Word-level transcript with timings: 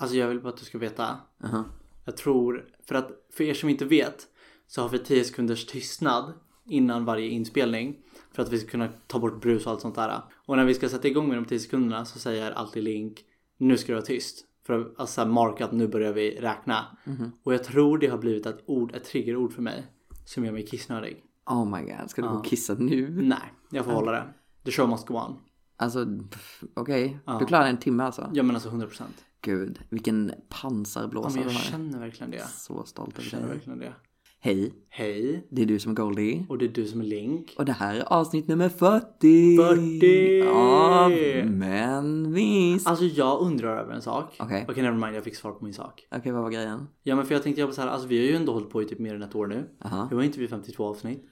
Alltså 0.00 0.16
jag 0.16 0.28
vill 0.28 0.40
bara 0.40 0.48
att 0.48 0.56
du 0.56 0.64
ska 0.64 0.78
veta. 0.78 1.16
Aha. 1.44 1.64
Jag 2.04 2.16
tror, 2.16 2.68
för 2.84 2.94
att 2.94 3.10
för 3.32 3.44
er 3.44 3.54
som 3.54 3.68
inte 3.68 3.84
vet 3.84 4.26
så 4.66 4.82
har 4.82 4.88
vi 4.88 4.98
10 4.98 5.24
sekunders 5.24 5.66
tystnad 5.66 6.32
innan 6.66 7.04
varje 7.04 7.28
inspelning. 7.28 7.96
För 8.32 8.42
att 8.42 8.52
vi 8.52 8.58
ska 8.58 8.70
kunna 8.70 8.88
ta 9.06 9.18
bort 9.18 9.40
brus 9.40 9.66
och 9.66 9.72
allt 9.72 9.80
sånt 9.80 9.94
där. 9.94 10.22
Och 10.46 10.56
när 10.56 10.64
vi 10.64 10.74
ska 10.74 10.88
sätta 10.88 11.08
igång 11.08 11.28
med 11.28 11.36
de 11.36 11.44
10 11.44 11.58
sekunderna 11.58 12.04
så 12.04 12.18
säger 12.18 12.52
alltid 12.52 12.84
Link 12.84 13.24
nu 13.56 13.76
ska 13.76 13.86
du 13.86 13.94
vara 13.94 14.06
tyst. 14.06 14.44
För 14.66 14.80
att 14.80 15.00
alltså, 15.00 15.26
marka 15.26 15.64
att 15.64 15.72
nu 15.72 15.88
börjar 15.88 16.12
vi 16.12 16.40
räkna. 16.40 16.86
Och 17.42 17.54
jag 17.54 17.64
tror 17.64 17.98
det 17.98 18.06
har 18.06 18.18
blivit 18.18 18.46
ett 18.46 18.62
ord, 18.66 18.94
ett 18.94 19.04
triggerord 19.04 19.52
för 19.52 19.62
mig. 19.62 19.86
Som 20.24 20.44
gör 20.44 20.52
mig 20.52 20.66
kissnödig. 20.66 21.24
Oh 21.46 21.64
my 21.64 21.82
god, 21.82 22.10
ska 22.10 22.22
du 22.22 22.28
gå 22.28 22.34
och 22.34 22.44
kissa 22.44 22.74
nu? 22.74 23.10
Nej, 23.10 23.52
jag 23.70 23.84
får 23.84 23.92
hålla 23.92 24.12
det. 24.12 24.24
The 24.64 24.70
show 24.70 24.88
must 24.88 25.06
go 25.06 25.14
on. 25.14 25.36
Alltså, 25.76 26.06
okej. 26.74 27.18
Du 27.40 27.46
klarar 27.46 27.66
en 27.66 27.78
timme 27.78 28.04
alltså? 28.04 28.30
Ja 28.34 28.42
men 28.42 28.56
alltså 28.56 28.70
100%. 28.70 29.02
Gud, 29.42 29.78
vilken 29.88 30.32
Ja, 30.36 30.42
pansarblåsare 30.48 31.44
men 31.44 31.52
jag 31.52 31.62
känner 31.62 31.98
verkligen 31.98 32.30
det. 32.30 32.48
Så 32.48 32.84
stolt 32.84 33.10
Jag 33.14 33.20
över 33.20 33.30
känner 33.30 33.46
dig. 33.46 33.54
verkligen 33.54 33.78
det. 33.78 33.92
Hej, 34.40 34.72
Hej. 34.88 35.46
det 35.50 35.62
är 35.62 35.66
du 35.66 35.78
som 35.78 35.92
är 35.92 35.96
Goldie. 35.96 36.46
Och 36.48 36.58
det 36.58 36.64
är 36.64 36.68
du 36.68 36.86
som 36.86 37.00
är 37.00 37.04
Link. 37.04 37.54
Och 37.58 37.64
det 37.64 37.72
här 37.72 37.94
är 37.94 38.12
avsnitt 38.12 38.48
nummer 38.48 38.68
40! 38.68 39.56
40! 39.56 40.42
Av 40.48 41.10
Men 41.50 42.32
visst! 42.32 42.86
Alltså 42.88 43.04
jag 43.04 43.40
undrar 43.40 43.76
över 43.78 43.94
en 43.94 44.02
sak. 44.02 44.36
Okej. 44.40 44.66
Okej, 44.68 44.82
never 44.82 44.98
mind. 44.98 45.16
Jag 45.16 45.24
fick 45.24 45.36
svar 45.36 45.52
på 45.52 45.64
min 45.64 45.74
sak. 45.74 46.06
Okej, 46.10 46.32
vad 46.32 46.42
var 46.42 46.50
grejen? 46.50 46.86
Ja, 47.02 47.16
men 47.16 47.26
för 47.26 47.34
jag 47.34 47.42
tänkte 47.42 47.60
jobba 47.60 47.72
så 47.72 47.80
här. 47.80 47.88
Alltså 47.88 48.08
vi 48.08 48.18
har 48.18 48.24
ju 48.24 48.36
ändå 48.36 48.52
hållit 48.52 48.70
på 48.70 48.82
i 48.82 48.84
typ 48.84 48.98
mer 48.98 49.14
än 49.14 49.22
ett 49.22 49.34
år 49.34 49.46
nu. 49.46 49.68
Aha. 49.84 50.06
Vi 50.10 50.16
var 50.16 50.22
inte 50.22 50.40
vid 50.40 50.50
52 50.50 50.84
avsnitt. 50.86 51.24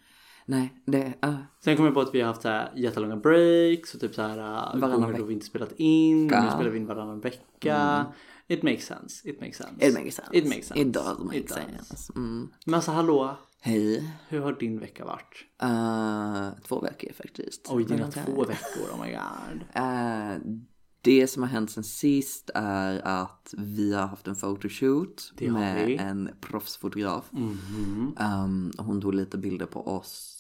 Nej, 0.49 0.83
det... 0.87 1.15
Uh, 1.27 1.37
Sen 1.61 1.77
kom 1.77 1.85
jag 1.85 1.95
på 1.95 2.01
att 2.01 2.15
vi 2.15 2.21
har 2.21 2.27
haft 2.29 2.43
så 2.43 2.49
här 2.49 2.73
jättelånga 2.77 3.17
breaks 3.17 3.95
och 3.95 4.01
typ 4.01 4.15
så 4.15 4.23
här 4.23 4.39
uh, 4.39 4.81
Varannan 4.81 4.91
gånger 4.91 5.07
då 5.07 5.13
vecka. 5.13 5.25
vi 5.25 5.35
inte 5.35 5.47
spelat 5.47 5.73
in. 5.77 6.29
Vecka. 6.29 6.43
Nu 6.45 6.51
spelar 6.51 6.71
vi 6.71 6.79
in 6.79 6.87
varannan 6.87 7.21
vecka. 7.21 8.07
It 8.49 8.63
makes 8.63 8.87
sense. 8.87 9.29
It 9.31 9.41
makes 9.41 9.59
sense. 9.59 9.87
it 9.87 9.95
makes 9.95 10.17
sense. 10.17 10.31
It 10.39 10.45
makes 10.49 10.67
sense. 10.67 10.81
It 10.81 10.93
does 10.93 11.19
make 11.19 11.37
It 11.39 11.49
does. 11.49 11.59
sense. 11.89 12.13
Mm. 12.17 12.49
Men 12.67 12.75
alltså 12.75 12.91
hallå. 12.91 13.37
Hej. 13.61 14.11
Hur 14.29 14.41
har 14.41 14.53
din 14.53 14.81
vecka 14.81 15.05
varit? 15.05 15.45
Uh, 15.63 16.63
två 16.69 16.81
veckor 16.81 17.13
faktiskt. 17.13 17.67
Oj, 17.71 17.85
dina 17.85 18.11
två 18.11 18.45
veckor. 18.45 18.91
Oh 18.93 19.05
my 19.05 19.11
god. 19.13 19.63
Eh, 19.75 20.37
det 21.01 21.27
som 21.27 21.43
har 21.43 21.51
hänt 21.51 21.71
sen 21.71 21.85
sist 21.85 22.51
är 22.55 23.01
att 23.05 23.55
vi 23.59 23.95
har 23.95 24.07
haft 24.07 24.27
en 24.29 24.35
photoshoot 24.37 25.33
med 25.41 25.87
vi. 25.87 25.97
en 25.97 26.31
proffsfotograf. 26.41 27.25
Mhm. 27.33 28.15
Um, 28.21 28.73
hon 28.79 29.01
tog 29.01 29.15
lite 29.15 29.39
bilder 29.39 29.67
på 29.67 29.87
oss. 29.89 30.36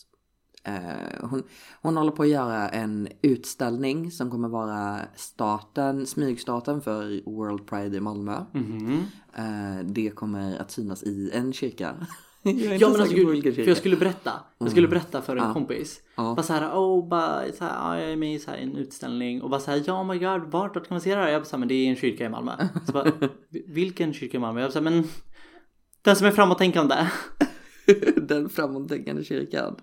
Eh, 0.67 1.29
hon, 1.29 1.43
hon 1.83 1.97
håller 1.97 2.13
på 2.13 2.23
att 2.23 2.29
göra 2.29 2.69
en 2.69 3.09
utställning 3.23 4.11
som 4.11 4.31
kommer 4.31 4.49
vara 4.49 5.01
starten, 5.15 6.07
smygstarten 6.07 6.81
för 6.81 7.31
World 7.31 7.67
Pride 7.67 7.97
i 7.97 8.01
Malmö. 8.01 8.45
Mhm. 8.53 9.03
Eh, 9.37 9.85
det 9.85 10.11
kommer 10.11 10.59
att 10.59 10.71
synas 10.71 11.03
i 11.03 11.31
en 11.35 11.53
kyrka. 11.53 11.95
Jag 12.43 12.55
är 12.55 12.73
inte 12.73 12.75
Ja 12.75 12.89
men 12.89 13.01
alltså 13.01 13.17
gud, 13.17 13.55
för 13.55 13.69
jag 13.69 13.77
skulle 13.77 13.97
berätta. 13.97 14.33
Jag 14.59 14.71
skulle 14.71 14.89
berätta 14.89 15.23
för 15.23 15.37
en 15.37 15.53
kompis. 15.53 16.01
Ja. 16.17 16.35
Bara 16.37 16.43
såhär, 16.43 16.71
oh, 16.71 17.09
bara, 17.09 17.53
så 17.53 17.65
här, 17.65 17.75
ja, 17.75 18.01
jag 18.01 18.13
är 18.13 18.17
med 18.17 18.35
i 18.35 18.39
så 18.39 18.51
här, 18.51 18.59
en 18.59 18.77
utställning. 18.77 19.43
Och 19.43 19.51
bara 19.51 19.61
såhär, 19.61 19.83
ja 19.87 20.01
oh 20.01 20.07
my 20.07 20.19
god, 20.19 20.41
vart, 20.43 20.53
vart 20.53 20.89
kan 20.89 20.95
man 20.95 21.01
se 21.01 21.15
det 21.15 21.21
här? 21.21 21.29
Jag 21.29 21.41
bara 21.43 21.47
såhär, 21.47 21.59
men 21.59 21.69
det 21.69 21.75
är 21.75 21.91
en 21.91 21.97
kyrka 21.97 22.25
i 22.25 22.29
Malmö. 22.29 22.53
Så 22.87 22.93
bara, 22.93 23.13
vilken 23.67 24.13
kyrka 24.13 24.37
i 24.37 24.41
Malmö? 24.41 24.61
Jag 24.61 24.69
bara 24.69 24.73
såhär, 24.73 24.91
men 24.91 25.05
den 26.03 26.17
som 26.17 26.27
är 26.27 26.31
framåtänkande. 26.31 26.95
Den 28.17 28.49
framåttänkande 28.49 29.25
kyrkan. 29.25 29.77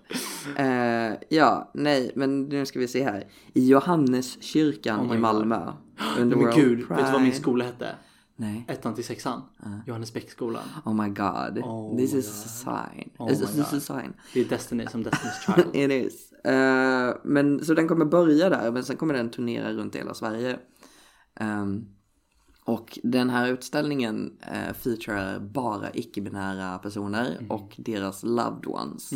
Eh, 0.56 1.12
ja, 1.28 1.70
nej, 1.74 2.12
men 2.14 2.42
nu 2.42 2.66
ska 2.66 2.78
vi 2.78 2.88
se 2.88 3.04
här. 3.04 3.24
I 3.54 3.68
Johanneskyrkan 3.68 5.00
Oh 5.00 5.06
i 5.06 5.08
God. 5.08 5.18
Malmö. 5.20 5.72
Under 6.20 6.36
Men 6.36 6.46
World 6.46 6.54
gud, 6.54 6.78
vet 6.78 6.88
du 6.88 6.94
vad 6.94 7.12
min 7.12 7.30
Pride. 7.30 7.36
skola 7.42 7.64
hette? 7.64 7.96
Nej. 8.36 8.64
Ettan 8.68 8.94
till 8.94 9.04
sexan. 9.04 9.42
Johannesbäcksskolan. 9.86 10.62
Oh 10.84 10.94
my 11.02 11.08
god. 11.08 11.58
Oh 11.58 11.96
this 11.96 12.12
my 12.12 12.18
is 12.18 12.28
a 12.44 12.48
sign. 12.48 13.10
Oh 13.18 13.28
this, 13.28 13.40
is, 13.40 13.56
God. 13.56 13.74
a 13.74 13.80
sign. 13.80 14.12
Det 14.34 14.40
är 14.40 14.44
Destiny 14.44 14.86
som 14.86 15.04
Destiny's 15.04 15.54
Child. 15.54 15.76
It 15.92 16.06
is. 16.06 16.32
Eh, 16.44 17.14
men 17.24 17.64
så 17.64 17.74
den 17.74 17.88
kommer 17.88 18.04
börja 18.04 18.48
där, 18.48 18.72
men 18.72 18.84
sen 18.84 18.96
kommer 18.96 19.14
den 19.14 19.30
turnera 19.30 19.72
runt 19.72 19.96
hela 19.96 20.14
Sverige. 20.14 20.58
Ehm, 21.40 21.86
och 22.64 22.98
den 23.02 23.30
här 23.30 23.48
utställningen 23.48 24.32
uh, 24.52 24.72
featurear 24.74 25.38
bara 25.40 25.90
icke-binära 25.94 26.78
personer 26.78 27.30
Mm. 27.38 27.50
och 27.50 27.74
deras 27.78 28.22
loved 28.22 28.66
ones. 28.66 29.10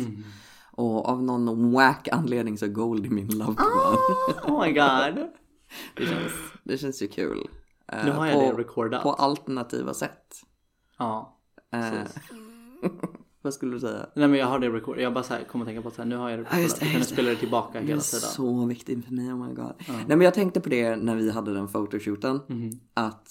Och 0.71 1.05
av 1.09 1.23
någon 1.23 1.71
wack 1.71 2.07
anledning 2.11 2.57
så 2.57 2.65
är 2.65 2.69
Goldie 2.69 3.09
min 3.09 3.27
loved 3.37 3.59
one. 3.59 4.55
Oh 4.55 4.65
my 4.65 4.71
god. 4.73 5.27
Det 5.95 6.05
känns, 6.05 6.31
det 6.63 6.77
känns 6.77 7.01
ju 7.01 7.07
kul. 7.07 7.47
Eh, 7.87 8.05
Nu 8.05 8.11
har 8.11 8.25
jag 8.27 8.35
på, 8.35 8.41
det 8.57 8.61
recordat. 8.63 9.03
På 9.03 9.13
alternativa 9.13 9.93
sätt. 9.93 10.35
Ja. 10.97 11.37
Eh, 11.73 11.79
Precis. 11.91 12.15
vad 13.41 13.53
skulle 13.53 13.71
du 13.75 13.79
säga? 13.79 14.05
Nej 14.15 14.27
men 14.27 14.39
jag 14.39 14.47
har 14.47 14.59
det 14.59 14.69
recordat. 14.69 15.03
Jag 15.03 15.13
bara 15.13 15.23
såhär, 15.23 15.43
kommer 15.43 15.65
att 15.65 15.67
tänka 15.69 15.81
på 15.81 15.87
att 15.87 15.95
så 15.95 16.01
här, 16.01 16.09
nu 16.09 16.15
har 16.15 16.29
jag 16.29 16.39
det 16.39 16.45
Ja, 16.51 16.59
just 16.59 16.75
recordat. 16.75 16.79
det, 16.79 16.85
Jag 16.85 16.91
kan 16.91 16.99
just 16.99 17.09
det. 17.09 17.15
spela 17.15 17.29
det 17.29 17.35
tillbaka 17.35 17.71
Det 17.73 17.77
är 17.77 17.87
hela 17.87 18.01
tiden. 18.01 18.21
så 18.29 18.65
viktigt 18.65 19.05
för 19.05 19.13
mig, 19.13 19.33
oh 19.33 19.47
my 19.47 19.53
god. 19.53 19.73
Nej 19.87 20.03
men 20.07 20.21
jag 20.21 20.33
tänkte 20.33 20.61
på 20.61 20.69
det 20.69 20.95
när 20.95 21.15
vi 21.15 21.31
hade 21.31 21.53
den 21.53 21.67
fotoshooten. 21.67 22.39
Mhm. 22.47 22.71
Att 22.93 23.27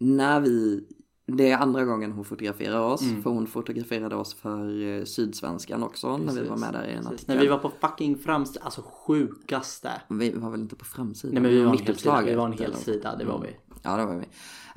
när 0.00 0.40
vi, 0.40 0.84
det 1.26 1.50
är 1.50 1.58
andra 1.58 1.84
gången 1.84 2.12
hon 2.12 2.24
fotograferar 2.24 2.80
oss. 2.80 3.02
Mm. 3.02 3.22
För 3.22 3.30
hon 3.30 3.46
fotograferade 3.46 4.16
oss 4.16 4.34
för 4.34 4.82
eh, 4.98 5.04
Sydsvenskan 5.04 5.82
också 5.82 6.16
när 6.16 6.32
vi 6.32 6.48
var 6.48 6.56
med 6.56 6.72
där 6.72 6.84
i 6.86 6.90
en 6.92 6.96
Precis. 6.96 7.12
artikel. 7.12 7.34
När 7.34 7.42
vi 7.42 7.48
var 7.48 7.58
på 7.58 7.70
fucking 7.80 8.18
framsidan, 8.18 8.64
alltså 8.64 8.82
sjukaste. 8.82 9.90
Vi 10.08 10.30
var 10.30 10.50
väl 10.50 10.60
inte 10.60 10.76
på 10.76 10.84
framsidan? 10.84 11.34
Nej 11.34 11.42
men 11.42 11.50
vi 11.50 11.62
var 11.64 11.72
en 11.72 11.78
hel 11.78 11.96
sida, 11.96 12.22
vi 12.26 12.34
var 12.34 12.46
en 12.46 12.52
hel 12.52 12.74
sida, 12.74 13.16
det 13.16 13.24
var 13.24 13.40
vi. 13.40 13.48
Ja, 13.82 13.96
det 13.96 14.06
var 14.06 14.16
vi. 14.16 14.24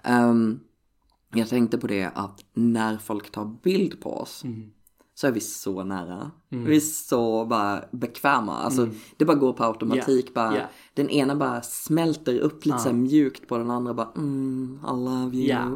Ehm, 0.04 0.60
jag 1.38 1.50
tänkte 1.50 1.78
på 1.78 1.88
det 1.88 2.10
att 2.16 2.46
när 2.54 2.98
folk 2.98 3.32
tar 3.32 3.46
bild 3.64 4.02
på 4.02 4.14
oss 4.18 4.44
Mm. 4.44 4.70
så 5.16 5.28
är 5.28 5.32
vi 5.32 5.40
så 5.40 5.84
nära. 5.84 6.32
Vi 6.50 6.76
är 6.76 6.80
så 6.80 7.46
bara 7.46 7.84
bekväma. 7.92 8.58
Alltså 8.58 8.88
det 9.18 9.26
bara 9.26 9.38
går 9.38 9.54
på 9.54 9.64
automatik. 9.64 10.26
Yeah, 10.26 10.34
Bara, 10.34 10.54
yeah. 10.56 10.68
Den 10.94 11.10
ena 11.10 11.36
bara 11.36 11.62
smälter 11.62 12.40
upp 12.40 12.66
lite 12.66 12.78
så 12.78 12.90
här 12.90 12.96
mjukt 12.96 13.48
på 13.48 13.58
den 13.58 13.72
andra 13.72 13.94
bara 13.94 14.12
mm, 14.16 14.80
I 14.84 14.92
love 14.92 15.38
you. 15.38 15.46
Yeah. 15.48 15.74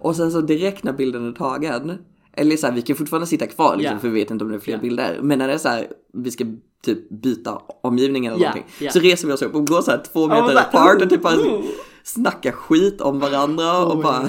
Och 0.00 0.16
sen 0.16 0.32
så 0.32 0.40
direkt 0.40 0.84
när 0.84 0.92
bilden 0.92 1.28
är 1.28 1.32
tagen. 1.32 1.98
Eller 2.32 2.56
så 2.56 2.66
här, 2.66 2.74
vi 2.74 2.82
kan 2.82 2.96
fortfarande 2.96 3.26
sitta 3.26 3.46
kvar 3.46 3.76
liksom, 3.76 4.00
för 4.00 4.08
vi 4.08 4.20
vet 4.20 4.30
inte 4.30 4.44
om 4.44 4.50
det 4.50 4.56
är 4.56 4.60
fler 4.60 4.78
bilder. 4.78 5.20
Men 5.22 5.38
när 5.38 5.48
det 5.48 5.54
är 5.54 5.58
så 5.58 5.68
här, 5.68 5.86
vi 6.12 6.30
ska 6.30 6.44
typ 6.84 7.08
byta 7.10 7.58
omgivning 7.82 8.26
eller 8.26 8.38
Yeah, 8.38 8.54
någonting. 8.54 8.90
Så 8.90 8.98
reser 9.00 9.26
vi 9.26 9.32
oss 9.34 9.42
upp 9.42 9.54
och 9.54 9.66
går 9.66 9.82
så 9.82 9.90
här 9.90 10.02
två 10.12 10.28
meter 10.28 10.42
bara, 10.42 10.60
apart 10.60 11.02
och 11.02 11.10
typ 11.10 11.22
bara 11.22 11.34
oh. 11.36 11.64
Snackar 12.04 12.52
skit 12.52 13.00
om 13.00 13.20
varandra 13.20 13.84
och 13.86 14.02
bara 14.02 14.28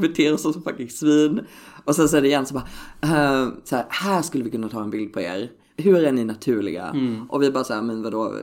beter 0.00 0.34
oss 0.34 0.42
som 0.42 0.62
fucking 0.62 0.90
svin. 0.90 1.40
Och 1.84 1.96
sen 1.96 2.08
så 2.08 2.16
är 2.16 2.20
det 2.22 2.28
igen 2.28 2.46
så 2.46 2.54
bara, 2.54 2.66
eh, 3.02 3.48
så 3.64 3.76
här, 3.76 3.86
här 3.88 4.22
skulle 4.22 4.44
vi 4.44 4.50
kunna 4.50 4.68
ta 4.68 4.82
en 4.82 4.90
bild 4.90 5.12
på 5.12 5.20
er. 5.20 5.50
Hur 5.78 6.04
är 6.04 6.12
ni 6.12 6.24
naturliga? 6.24 6.96
Och 7.28 7.42
vi 7.42 7.50
bara 7.50 7.64
så 7.64 7.74
här, 7.74 7.82
men 7.82 8.02
vadå? 8.02 8.34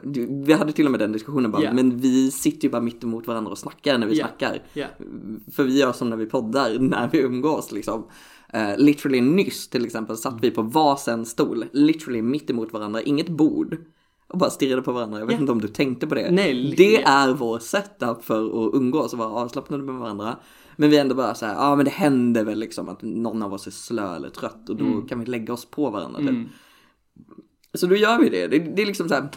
Vi 0.45 0.53
hade 0.53 0.71
till 0.71 0.85
och 0.85 0.91
med 0.91 0.99
den 0.99 1.11
diskussionen 1.11 1.51
bara, 1.51 1.61
Yeah. 1.61 1.75
men 1.75 1.97
vi 1.97 2.31
sitter 2.31 2.63
ju 2.67 2.71
bara 2.71 2.81
mitt 2.81 3.03
emot 3.03 3.27
varandra 3.27 3.51
och 3.51 3.57
snackar 3.57 3.97
när 3.97 4.07
vi 4.07 4.15
Yeah. 4.15 4.29
snackar. 4.29 4.61
Yeah. 4.73 4.89
För 5.55 5.63
vi 5.63 5.79
gör 5.79 5.91
som 5.91 6.09
när 6.09 6.17
vi 6.17 6.25
poddar, 6.25 6.79
när 6.79 7.09
vi 7.11 7.19
umgås 7.19 7.71
liksom. 7.71 8.07
Uh, 8.55 8.77
literally 8.77 9.21
nyss 9.21 9.69
till 9.69 9.85
exempel 9.85 10.17
satt 10.17 10.37
vi 10.41 10.51
på 10.51 10.61
varsin 10.61 11.25
stol, 11.25 11.65
literally 11.71 12.21
mitt 12.21 12.49
emot 12.49 12.73
varandra, 12.73 13.01
inget 13.01 13.29
bord. 13.29 13.77
Och 14.33 14.39
bara 14.39 14.49
stirrade 14.49 14.81
på 14.81 14.91
varandra, 14.91 15.19
jag 15.19 15.25
vet 15.25 15.31
Yeah. 15.33 15.41
inte 15.41 15.51
om 15.51 15.61
du 15.61 15.67
tänkte 15.67 16.07
på 16.07 16.15
det. 16.15 16.31
Nej, 16.31 16.73
det 16.77 16.91
yeah. 16.91 17.23
är 17.23 17.33
vår 17.33 17.59
setup 17.59 18.23
för 18.23 18.45
att 18.67 18.73
umgås 18.75 19.13
och 19.13 19.19
vara 19.19 19.29
avslappnade 19.29 19.83
med 19.83 19.95
varandra. 19.95 20.37
Men 20.75 20.89
vi 20.89 20.97
är 20.97 21.01
ändå 21.01 21.15
bara 21.15 21.35
så 21.35 21.45
här, 21.45 21.53
ja 21.53 21.59
ah, 21.67 21.75
men 21.75 21.85
det 21.85 21.91
händer 21.91 22.43
väl 22.43 22.59
liksom 22.59 22.89
att 22.89 23.01
någon 23.01 23.43
av 23.43 23.53
oss 23.53 23.67
är 23.67 23.71
slö 23.71 24.15
eller 24.15 24.29
trött 24.29 24.69
och 24.69 24.75
då 24.75 24.85
Mm. 24.85 25.07
kan 25.07 25.19
vi 25.19 25.25
lägga 25.25 25.53
oss 25.53 25.65
på 25.65 25.89
varandra 25.89 26.19
typ. 26.19 26.47
Så 27.73 27.87
då 27.87 27.95
gör 27.95 28.19
vi 28.19 28.29
det. 28.29 28.47
Det, 28.47 28.59
det 28.59 28.81
är 28.81 28.85
liksom 28.85 29.09
så 29.09 29.15
här. 29.15 29.29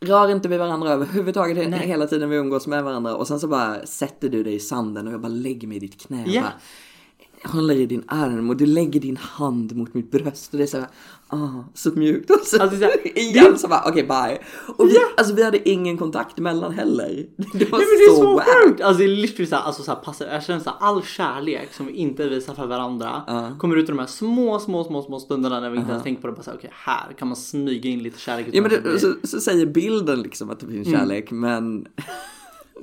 Rör 0.00 0.28
inte 0.30 0.48
vid 0.48 0.58
varandra 0.58 0.88
överhuvudtaget 0.90 1.58
he- 1.58 1.78
hela 1.78 2.06
tiden 2.06 2.30
vi 2.30 2.36
umgås 2.36 2.66
med 2.66 2.84
varandra 2.84 3.14
och 3.16 3.26
sen 3.28 3.40
så 3.40 3.48
bara 3.48 3.86
sätter 3.86 4.28
du 4.28 4.42
dig 4.42 4.54
i 4.54 4.60
sanden 4.60 5.06
och 5.06 5.12
jag 5.12 5.20
bara 5.20 5.28
lägger 5.28 5.68
mig 5.68 5.76
i 5.76 5.80
ditt 5.80 6.00
knä 6.06 6.24
Ja. 6.26 6.40
bara 6.42 6.52
håller 7.44 7.74
i 7.74 7.86
din 7.86 8.04
arm 8.06 8.50
och 8.50 8.56
du 8.56 8.66
lägger 8.66 9.00
din 9.00 9.16
hand 9.16 9.76
mot 9.76 9.94
mitt 9.94 10.10
bröst 10.10 10.52
och 10.52 10.58
det 10.58 10.64
är 10.64 10.68
så 10.68 10.78
här, 10.78 10.88
ah, 11.28 11.64
så 11.74 11.90
mjukt 11.90 12.30
och 12.30 12.40
så, 12.44 12.62
Alltså, 12.62 12.78
så 12.78 12.84
här, 12.84 13.18
igen 13.18 13.58
så 13.58 13.68
bara 13.68 13.82
okej 13.86 14.02
bye. 14.02 14.38
Och 14.76 14.88
vi, 14.88 14.96
alltså 15.16 15.34
vi 15.34 15.42
hade 15.44 15.68
ingen 15.68 15.98
kontakt 15.98 16.38
emellan 16.38 16.72
heller. 16.72 17.06
Det 17.36 17.70
var 17.72 17.78
Nej 17.78 17.88
men 17.88 17.98
det 17.98 18.04
är 18.04 18.14
så, 18.16 18.22
så 18.22 18.42
sjukt! 18.66 18.80
Alltså 18.80 18.98
det 18.98 19.04
är 19.04 19.08
literally 19.16 19.46
såhär, 19.46 19.62
alltså 19.62 19.82
såhär 19.82 20.00
passa, 20.00 20.32
jag 20.32 20.44
känner 20.44 20.60
såhär 20.60 20.76
all 20.80 21.02
kärlek 21.02 21.74
som 21.74 21.86
vi 21.86 21.92
inte 21.92 22.28
visar 22.28 22.54
för 22.54 22.66
varandra 22.66 23.22
kommer 23.58 23.76
ut 23.76 23.84
i 23.84 23.92
de 23.92 23.98
här 23.98 24.06
små, 24.06 24.58
små, 24.58 24.84
små, 24.84 25.02
små 25.02 25.20
stunderna 25.20 25.60
när 25.60 25.70
vi 25.70 25.78
inte 25.78 25.90
ens 25.90 26.02
tänker 26.04 26.22
på 26.22 26.26
det. 26.28 26.32
Bara 26.32 26.42
såhär, 26.42 26.58
okej 26.58 26.70
här 26.74 27.12
kan 27.18 27.28
man 27.28 27.36
smyga 27.36 27.90
in 27.90 28.02
lite 28.02 28.20
kärlek. 28.20 28.46
Ja 28.52 28.62
men 28.62 28.70
det, 28.70 28.98
så, 29.00 29.14
så 29.22 29.40
säger 29.40 29.66
bilden 29.66 30.22
liksom 30.22 30.50
att 30.50 30.60
det 30.60 30.66
finns 30.66 30.88
Mm. 30.88 31.00
kärlek 31.00 31.30
men 31.30 31.86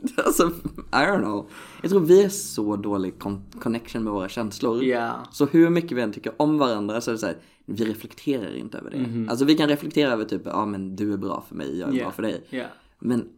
alltså 0.25 0.48
I 0.75 0.95
don't 0.95 1.19
know. 1.24 1.50
Jag 1.81 1.92
tror 1.92 2.01
vi 2.01 2.24
är 2.24 2.30
så 2.30 2.75
dålig 2.75 3.13
con- 3.19 3.42
connection 3.62 4.03
med 4.03 4.13
våra 4.13 4.30
känslor. 4.30 4.83
Ja. 4.83 5.19
Så 5.31 5.45
hur 5.45 5.69
mycket 5.69 5.98
vi 5.98 6.01
än 6.01 6.13
tycker 6.13 6.33
om 6.38 6.57
varandra 6.57 7.01
så 7.01 7.12
är 7.12 7.13
det 7.13 7.19
så 7.19 7.25
här, 7.25 7.38
vi 7.65 7.86
reflekterar 7.86 8.56
inte 8.56 8.77
över 8.77 8.92
det. 8.92 9.30
Alltså 9.31 9.45
vi 9.45 9.56
kan 9.56 9.69
reflektera 9.69 10.12
över 10.12 10.25
typ, 10.25 10.42
ja 10.45 10.65
men 10.65 10.95
du 10.95 11.13
är 11.13 11.18
bra 11.18 11.44
för 11.48 11.56
mig, 11.56 11.80
jag 11.80 11.89
är 11.89 11.94
Ja. 11.98 12.03
bra 12.03 12.12
för 12.12 12.21
dig. 12.24 12.44
Ja. 12.50 12.65
Men 13.00 13.30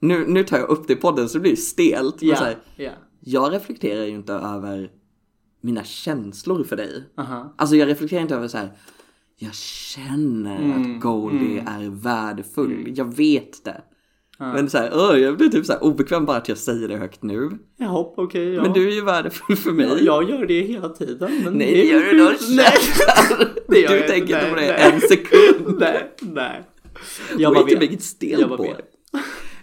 nu, 0.00 0.26
nu 0.28 0.44
tar 0.44 0.58
jag 0.58 0.68
upp 0.68 0.86
det 0.86 0.92
i 0.92 0.96
podden 0.96 1.28
så 1.28 1.38
det 1.38 1.42
blir 1.42 1.56
stelt. 1.56 2.22
Men 2.22 2.36
så 2.36 2.44
här, 2.44 2.56
Ja. 2.76 2.90
jag 3.20 3.52
reflekterar 3.52 4.04
ju 4.04 4.10
inte 4.14 4.32
över 4.32 4.90
mina 5.60 5.84
känslor 5.84 6.64
för 6.64 6.76
dig. 6.76 7.04
Aha. 7.18 7.54
Alltså 7.58 7.76
jag 7.76 7.88
reflekterar 7.88 8.20
inte 8.22 8.34
över 8.36 8.48
så 8.48 8.58
här. 8.58 8.72
Jag 9.36 9.54
känner 9.54 10.58
Mm, 10.62 10.94
att 10.96 11.02
Goldie 11.02 11.58
mm. 11.60 11.66
är 11.66 11.90
värdefull. 11.90 12.92
Jag 12.96 13.16
vet 13.16 13.64
det. 13.64 13.82
Ja. 14.38 14.52
Men 14.52 14.70
så 14.70 14.78
här, 14.78 15.16
jag 15.16 15.36
blir 15.36 15.48
typ 15.48 15.66
så 15.66 15.72
här 15.72 15.84
obekväm 15.84 16.24
bara 16.26 16.36
att 16.36 16.48
jag 16.48 16.58
säger 16.58 16.88
det 16.88 16.96
högt 16.96 17.22
nu. 17.22 17.50
Jaha, 17.76 18.06
okej. 18.16 18.54
ja. 18.54 18.62
Men 18.62 18.72
du 18.72 18.88
är 18.88 18.92
ju 18.92 19.04
värdefull 19.04 19.56
för 19.56 19.72
mig. 19.72 19.86
Ja, 19.86 19.98
jag 19.98 20.30
gör 20.30 20.46
det 20.46 20.60
hela 20.60 20.88
tiden. 20.88 21.40
Men 21.44 21.52
Nej, 21.52 21.72
det 21.72 21.84
gör 21.84 22.00
du 22.00 22.18
då. 22.18 22.32
Nej, 23.68 23.88
Du 23.88 24.08
tänker 24.08 24.34
inte. 24.34 24.50
på 24.50 24.56
det 24.56 24.76
nej. 24.78 24.92
en 24.92 25.00
sekund. 25.00 25.76
Nej, 25.80 26.14
nej. 26.20 26.62
Jag 27.38 27.54
bara 27.54 27.64
vet. 27.64 27.82
it 27.82 28.02
still 28.02 28.40
Jag 28.40 28.58
vet. 28.58 28.90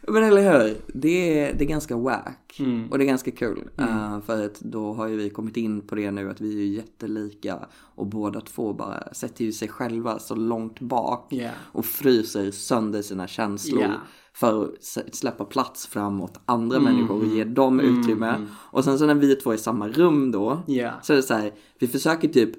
Men 0.08 0.24
eller 0.24 0.52
hur, 0.52 0.78
det 0.88 1.40
är, 1.40 1.54
det 1.54 1.64
är 1.64 1.68
ganska 1.68 1.98
wack. 1.98 2.60
Mm. 2.60 2.92
Och 2.92 2.98
det 2.98 3.04
är 3.04 3.08
ganska 3.08 3.32
kul. 3.32 3.70
Uh, 3.80 4.22
för 4.22 4.46
att 4.46 4.60
då 4.60 4.94
har 4.94 5.08
ju 5.08 5.16
vi 5.16 5.30
kommit 5.30 5.58
in 5.58 5.82
på 5.82 5.96
det 5.96 6.12
nu 6.12 6.30
att 6.30 6.42
vi 6.42 6.54
är 6.54 6.58
ju 6.58 6.66
jättelika. 6.66 7.60
Och 7.74 8.08
båda 8.08 8.42
två 8.42 8.74
bara 8.74 9.14
sätter 9.14 9.46
ju 9.46 9.52
sig 9.52 9.68
själva 9.68 10.20
så 10.20 10.36
långt 10.36 10.80
bak. 10.80 11.28
Ja. 11.30 11.50
Och 11.58 11.86
fryser 11.86 12.52
sönder 12.52 13.02
sina 13.02 13.28
känslor. 13.28 13.82
Ja. 13.82 14.02
För 14.36 14.64
att 14.64 15.16
släppa 15.16 15.46
plats 15.46 15.88
framåt 15.88 16.40
andra 16.46 16.78
Mm. 16.78 16.94
människor 16.94 17.16
och 17.20 17.26
ge 17.26 17.44
dem 17.44 17.80
utrymme. 17.80 18.48
Och 18.72 18.84
sen 18.84 19.00
så 19.00 19.06
när 19.06 19.16
vi 19.16 19.36
två 19.36 19.52
är 19.52 19.56
i 19.56 19.58
samma 19.58 19.88
rum 19.90 20.32
då. 20.32 20.64
Ja. 20.68 20.92
Så 21.02 21.14
är 21.14 21.18
det 21.18 21.24
så 21.24 21.34
här, 21.34 21.52
vi 21.80 21.88
försöker 21.88 22.28
typ 22.28 22.50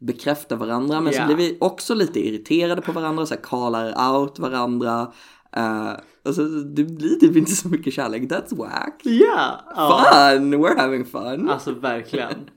bekräfta 0.00 0.56
varandra 0.56 1.00
men 1.00 1.12
Ja. 1.12 1.20
så 1.20 1.26
blir 1.26 1.36
vi 1.36 1.58
också 1.60 1.94
lite 1.94 2.26
irriterade 2.28 2.82
på 2.82 2.92
varandra, 2.92 3.26
så 3.26 3.34
här 3.34 3.40
callar 3.42 4.12
out 4.18 4.38
varandra. 4.38 5.12
Uh, 5.56 5.92
alltså 6.24 6.44
det 6.48 6.84
blir 6.84 7.14
typ 7.20 7.36
inte 7.36 7.50
så 7.52 7.68
mycket 7.68 7.92
kärlek, 7.94 8.22
that's 8.22 8.56
whack. 8.56 9.00
Ja. 9.04 9.60
Fun, 9.76 10.54
we're 10.54 10.80
having 10.80 11.04
fun. 11.04 11.50
Alltså 11.50 11.72
verkligen. 11.72 12.50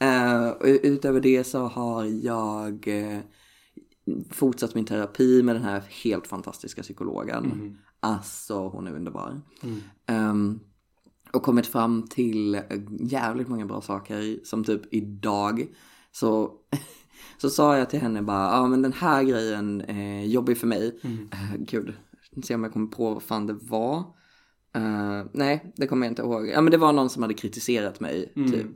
Och 0.60 0.66
utöver 0.66 1.20
det 1.20 1.44
så 1.44 1.58
har 1.58 2.04
jag 2.04 2.88
eh, 2.88 3.18
fortsatt 4.30 4.74
min 4.74 4.84
terapi 4.84 5.42
med 5.42 5.56
den 5.56 5.62
här 5.64 5.82
helt 6.04 6.26
fantastiska 6.26 6.82
psykologen. 6.82 7.76
Alltså 8.02 8.68
hon 8.68 8.86
är 8.86 8.94
underbar. 8.96 9.40
Ehm, 10.06 10.60
och 11.32 11.42
kommit 11.42 11.66
fram 11.66 12.02
till 12.08 12.60
jävligt 13.00 13.48
många 13.48 13.66
bra 13.66 13.80
saker 13.80 14.38
som 14.44 14.64
typ 14.64 14.94
idag 14.94 15.66
så 16.12 16.52
så 17.38 17.50
sa 17.50 17.78
jag 17.78 17.90
till 17.90 18.00
henne 18.00 18.22
bara, 18.22 18.50
ja 18.56 18.66
men 18.66 18.82
den 18.82 18.92
här 18.92 19.22
grejen 19.22 19.80
är 19.80 20.24
jobbig 20.24 20.58
för 20.58 20.66
mig. 20.66 20.98
Eh, 21.32 21.56
gud, 21.58 21.92
se 22.44 22.54
om 22.54 22.62
jag 22.64 22.72
kommer 22.72 22.86
på 22.86 23.14
vad 23.14 23.22
fan 23.22 23.46
det 23.46 23.52
var. 23.60 23.96
Eh, 24.74 25.26
nej, 25.32 25.72
det 25.76 25.86
kommer 25.86 26.06
jag 26.06 26.12
inte 26.12 26.22
ihåg. 26.22 26.48
Ja 26.48 26.60
men 26.60 26.70
det 26.70 26.76
var 26.78 26.92
någon 26.92 27.10
som 27.10 27.22
hade 27.22 27.34
kritiserat 27.34 28.00
mig 28.00 28.32
typ. 28.52 28.66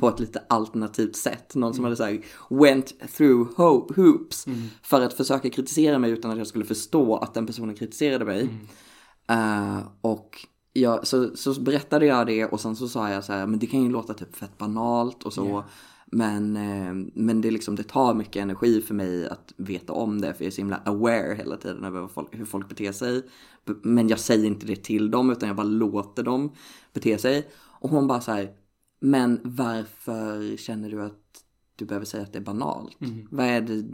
På 0.00 0.08
ett 0.08 0.20
lite 0.20 0.42
alternativt 0.48 1.16
sätt. 1.16 1.54
Någon 1.54 1.74
som 1.74 1.84
hade 1.84 1.96
såhär 1.96 2.20
went 2.50 2.94
through 3.16 3.50
ho- 3.56 3.94
hoops. 3.96 4.46
För 4.82 5.00
att 5.00 5.14
försöka 5.14 5.50
kritisera 5.50 5.98
mig 5.98 6.10
utan 6.10 6.30
att 6.30 6.38
jag 6.38 6.46
skulle 6.46 6.64
förstå 6.64 7.16
att 7.16 7.34
den 7.34 7.46
personen 7.46 7.74
kritiserade 7.74 8.24
mig. 8.24 8.48
Eh, 9.28 9.78
och 10.00 10.46
jag, 10.72 11.06
så, 11.06 11.36
så 11.36 11.60
berättade 11.60 12.06
jag 12.06 12.26
det 12.26 12.44
och 12.46 12.60
sen 12.60 12.76
så 12.76 12.88
sa 12.88 13.10
jag 13.10 13.24
så 13.24 13.32
här, 13.32 13.46
men 13.46 13.58
det 13.58 13.66
kan 13.66 13.82
ju 13.82 13.90
låta 13.90 14.14
typ 14.14 14.36
fett 14.36 14.58
banalt 14.58 15.22
och 15.22 15.32
så. 15.32 15.44
Men, 16.12 16.56
eh, 16.56 16.94
men 17.14 17.40
det, 17.40 17.50
liksom, 17.50 17.76
det 17.76 17.82
tar 17.82 18.14
mycket 18.14 18.42
energi 18.42 18.82
för 18.82 18.94
mig 18.94 19.28
att 19.28 19.52
veta 19.56 19.92
om 19.92 20.20
det. 20.20 20.34
För 20.34 20.44
jag 20.44 20.46
är 20.46 20.50
så 20.54 20.60
himla 20.60 20.76
aware 20.84 21.34
hela 21.34 21.56
tiden 21.56 21.84
över 21.84 22.08
folk, 22.08 22.28
hur 22.30 22.44
folk 22.44 22.68
beter 22.68 22.92
sig. 22.92 23.22
Men 23.82 24.08
jag 24.08 24.18
säger 24.20 24.44
inte 24.46 24.66
det 24.66 24.76
till 24.76 25.10
dem 25.10 25.30
utan 25.30 25.46
jag 25.48 25.56
bara 25.56 25.66
låter 25.66 26.22
dem 26.22 26.52
bete 26.92 27.18
sig. 27.18 27.48
Och 27.80 27.90
hon 27.90 28.06
bara 28.06 28.20
så 28.20 28.32
här, 28.32 28.50
men 29.00 29.40
varför 29.44 30.56
känner 30.56 30.90
du 30.90 31.02
att 31.02 31.22
du 31.76 31.84
behöver 31.84 32.06
säga 32.06 32.22
att 32.22 32.32
det 32.32 32.38
är 32.38 32.42
banalt? 32.42 32.96
Vad 33.30 33.46
är 33.46 33.60
det, 33.60 33.84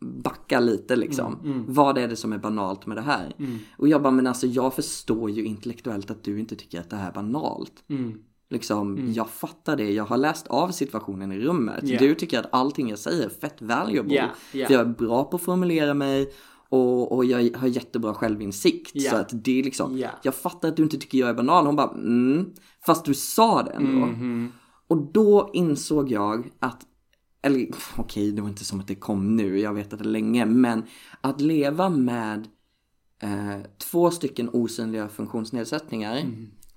backa 0.00 0.60
lite 0.60 0.96
liksom. 0.96 1.64
Vad 1.68 1.98
är 1.98 2.08
det 2.08 2.16
som 2.16 2.32
är 2.32 2.38
banalt 2.38 2.86
med 2.86 2.96
det 2.96 3.02
här? 3.02 3.36
Och 3.78 3.88
jag 3.88 4.02
bara, 4.02 4.10
men 4.10 4.26
alltså 4.26 4.46
jag 4.46 4.74
förstår 4.74 5.30
ju 5.30 5.44
intellektuellt 5.44 6.10
att 6.10 6.24
du 6.24 6.40
inte 6.40 6.56
tycker 6.56 6.80
att 6.80 6.90
det 6.90 6.96
här 6.96 7.08
är 7.08 7.14
banalt. 7.14 7.84
Mm. 7.88 8.18
Liksom, 8.50 9.12
jag 9.12 9.30
fattar 9.30 9.76
det. 9.76 9.92
Jag 9.92 10.04
har 10.04 10.16
läst 10.16 10.46
av 10.46 10.68
situationen 10.68 11.32
i 11.32 11.38
rummet. 11.38 11.80
Ja. 11.82 11.98
Du 11.98 12.14
tycker 12.14 12.38
att 12.38 12.48
allting 12.52 12.88
jag 12.88 12.98
säger 12.98 13.24
är 13.24 13.28
fett 13.28 13.62
valuable. 13.62 14.14
Ja, 14.14 14.28
ja. 14.52 14.66
För 14.66 14.74
jag 14.74 14.80
är 14.80 14.94
bra 14.94 15.24
på 15.24 15.36
att 15.36 15.42
formulera 15.42 15.94
mig 15.94 16.32
och, 16.74 17.12
och 17.12 17.24
jag 17.24 17.56
har 17.56 17.68
jättebra 17.68 18.14
självinsikt. 18.14 18.90
Ja. 18.94 19.10
Så 19.10 19.16
att 19.16 19.44
det 19.44 19.58
är 19.60 19.64
liksom, 19.64 19.98
Ja. 19.98 20.08
jag 20.22 20.34
fattar 20.34 20.68
att 20.68 20.76
du 20.76 20.82
inte 20.82 20.98
tycker 20.98 21.18
jag 21.18 21.28
är 21.28 21.34
banal. 21.34 21.66
Hon 21.66 21.76
bara, 21.76 21.90
mm, 21.92 22.50
fast 22.86 23.04
du 23.04 23.14
sa 23.14 23.62
det 23.62 23.70
ändå. 23.70 24.06
Mhm. 24.06 24.52
Och 24.86 25.12
då 25.12 25.50
insåg 25.54 26.10
jag 26.10 26.50
att, 26.58 26.86
eller 27.42 27.68
okej, 27.96 28.32
det 28.32 28.42
var 28.42 28.48
inte 28.48 28.64
som 28.64 28.80
att 28.80 28.88
det 28.88 28.94
kom 28.94 29.36
nu, 29.36 29.58
jag 29.60 29.74
vet 29.74 29.92
att 29.92 29.98
det 29.98 30.04
länge, 30.08 30.46
men 30.46 30.82
att 31.20 31.40
leva 31.40 31.88
med 31.88 32.48
eh, 33.22 33.60
två 33.78 34.10
stycken 34.10 34.48
osynliga 34.52 35.08
funktionsnedsättningar, 35.08 36.22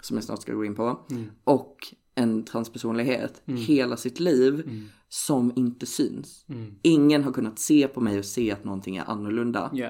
som 0.02 0.18
jag 0.18 0.24
snart 0.24 0.42
ska 0.42 0.54
gå 0.54 0.66
in 0.66 0.76
på, 0.76 1.00
och 1.44 1.76
en 2.18 2.44
transpersonlighet 2.44 3.42
hela 3.46 3.98
sitt 3.98 4.20
liv 4.20 4.70
som 5.10 5.54
inte 5.56 5.86
syns. 5.86 6.46
Ingen 6.82 7.24
har 7.24 7.32
kunnat 7.32 7.60
se 7.60 7.88
på 7.88 8.02
mig 8.02 8.20
och 8.20 8.26
se 8.26 8.52
att 8.52 8.64
någonting 8.64 8.98
är 8.98 9.10
annorlunda. 9.10 9.70
Ja. 9.74 9.90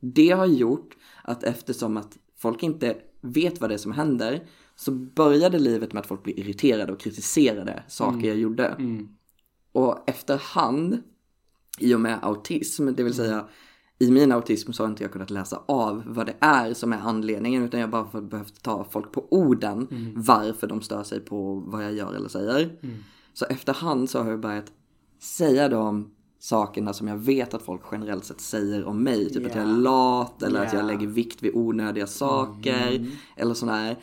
Det 0.00 0.30
har 0.30 0.46
gjort 0.46 0.96
att 1.24 1.44
eftersom 1.44 1.96
att 1.96 2.18
folk 2.36 2.62
inte 2.62 2.96
vet 3.20 3.60
vad 3.60 3.70
det 3.70 3.74
är 3.74 3.78
som 3.78 3.92
händer 3.92 4.46
så 4.76 4.90
började 4.90 5.58
livet 5.58 5.92
med 5.92 6.00
att 6.00 6.06
folk 6.06 6.22
blev 6.22 6.38
irriterade 6.38 6.92
och 6.92 7.00
kritiserade 7.00 7.82
saker 7.88 8.28
jag 8.28 8.36
gjorde. 8.36 8.66
Mm. 8.66 9.08
Och 9.72 10.08
efterhand, 10.08 11.02
i 11.78 11.94
och 11.94 12.00
med 12.00 12.18
autism, 12.22 12.86
det 12.86 13.02
vill 13.02 13.14
säga 13.14 13.48
i 14.00 14.10
min 14.10 14.32
autism 14.32 14.72
så 14.72 14.82
har 14.82 14.88
inte 14.90 15.02
jag 15.04 15.12
kunnat 15.12 15.30
läsa 15.30 15.62
av 15.66 16.02
vad 16.06 16.26
det 16.26 16.34
är 16.40 16.74
som 16.74 16.92
är 16.92 16.96
anledningen 16.98 17.62
utan 17.64 17.80
jag 17.80 17.90
bara 17.90 18.02
har 18.02 18.20
behövt 18.20 18.62
ta 18.62 18.84
folk 18.90 19.12
på 19.12 19.26
orden 19.30 19.86
varför 20.16 20.66
de 20.66 20.80
stör 20.82 21.02
sig 21.02 21.20
på 21.20 21.54
vad 21.66 21.84
jag 21.84 21.92
gör 21.92 22.14
eller 22.14 22.28
säger. 22.28 22.78
Så 23.34 23.44
efterhand 23.44 24.10
så 24.10 24.22
har 24.22 24.30
jag 24.30 24.40
börjat 24.40 24.72
säga 25.18 25.68
de 25.68 26.10
sakerna 26.38 26.92
som 26.92 27.08
jag 27.08 27.16
vet 27.16 27.54
att 27.54 27.62
folk 27.62 27.82
generellt 27.92 28.24
sett 28.24 28.40
säger 28.40 28.84
om 28.84 29.02
mig. 29.02 29.30
Typ 29.30 29.46
att 29.46 29.54
jag 29.54 29.64
är 29.64 29.76
lat 29.76 30.42
eller 30.42 30.60
att 30.66 30.72
jag 30.72 30.82
Ja. 30.82 30.86
lägger 30.86 31.06
vikt 31.06 31.42
vid 31.42 31.54
onödiga 31.54 32.06
saker 32.06 33.06
eller 33.36 33.54
sådär. 33.54 33.96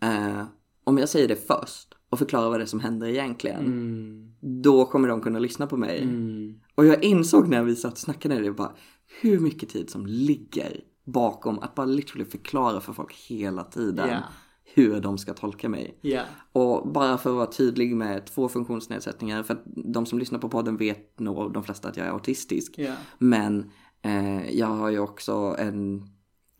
Eh, 0.00 0.44
om 0.84 0.98
jag 0.98 1.08
säger 1.08 1.28
det 1.28 1.46
först 1.46 1.94
och 2.10 2.18
förklarar 2.18 2.48
vad 2.50 2.60
det 2.60 2.64
är 2.64 2.66
som 2.66 2.80
händer 2.80 3.06
egentligen. 3.06 3.60
Mm. 3.66 4.30
Då 4.62 4.84
kommer 4.84 5.08
de 5.08 5.20
kunna 5.20 5.38
lyssna 5.38 5.66
på 5.66 5.76
mig. 5.76 6.02
Mm. 6.02 6.54
Och 6.74 6.86
jag 6.86 7.04
insåg 7.04 7.48
när 7.48 7.62
vi 7.62 7.76
satt 7.76 7.92
och 7.92 7.98
snackade 7.98 8.40
det 8.40 8.52
bara 8.52 8.72
hur 9.20 9.40
mycket 9.40 9.68
tid 9.68 9.90
som 9.90 10.06
ligger 10.06 10.80
bakom 11.04 11.58
att 11.58 11.74
bara 11.74 11.86
literally 11.86 12.24
förklara 12.24 12.80
för 12.80 12.92
folk 12.92 13.14
hela 13.14 13.64
tiden 13.64 14.08
Ja. 14.08 14.22
hur 14.64 15.00
de 15.00 15.18
ska 15.18 15.34
tolka 15.34 15.68
mig. 15.68 15.98
Ja. 16.00 16.22
Och 16.52 16.88
bara 16.88 17.18
för 17.18 17.30
att 17.30 17.36
vara 17.36 17.46
tydlig 17.46 17.96
med 17.96 18.26
två 18.26 18.48
funktionsnedsättningar, 18.48 19.42
för 19.42 19.54
att 19.54 19.62
de 19.66 20.06
som 20.06 20.18
lyssnar 20.18 20.38
på 20.38 20.48
podden 20.48 20.76
vet 20.76 21.20
nog 21.20 21.52
de 21.52 21.64
flesta 21.64 21.88
att 21.88 21.96
jag 21.96 22.06
är 22.06 22.10
autistisk. 22.10 22.74
Ja. 22.76 22.94
Men 23.18 23.70
eh, 24.02 24.50
jag 24.50 24.66
har 24.66 24.90
ju 24.90 24.98
också 24.98 25.56
en 25.58 26.08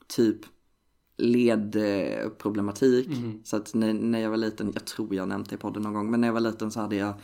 typ 0.09 0.39
ledproblematik. 1.17 3.09
Så 3.45 3.57
att 3.57 3.75
när, 3.75 3.93
när 3.93 4.19
jag 4.19 4.31
var 4.31 4.37
liten, 4.37 4.71
jag 4.75 4.85
tror 4.85 5.15
jag 5.15 5.29
nämnt 5.29 5.51
det 5.51 5.55
i 5.55 5.59
podden 5.59 5.83
någon 5.83 5.95
gång, 5.95 6.11
men 6.11 6.21
när 6.21 6.29
jag 6.29 6.33
var 6.33 6.41
liten 6.41 6.71
så 6.71 6.81
hade 6.81 6.97
jag 6.97 7.15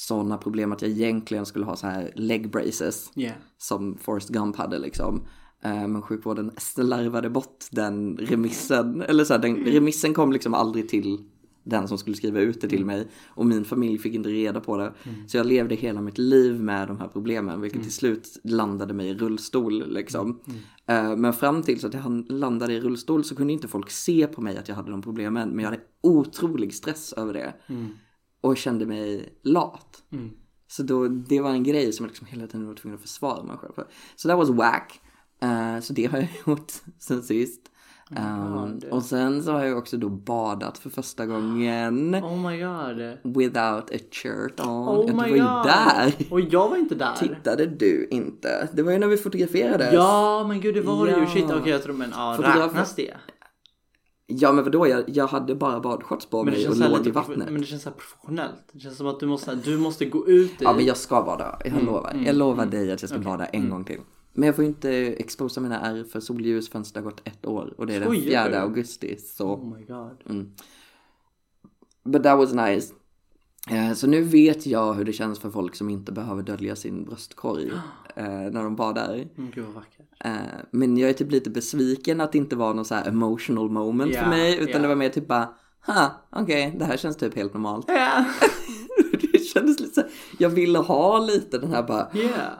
sådana 0.00 0.38
problem 0.38 0.72
att 0.72 0.82
jag 0.82 0.90
egentligen 0.90 1.46
skulle 1.46 1.64
ha 1.64 1.76
så 1.76 1.86
här 1.86 2.12
leg 2.14 2.50
braces 2.50 3.10
Ja. 3.14 3.30
som 3.58 3.98
Forrest 3.98 4.28
Gump 4.28 4.56
hade 4.56 4.78
liksom. 4.78 5.20
Eh, 5.62 5.88
Men 5.88 6.02
sjukvården 6.02 6.50
slarvade 6.56 7.30
bort 7.30 7.64
den 7.70 8.16
remissen. 8.16 9.02
Eller 9.02 9.24
så 9.24 9.32
här, 9.34 9.40
den 9.40 9.56
remissen 9.56 10.14
kom 10.14 10.32
liksom 10.32 10.54
aldrig 10.54 10.88
till 10.88 11.18
den 11.64 11.88
som 11.88 11.98
skulle 11.98 12.16
skriva 12.16 12.40
ut 12.40 12.60
det 12.60 12.68
till 12.68 12.84
mig. 12.84 13.08
Och 13.28 13.46
min 13.46 13.64
familj 13.64 13.98
fick 13.98 14.14
inte 14.14 14.28
reda 14.28 14.60
på 14.60 14.76
det. 14.76 14.92
Så 15.26 15.36
jag 15.36 15.46
levde 15.46 15.74
hela 15.74 16.00
mitt 16.00 16.18
liv 16.18 16.60
med 16.60 16.88
de 16.88 16.98
här 17.00 17.08
problemen. 17.08 17.60
Vilket 17.60 17.82
till 17.82 17.92
slut 17.92 18.40
landade 18.44 18.94
mig 18.94 19.08
i 19.08 19.14
rullstol 19.14 19.92
liksom. 19.92 20.40
Eh, 20.86 21.16
Men 21.16 21.32
fram 21.32 21.62
tills 21.62 21.84
att 21.84 21.94
jag 21.94 22.24
landade 22.30 22.72
i 22.74 22.80
rullstol 22.80 23.24
så 23.24 23.36
kunde 23.36 23.52
inte 23.52 23.68
folk 23.68 23.90
se 23.90 24.26
på 24.26 24.40
mig 24.40 24.56
att 24.56 24.68
jag 24.68 24.76
hade 24.76 24.90
de 24.90 25.02
problemen. 25.02 25.48
Men 25.50 25.58
jag 25.64 25.70
hade 25.70 25.82
otrolig 26.02 26.74
stress 26.74 27.12
över 27.12 27.32
det. 27.32 27.54
Och 28.40 28.56
kände 28.56 28.86
mig 28.86 29.28
lat. 29.42 30.02
Mm. 30.12 30.30
Så 30.70 30.82
då, 30.82 31.08
det 31.08 31.40
var 31.40 31.50
en 31.50 31.64
grej 31.64 31.92
som 31.92 32.04
jag 32.04 32.08
liksom 32.10 32.26
hela 32.26 32.46
tiden 32.46 32.66
var 32.66 32.74
tvungen 32.74 32.96
att 32.96 33.02
försvara 33.02 33.42
mig 33.42 33.56
själv 33.56 33.72
för. 33.74 33.86
Så 34.16 34.28
that 34.28 34.38
was 34.38 34.50
whack. 34.50 35.00
Eh, 35.42 35.80
så 35.80 35.92
det 35.92 36.04
har 36.06 36.18
jag 36.18 36.28
gjort 36.46 36.72
sen 36.98 37.22
sist. 37.22 37.60
Um, 38.10 38.78
det- 38.78 38.90
och 38.90 39.02
sen 39.02 39.42
så 39.42 39.52
har 39.52 39.64
jag 39.64 39.78
också 39.78 39.96
då 39.96 40.08
badat 40.08 40.78
för 40.78 40.90
första 40.90 41.26
gången. 41.26 42.14
Oh 42.24 42.50
my 42.50 42.58
god. 42.62 43.18
Without 43.36 43.90
a 43.90 43.98
shirt 44.12 44.60
on. 44.60 44.66
Oh 44.68 45.04
Ja, 45.06 45.06
my 45.06 45.10
du 45.12 45.16
var 45.16 45.26
ju 45.26 45.32
god. 45.32 45.64
där. 45.66 46.14
Och 46.30 46.40
jag 46.40 46.68
var 46.68 46.76
inte 46.76 46.94
där. 46.94 47.14
Tittade 47.14 47.66
du 47.66 48.08
inte? 48.10 48.68
Det 48.72 48.82
var 48.82 48.92
ju 48.92 48.98
när 48.98 49.06
vi 49.06 49.16
fotograferades. 49.16 49.92
Ja 49.94 50.44
men 50.48 50.60
gud 50.60 50.74
det 50.74 50.80
var 50.80 51.06
det 51.06 51.12
ju. 51.12 51.18
Ja. 51.20 51.26
Shit 51.26 51.50
okej 51.50 51.72
jag 51.72 51.82
tror 51.82 51.94
men 51.94 52.10
ja 52.10 52.36
räknas 52.40 52.94
det? 52.94 53.14
Ja 54.30 54.52
men 54.52 54.64
vadå, 54.64 54.86
jag, 54.88 55.04
jag 55.06 55.26
hade 55.26 55.54
bara 55.54 55.80
badshorts 55.80 56.26
på 56.26 56.44
Men 56.44 56.54
mig 56.54 56.68
och 56.68 56.76
låg 56.76 57.06
i 57.06 57.10
vattnet. 57.10 57.50
men 57.50 57.60
det 57.60 57.66
känns 57.66 57.82
så 57.82 57.90
professionellt. 57.90 58.64
Det 58.72 58.80
känns 58.80 58.96
som 58.96 59.06
att 59.06 59.20
du 59.20 59.26
måste, 59.26 59.54
du 59.54 59.78
måste 59.78 60.04
gå 60.04 60.28
ut 60.28 60.50
i... 60.50 60.56
Ja 60.64 60.72
men 60.72 60.84
jag 60.84 60.96
ska 60.96 61.22
bada, 61.22 61.58
jag 61.64 61.82
lovar. 61.82 62.10
mm, 62.10 62.24
jag 62.26 62.36
lovar 62.36 62.66
dig 62.66 62.92
att 62.92 63.02
jag 63.02 63.08
ska 63.10 63.18
bada 63.18 63.46
en 63.46 63.70
gång 63.70 63.84
till. 63.84 64.00
Men 64.32 64.46
jag 64.46 64.56
får 64.56 64.64
inte 64.64 64.90
exposa 64.92 65.60
mina 65.60 65.80
ärr 65.80 66.04
för 66.04 66.20
solljus 66.20 66.68
förrän 66.68 66.84
det 66.94 67.00
har 67.00 67.04
gått 67.04 67.20
ett 67.28 67.46
år 67.46 67.74
och 67.78 67.86
det 67.86 67.94
är 67.94 68.00
den 68.00 68.08
Skojar 68.08 68.44
4 68.44 68.48
du? 68.50 68.56
augusti. 68.56 69.16
Så, 69.18 69.52
Oh 69.54 69.76
my 69.78 69.84
god. 69.84 70.50
but 72.04 72.22
that 72.22 72.38
was 72.38 72.52
nice. 72.52 72.94
Eh, 73.70 73.92
Så 73.94 74.06
nu 74.06 74.22
vet 74.22 74.66
jag 74.66 74.94
hur 74.94 75.04
det 75.04 75.12
känns 75.12 75.38
för 75.38 75.50
folk 75.50 75.74
som 75.74 75.90
inte 75.90 76.12
behöver 76.12 76.42
dölja 76.42 76.76
sin 76.76 77.04
bröstkorg 77.04 77.70
när 78.24 78.62
de 78.62 78.76
badar. 78.76 79.14
Mm, 79.14 79.50
gud 79.54 79.64
vad 79.64 79.74
vackert. 79.74 80.06
Eh, 80.24 80.30
Men 80.70 80.96
jag 80.98 81.10
är 81.10 81.14
typ 81.14 81.30
lite 81.32 81.50
besviken 81.50 82.20
att 82.20 82.32
det 82.32 82.38
inte 82.38 82.56
var 82.56 82.74
någon 82.74 82.84
så 82.84 82.94
emotional 82.94 83.70
moment 83.70 84.12
Ja, 84.14 84.22
för 84.22 84.28
mig. 84.28 84.54
Utan 84.54 84.68
ja. 84.72 84.78
det 84.78 84.88
var 84.88 84.94
mer 84.94 85.08
typ 85.08 85.28
bara, 85.28 85.48
ha, 85.86 86.10
okej, 86.30 86.74
det 86.78 86.84
här 86.84 86.96
känns 86.96 87.16
typ 87.16 87.36
helt 87.36 87.54
normalt. 87.54 87.84
Ja. 87.88 88.24
det 89.32 89.38
kändes 89.38 89.80
lite 89.80 89.94
så 89.94 90.02
jag 90.38 90.50
ville 90.50 90.78
ha 90.78 91.18
lite 91.18 91.58
den 91.58 91.70
här 91.72 91.82
bara, 91.82 92.08
Yeah. 92.14 92.52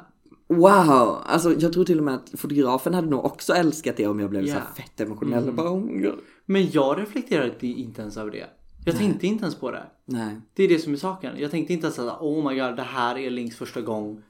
wow. 0.48 1.16
Alltså 1.26 1.54
jag 1.58 1.72
tror 1.72 1.84
till 1.84 1.98
och 1.98 2.04
med 2.04 2.14
att 2.14 2.30
fotografen 2.40 2.94
hade 2.94 3.08
nog 3.08 3.24
också 3.24 3.52
älskat 3.52 3.96
det 3.96 4.06
om 4.06 4.20
jag 4.20 4.30
blev 4.30 4.42
så 4.42 4.48
Ja. 4.48 4.54
här 4.54 4.74
fett 4.82 5.00
emotionell. 5.00 5.48
Och 5.48 5.54
bara, 5.54 5.70
oh. 5.72 6.12
Men 6.46 6.70
jag 6.70 6.98
reflekterade 7.00 7.66
inte 7.66 8.02
ens 8.02 8.16
över 8.16 8.30
det. 8.30 8.46
Jag 8.84 8.96
tänkte 8.98 9.26
inte 9.26 9.42
ens 9.42 9.54
på 9.54 9.70
det. 9.70 9.82
Nej. 10.04 10.40
Det 10.54 10.62
är 10.64 10.68
det 10.68 10.78
som 10.78 10.92
är 10.92 10.96
saken. 10.96 11.32
Jag 11.38 11.50
tänkte 11.50 11.72
inte 11.72 11.86
ens 11.86 11.98
att 11.98 12.20
oh 12.20 12.48
my 12.50 12.60
god, 12.60 12.76
det 12.76 12.82
här 12.82 13.18
är 13.18 13.30
Links 13.30 13.56
första 13.56 13.80
gång 13.80 14.22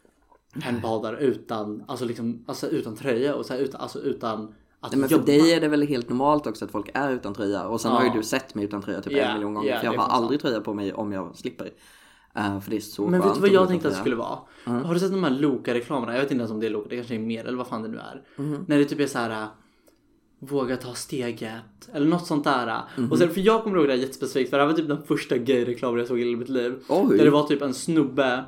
en 0.65 0.81
badar 0.81 1.15
utan, 1.15 1.85
alltså 1.89 2.05
liksom, 2.05 2.45
alltså 2.47 2.67
utan 2.69 2.97
tröja 2.97 3.35
och 3.35 3.47
så 3.47 3.53
här, 3.55 3.61
utan, 3.61 3.81
alltså 3.81 4.01
utan 4.01 4.55
att 4.81 4.93
Nej, 4.93 5.01
men 5.01 5.09
för 5.09 5.17
jobba. 5.17 5.27
dig 5.27 5.53
är 5.53 5.61
det 5.61 5.69
väl 5.69 5.83
helt 5.83 6.09
normalt 6.09 6.47
också 6.47 6.65
att 6.65 6.71
folk 6.71 6.91
är 6.95 7.11
utan 7.13 7.35
tröja. 7.35 7.65
Och 7.69 7.81
sen 7.81 7.91
Ja. 7.93 7.99
har 7.99 8.05
ju 8.05 8.11
du 8.11 8.23
sett 8.23 8.55
mig 8.55 8.65
utan 8.65 8.83
tröja 8.83 9.01
typ 9.01 9.13
Ja, 9.13 9.23
en 9.25 9.35
miljon 9.35 9.55
gånger. 9.55 9.71
ja, 9.71 9.79
för 9.79 9.85
jag 9.87 9.93
har 9.99 10.09
aldrig 10.09 10.41
tröja 10.41 10.61
på 10.61 10.75
mig 10.75 10.93
om 10.93 11.13
jag 11.13 11.37
slipper. 11.37 11.71
Eh, 12.35 12.61
för 12.61 12.71
det 12.71 12.77
är 12.77 12.81
så 12.81 13.07
Men 13.07 13.21
vet 13.21 13.35
du 13.35 13.41
vad 13.41 13.51
jag 13.51 13.69
tänkte 13.69 13.89
att 13.89 13.95
det 13.95 14.01
skulle 14.01 14.17
vara? 14.17 14.39
Har 14.65 14.95
du 14.95 15.01
sett 15.01 15.11
de 15.11 15.25
här 15.25 15.31
Loka-reklamerna? 15.31 16.13
Jag 16.13 16.21
vet 16.23 16.31
inte 16.31 16.41
ens 16.41 16.51
om 16.53 16.61
det 16.61 16.67
är 16.67 16.71
Loka, 16.71 16.87
det 16.91 16.97
kanske 16.97 17.15
är 17.15 17.19
mer 17.19 17.45
eller 17.45 17.59
vad 17.59 17.67
fan 17.67 17.83
det 17.83 17.89
nu 17.89 17.99
är. 17.99 18.23
Mhm. 18.37 18.65
När 18.69 18.79
det 18.79 18.85
typ 18.85 19.01
är 19.01 19.07
så 19.07 19.19
här. 19.19 19.43
äh, 19.43 19.49
Våga 20.41 20.77
ta 20.77 20.95
steget 20.95 21.89
eller 21.93 22.07
något 22.07 22.27
sånt 22.27 22.45
där. 22.45 22.81
Mhm. 22.99 23.13
Och 23.13 23.19
sen, 23.19 23.31
för 23.31 23.41
jag 23.41 23.65
kommer 23.65 23.77
ihåg 23.79 23.87
det 23.87 23.93
här 23.93 24.01
jättespecifikt 24.01 24.51
för 24.51 24.57
det 24.57 24.63
här 24.63 24.71
var 24.71 24.77
typ 24.77 24.89
den 24.89 25.03
första 25.03 25.37
gay-reklamen 25.37 25.99
jag 25.99 26.09
såg 26.09 26.21
i 26.21 26.25
hela 26.25 26.39
mitt 26.39 26.49
liv. 26.49 26.75
Oj. 26.89 27.17
Där 27.19 27.25
det 27.25 27.31
var 27.31 27.43
typ 27.43 27.63
en 27.63 27.75
snubbe 27.75 28.45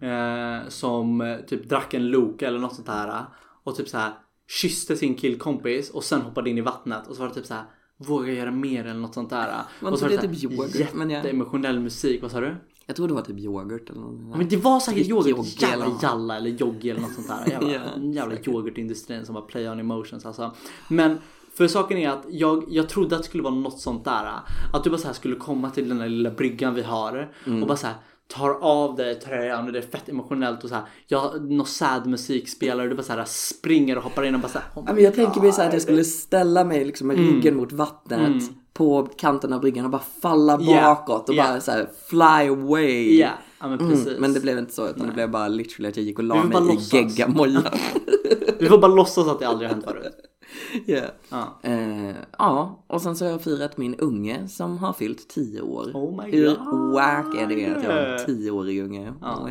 eh, 0.00 0.68
som 0.68 1.20
eh, 1.20 1.36
typ 1.36 1.68
drack 1.68 1.94
en 1.94 2.08
Loka 2.08 2.48
eller 2.48 2.58
något 2.58 2.74
sånt 2.74 2.86
där. 2.86 3.24
Och 3.64 3.76
typ 3.76 3.88
så 3.88 3.98
här 3.98 4.12
kysste 4.60 4.96
sin 4.96 5.14
killkompis 5.14 5.90
och 5.90 6.04
sen 6.04 6.20
hoppade 6.22 6.50
in 6.50 6.58
i 6.58 6.60
vattnet 6.60 7.06
och 7.06 7.14
så 7.16 7.22
var 7.22 7.28
det 7.28 7.34
typ 7.34 7.46
så 7.46 7.54
här 7.54 7.64
Våga 8.00 8.32
göra 8.32 8.50
mer 8.50 8.84
eller 8.84 9.00
något 9.00 9.14
sånt 9.14 9.30
där. 9.30 9.52
Var 9.80 9.90
och 9.90 9.98
så 9.98 10.04
var 10.04 10.10
det 10.10 10.16
det 10.16 10.22
typ 10.22 10.30
här 10.52 10.52
yoghurt? 10.58 10.94
Men 10.94 11.10
jag- 11.10 11.16
jätteemotionell 11.18 11.78
musik. 11.80 12.22
Vad 12.22 12.30
sa 12.30 12.40
du? 12.40 12.56
Jag 12.86 12.96
tror 12.96 13.08
det 13.08 13.14
var 13.14 13.22
typ 13.22 13.38
yoghurt 13.38 13.90
eller 13.90 14.00
något. 14.00 14.20
Ja, 14.32 14.36
men 14.38 14.48
det 14.48 14.56
var 14.56 14.80
säkert 14.80 14.98
Drick 14.98 15.10
yoghurt. 15.10 15.28
yoghurt 15.30 15.62
Jävla 15.62 15.84
eller 15.84 15.94
jalla 16.02 16.36
eller 16.36 16.50
joggi 16.50 16.90
eller 16.90 17.00
något 17.00 17.12
sånt 17.14 17.28
där. 17.28 17.46
Jävla, 17.52 17.72
Ja, 17.72 17.80
jävla 18.02 18.34
yoghurtindustrin 18.46 19.26
som 19.26 19.34
var 19.34 19.42
play 19.42 19.68
on 19.68 19.80
emotions 19.80 20.26
alltså. 20.26 20.54
Men 20.88 21.18
för 21.54 21.66
saken 21.68 21.98
är 21.98 22.10
att 22.10 22.24
jag, 22.30 22.64
jag 22.68 22.88
trodde 22.88 23.16
att 23.16 23.22
det 23.22 23.28
skulle 23.28 23.42
vara 23.42 23.54
något 23.54 23.80
sånt 23.80 24.04
där. 24.04 24.32
Att 24.72 24.84
du 24.84 24.90
bara 24.90 24.98
så 24.98 25.06
här 25.06 25.14
skulle 25.14 25.36
komma 25.36 25.70
till 25.70 25.88
den 25.88 25.98
där 25.98 26.08
lilla 26.08 26.30
bryggan 26.30 26.74
vi 26.74 26.82
har 26.82 27.32
Mm. 27.46 27.62
och 27.62 27.68
bara 27.68 27.76
så 27.76 27.86
här 27.86 27.96
tar 28.28 28.50
av 28.60 28.96
dig 28.96 29.14
tröjan 29.20 29.66
och 29.66 29.72
det 29.72 29.78
är 29.78 29.82
fett 29.82 30.08
emotionellt 30.08 30.62
och 30.64 30.68
så 30.68 30.74
här. 30.74 30.84
Jag 31.06 31.50
någon 31.50 31.66
sad 31.66 32.06
musik 32.06 32.48
spelar 32.48 32.82
och 32.84 32.90
du 32.90 32.96
bara 32.96 33.02
så 33.02 33.12
här 33.12 33.24
springer 33.26 33.96
och 33.98 34.04
hoppar 34.04 34.22
in 34.22 34.34
och 34.34 34.40
bara 34.40 34.48
så 34.48 34.58
här. 34.58 34.66
oh 34.74 34.84
Ja, 34.86 34.92
men 34.94 35.04
jag 35.04 35.14
tänker 35.14 35.40
mig 35.40 35.52
så 35.52 35.60
här 35.60 35.68
att 35.68 35.72
jag 35.74 35.82
skulle 35.82 36.04
ställa 36.04 36.64
mig 36.64 36.84
liksom 36.84 37.06
med 37.06 37.18
Mm. 37.18 37.34
ryggen 37.34 37.56
mot 37.56 37.72
vattnet 37.72 38.42
på 38.72 39.08
kanten 39.16 39.52
av 39.52 39.60
bryggan 39.60 39.84
och 39.84 39.90
bara 39.90 40.02
falla 40.22 40.60
Yeah, 40.60 40.82
bakåt 40.94 41.28
och 41.28 41.34
yeah. 41.34 41.48
bara 41.52 41.60
så 41.60 41.70
här 41.70 41.88
fly 42.08 42.48
away. 42.50 43.18
Ja, 43.18 43.28
ja 43.60 43.68
men 43.68 43.78
precis. 43.78 44.06
Mm, 44.06 44.20
men 44.20 44.32
det 44.32 44.40
blev 44.40 44.58
inte 44.58 44.72
så 44.74 44.88
utan 44.88 45.06
det 45.06 45.12
blev 45.12 45.30
bara 45.30 45.48
literally 45.48 45.88
att 45.88 45.96
jag 45.96 46.06
gick 46.06 46.18
och 46.18 46.24
la 46.24 46.44
mig 46.44 46.58
i 46.58 46.60
låtsas. 46.60 46.92
geggamoja. 46.92 47.62
Vi 48.58 48.66
får 48.68 48.78
bara 48.78 48.94
låtsas 48.94 49.28
att 49.28 49.38
det 49.40 49.48
aldrig 49.48 49.68
har 49.70 49.74
hänt 49.74 49.86
förut. 49.86 50.12
yeah. 50.86 51.10
Ja. 51.28 51.58
Eh, 51.62 52.16
ja, 52.38 52.84
och 52.86 53.02
sen 53.02 53.16
så 53.16 53.24
har 53.24 53.32
jag 53.32 53.42
firat 53.42 53.76
min 53.76 53.94
unge 53.94 54.48
som 54.48 54.78
har 54.78 54.92
fyllt 54.92 55.28
10 55.28 55.60
år. 55.60 55.90
Oh 55.94 56.24
my 56.24 56.30
Hur 56.30 56.56
God. 56.56 56.92
wack 56.92 57.36
är 57.36 57.46
det 57.46 57.76
att 57.76 57.82
jag 57.82 57.90
har 57.90 57.98
en 57.98 58.18
10-årig 58.18 58.82
unge? 58.82 59.14
Ja, 59.20 59.48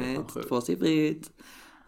tvåsiffrigt. 0.47 1.31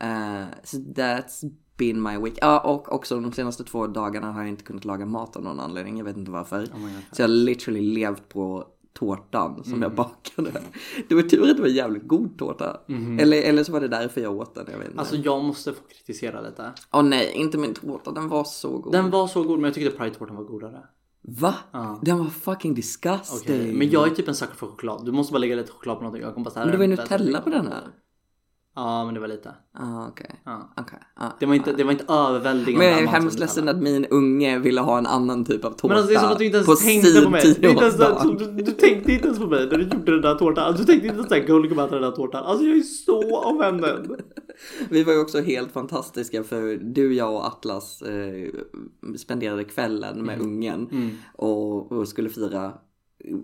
Uh, 0.03 0.45
så 0.63 0.77
that's 0.77 1.51
been 1.77 2.01
my 2.01 2.17
week. 2.17 2.37
Ja, 2.41 2.59
och 2.59 2.93
också 2.93 3.19
de 3.19 3.31
senaste 3.31 3.63
två 3.63 3.87
dagarna 3.87 4.31
har 4.31 4.41
jag 4.41 4.49
inte 4.49 4.63
kunnat 4.63 4.85
laga 4.85 5.05
mat 5.05 5.35
av 5.35 5.43
någon 5.43 5.59
anledning. 5.59 5.97
Jag 5.97 6.05
vet 6.05 6.17
inte 6.17 6.31
varför. 6.31 6.63
Oh 6.63 6.89
så 7.11 7.21
jag 7.21 7.27
har 7.27 7.33
literally 7.33 7.81
levt 7.81 8.29
på 8.29 8.67
tårtan 8.93 9.63
som 9.63 9.73
Mm. 9.73 9.81
jag 9.83 9.93
bakade. 9.95 10.61
Det 11.07 11.15
var 11.15 11.21
tur 11.21 11.49
att 11.49 11.55
det 11.55 11.61
var 11.61 11.69
jävligt 11.69 12.07
god 12.07 12.37
tårta. 12.37 12.79
Eller, 13.19 13.41
eller 13.41 13.63
så 13.63 13.71
var 13.71 13.81
det 13.81 13.87
därför 13.87 14.21
jag 14.21 14.37
åt 14.37 14.55
den. 14.55 14.65
Jag 14.71 14.77
vet 14.79 14.87
inte. 14.87 14.99
Alltså 14.99 15.15
jag 15.15 15.43
måste 15.43 15.73
få 15.73 15.81
kritisera 15.83 16.41
lite. 16.41 16.71
Åh 16.93 17.03
nej, 17.03 17.31
inte 17.35 17.57
min 17.57 17.73
tårta. 17.73 18.11
Den 18.11 18.29
var 18.29 18.43
så 18.43 18.77
god. 18.77 18.91
Den 18.93 19.09
var 19.09 19.27
så 19.27 19.43
god 19.43 19.59
men 19.59 19.65
jag 19.65 19.73
tyckte 19.73 19.97
Pride-tårtan 19.97 20.35
var 20.35 20.43
godare. 20.43 20.79
Va? 21.21 21.55
Ja. 21.71 21.99
Den 22.01 22.17
var 22.17 22.25
fucking 22.25 22.73
disgusting. 22.73 23.55
Okej, 23.55 23.73
Men 23.73 23.89
jag 23.89 24.07
är 24.07 24.15
typ 24.15 24.27
en 24.27 24.35
sucker 24.35 24.55
för 24.55 24.67
choklad. 24.67 25.05
Du 25.05 25.11
måste 25.11 25.33
bara 25.33 25.39
lägga 25.39 25.55
lite 25.55 25.71
choklad 25.71 25.97
på 25.97 26.03
någonting. 26.03 26.23
Jag 26.23 26.33
kommer 26.33 26.45
bara 26.45 26.51
så 26.51 26.59
här, 26.59 26.65
Men 26.65 26.71
det 26.71 26.77
var 26.77 26.85
ju 26.85 26.89
Nutella 26.95 27.41
på 27.41 27.49
den 27.49 27.67
här. 27.67 27.81
Ja, 28.75 29.05
men 29.05 29.13
det 29.13 29.19
var 29.19 29.27
lite. 29.27 29.49
Ah, 29.73 30.07
okej. 30.07 30.41
Ja. 30.45 30.73
Okej. 30.77 30.99
Ah. 31.15 31.27
Det 31.39 31.45
var 31.45 31.55
inte, 31.55 31.73
det 31.73 31.83
var 31.83 31.91
inte 31.91 32.13
överväldigande. 32.13 32.85
Men 32.85 32.87
jag 32.87 33.01
är 33.01 33.07
hemskt 33.07 33.39
ledsen 33.39 33.69
att 33.69 33.81
min 33.81 34.05
unge 34.05 34.59
ville 34.59 34.81
ha 34.81 34.97
en 34.97 35.05
annan 35.05 35.45
typ 35.45 35.65
av 35.65 35.71
tårta. 35.71 35.87
Men 35.87 35.97
alltså 35.97 36.09
det 36.13 36.15
är 36.15 36.19
som 36.21 36.31
att 36.31 36.37
du 36.39 36.45
inte 36.45 36.63
på 36.63 36.71
ens 36.71 36.85
tänkte 36.85 37.11
sin 37.11 37.23
på 37.23 37.29
mig. 37.29 37.41
Är 37.41 37.47
inte 37.47 37.65
ens 37.65 37.97
du, 38.55 38.63
du 38.63 38.71
tänkte 38.71 39.11
inte 39.11 39.27
ens 39.27 39.39
på 39.39 39.47
mig 39.47 39.65
när 39.65 39.77
du 39.77 39.83
gjorde 39.83 40.11
den 40.11 40.21
där 40.21 40.35
tårtan. 40.35 40.63
Alltså, 40.63 40.83
du 40.83 40.87
tänkte 40.91 41.07
inte 41.07 41.17
ens 41.17 41.29
såhär 41.29 41.43
gullig 41.47 41.71
about 41.71 41.91
den 41.91 42.01
där 42.01 42.11
tårtan. 42.11 42.43
Alltså 42.43 42.65
jag 42.65 42.77
är 42.77 42.81
så 42.81 43.37
avvänd. 43.37 43.85
Vi 44.89 45.03
var 45.03 45.13
ju 45.13 45.19
också 45.19 45.41
helt 45.41 45.71
fantastiska 45.71 46.43
för 46.43 46.75
du, 46.75 47.13
jag 47.13 47.33
och 47.33 47.45
Atlas 47.45 48.01
eh, 48.01 48.49
spenderade 49.17 49.63
kvällen 49.63 50.21
med 50.25 50.35
Mm. 50.35 50.47
ungen 50.47 50.89
och, 51.35 51.91
och 51.91 52.07
skulle 52.07 52.29
fira 52.29 52.73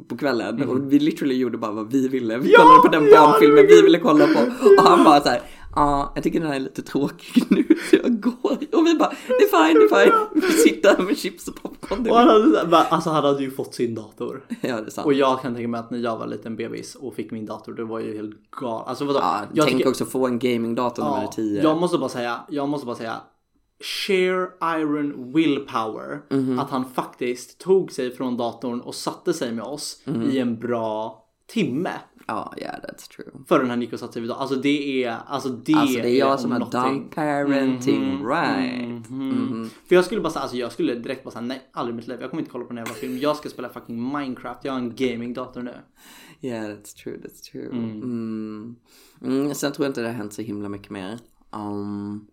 på 0.07 0.17
kvällen 0.17 0.69
och 0.69 0.93
vi 0.93 0.99
literally 0.99 1.35
gjorde 1.35 1.57
bara 1.57 1.71
vad 1.71 1.91
vi 1.91 2.07
ville. 2.07 2.37
Vi 2.37 2.39
Mm. 2.39 2.51
Ja, 2.51 2.81
kollade 2.81 2.81
på 2.81 2.87
den 3.05 3.13
ja, 3.13 3.27
barnfilmen 3.27 3.67
vi 3.67 3.81
ville 3.81 3.99
kolla 3.99 4.27
på 4.27 4.39
och 4.81 4.83
han 4.89 5.03
bara 5.03 5.21
så 5.21 5.29
här. 5.29 5.41
Ja, 5.75 6.11
jag 6.15 6.23
tycker 6.23 6.39
den 6.39 6.47
här 6.49 6.55
är 6.55 6.59
lite 6.59 6.81
tråkig 6.81 7.43
nu 7.49 7.63
så 7.89 7.95
jag 8.03 8.19
går. 8.21 8.57
Och 8.73 8.85
vi 8.87 8.95
bara, 8.99 9.13
det 9.27 9.33
är 9.33 9.67
fine, 9.67 9.79
det 9.79 9.95
är 9.95 10.05
fine. 10.05 10.13
Vi 10.33 10.41
sitter 10.51 10.95
här 10.97 11.03
med 11.03 11.17
chips 11.17 11.47
och 11.47 11.61
popcorn. 11.61 12.09
Och 12.09 12.15
han 12.17 12.27
hade, 12.27 12.77
alltså 12.77 13.09
han 13.09 13.23
hade 13.25 13.43
ju 13.43 13.51
fått 13.51 13.75
sin 13.75 13.95
dator. 13.95 14.45
Ja, 14.61 14.81
det 14.81 14.87
är 14.87 14.89
sant. 14.89 15.05
Och 15.05 15.13
jag 15.13 15.41
kan 15.41 15.53
tänka 15.53 15.67
mig 15.67 15.79
att 15.79 15.91
när 15.91 15.99
jag 15.99 16.17
var 16.17 16.27
liten 16.27 16.55
bebis 16.55 16.95
och 16.95 17.15
fick 17.15 17.31
min 17.31 17.45
dator, 17.45 17.73
det 17.73 17.83
var 17.83 17.99
ju 17.99 18.17
helt 18.17 18.35
galet. 18.61 18.87
Alltså 18.87 19.05
vadå? 19.05 19.19
Ja, 19.21 19.41
jag 19.53 19.65
tänk 19.65 19.77
tycker- 19.77 19.89
också 19.89 20.05
få 20.05 20.27
en 20.27 20.39
gamingdator 20.39 21.03
när 21.03 21.09
man 21.09 21.23
är 21.23 21.27
10. 21.27 21.63
Jag 21.63 21.77
måste 21.77 21.97
bara 21.97 22.09
säga, 22.09 22.39
jag 22.49 22.69
måste 22.69 22.85
bara 22.87 22.95
säga 22.95 23.15
sheer 23.79 24.49
iron 24.79 25.33
willpower. 25.33 26.21
Mhm. 26.29 26.59
Att 26.59 26.69
han 26.69 26.85
faktiskt 26.85 27.59
tog 27.59 27.91
sig 27.91 28.11
från 28.11 28.37
datorn 28.37 28.81
och 28.81 28.95
satte 28.95 29.33
sig 29.33 29.51
med 29.51 29.63
oss 29.63 30.03
Mhm. 30.05 30.21
i 30.29 30.39
en 30.39 30.59
bra 30.59 31.21
timme. 31.47 31.91
Ja, 32.27 32.53
yeah, 32.57 32.75
that's 32.75 33.09
true. 33.15 33.31
Förrän 33.47 33.69
han 33.69 33.81
gick 33.81 33.93
och 33.93 33.99
satte 33.99 34.13
sig 34.13 34.21
vid 34.21 34.29
datorn. 34.29 34.41
Alltså 34.41 34.55
det 34.55 35.03
är, 35.03 35.17
alltså 35.27 35.49
det, 35.49 35.73
Alltså 35.73 35.99
det 36.01 36.09
är 36.09 36.19
jag 36.19 36.31
om 36.31 36.37
som 36.37 36.51
har 36.51 36.59
done 36.59 36.99
parenting 37.15 38.25
right. 38.27 39.09
Mhm. 39.09 39.69
För 39.87 39.95
jag 39.95 40.05
skulle 40.05 40.21
bara 40.21 40.29
säga, 40.33 40.41
alltså 40.41 40.57
jag 40.57 40.71
skulle 40.71 40.95
direkt 40.95 41.23
bara 41.23 41.31
säga 41.31 41.41
nej, 41.41 41.69
aldrig 41.73 41.93
i 41.93 41.97
mitt 41.97 42.07
liv. 42.07 42.17
Jag 42.21 42.29
kommer 42.29 42.41
inte 42.41 42.51
kolla 42.51 42.65
på 42.65 42.71
en 42.73 42.77
jävla 42.77 42.93
film. 42.93 43.17
Jag 43.17 43.35
ska 43.35 43.49
spela 43.49 43.69
fucking 43.69 44.11
Minecraft. 44.13 44.65
Jag 44.65 44.71
har 44.71 44.79
en 44.79 44.95
gamingdator 44.95 45.61
nu. 45.61 45.73
Yeah, 46.41 46.65
that's 46.65 46.95
true, 47.03 47.17
that's 47.17 47.51
true. 47.51 47.69
Mm. 47.69 48.75
Mm, 49.21 49.53
sen 49.55 49.71
tror 49.71 49.85
jag 49.85 49.89
inte 49.89 50.01
det 50.01 50.07
har 50.07 50.13
hänt 50.13 50.33
så 50.33 50.41
himla 50.41 50.69
mycket 50.69 50.89
mer. 50.89 51.19
Um, 51.51 52.27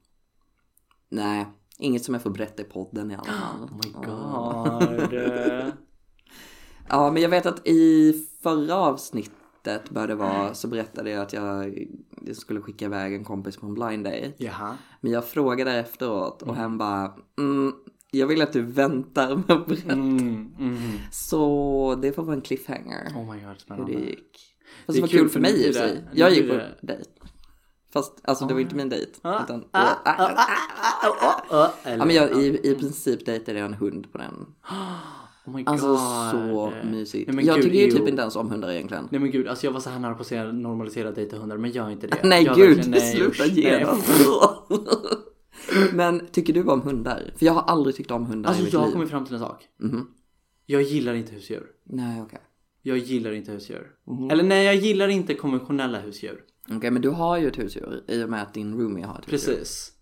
nej, 1.12 1.47
inget 1.78 2.04
som 2.04 2.14
jag 2.14 2.23
får 2.23 2.31
berätta 2.31 2.62
i 2.62 2.64
podden 2.64 3.11
i 3.11 3.14
alla 3.14 3.25
fall. 3.25 3.62
Oh 3.62 3.81
my 3.85 4.07
god. 4.07 5.23
Ja, 6.88 7.11
men 7.11 7.23
jag 7.23 7.28
vet 7.28 7.47
att 7.47 7.66
i 7.66 8.14
förra 8.42 8.75
avsnittet 8.75 9.90
bör 9.90 10.09
det 10.09 10.14
vara 10.14 10.54
så 10.54 10.69
berättade 10.69 11.11
jag 11.11 11.23
att 11.23 11.33
jag, 11.33 11.75
skulle 12.33 12.61
skicka 12.61 12.85
iväg 12.85 13.14
en 13.14 13.25
kompis 13.25 13.57
på 13.57 13.66
en 13.66 13.75
blind 13.75 14.04
date. 14.04 14.33
Jaha. 14.37 14.76
Men 15.00 15.12
jag 15.12 15.25
frågade 15.25 15.73
efteråt 15.73 16.42
och 16.42 16.57
han 16.57 16.78
bara 16.78 17.12
mm, 17.38 17.73
jag 18.11 18.26
vill 18.26 18.42
att 18.42 18.52
du 18.52 18.62
väntar 18.62 19.37
med 19.37 19.50
att 19.50 19.66
berätta. 19.66 19.92
Mm, 19.92 20.54
mm. 20.59 20.78
Så 21.12 21.99
det 22.02 22.12
får 22.12 22.23
vara 22.23 22.37
en 22.37 22.42
cliffhanger. 22.42 23.09
Oh 23.16 23.33
my 23.33 23.40
god, 23.40 23.49
hur 23.49 23.54
spännande. 23.54 23.92
det 23.92 24.00
gick. 24.00 24.57
Fast 24.87 24.87
Det 24.87 24.92
det, 24.95 25.00
var 25.00 25.09
kul 25.09 25.19
kul 25.19 25.28
för 25.28 25.33
för 25.33 25.40
mig 25.40 25.69
i 25.69 25.73
sig. 25.73 26.04
Jag 26.12 26.33
gick 26.33 26.50
på 26.50 26.61
dejt. 26.81 27.11
Fast 27.93 28.21
alltså 28.25 28.45
det 28.47 28.55
var 28.55 28.61
inte 28.61 28.75
min 28.77 28.89
dejt. 28.89 29.13
Ah, 29.23 29.45
Utan, 29.45 29.65
ah, 29.71 29.81
ah, 29.83 29.97
ah, 30.05 30.15
ah, 30.29 30.47
ah, 31.03 31.29
ah, 31.29 31.43
Ja 31.51 31.75
eller- 31.91 32.07
men 32.07 32.15
jag, 32.17 32.43
i, 32.43 32.71
i 32.71 32.75
princip 32.75 33.27
dejtade 33.27 33.59
jag 33.59 33.67
en 33.67 33.75
hund 33.75 34.13
på 34.13 34.19
den. 34.19 34.47
Oh 35.45 35.55
my 35.57 35.65
Alltså 35.67 35.87
god. 35.89 35.99
så 36.31 36.73
mysigt. 36.91 37.33
Nej, 37.35 37.47
jag 37.47 37.57
gud, 37.57 37.65
tycker 37.65 37.79
ju 37.79 37.91
typ 37.91 38.09
inte 38.09 38.23
ens 38.23 38.37
om 38.37 38.51
hundar 38.51 38.71
egentligen. 38.71 39.09
Nej 39.11 39.21
men 39.21 39.31
gud, 39.31 39.49
alltså 39.49 39.67
jag 39.67 39.73
var 39.73 39.81
så 39.81 39.91
här 39.91 39.99
nära 39.99 40.15
på 40.15 40.21
att 40.21 40.27
säga 40.27 40.45
normalisera 40.53 41.11
dejta 41.13 41.37
hundar 41.39 41.57
men 41.57 41.71
gör 41.71 41.91
inte 41.91 42.07
det. 42.07 42.21
Nej 42.25 42.45
jag 42.45 42.57
gud, 42.57 42.89
nej, 42.89 43.01
sluta 43.01 43.47
genast. 43.47 44.09
Men 45.93 46.27
tycker 46.33 46.53
du 46.53 46.63
om 46.65 46.81
hundar? 46.83 47.33
För 47.37 47.47
jag 47.47 47.53
har 47.53 47.63
aldrig 47.63 47.97
tyckt 47.97 48.11
om 48.11 48.27
hundar 48.27 48.49
i 48.49 48.51
Alltså 48.51 48.65
mitt 48.65 48.73
jag 48.73 48.81
har 48.81 48.91
kommit 48.91 49.11
fram 49.11 49.25
till 49.25 49.35
en 49.35 49.41
sak. 49.41 49.69
Mhm. 49.81 50.07
Jag 50.67 50.83
gillar 50.83 51.15
inte 51.15 51.33
husdjur. 51.33 51.67
Nej, 51.85 52.23
okej. 52.23 52.41
Jag 52.83 52.99
gillar 52.99 53.33
inte 53.33 53.53
husdjur. 53.53 53.91
Mhm. 54.07 54.31
Eller 54.31 54.45
nej, 54.45 54.65
jag 54.65 54.75
gillar 54.75 55.09
inte 55.09 55.35
konventionella 55.35 56.01
husdjur. 56.01 56.41
Okej, 56.71 56.90
men 56.90 57.02
du 57.02 57.09
har 57.09 57.38
ju 57.38 57.49
ett 57.49 57.59
husdjur 57.59 58.04
i 58.09 58.25
och 58.25 58.31
med 58.31 58.42
att 58.42 58.54
din 58.54 58.78
roomie 58.78 59.07
har 59.07 59.19
ett 59.19 59.33
husdjur. 59.33 59.54
Precis. 59.54 59.92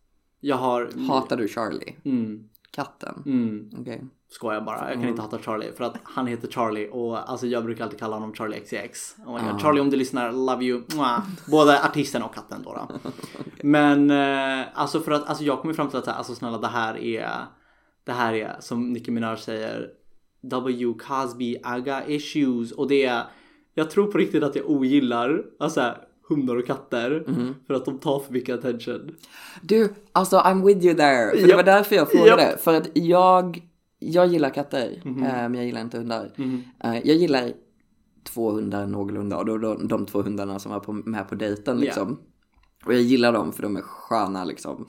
Jag 0.40 0.56
har... 0.56 1.08
Hatar 1.08 1.36
du 1.36 1.48
Charlie? 1.48 1.96
Mm, 2.04 2.48
Katten? 2.70 3.22
mm. 3.26 3.70
Okej. 3.80 4.04
Skojar 4.28 4.60
bara, 4.60 4.88
jag 4.88 5.00
kan 5.00 5.08
inte 5.08 5.22
hata 5.22 5.38
Charlie 5.38 5.72
för 5.72 5.84
att 5.84 5.96
han 6.02 6.26
heter 6.26 6.48
Charlie 6.48 6.88
och 6.88 7.30
alltså 7.30 7.46
jag 7.46 7.64
brukar 7.64 7.84
alltid 7.84 7.98
kalla 7.98 8.16
honom 8.16 8.34
Charlie 8.34 8.60
XCX. 8.60 9.16
Oh 9.26 9.52
God. 9.52 9.60
Charlie 9.60 9.80
om 9.80 9.90
du 9.90 9.96
lyssnar, 9.96 10.32
love 10.32 10.64
you. 10.64 10.82
Mwah. 10.94 11.22
Både 11.50 11.84
artisten 11.84 12.22
och 12.22 12.34
katten 12.34 12.62
då. 12.62 12.72
då. 12.72 13.10
Men 13.62 14.10
eh, 14.10 14.66
alltså 14.74 15.00
för 15.00 15.12
att 15.12 15.28
alltså 15.28 15.44
jag 15.44 15.60
kommer 15.60 15.74
fram 15.74 15.88
till 15.88 15.98
att 15.98 16.08
alltså 16.08 16.34
snälla 16.34 16.58
det 16.58 16.66
här 16.66 16.96
är 16.96 17.30
det 18.04 18.12
här 18.12 18.34
är 18.34 18.56
som 18.60 18.92
Nicki 18.92 19.10
Minaj 19.10 19.38
säger 19.38 19.90
W 20.40 20.94
Cosby 20.94 21.56
Aga 21.62 22.06
issues 22.06 22.72
och 22.72 22.88
det 22.88 23.04
är 23.04 23.22
jag 23.74 23.90
tror 23.90 24.12
på 24.12 24.18
riktigt 24.18 24.42
att 24.42 24.56
jag 24.56 24.70
ogillar 24.70 25.44
alltså 25.58 25.94
hundar 26.30 26.56
och 26.56 26.66
katter 26.66 27.24
för 27.66 27.74
att 27.74 27.84
de 27.84 27.98
tar 27.98 28.18
för 28.18 28.32
mycket 28.32 28.58
attention. 28.58 29.16
Du, 29.62 29.94
alltså 30.12 30.36
I'm 30.38 30.66
with 30.66 30.86
you 30.86 30.94
there. 30.96 31.30
För 31.30 31.36
det 31.36 31.48
Japp. 31.48 31.56
var 31.56 31.62
därför 31.64 31.96
jag 31.96 32.10
frågade. 32.10 32.58
För 32.60 32.74
att 32.74 32.88
jag, 32.96 33.62
jag 33.98 34.26
gillar 34.26 34.50
katter, 34.50 35.02
eh, 35.04 35.12
men 35.12 35.54
jag 35.54 35.64
gillar 35.66 35.80
inte 35.80 35.98
hundar. 35.98 36.30
Eh, 36.84 36.94
jag 36.94 37.16
gillar 37.16 37.52
två 38.24 38.50
hundar 38.50 38.86
någorlunda 38.86 39.36
och 39.36 39.46
då 39.46 39.58
de, 39.58 39.88
de 39.88 40.06
två 40.06 40.22
hundarna 40.22 40.58
som 40.58 40.72
var 40.72 40.80
på, 40.80 40.92
med 40.92 41.28
på 41.28 41.34
dejten 41.34 41.80
liksom. 41.80 42.18
Och 42.84 42.94
jag 42.94 43.02
gillar 43.02 43.32
dem 43.32 43.52
för 43.52 43.62
de 43.62 43.76
är 43.76 43.82
sköna 43.82 44.44
liksom. 44.44 44.86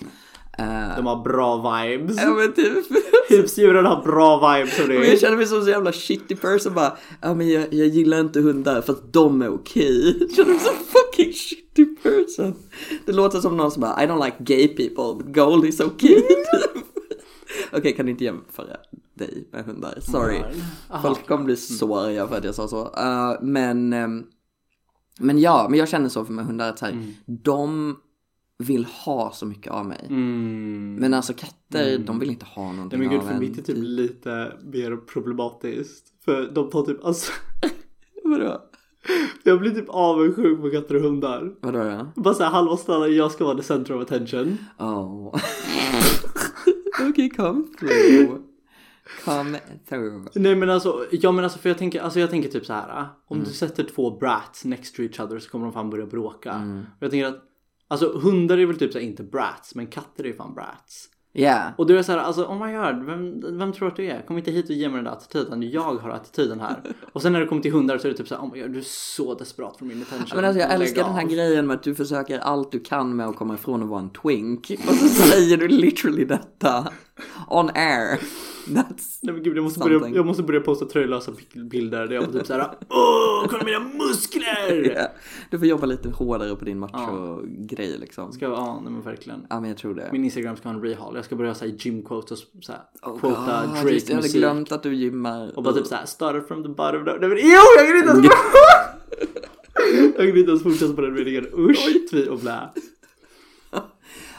Eh, 0.58 0.96
De 0.96 1.06
har 1.06 1.24
bra 1.24 1.82
vibes. 1.82 2.18
ja 2.18 2.30
men 2.30 2.54
typ. 2.54 2.86
Husdjuren 3.30 3.86
har 3.86 4.04
bra 4.04 4.54
vibes 4.56 4.80
och 4.80 4.86
Och 4.86 4.94
jag 4.96 5.02
det. 5.02 5.18
känner 5.22 5.38
mig 5.38 5.46
som 5.48 5.58
en 5.58 5.64
så 5.64 5.70
jävla 5.70 5.92
shitty 5.92 6.36
person 6.36 6.74
bara, 6.74 6.98
ja 7.22 7.34
men 7.34 7.50
jag, 7.50 7.74
jag 7.74 7.88
gillar 7.88 8.20
inte 8.20 8.40
hundar 8.42 8.82
för 8.82 8.94
att 8.94 9.14
de 9.14 9.42
är 9.42 9.50
okej. 9.54 10.18
Jag 10.22 10.32
känner 10.32 10.50
mig 10.50 10.60
som 10.60 10.74
fucking 10.76 11.34
shitty 11.34 11.86
person. 11.96 12.56
Det 13.06 13.12
låter 13.12 13.40
som 13.40 13.58
någon 13.58 13.72
som 13.72 13.82
bara, 13.82 14.04
I 14.04 14.08
don't 14.08 14.26
like 14.26 14.38
gay 14.40 14.68
people, 14.68 15.24
but 15.24 15.36
gold 15.36 15.66
is 15.66 15.80
okay. 15.82 16.24
Okej, 17.74 17.96
kan 17.96 18.06
du 18.06 18.12
inte 18.12 18.24
jämföra 18.24 18.78
dig 19.14 19.48
med 19.52 19.66
hundar? 19.66 19.98
Sorry. 20.02 20.42
Aha. 20.90 21.02
Folk 21.02 21.28
kommer 21.28 21.44
bli 21.46 21.56
så 21.58 21.98
arga 21.98 22.28
för 22.28 22.38
att 22.38 22.44
jag 22.44 22.56
sa 22.56 22.68
så. 22.68 22.84
Uh, 22.84 23.42
men, 23.42 23.94
ehm, 23.94 24.24
men 25.20 25.40
ja, 25.40 25.68
men 25.70 25.80
jag 25.80 25.90
känner 25.90 26.10
så 26.10 26.26
för 26.26 26.34
med 26.34 26.46
hundar 26.46 26.70
att 26.70 26.80
så 26.80 26.86
här, 26.86 27.14
de 27.26 27.96
vill 28.62 28.86
ha 28.86 29.32
så 29.32 29.46
mycket 29.46 29.72
av 29.72 29.86
mig. 29.86 30.06
Mm. 30.10 30.96
Men 31.00 31.14
alltså 31.14 31.34
katter, 31.34 31.98
de 31.98 32.20
vill 32.20 32.30
inte 32.30 32.46
ha 32.46 32.72
någonting 32.72 33.00
Nej 33.00 33.08
men 33.08 33.18
gud 33.18 33.28
av 33.28 33.32
för 33.34 33.40
mitt 33.40 33.58
är 33.58 33.62
typ 33.62 33.78
lite 33.80 34.54
mer 34.64 34.98
problematiskt. 34.98 36.06
För 36.26 36.52
de 36.52 36.70
tar 36.70 36.84
typ 36.84 37.06
alltså. 37.06 37.32
Vadå? 38.24 38.62
Jag 39.44 39.60
blir 39.60 39.72
typ 39.72 39.90
avundsjuk 39.90 40.62
på 40.62 40.70
katter 40.70 40.96
och 40.96 41.02
hundar. 41.02 41.56
Vadå 41.62 41.84
då? 41.84 42.22
Bara 42.22 42.34
såhär 42.34 42.52
halva 42.52 42.78
ställen 42.78 43.16
jag 43.16 43.32
ska 43.32 43.46
vara 43.46 43.58
the 43.58 43.64
center 43.64 43.96
of 43.96 44.02
attention. 44.02 44.58
Oh. 44.78 45.36
Okej, 47.10 47.30
come 47.30 47.64
through. 47.80 48.38
Come 49.26 49.60
through. 49.90 50.28
Nej 50.36 50.56
men 50.56 50.70
alltså, 50.70 51.06
ja 51.12 51.32
men 51.32 51.44
alltså 51.44 51.60
för 51.60 51.70
jag 51.70 51.78
tänker, 51.78 52.02
alltså 52.02 52.20
jag 52.20 52.30
tänker 52.30 52.50
typ 52.50 52.66
så 52.66 52.74
här. 52.74 53.08
Om 53.28 53.40
du 53.40 53.46
sätter 53.46 53.84
två 53.84 54.18
brats 54.18 54.66
next 54.66 54.96
to 54.96 55.02
each 55.02 55.20
other 55.20 55.40
så 55.40 55.50
kommer 55.50 55.66
de 55.66 55.74
fan 55.74 55.90
börja 55.90 56.06
bråka. 56.06 56.84
Och 56.98 57.04
jag 57.04 57.12
tänker 57.12 57.28
att, 57.28 57.44
alltså 57.92 58.20
hundar 58.20 58.58
är 58.58 58.66
väl 58.66 58.78
typ 58.78 58.92
så 58.92 59.00
här, 59.00 59.06
inte 59.06 59.24
brats 59.24 59.76
men 59.76 59.88
katter 59.88 60.24
är 60.24 60.28
ju 60.28 60.34
fan 60.34 60.54
brats. 60.54 61.10
Yeah. 61.34 61.72
Och 61.78 61.88
du 61.88 61.98
är 61.98 62.04
så 62.04 62.12
här, 62.12 62.20
alltså 62.20 62.44
oh 62.44 62.66
my 62.66 62.74
god, 62.74 63.06
vem, 63.06 63.58
vem 63.60 63.74
tror 63.74 63.88
att 63.88 63.96
du 63.96 64.06
är? 64.06 64.22
Kom 64.22 64.38
inte 64.38 64.52
hit 64.52 64.66
och 64.66 64.76
ge 64.76 64.90
mig 64.90 64.96
den 64.96 65.04
där 65.04 65.12
attityden, 65.12 65.72
jag 65.72 65.96
har 65.96 66.10
attityden 66.10 66.60
här. 66.60 66.82
Och 67.14 67.22
sen 67.22 67.34
när 67.34 67.40
det 67.40 67.46
kommer 67.46 67.62
till 67.62 67.72
hundar 67.72 67.98
så 67.98 68.08
är 68.08 68.12
det 68.12 68.18
typ 68.18 68.28
så 68.28 68.36
här, 68.36 68.42
oh 68.42 68.54
my 68.54 68.62
god, 68.62 68.72
du 68.72 68.80
är 68.80 68.84
så 68.84 69.34
desperat 69.34 69.78
för 69.78 69.86
min 69.86 70.02
attention. 70.02 70.36
Men 70.36 70.46
alltså 70.46 70.60
jag 70.60 70.74
älskar 70.74 71.04
den 71.04 71.14
här 71.14 71.24
grejen 71.24 71.68
med 71.68 71.76
att 71.76 71.84
du 71.84 71.96
försöker 71.96 72.40
allt 72.40 72.72
du 72.72 72.80
kan 72.80 73.16
med 73.16 73.28
att 73.28 73.36
komma 73.36 73.54
ifrån 73.54 73.84
att 73.84 73.90
vara 73.90 74.00
en 74.00 74.10
twink. 74.10 74.72
Och 74.88 74.96
så 74.96 75.08
säger 75.08 75.58
du 75.58 75.68
literally 75.68 76.26
detta. 76.26 76.88
On 77.48 77.70
air. 77.76 78.20
That's... 78.68 79.20
Nej 79.22 79.34
men 79.34 79.44
gud 79.44 79.58
jag 79.58 79.64
måste, 79.64 79.80
börja, 79.80 80.00
Something. 80.00 80.16
jag 80.16 80.26
måste 80.26 80.44
börja 80.44 80.62
posta 80.62 80.86
tröjlösa 80.86 81.32
bilder 81.72 82.08
där 82.08 82.16
jag 82.16 82.22
var 82.22 82.34
typ 82.34 82.48
såhär 82.48 82.62
Åh, 82.90 83.46
kolla 83.50 83.64
mina 83.64 83.80
muskler! 83.80 84.86
Yeah. 84.92 85.12
Du 85.50 85.60
får 85.60 85.68
jobba 85.68 85.86
lite 85.86 86.10
hårdare 86.10 86.56
på 86.56 86.66
din 86.66 86.80
macho-grej 86.80 87.98
liksom. 88.00 88.32
Ska 88.34 88.46
jag, 88.46 88.54
ja 88.54 88.80
nej 88.84 88.92
men 88.94 89.02
verkligen. 89.02 89.46
Ja 89.50 89.60
men 89.60 89.70
jag 89.70 89.78
tror 89.78 89.96
det. 89.96 90.10
Min 90.12 90.24
Instagram 90.24 90.56
ska 90.58 90.70
ha 90.70 90.76
en 90.76 90.82
rehaul. 90.82 91.16
Jag 91.16 91.26
ska 91.26 91.36
börja 91.36 91.56
säga 91.56 91.74
gym 91.78 92.04
quotes 92.04 92.32
och 92.44 92.64
såhär 92.64 92.82
Oh 93.02 93.20
quota 93.20 93.66
Drake 93.66 93.84
det, 93.84 93.94
jag 93.94 94.16
hade 94.16 94.16
musik. 94.16 94.36
glömt 94.42 94.72
att 94.72 94.84
du 94.84 94.96
gymmar. 94.96 95.58
Och 95.58 95.64
bara 95.64 95.74
typ 95.74 95.88
såhär 95.88 96.06
started 96.06 96.48
from 96.48 96.64
the 96.64 96.70
bottom. 96.70 97.04
Nej 97.04 97.30
men 97.30 97.38
jo, 97.42 97.60
jag 97.78 97.88
kan 97.88 97.98
inte 97.98 98.10
ens 98.10 98.26
Jag 100.18 100.28
kan 100.28 100.38
inte 100.38 100.50
ens 100.52 100.64
fortsätta 100.64 100.94
på 100.94 101.02
den 101.02 101.14
meningen. 101.14 101.48
Usch, 101.54 102.10
tvi 102.12 102.28
och 102.30 102.40
blä. 102.40 102.70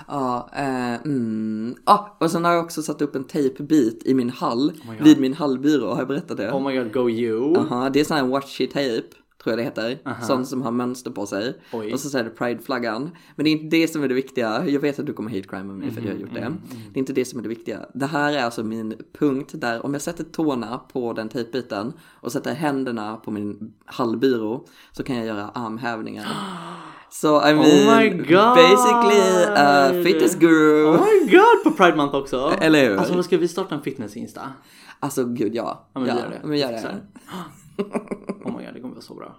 Ja, 0.09 0.51
eh, 0.53 0.95
mm. 0.95 1.75
ah, 1.85 2.17
och 2.19 2.31
sen 2.31 2.45
har 2.45 2.53
jag 2.53 2.65
också 2.65 2.83
satt 2.83 3.03
upp 3.03 3.17
en 3.17 3.25
tejpbit 3.25 4.03
i 4.07 4.15
min 4.15 4.31
hall, 4.31 4.73
God. 4.87 5.03
vid 5.07 5.21
min 5.21 5.35
hallbyrå, 5.35 5.91
har 5.91 5.99
jag 5.99 6.09
berättat 6.09 6.37
det? 6.37 6.53
Oh 6.53 6.69
my 6.69 6.79
god, 6.79 6.93
go 6.93 7.11
you. 7.11 7.55
Jaha, 7.55 7.91
det 7.91 8.01
är 8.01 8.05
sån 8.05 8.17
här 8.17 8.25
watchy 8.25 8.67
tape, 8.67 9.03
tror 9.43 9.53
jag 9.53 9.59
det 9.59 9.63
heter. 9.63 9.99
Sån 10.27 10.47
som 10.47 10.63
har 10.63 10.71
mönster 10.71 11.11
på 11.11 11.27
sig. 11.27 11.59
Oj. 11.73 11.93
Och 11.93 12.01
så 12.01 12.19
är 12.19 12.25
det 12.25 12.31
prideflaggan. 12.31 13.11
Men 13.37 13.45
det 13.45 13.51
är 13.51 13.53
inte 13.53 13.77
det 13.77 13.89
som 13.89 14.03
är 14.03 14.09
det 14.09 14.15
viktiga. 14.15 14.69
Jag 14.69 14.81
vet 14.81 14.99
att 14.99 15.07
du 15.07 15.13
kommer 15.13 15.31
hate 15.31 15.49
crime 15.49 15.65
med 15.65 15.77
mig 15.77 15.91
för 15.91 16.01
att 16.01 16.07
jag 16.07 16.15
har 16.15 16.21
gjort 16.21 16.35
det. 16.35 16.53
Det 16.93 16.99
är 16.99 16.99
inte 16.99 17.13
det 17.13 17.25
som 17.25 17.39
är 17.39 17.43
det 17.43 17.49
viktiga. 17.49 17.87
Det 17.95 18.07
här 18.07 18.33
är 18.33 18.45
alltså 18.45 18.65
min 18.65 18.95
punkt 19.19 19.51
där 19.55 19.87
om 19.87 19.93
jag 19.93 20.03
sätter 20.03 20.25
tårna 20.25 20.79
på 20.79 21.13
den 21.13 21.29
tejpbiten 21.29 21.93
och 22.01 22.33
sätter 22.33 22.55
händerna 22.55 23.17
på 23.17 23.31
min 23.31 23.73
hallbyrå 23.85 24.67
så 24.93 25.03
kan 25.03 25.17
jag 25.17 25.27
göra 25.27 25.49
armhävningar. 25.49 26.27
Så 27.13 27.49
I 27.49 27.55
mean, 27.55 27.59
Oh 27.59 27.97
my 27.97 28.09
God. 28.09 28.55
basically 28.55 29.45
a 29.57 29.93
fitness 30.05 30.35
guru. 30.35 30.87
Oh 30.87 31.01
my 31.01 31.31
god, 31.31 31.65
på 31.65 31.71
Pride 31.71 31.97
Month 31.97 32.15
också. 32.15 32.55
Eller 32.61 32.89
hur? 32.89 32.97
Alltså 32.97 33.23
ska 33.23 33.39
vi 33.39 33.49
starta 33.49 33.75
en 33.75 33.83
fitness-insta? 33.83 34.41
Alltså 35.01 35.25
gud 35.25 35.55
ja. 35.55 35.89
Ja 35.93 36.01
men 36.01 36.09
ja, 36.09 36.15
vi 36.15 36.21
gör 36.21 36.31
det. 36.31 36.49
Men 36.49 36.59
gör 36.59 36.73
det. 36.73 37.01
Oh 38.45 38.59
my 38.59 38.65
god, 38.65 38.75
det 38.75 38.81
kommer 38.81 38.95
vara 38.95 39.03
så 39.03 39.15
bra. 39.15 39.37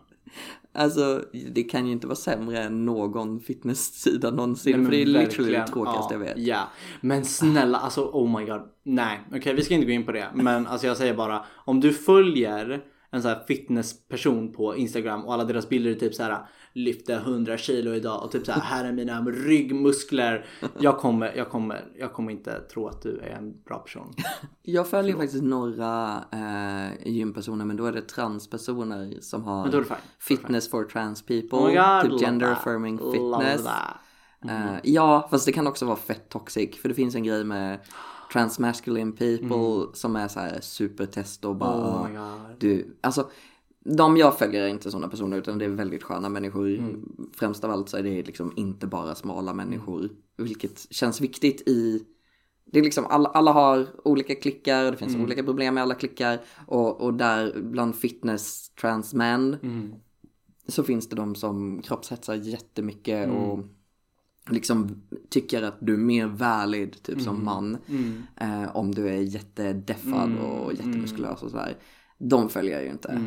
Alltså 0.75 1.21
det 1.51 1.63
kan 1.63 1.85
ju 1.85 1.91
inte 1.91 2.07
vara 2.07 2.15
sämre 2.15 2.63
än 2.63 2.85
någon 2.85 3.39
fitnesssida 3.39 4.31
någonsin. 4.31 4.77
Nej, 4.77 4.85
för 4.85 4.91
det 4.91 5.01
är 5.01 5.05
literally 5.05 5.51
det 5.51 5.67
tråkigaste 5.67 6.13
ja, 6.13 6.19
jag 6.19 6.19
vet. 6.19 6.37
Ja, 6.37 6.69
men 7.01 7.25
snälla 7.25 7.77
alltså 7.77 8.01
oh 8.01 8.39
my 8.39 8.45
god. 8.45 8.61
Nej, 8.83 9.21
okej 9.35 9.53
vi 9.53 9.63
ska 9.63 9.73
inte 9.73 9.85
gå 9.85 9.91
in 9.91 10.05
på 10.05 10.11
det. 10.11 10.27
Men 10.33 10.67
alltså 10.67 10.87
jag 10.87 10.97
säger 10.97 11.13
bara 11.13 11.45
om 11.65 11.79
du 11.79 11.93
följer 11.93 12.83
en 13.11 13.21
sån 13.21 13.31
här 13.31 13.43
fitnessperson 13.47 14.51
på 14.53 14.75
Instagram 14.75 15.25
och 15.25 15.33
alla 15.33 15.43
deras 15.43 15.69
bilder 15.69 15.91
är 15.91 15.95
typ 15.95 16.13
så 16.13 16.23
här 16.23 16.45
lyfta 16.73 17.13
100 17.13 17.57
kilo 17.57 17.93
idag 17.93 18.23
och 18.23 18.31
typ 18.31 18.45
så 18.45 18.51
här 18.51 18.61
här 18.61 18.85
är 18.85 18.91
mina 18.91 19.21
ryggmuskler. 19.21 20.45
Jag 20.79 20.97
kommer, 20.97 21.35
jag 21.35 21.49
kommer, 21.49 21.85
jag 21.99 22.13
kommer 22.13 22.31
inte 22.31 22.59
tro 22.59 22.87
att 22.87 23.01
du 23.01 23.19
är 23.19 23.35
en 23.35 23.61
bra 23.63 23.77
person. 23.77 24.13
Jag 24.61 24.87
följer 24.87 25.15
faktiskt 25.15 25.43
några 25.43 26.23
eh, 26.31 27.07
gympersoner 27.07 27.65
men 27.65 27.77
då 27.77 27.85
är 27.85 27.91
det 27.91 28.01
transpersoner 28.01 29.17
som 29.21 29.43
har 29.43 29.85
fitness 30.19 30.69
for 30.69 30.83
trans 30.83 31.21
people. 31.21 31.57
Oh 31.57 32.01
god, 32.01 32.11
typ 32.11 32.21
gender 32.21 32.47
that. 32.47 32.57
affirming 32.57 32.97
fitness. 32.97 33.67
Eh, 34.49 34.75
ja, 34.83 35.27
fast 35.31 35.45
det 35.45 35.51
kan 35.51 35.67
också 35.67 35.85
vara 35.85 35.95
fett 35.95 36.29
toxic. 36.29 36.81
För 36.81 36.89
det 36.89 36.95
finns 36.95 37.15
en 37.15 37.23
grej 37.23 37.43
med 37.43 37.79
transmasculine 38.33 39.11
people 39.11 39.93
som 39.93 40.15
är 40.15 40.27
så 40.27 40.39
här 40.39 40.59
supertest 40.61 41.45
och 41.45 41.55
bara... 41.55 42.07
Mm. 42.07 42.21
Oh. 42.21 42.33
Du, 42.59 42.97
alltså, 43.01 43.29
de 43.85 44.17
jag 44.17 44.37
följer 44.39 44.61
är 44.61 44.67
inte 44.67 44.91
sådana 44.91 45.07
personer 45.07 45.37
utan 45.37 45.57
det 45.57 45.65
är 45.65 45.69
väldigt 45.69 46.03
sköna 46.03 46.29
människor. 46.29 46.67
Mm. 46.69 47.05
Främst 47.33 47.63
av 47.63 47.71
allt 47.71 47.89
så 47.89 47.97
är 47.97 48.03
det 48.03 48.23
liksom 48.23 48.53
inte 48.55 48.87
bara 48.87 49.15
smala 49.15 49.53
människor. 49.53 50.09
Vilket 50.37 50.87
känns 50.93 51.21
viktigt 51.21 51.61
i... 51.67 52.05
Det 52.65 52.79
är 52.79 52.83
liksom 52.83 53.05
alla, 53.05 53.29
alla 53.29 53.51
har 53.51 53.87
olika 54.03 54.35
klickar 54.35 54.85
och 54.85 54.91
det 54.91 54.97
finns 54.97 55.13
Mm. 55.13 55.25
olika 55.25 55.43
problem 55.43 55.73
med 55.73 55.83
alla 55.83 55.95
klickar. 55.95 56.41
Och, 56.67 57.01
och 57.01 57.13
där 57.13 57.61
bland 57.61 57.95
fitness 57.95 58.69
transmän 58.69 59.57
Mm. 59.63 59.93
så 60.67 60.83
finns 60.83 61.09
det 61.09 61.15
de 61.15 61.35
som 61.35 61.81
kroppshetsar 61.81 62.35
jättemycket 62.35 63.25
Mm. 63.27 63.37
och 63.37 63.59
liksom 64.49 65.01
tycker 65.29 65.61
att 65.63 65.77
du 65.79 65.93
är 65.93 65.97
mer 65.97 66.27
valid 66.27 66.91
typ 67.03 67.09
Mm. 67.15 67.25
som 67.25 67.45
man. 67.45 67.77
Eh, 68.37 68.75
om 68.75 68.95
du 68.95 69.07
är 69.09 69.21
jättedeffad 69.21 70.31
Mm. 70.31 70.37
och 70.37 70.73
jättemuskulös 70.73 71.43
och 71.43 71.51
sådär. 71.51 71.77
De 72.17 72.49
följer 72.49 72.73
jag 72.73 72.83
ju 72.83 72.89
inte. 72.91 73.21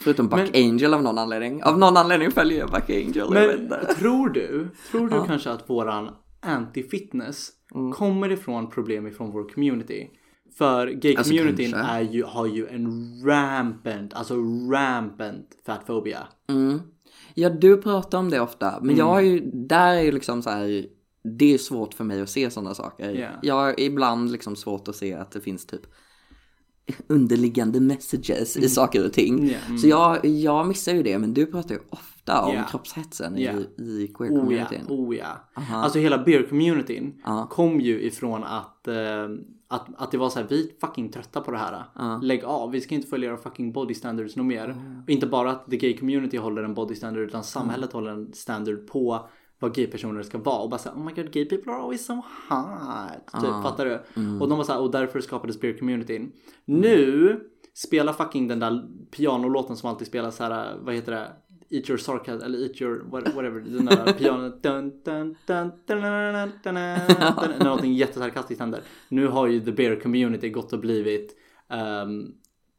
Förutom 0.00 0.28
Buck 0.28 0.56
Angel 0.56 0.94
av 0.94 1.02
någon 1.02 1.18
anledning. 1.18 1.62
Av 1.62 1.78
någon 1.78 1.96
anledning 1.96 2.30
följer 2.30 2.58
jag 2.58 2.70
Buck 2.70 2.90
Angel. 2.90 3.30
Men 3.30 3.86
tror 3.98 4.28
du, 4.28 4.68
tror 4.90 5.08
du 5.08 5.24
kanske 5.26 5.50
att 5.50 5.70
våran 5.70 6.10
anti-fitness 6.42 7.50
Mm. 7.74 7.92
kommer 7.92 8.32
ifrån 8.32 8.70
problem 8.70 9.06
ifrån 9.06 9.30
vår 9.30 9.48
community? 9.48 10.10
För 10.58 10.86
Alltså, 10.86 11.00
gay-communityn 11.08 11.74
ju, 12.10 12.24
har 12.24 12.46
ju 12.46 12.66
en 12.66 13.12
rampant, 13.26 14.14
alltså 14.14 14.34
rampant 14.72 15.46
fatphobia. 15.66 16.28
Mm. 16.48 16.80
Ja, 17.34 17.50
du 17.50 17.82
pratar 17.82 18.18
om 18.18 18.30
det 18.30 18.40
ofta. 18.40 18.80
Men 18.82 18.96
jag 18.96 19.04
har 19.04 19.20
ju, 19.20 19.50
där 19.54 19.94
är 19.94 20.02
ju 20.02 20.12
liksom 20.12 20.42
så 20.42 20.50
här. 20.50 20.86
Det 21.38 21.54
är 21.54 21.58
svårt 21.58 21.94
för 21.94 22.04
mig 22.04 22.20
att 22.22 22.30
se 22.30 22.50
sådana 22.50 22.74
saker. 22.74 23.10
Ja. 23.10 23.28
Jag 23.42 23.54
har 23.54 23.80
ibland 23.80 24.32
liksom 24.32 24.56
svårt 24.56 24.88
att 24.88 24.96
se 24.96 25.14
att 25.14 25.30
det 25.30 25.40
finns 25.40 25.66
typ 25.66 25.82
underliggande 27.06 27.80
messages 27.80 28.56
i 28.56 28.68
saker 28.68 29.06
och 29.06 29.12
ting. 29.12 29.34
Mm. 29.38 29.48
Ja, 29.50 29.56
mm. 29.66 29.78
Så 29.78 29.88
jag, 29.88 30.24
jag 30.26 30.66
missar 30.66 30.92
ju 30.92 31.02
det, 31.02 31.18
men 31.18 31.34
du 31.34 31.46
pratar 31.46 31.74
ju 31.74 31.80
ofta 31.90 32.42
om 32.42 32.54
Ja. 32.54 32.62
kroppshetsen 32.70 33.38
Ja. 33.38 33.52
i, 33.52 33.82
i 33.82 33.84
Oh 33.84 34.00
ja, 34.00 34.06
queer-communityn. 34.18 34.84
oh 34.88 35.16
ja. 35.16 35.26
Alltså 35.72 35.98
hela 35.98 36.18
beer-communityn 36.24 37.12
Ja. 37.24 37.46
kom 37.50 37.80
ju 37.80 38.00
ifrån 38.02 38.44
att, 38.44 38.88
eh, 38.88 38.94
att, 39.68 39.86
att 39.96 40.10
det 40.10 40.18
var 40.18 40.30
så 40.30 40.38
här, 40.38 40.46
vi 40.50 40.62
är 40.64 40.86
fucking 40.86 41.08
trötta 41.08 41.40
på 41.40 41.50
det 41.50 41.58
här. 41.58 41.84
Lägg 42.22 42.44
av, 42.44 42.70
vi 42.70 42.80
ska 42.80 42.94
inte 42.94 43.08
följa 43.08 43.30
era 43.30 43.36
fucking 43.36 43.72
body 43.72 43.94
standards 43.94 44.36
något 44.36 44.46
mer. 44.46 44.76
Och 45.04 45.10
inte 45.10 45.26
bara 45.26 45.50
att 45.50 45.70
the 45.70 45.76
gay 45.76 45.96
community 45.96 46.36
håller 46.36 46.62
en 46.62 46.74
body 46.74 46.94
standard 46.94 47.22
utan 47.22 47.44
samhället 47.44 47.92
håller 47.92 48.10
en 48.10 48.32
standard 48.32 48.86
på 48.86 49.28
vad 49.58 49.74
gay-personer 49.74 50.22
ska 50.22 50.38
vara 50.38 50.58
och 50.62 50.70
bara 50.70 50.78
såhär 50.78 50.96
oh 50.96 51.04
my 51.04 51.12
god 51.12 51.32
gay 51.32 51.44
people 51.44 51.72
are 51.72 51.82
always 51.82 52.06
so 52.06 52.12
hot. 52.48 53.42
Typ, 53.42 53.50
fattar 53.62 53.84
du? 53.84 53.94
Och 54.40 54.48
de 54.48 54.58
var 54.58 54.64
såhär, 54.64 54.80
och 54.80 54.90
därför 54.90 55.20
skapades 55.20 55.60
beer-communityn. 55.60 56.32
Nu 56.64 57.40
spelar 57.74 58.12
fucking 58.12 58.48
den 58.48 58.58
där 58.60 58.82
pianolåten 59.10 59.76
som 59.76 59.90
alltid 59.90 60.06
spelas 60.06 60.36
så 60.36 60.44
här, 60.44 60.76
vad 60.80 60.94
heter 60.94 61.12
det? 61.12 61.28
Eat 61.70 61.90
your 61.90 61.98
sarcasm 61.98 62.44
eller 62.44 62.58
eat 62.58 62.80
your 62.80 63.00
what- 63.04 63.34
whatever. 63.34 63.60
Den 63.60 63.86
där 63.86 64.12
pianot. 64.18 64.62
Dun, 64.62 64.90
dun, 65.04 65.36
dun, 65.46 65.70
dun, 65.86 66.00
dun, 66.00 66.00
dun, 66.02 66.34
dun, 66.34 66.50
dun, 66.64 66.74
När 66.74 67.64
någonting 67.64 67.94
jättesarkastiskt 67.94 68.60
händer. 68.60 68.80
Nu 69.08 69.26
har 69.26 69.46
ju 69.46 69.60
the 69.60 69.72
bear 69.72 69.96
community 70.00 70.50
gått 70.50 70.72
och 70.72 70.78
blivit 70.80 71.36
um, 72.02 72.34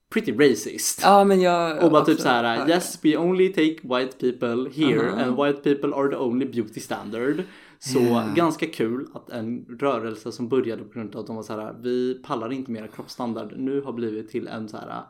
pretty 0.09 0.31
racist. 0.31 0.99
Ja, 1.03 1.23
men 1.23 1.41
jag... 1.41 1.83
Och 1.83 1.91
bara 1.91 2.01
också 2.01 2.11
typ 2.11 2.21
så 2.21 2.27
här, 2.29 2.57
hört 2.57 2.69
yes 2.69 2.99
we 3.03 3.17
only 3.17 3.49
take 3.49 3.75
white 3.83 4.17
people 4.19 4.69
here 4.85 5.11
and 5.23 5.35
white 5.37 5.59
people 5.75 5.95
are 5.95 6.09
the 6.09 6.15
only 6.17 6.45
beauty 6.45 6.79
standard. 6.79 7.43
Så 7.79 8.23
ganska 8.35 8.65
kul 8.67 9.07
att 9.13 9.29
en 9.29 9.65
rörelse 9.79 10.31
som 10.31 10.49
började 10.49 10.83
på 10.83 10.93
grund 10.93 11.15
av 11.15 11.21
att 11.21 11.27
de 11.27 11.35
var 11.35 11.43
så 11.43 11.53
här, 11.53 11.75
vi 11.81 12.13
pallar 12.23 12.51
inte 12.53 12.71
mera 12.71 12.87
kroppsstandard, 12.87 13.53
nu 13.57 13.81
har 13.81 13.93
blivit 13.93 14.29
till 14.29 14.47
en 14.47 14.69
så 14.69 14.77
här 14.77 15.01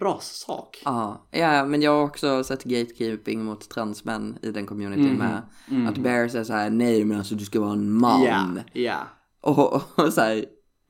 rassak. 0.00 0.82
Ja, 0.84 1.26
ja, 1.30 1.64
men 1.64 1.82
jag 1.82 1.90
har 1.90 2.02
också 2.04 2.44
sett 2.44 2.64
gatekeeping 2.64 3.44
mot 3.44 3.68
transmän 3.70 4.38
i 4.42 4.50
den 4.50 4.66
communityn 4.66 5.06
Mhm. 5.06 5.16
med. 5.18 5.88
Att 5.88 5.98
Bear 5.98 6.28
säger 6.28 6.44
så 6.44 6.52
här, 6.52 6.70
nej 6.70 7.04
men 7.04 7.18
alltså 7.18 7.34
du 7.34 7.44
ska 7.44 7.60
vara 7.60 7.72
en 7.72 7.92
man. 7.92 8.22
Ja, 8.24 8.46
ja, 8.82 8.96
Och, 9.40 9.74
och 9.98 10.12
så 10.12 10.20
här, 10.20 10.44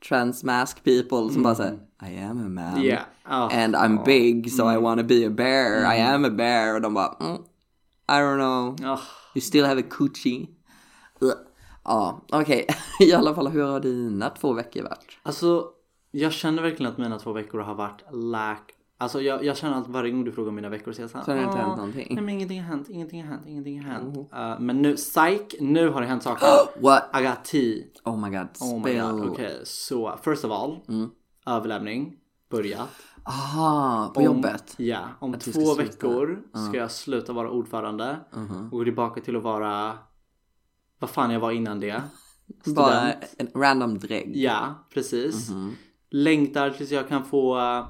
transmask 0.09 0.83
people 0.83 1.33
som 1.33 1.43
bara 1.43 1.55
säger 1.55 1.79
I 2.01 2.17
am 2.23 2.45
a 2.45 2.49
man. 2.49 2.81
ja. 2.83 2.99
Ja. 3.29 3.49
And 3.63 3.75
I'm 3.75 4.03
big 4.05 4.51
so 4.51 4.63
Mm. 4.63 4.73
I 4.75 4.77
wanna 4.77 5.03
be 5.03 5.25
a 5.27 5.29
bear. 5.29 5.95
I 5.95 5.99
am 6.01 6.25
a 6.25 6.29
bear. 6.29 6.75
Och 6.75 6.81
de 6.81 6.93
bara, 6.93 7.15
mm, 7.19 7.35
I 8.11 8.11
don't 8.21 8.37
know. 8.37 8.89
Ah. 8.91 8.99
You 9.35 9.41
still 9.41 9.65
have 9.65 9.79
a 9.81 9.85
coochie. 9.89 10.47
Ugh. 11.21 11.33
Ja, 11.83 12.21
okej. 12.31 12.67
I 12.99 13.13
alla 13.13 13.35
fall, 13.35 13.47
hur 13.47 13.63
har 13.63 13.79
dina 13.79 14.29
två 14.29 14.53
veckor 14.53 14.83
varit? 14.83 15.17
Alltså, 15.23 15.65
jag 16.11 16.31
känner 16.33 16.61
verkligen 16.61 16.91
att 16.91 16.97
mina 16.97 17.19
två 17.19 17.33
veckor 17.33 17.59
har 17.59 17.75
varit 17.75 18.01
lack. 18.11 18.71
Alltså 19.01 19.21
jag, 19.21 19.43
jag 19.45 19.57
känner 19.57 19.77
att 19.77 19.87
varje 19.87 20.11
gång 20.11 20.23
du 20.25 20.31
frågar 20.31 20.51
mina 20.51 20.69
veckor 20.69 20.91
så 20.91 20.99
är 20.99 21.03
jag 21.03 21.09
såhär. 21.09 21.25
Så 21.25 21.31
har 21.31 21.37
det 21.37 21.43
inte 21.43 21.57
"Ah, 21.57 21.61
hänt 21.61 21.77
någonting." 21.77 22.07
Nej 22.09 22.23
men 22.23 22.33
ingenting 22.35 22.61
har 22.61 22.67
hänt, 22.67 22.89
ingenting 22.89 23.21
har 23.23 23.29
hänt, 23.29 23.43
ingenting 23.47 23.81
har 23.83 23.91
hänt. 23.93 24.17
Uh, 24.17 24.59
men 24.59 24.81
nu, 24.81 24.95
psych, 24.95 25.55
nu 25.59 25.89
har 25.89 26.01
det 26.01 26.07
hänt 26.07 26.23
saker. 26.23 26.47
What? 26.81 27.09
I 27.19 27.23
got 27.23 27.43
tea. 27.45 27.83
Oh 28.05 28.17
my 28.17 28.29
god, 28.37 28.47
Oh 28.61 28.75
my 28.77 28.81
spill. 28.81 29.01
god. 29.01 29.29
Okej, 29.29 29.61
så 29.63 30.17
first 30.23 30.45
of 30.45 30.51
all. 30.51 30.77
Överlämning. 31.49 32.15
Börjat. 32.49 32.89
Aha, 33.23 34.11
på 34.13 34.19
Om- 34.19 34.25
jobbet? 34.25 34.73
Ja, 34.77 34.99
om 35.19 35.39
två 35.39 35.73
veckor 35.73 36.41
ska 36.69 36.77
jag 36.77 36.91
sluta 36.91 37.33
vara 37.33 37.49
ordförande. 37.49 38.17
Och 38.71 38.77
gå 38.77 38.83
tillbaka 38.83 39.21
till 39.21 39.35
att 39.35 39.43
vara 39.43 39.97
vad 40.99 41.09
fan 41.09 41.31
jag 41.31 41.39
var 41.39 41.51
innan 41.51 41.79
det. 41.79 42.01
Bara 42.65 43.11
Student. 43.11 43.35
en 43.55 43.61
random 43.61 43.99
drägg. 43.99 44.31
Ja, 44.37 44.87
precis. 44.93 45.49
Mhm. 45.49 45.75
Längtar 46.11 46.69
tills 46.69 46.91
jag 46.91 47.07
kan 47.07 47.25
få 47.25 47.59
eh, 47.59 47.85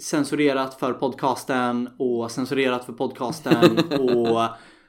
censurerat 0.00 0.74
för 0.74 0.92
podcasten 0.92 1.88
och 1.98 2.30
censurerat 2.30 2.84
för 2.84 2.92
podcasten 2.92 3.78
och 4.00 4.40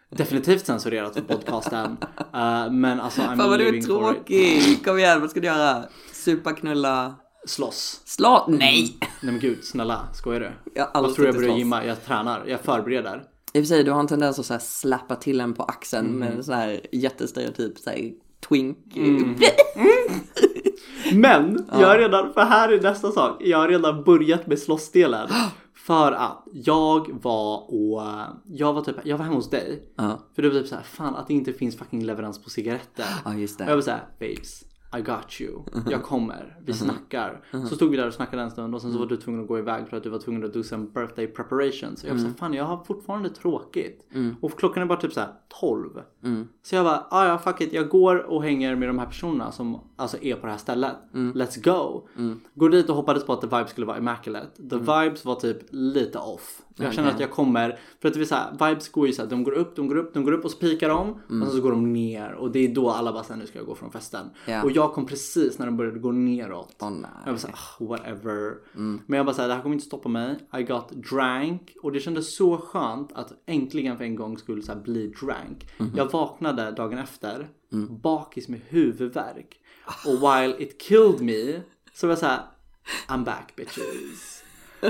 definitivt 0.10 0.66
censurerat 0.66 1.14
för 1.14 1.22
podcasten. 1.22 1.98
Eh, 2.34 2.72
men 2.72 3.00
alltså 3.00 3.22
I'm 3.22 3.38
Fan 3.38 3.50
vad 3.50 3.60
du 3.60 3.78
är 3.78 3.82
tråkig! 3.82 4.80
Kom 4.86 4.98
igen, 4.98 5.22
vad 5.22 5.30
ska 5.30 5.40
du 5.40 5.48
göra? 5.48 5.84
Supa, 6.14 6.54
knulla, 6.54 7.16
Slåss. 7.48 8.02
slå? 8.06 8.46
Nej! 8.48 8.98
Nej 9.00 9.32
men 9.32 9.40
gud, 9.40 9.64
snälla, 9.64 10.08
skojar 10.14 10.40
du? 10.40 10.52
Jag 10.76 10.90
Vad 10.94 11.16
tror 11.16 11.28
jag 11.28 11.36
börjar 11.36 11.50
slåss. 11.50 11.60
gymma? 11.60 11.86
Jag 11.86 12.06
tränar, 12.06 12.46
jag 12.48 12.60
förbereder. 12.62 13.24
I 13.54 13.60
och 13.60 13.64
för 13.64 13.68
sig, 13.68 13.84
du 13.84 13.92
har 13.92 14.00
en 14.00 14.08
tendens 14.08 14.40
att 14.40 14.46
så 14.46 14.54
här 14.54 14.60
slappa 14.60 15.16
till 15.16 15.42
en 15.42 15.54
på 15.54 15.64
axeln 15.64 16.06
Mm. 16.08 16.20
med 16.20 16.32
en 16.38 16.44
sån 16.44 16.54
här 16.56 16.82
jättestereotyp 16.92 17.78
så 17.80 17.90
här 17.90 18.12
twink. 18.50 18.96
Mm. 18.96 19.36
Men 21.14 21.66
jag 21.72 21.88
har 21.88 21.98
redan, 21.98 22.34
för 22.34 22.42
här 22.42 22.70
är 22.70 22.82
nästa 22.82 23.12
sak. 23.12 23.38
Jag 23.40 23.58
har 23.58 23.68
redan 23.68 24.04
börjat 24.04 24.48
med 24.48 24.60
slåssdelen. 24.60 25.30
För 25.88 26.12
att 26.12 26.44
jag 26.54 27.20
var 27.24 27.58
och 27.74 28.02
jag 28.46 28.74
var 28.74 28.82
typ, 28.82 28.96
jag 29.04 29.18
var 29.18 29.26
hemma 29.26 29.36
hos 29.38 29.50
dig. 29.50 29.84
Ja, 29.96 30.20
För 30.36 30.42
det 30.42 30.50
var 30.50 30.60
typ 30.60 30.68
såhär, 30.68 30.84
fan 30.84 31.16
att 31.16 31.28
det 31.28 31.34
inte 31.34 31.54
finns 31.54 31.78
fucking 31.78 32.06
leverans 32.06 32.44
på 32.44 32.50
cigaretter. 32.50 33.06
ja 33.26 33.34
just 33.34 33.56
Och 33.56 33.62
jag 33.62 33.70
det. 33.72 33.76
var 33.76 33.82
såhär, 33.82 34.04
babes, 34.20 34.64
I 34.98 35.02
got 35.02 35.42
you. 35.42 35.54
Mhm. 35.74 35.84
Jag 35.90 36.04
kommer, 36.04 36.58
vi 36.66 36.74
snackar. 36.74 37.42
Så 37.70 37.76
stod 37.76 37.92
vi 37.92 37.98
där 37.98 38.08
och 38.08 38.14
snackade 38.14 38.42
en 38.42 38.52
stund 38.52 38.76
och 38.76 38.82
sen 38.82 38.94
så 38.94 39.00
var 39.00 39.06
du 39.06 39.18
tvungen 39.18 39.42
att 39.42 39.48
gå 39.48 39.60
iväg 39.60 39.88
för 39.88 39.98
att 39.98 40.04
du 40.04 40.10
var 40.10 40.20
tvungen 40.20 40.46
att 40.46 40.54
do 40.54 40.64
some 40.64 40.88
birthday 40.94 41.28
preparations. 41.28 42.04
Och 42.04 42.10
jag 42.10 42.14
var 42.14 42.22
såhär, 42.22 42.34
fan 42.34 42.54
jag 42.54 42.66
har 42.66 42.84
fortfarande 42.84 43.30
tråkigt. 43.30 44.08
Och 44.42 44.60
klockan 44.60 44.84
är 44.84 44.88
bara 44.88 45.00
typ 45.00 45.14
såhär 45.14 45.30
12. 45.62 45.90
Så 46.64 46.76
jag 46.76 46.86
bara, 46.86 47.06
ah, 47.10 47.28
ja 47.28 47.38
fuck 47.38 47.62
it, 47.62 47.74
jag 47.74 47.90
går 47.90 48.16
och 48.16 48.44
hänger 48.44 48.76
med 48.76 48.90
de 48.90 49.00
här 49.00 49.06
personerna 49.06 49.52
som 49.52 49.80
alltså 49.96 50.18
är 50.22 50.36
på 50.36 50.46
det 50.46 50.52
här 50.52 50.60
stället. 50.60 50.96
Let's 51.14 51.64
go. 51.64 52.08
Går 52.54 52.70
dit 52.70 52.90
och 52.90 52.96
hoppades 52.96 53.26
på 53.26 53.34
att 53.34 53.42
the 53.42 53.48
vibes 53.48 53.70
skulle 53.70 53.88
vara 53.88 53.98
immaculate. 53.98 54.70
The 54.70 54.78
vibes 54.78 55.26
var 55.26 55.36
typ 55.36 55.58
lite 55.70 56.20
off. 56.20 56.62
Jag 56.80 56.94
känner 56.94 57.10
att 57.10 57.20
jag 57.20 57.32
kommer, 57.32 57.80
för 58.02 58.08
att 58.08 58.14
det 58.14 58.20
vill 58.20 58.28
säga 58.28 58.48
vibes 58.52 58.90
går 58.92 59.08
ju 59.08 59.14
såhär, 59.14 59.30
de 59.30 59.44
går 59.44 59.52
upp, 59.52 59.76
de 59.76 59.88
går 59.88 59.96
upp, 59.96 60.14
de 60.14 60.24
går 60.24 60.32
upp 60.32 60.46
och 60.46 60.52
så 60.52 60.58
pikar 60.58 60.90
de 60.90 61.10
och 61.12 61.18
sen 61.28 61.50
så 61.52 61.62
går 61.62 61.72
de 61.72 61.94
ner 61.94 62.34
och 62.34 62.52
det 62.52 62.60
är 62.60 62.76
då 62.76 62.90
alla 62.90 63.14
bara 63.14 63.24
säger 63.24 63.40
nu 63.40 63.48
ska 63.48 63.60
jag 63.60 63.66
gå 63.66 63.76
från 63.76 63.92
festen. 63.92 64.26
Ja. 64.46 64.64
Och 64.64 64.72
jag 64.72 64.87
kom 64.94 65.06
precis 65.06 65.60
när 65.60 65.66
de 65.66 65.78
började 65.78 66.00
gå 66.00 66.12
neråt. 66.12 66.76
Åh 66.80 66.92
nej. 66.92 67.10
Jag 67.26 67.32
var 67.32 67.40
såhär, 67.40 67.56
ah, 67.56 67.84
whatever. 67.84 68.58
Men 69.08 69.18
jag 69.18 69.26
bara 69.26 69.36
såhär, 69.36 69.48
det 69.48 69.54
här 69.56 69.62
kommer 69.62 69.76
inte 69.76 69.86
stoppa 69.86 70.10
mig. 70.10 70.36
I 70.58 70.64
got 70.64 70.92
drank. 70.92 71.76
Och 71.82 71.92
det 71.92 72.00
kändes 72.00 72.36
så 72.36 72.58
skönt 72.58 73.14
att 73.14 73.34
äntligen 73.46 73.98
för 73.98 74.04
en 74.04 74.16
gång 74.16 74.38
skulle 74.38 74.62
så 74.62 74.76
bli 74.76 75.08
drank. 75.08 75.68
Jag 75.96 76.12
vaknade 76.12 76.72
dagen 76.72 76.98
efter, 76.98 77.48
bakis 78.02 78.48
med 78.48 78.60
huvudvärk. 78.68 79.60
Och 80.06 80.14
while 80.14 80.56
it 80.64 80.82
killed 80.82 81.22
me, 81.22 81.62
så 81.94 82.08
var 82.08 82.12
jag 82.12 82.20
såhär, 82.20 82.40
I'm 83.08 83.26
back 83.26 83.54
bitches. 83.56 84.44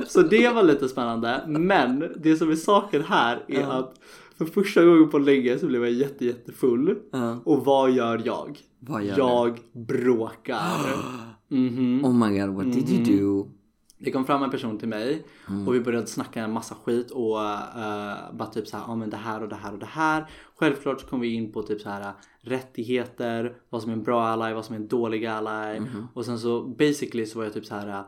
Så 0.08 0.22
det 0.22 0.50
var 0.50 0.64
lite 0.64 0.90
spännande. 0.90 1.44
Men 1.48 2.14
det 2.18 2.36
som 2.36 2.52
är 2.52 2.56
saken 2.56 3.04
här 3.04 3.44
är 3.48 3.64
att 3.64 3.94
för 4.38 4.46
första 4.46 4.86
gången 4.86 5.10
på 5.10 5.20
länge 5.20 5.60
så 5.60 5.68
blev 5.68 5.84
jag 5.84 5.94
jätte, 5.94 6.26
jättefull. 6.26 6.96
Och 7.44 7.66
vad 7.66 7.92
gör 7.92 8.22
jag? 8.26 8.60
Vad 8.80 9.04
gör 9.04 9.18
jag 9.18 9.60
bråkar. 9.74 10.96
Mhm. 11.50 12.06
Oh 12.06 12.14
my 12.14 12.40
god, 12.40 12.50
what 12.50 12.74
did 12.74 12.90
you 12.90 13.20
do? 13.20 13.52
Det 13.98 14.12
kom 14.12 14.26
fram 14.26 14.44
en 14.44 14.50
person 14.52 14.78
till 14.78 14.88
mig 14.88 15.26
Mm. 15.50 15.68
och 15.68 15.76
vi 15.76 15.80
började 15.80 16.08
snacka 16.08 16.42
en 16.44 16.52
massa 16.54 16.76
skit 16.76 17.12
och 17.12 17.36
uh, 17.36 18.36
bara 18.38 18.48
typ 18.54 18.68
så 18.68 18.78
här, 18.78 18.84
ja 18.88 18.96
men 18.96 19.10
det 19.10 19.18
här 19.18 19.44
och 19.44 19.50
det 19.50 19.56
här 19.56 19.74
och 19.74 19.80
det 19.80 19.86
här. 19.86 20.30
Självklart 20.56 21.02
så 21.02 21.08
kom 21.08 21.20
vi 21.20 21.34
in 21.34 21.52
på 21.52 21.62
typ 21.64 21.82
så 21.82 21.90
här 21.90 22.14
rättigheter, 22.42 23.58
vad 23.70 23.82
som 23.82 23.92
är 23.92 23.96
en 23.96 24.04
bra 24.04 24.24
ally, 24.28 24.54
vad 24.54 24.66
som 24.66 24.76
är 24.76 24.80
en 24.80 24.88
dålig 24.88 25.26
ally. 25.26 25.80
Mm-hmm. 25.80 26.08
Och 26.14 26.26
sen 26.26 26.40
så 26.40 26.64
basically 26.64 27.26
så 27.26 27.38
var 27.40 27.46
jag 27.46 27.54
typ 27.54 27.66
så 27.66 27.76
här. 27.76 28.04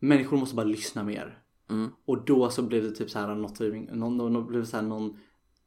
Människor 0.00 0.36
måste 0.36 0.56
bara 0.56 0.66
lyssna 0.66 1.02
mer. 1.04 1.38
Mm. 1.70 1.90
Och 2.04 2.24
då 2.24 2.50
så 2.50 2.62
blev 2.62 2.82
det 2.82 2.90
typ 2.90 3.10
så 3.10 3.18
här 3.18 3.34
något, 3.34 3.60
någon, 3.60 4.16
någon, 4.16 4.32
någon, 4.32 4.46
blev 4.46 4.64
så 4.64 4.76
här 4.76 4.84
någon 4.84 5.18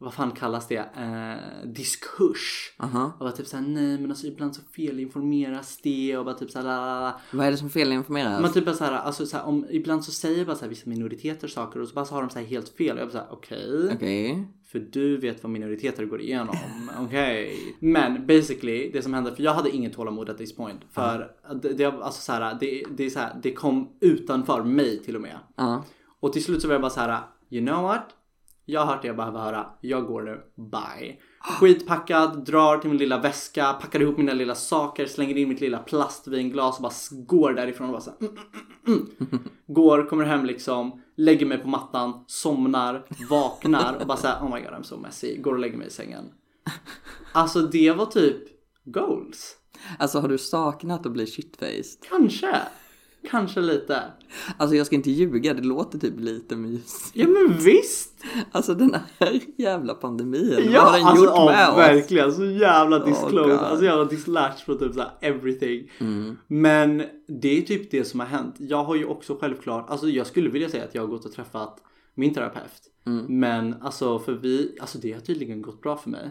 vad 0.02 0.14
fan 0.14 0.32
kallas 0.32 0.68
det? 0.68 0.78
Eh, 0.78 1.68
diskurs. 1.70 2.74
Aha. 2.78 3.12
Och 3.14 3.20
bara 3.20 3.32
typ 3.32 3.48
såhär, 3.48 3.64
nej 3.64 3.98
men 3.98 4.12
alltså 4.12 4.28
ibland 4.28 4.56
så 4.56 4.62
felinformeras 4.76 5.80
det 5.84 6.18
och 6.18 6.26
bara 6.26 6.36
typ 6.36 6.52
såhär, 6.52 6.66
la, 6.66 6.86
la, 6.86 7.02
la. 7.02 7.20
Vad 7.32 7.48
är 7.48 7.52
det 7.52 7.58
som 7.58 7.70
felinformeras? 7.70 8.42
Men 8.42 8.54
typ 8.54 8.66
bara 8.66 8.76
såhär, 8.76 8.92
alltså 8.92 9.26
såhär, 9.26 9.46
om, 9.46 9.66
ibland 9.70 10.06
så 10.06 10.12
säger 10.12 10.46
bara 10.46 10.56
såhär 10.56 10.70
vissa 10.70 10.90
minoriteter 10.90 11.48
saker 11.48 11.82
och 11.82 11.88
så 11.88 11.94
bara 11.94 12.06
så 12.06 12.16
har 12.16 12.22
de 12.22 12.30
såhär 12.30 12.46
helt 12.46 12.70
fel. 12.70 12.96
Och 12.96 13.02
jag 13.02 13.08
bara 13.08 13.12
såhär, 13.12 13.28
okej. 13.32 13.92
Okej. 13.94 14.48
För 14.68 14.80
du 14.80 15.18
vet 15.18 15.44
vad 15.44 15.52
minoriteter 15.52 16.06
går 16.06 16.22
igenom. 16.22 16.56
Okej. 17.00 17.76
Men 17.80 18.28
basically, 18.28 18.92
det 18.92 19.02
som 19.02 19.14
hände, 19.14 19.36
för 19.36 19.44
jag 19.44 19.54
hade 19.54 19.70
inget 19.70 19.94
tålamod 19.94 20.30
at 20.30 20.38
this 20.38 20.56
point. 20.56 20.82
För 20.92 21.32
det, 21.62 21.74
det, 21.74 21.86
alltså 21.86 22.22
såhär, 22.22 22.58
det, 22.60 22.84
det, 22.90 23.06
är 23.06 23.10
såhär, 23.10 23.40
det 23.44 23.54
kom 23.54 23.90
utanför 24.00 24.64
mig 24.64 25.04
till 25.04 25.16
och 25.16 25.22
med. 25.22 25.38
Ja. 25.56 25.84
Och 26.20 26.34
till 26.34 26.44
slut 26.44 26.62
så 26.62 26.68
var 26.68 26.74
jag 26.74 26.82
bara 26.82 26.92
så 26.92 27.00
här: 27.00 27.22
you 27.50 27.66
know 27.66 27.84
what? 27.84 28.04
Jag 28.70 28.80
har 28.80 28.94
hört 28.94 29.02
det 29.02 29.08
jag 29.08 29.16
behöver 29.16 29.40
höra. 29.40 29.66
Jag 29.82 30.06
går 30.06 30.22
nu. 30.22 30.42
Bye. 30.56 31.18
Skitpackad, 31.42 32.46
drar 32.46 32.78
till 32.78 32.90
min 32.90 33.00
lilla 33.00 33.20
väska, 33.20 33.74
packar 33.74 34.02
ihop 34.02 34.18
mina 34.18 34.34
lilla 34.34 34.56
saker, 34.56 35.06
slänger 35.06 35.38
in 35.38 35.50
mitt 35.50 35.62
lilla 35.62 35.78
plastvinglas 35.78 36.76
och 36.78 36.82
bara 36.82 36.94
går 37.12 37.54
därifrån 37.54 37.88
och 37.88 37.92
bara 37.92 38.02
så 38.02 38.10
här, 38.10 38.18
mm, 38.20 38.38
mm, 38.88 39.00
mm, 39.20 39.28
mm. 39.32 39.44
Går, 39.68 40.10
kommer 40.10 40.26
hem 40.26 40.46
liksom, 40.46 41.02
lägger 41.18 41.46
mig 41.46 41.58
på 41.58 41.68
mattan, 41.68 42.24
somnar, 42.28 43.06
vaknar 43.30 43.98
och 44.02 44.08
bara 44.08 44.18
såhär 44.18 44.42
oh 44.42 44.56
my 44.56 44.62
god 44.62 44.72
I'm 44.72 44.84
so 44.84 44.98
messy. 44.98 45.38
Går 45.38 45.54
och 45.54 45.60
lägger 45.60 45.78
mig 45.78 45.88
i 45.88 45.92
sängen. 45.92 46.26
Alltså 47.32 47.62
det 47.62 47.92
var 47.92 48.06
typ 48.06 48.38
goals. 48.86 49.56
Alltså 50.00 50.20
har 50.20 50.30
du 50.30 50.38
saknat 50.38 51.06
att 51.06 51.12
bli 51.12 51.26
shitfaced? 51.26 52.10
Kanske. 52.10 52.56
Kanske 53.30 53.60
lite. 53.62 54.04
Alltså 54.58 54.76
jag 54.76 54.86
ska 54.86 54.96
inte 54.96 55.12
ljuga, 55.12 55.54
det 55.54 55.62
låter 55.62 56.00
typ 56.00 56.20
lite 56.20 56.56
mysigt. 56.56 57.12
Ja 57.14 57.28
men 57.28 57.58
visst! 57.58 58.24
Alltså 58.52 58.74
den 58.74 58.96
här 59.20 59.40
jävla 59.58 59.94
pandemin, 59.94 60.70
Ja, 60.72 60.82
vad 60.84 60.92
har 60.92 60.98
den 60.98 61.08
alltså, 61.08 61.26
gjort 61.26 61.34
ja, 61.36 61.46
med 61.46 61.70
oss? 61.70 61.78
verkligen. 61.78 62.34
Så 62.34 62.46
jävla 62.46 63.06
disclosed. 63.06 63.50
God. 63.50 63.52
alltså 63.52 63.86
jävla 63.86 64.06
dislatched 64.06 64.66
på 64.66 64.76
typ 64.76 64.94
såhär 64.94 65.12
everything. 65.22 65.92
Men 66.48 67.04
det 67.28 67.58
är 67.58 67.62
typ 67.62 67.92
det 67.92 68.06
som 68.06 68.20
har 68.20 68.28
hänt. 68.28 68.56
Jag 68.58 68.84
har 68.84 68.96
ju 68.96 69.06
också 69.06 69.38
självklart, 69.42 69.90
alltså 69.90 70.10
jag 70.10 70.28
skulle 70.28 70.50
vilja 70.50 70.70
säga 70.70 70.84
att 70.84 70.96
jag 70.96 71.02
har 71.02 71.08
gått 71.08 71.26
och 71.26 71.32
träffat 71.32 71.78
min 72.16 72.34
terapeut. 72.34 72.82
Men 73.28 73.76
alltså 73.82 74.20
för 74.20 74.34
vi, 74.34 74.78
alltså 74.82 74.98
det 74.98 75.14
har 75.14 75.20
tydligen 75.22 75.62
gått 75.62 75.82
bra 75.82 75.98
för 75.98 76.10
mig. 76.10 76.30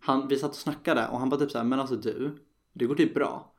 Han, 0.00 0.28
vi 0.28 0.36
satt 0.36 0.50
och 0.50 0.56
snackade 0.56 1.08
och 1.12 1.18
han 1.18 1.28
bara 1.30 1.40
typ 1.40 1.50
såhär, 1.50 1.64
men 1.64 1.80
alltså 1.80 1.96
du, 1.96 2.30
det 2.72 2.84
går 2.84 2.94
typ 2.94 3.14
bra. 3.14 3.54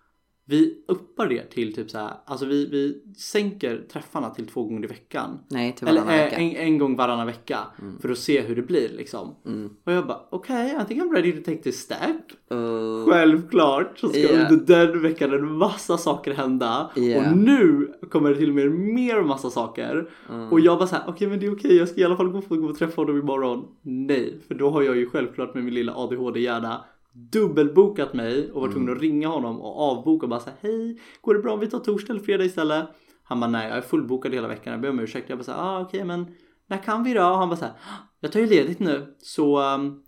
Vi 0.50 0.84
uppar 0.88 1.28
det 1.28 1.44
till 1.44 1.76
typ 1.76 1.90
såhär, 1.90 2.12
alltså 2.26 2.46
vi, 2.46 2.66
vi 2.66 3.02
sänker 3.18 3.82
träffarna 3.94 4.30
till 4.30 4.48
två 4.48 4.64
gånger 4.64 4.84
i 4.84 4.88
veckan. 4.88 5.40
Nej, 5.48 5.76
till 5.76 5.88
Eller 5.88 6.02
varannan 6.02 6.20
eh, 6.20 6.26
vecka. 6.26 6.36
en, 6.36 6.56
en 6.56 6.78
gång 6.78 6.96
varannan 6.96 7.28
vecka 7.28 7.58
för 8.02 8.10
att 8.10 8.18
se 8.18 8.42
hur 8.42 8.56
det 8.56 8.62
blir 8.62 8.90
liksom. 8.90 9.36
Och 9.84 9.94
jag 9.94 10.08
bara 10.08 10.20
okej, 10.30 10.78
I 10.82 10.86
think 10.88 11.04
I'm 11.04 11.16
ready 11.16 11.32
to 11.32 11.38
take 11.52 11.58
this 11.64 11.80
step. 11.80 12.22
Uh, 12.54 13.06
Självklart 13.12 14.00
så 14.00 14.10
ska 14.10 14.20
Yeah. 14.20 14.52
under 14.52 14.66
den 14.66 15.02
veckan 15.02 15.34
en 15.34 15.58
massa 15.58 15.98
saker 15.98 16.34
hända. 16.34 16.92
Yeah. 16.96 17.32
Och 17.32 17.38
nu 17.38 17.94
kommer 18.12 18.30
det 18.30 18.36
till 18.36 18.50
och 18.50 18.56
med 18.56 18.72
mer 18.72 19.22
massa 19.22 19.50
saker. 19.50 20.10
Och 20.52 20.60
jag 20.60 20.78
bara 20.78 20.88
såhär, 20.88 21.04
okej 21.08 21.28
men 21.28 21.40
det 21.40 21.46
är 21.46 21.56
okej, 21.56 21.76
jag 21.78 21.88
ska 21.90 22.02
i 22.02 22.04
alla 22.04 22.18
fall 22.18 22.30
gå 22.30 22.68
och 22.70 22.78
träffa 22.78 23.02
honom 23.02 23.20
imorgon. 23.20 23.66
Nej, 23.82 24.40
för 24.48 24.56
då 24.56 24.70
har 24.70 24.82
jag 24.82 24.98
ju 24.98 25.10
självklart 25.10 25.54
med 25.54 25.64
min 25.64 25.74
lilla 25.74 25.94
ADHD-hjärna 25.96 26.86
dubbelbokat 27.32 28.14
mig 28.14 28.52
och 28.52 28.62
var 28.62 28.72
tvungen 28.72 28.96
att 28.96 29.02
ringa 29.02 29.28
honom 29.28 29.62
och 29.62 29.82
avboka 29.82 30.26
och 30.26 30.30
bara 30.30 30.40
säga 30.40 30.56
hej, 30.62 31.02
går 31.22 31.34
det 31.34 31.40
bra 31.40 31.54
om 31.54 31.60
vi 31.60 31.68
tar 31.68 31.80
torsdag 31.80 32.14
eller 32.14 32.24
fredag 32.24 32.44
istället? 32.44 32.86
Han 33.24 33.40
bara 33.40 33.50
nej, 33.50 33.68
jag 33.68 33.78
är 33.78 33.82
fullbokad 33.82 34.34
hela 34.34 34.48
veckan, 34.48 34.74
jag 34.74 34.82
ber 34.82 34.90
om 34.90 35.00
ursäkt. 35.00 35.30
Jag 35.30 35.38
bara 35.38 35.44
såhär, 35.44 35.60
ah, 35.60 35.82
okej 35.82 36.04
men 36.06 36.28
när 36.70 36.78
kan 36.78 37.04
vi 37.04 37.14
då? 37.14 37.22
Och 37.22 37.38
han 37.38 37.50
bara 37.50 37.58
såhär, 37.58 37.74
jag 38.20 38.32
tar 38.32 38.40
ju 38.40 38.46
ledigt 38.46 38.80
nu 38.80 39.16
så 39.22 39.74
um, 39.74 40.04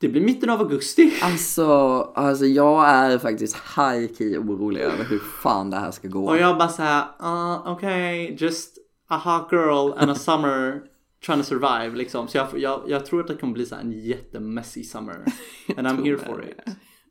det 0.00 0.08
blir 0.08 0.20
mitten 0.20 0.50
av 0.50 0.60
augusti. 0.60 1.12
Alltså, 1.22 1.66
alltså 2.14 2.44
jag 2.44 2.88
är 2.88 3.18
faktiskt 3.18 3.56
high 3.56 4.14
key 4.18 4.38
orolig 4.38 4.80
över 4.80 5.04
hur 5.04 5.18
fan 5.18 5.70
det 5.70 5.76
här 5.76 5.90
ska 5.90 6.08
gå. 6.08 6.26
Och 6.26 6.36
jag 6.36 6.58
bara 6.58 6.68
såhär, 6.68 7.02
uh, 7.22 7.72
okej, 7.72 8.36
just 8.38 8.78
a 9.08 9.20
hot 9.24 9.52
girl 9.52 9.92
and 9.98 10.10
a 10.10 10.14
summer 10.14 10.82
trying 11.26 11.38
to 11.38 11.44
survive 11.44 11.96
liksom. 11.96 12.28
Så 12.28 12.36
jag, 12.38 12.58
jag, 12.58 12.82
jag 12.86 13.06
tror 13.06 13.20
att 13.20 13.26
det 13.26 13.36
kommer 13.36 13.52
bli 13.52 13.66
så 13.66 13.74
en 13.74 13.92
jättemessy 13.92 14.84
summer. 14.84 15.24
And 15.76 15.86
I'm 15.86 16.04
here 16.04 16.18
for 16.18 16.44
it. 16.44 16.60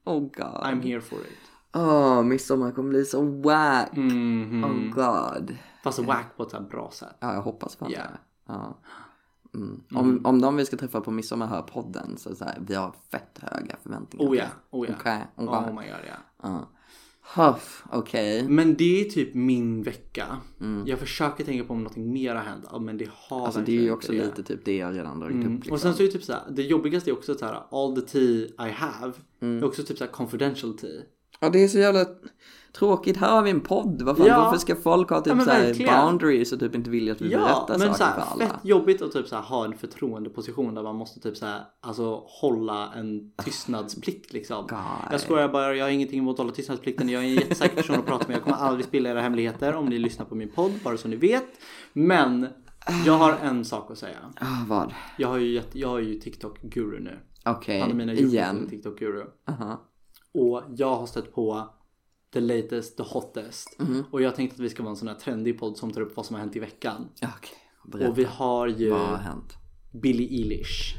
Oh 0.05 0.19
god. 0.19 0.63
I'm 0.63 0.81
here 0.81 1.01
for 1.01 1.19
it. 1.19 1.51
Åh, 1.75 2.23
midsommar 2.23 2.71
kommer 2.71 2.89
bli 2.89 3.05
så 3.05 3.21
wack. 3.41 3.95
Mhm. 3.95 4.63
Oh 4.65 4.93
god. 4.95 5.57
Fast 5.83 5.99
wack 5.99 6.37
på 6.37 6.43
ett 6.43 6.51
så 6.51 6.61
bra 6.61 6.89
sätt. 6.91 7.17
Ja, 7.19 7.33
jag 7.33 7.41
hoppas 7.41 7.75
fan 7.75 7.91
Ja. 7.91 7.99
det. 7.99 8.17
Ja. 8.47 8.77
Mm. 9.55 9.83
Om, 9.95 10.21
om 10.25 10.41
de 10.41 10.55
vi 10.55 10.65
ska 10.65 10.77
träffa 10.77 11.01
på 11.01 11.11
midsommar 11.11 11.47
hör 11.47 11.61
podden 11.61 12.17
så, 12.17 12.35
så 12.35 12.45
här, 12.45 12.57
vi 12.67 12.75
har 12.75 12.93
fett 13.11 13.39
höga 13.41 13.75
förväntningar. 13.83 14.31
Oh 14.31 14.37
ja, 14.37 14.45
oh 14.69 14.87
ja. 14.87 14.93
Okej, 14.99 15.25
okej. 15.35 15.47
Oh 15.47 15.65
my 15.67 15.87
god 15.87 15.99
ja. 16.07 16.15
Ja. 16.43 16.69
Huff, 17.33 17.83
okej. 17.91 18.47
Men 18.49 18.75
det 18.75 19.01
är 19.01 19.09
typ 19.09 19.33
min 19.33 19.83
vecka. 19.83 20.37
Jag 20.85 20.99
försöker 20.99 21.43
tänka 21.43 21.63
på 21.63 21.73
om 21.73 21.79
någonting 21.83 22.13
mer 22.13 22.35
har 22.35 22.43
hänt. 22.43 22.65
Men 22.81 22.97
det 22.97 23.09
har 23.13 23.37
Mm. 23.37 23.45
Alltså 23.45 23.61
det 23.61 23.77
är 23.77 23.81
ju 23.81 23.91
också 23.91 24.11
det. 24.11 24.25
lite 24.25 24.43
typ 24.43 24.65
det 24.65 24.75
jag 24.77 24.95
redan 24.97 25.19
dragit 25.19 25.35
Mm. 25.35 25.47
upp. 25.47 25.59
Liksom. 25.59 25.73
Och 25.73 25.79
sen 25.79 25.93
så 25.93 26.03
är 26.03 26.07
det 26.07 26.13
typ 26.13 26.23
såhär, 26.23 26.41
det 26.51 26.61
jobbigaste 26.63 27.09
är 27.09 27.13
också 27.13 27.35
så 27.35 27.45
här, 27.45 27.61
all 27.71 27.95
the 27.95 28.01
tea 28.01 28.67
I 28.67 28.71
have. 28.71 29.13
Mm. 29.41 29.57
är 29.57 29.65
också 29.65 29.83
typ 29.83 29.97
såhär 29.97 30.11
confidential 30.11 30.77
tea. 30.77 31.01
Ja, 31.39 31.49
det 31.49 31.63
är 31.63 31.67
så 31.67 31.77
jävla 31.79 32.05
tråkigt. 32.79 33.17
Här 33.17 33.31
har 33.31 33.41
vi 33.43 33.49
en 33.49 33.61
podd. 33.61 34.01
Vad 34.01 34.17
fan, 34.17 34.25
Ja. 34.27 34.39
varför 34.39 34.57
ska 34.57 34.75
folk 34.75 35.09
ha 35.09 35.17
Ja, 35.17 35.21
typ 35.21 35.35
men 35.35 35.45
så 35.45 35.51
här 35.51 35.61
verkligen. 35.65 36.05
boundaries 36.05 36.51
och 36.51 36.59
typ 36.59 36.75
inte 36.75 36.89
vilja 36.89 37.13
att 37.13 37.21
vi 37.21 37.31
Ja, 37.31 37.39
berättar 37.39 37.67
men 37.67 37.79
saker 37.79 37.93
såhär 37.93 38.13
för 38.13 38.21
alla? 38.31 38.45
fett 38.45 38.65
jobbigt 38.65 39.01
att 39.01 39.11
typ 39.11 39.27
såhär 39.27 39.43
ha 39.43 39.65
en 39.65 39.73
förtroendeposition 39.77 40.75
där 40.75 40.83
man 40.83 40.95
måste 40.95 41.19
typ 41.19 41.37
såhär 41.37 41.61
alltså 41.81 42.23
hålla 42.27 42.93
en 42.93 43.31
tystnadsplikt 43.43 44.33
liksom. 44.33 44.67
God. 44.69 44.79
Jag 45.11 45.21
skojar 45.21 45.49
bara, 45.49 45.75
jag 45.75 45.85
har 45.85 45.89
ingenting 45.89 46.19
emot 46.19 46.33
att 46.33 46.37
hålla 46.37 46.51
tystnadsplikten. 46.51 47.09
Jag 47.09 47.23
är 47.23 47.27
en 47.27 47.33
jättesäker 47.33 47.75
person 47.75 47.95
att 47.95 48.05
prata 48.05 48.27
med. 48.27 48.35
Jag 48.35 48.43
kommer 48.43 48.57
aldrig 48.57 48.85
spilla 48.85 49.09
era 49.09 49.21
hemligheter 49.21 49.75
om 49.75 49.85
ni 49.85 49.97
lyssnar 49.99 50.25
på 50.25 50.35
min 50.35 50.49
podd, 50.51 50.71
bara 50.83 50.97
så 50.97 51.07
ni 51.07 51.15
vet. 51.15 51.45
Men 51.93 52.47
jag 53.05 53.13
har 53.13 53.33
en 53.43 53.65
sak 53.65 53.91
att 53.91 53.97
säga. 53.97 54.17
Ah, 54.41 54.45
vad? 54.67 54.93
Jag 55.17 55.27
har 55.27 55.37
ju, 55.37 55.61
jag 55.73 55.89
har 55.89 55.99
ju 55.99 56.19
TikTok-guru 56.19 56.99
nu. 56.99 57.19
Okej, 57.45 57.79
en 57.81 58.09
igen. 58.09 58.67
TikTok-guru. 58.69 59.23
Aha. 59.49 59.81
Och 60.33 60.61
jag 60.77 60.95
har 60.95 61.05
stött 61.05 61.33
på 61.35 61.69
the 62.35 62.41
latest, 62.41 62.97
the 62.97 63.03
hottest. 63.03 63.79
Mhm. 63.79 64.03
Och 64.11 64.21
jag 64.21 64.35
tänkte 64.35 64.53
att 64.55 64.59
vi 64.59 64.69
ska 64.69 64.83
vara 64.83 64.91
en 64.91 64.95
sån 64.97 65.07
här 65.07 65.15
trendig 65.15 65.59
podd 65.59 65.77
som 65.77 65.91
tar 65.91 66.01
upp 66.01 66.15
vad 66.15 66.25
som 66.25 66.33
har 66.33 66.41
hänt 66.41 66.55
i 66.55 66.59
veckan. 66.59 67.09
Berätta. 67.85 68.09
Och 68.09 68.17
vi 68.17 68.23
har 68.23 68.67
ju 68.67 68.89
Vad 68.89 68.99
har 69.01 69.17
hänt? 69.17 69.53
Billie 69.93 70.41
Eilish. 70.41 70.95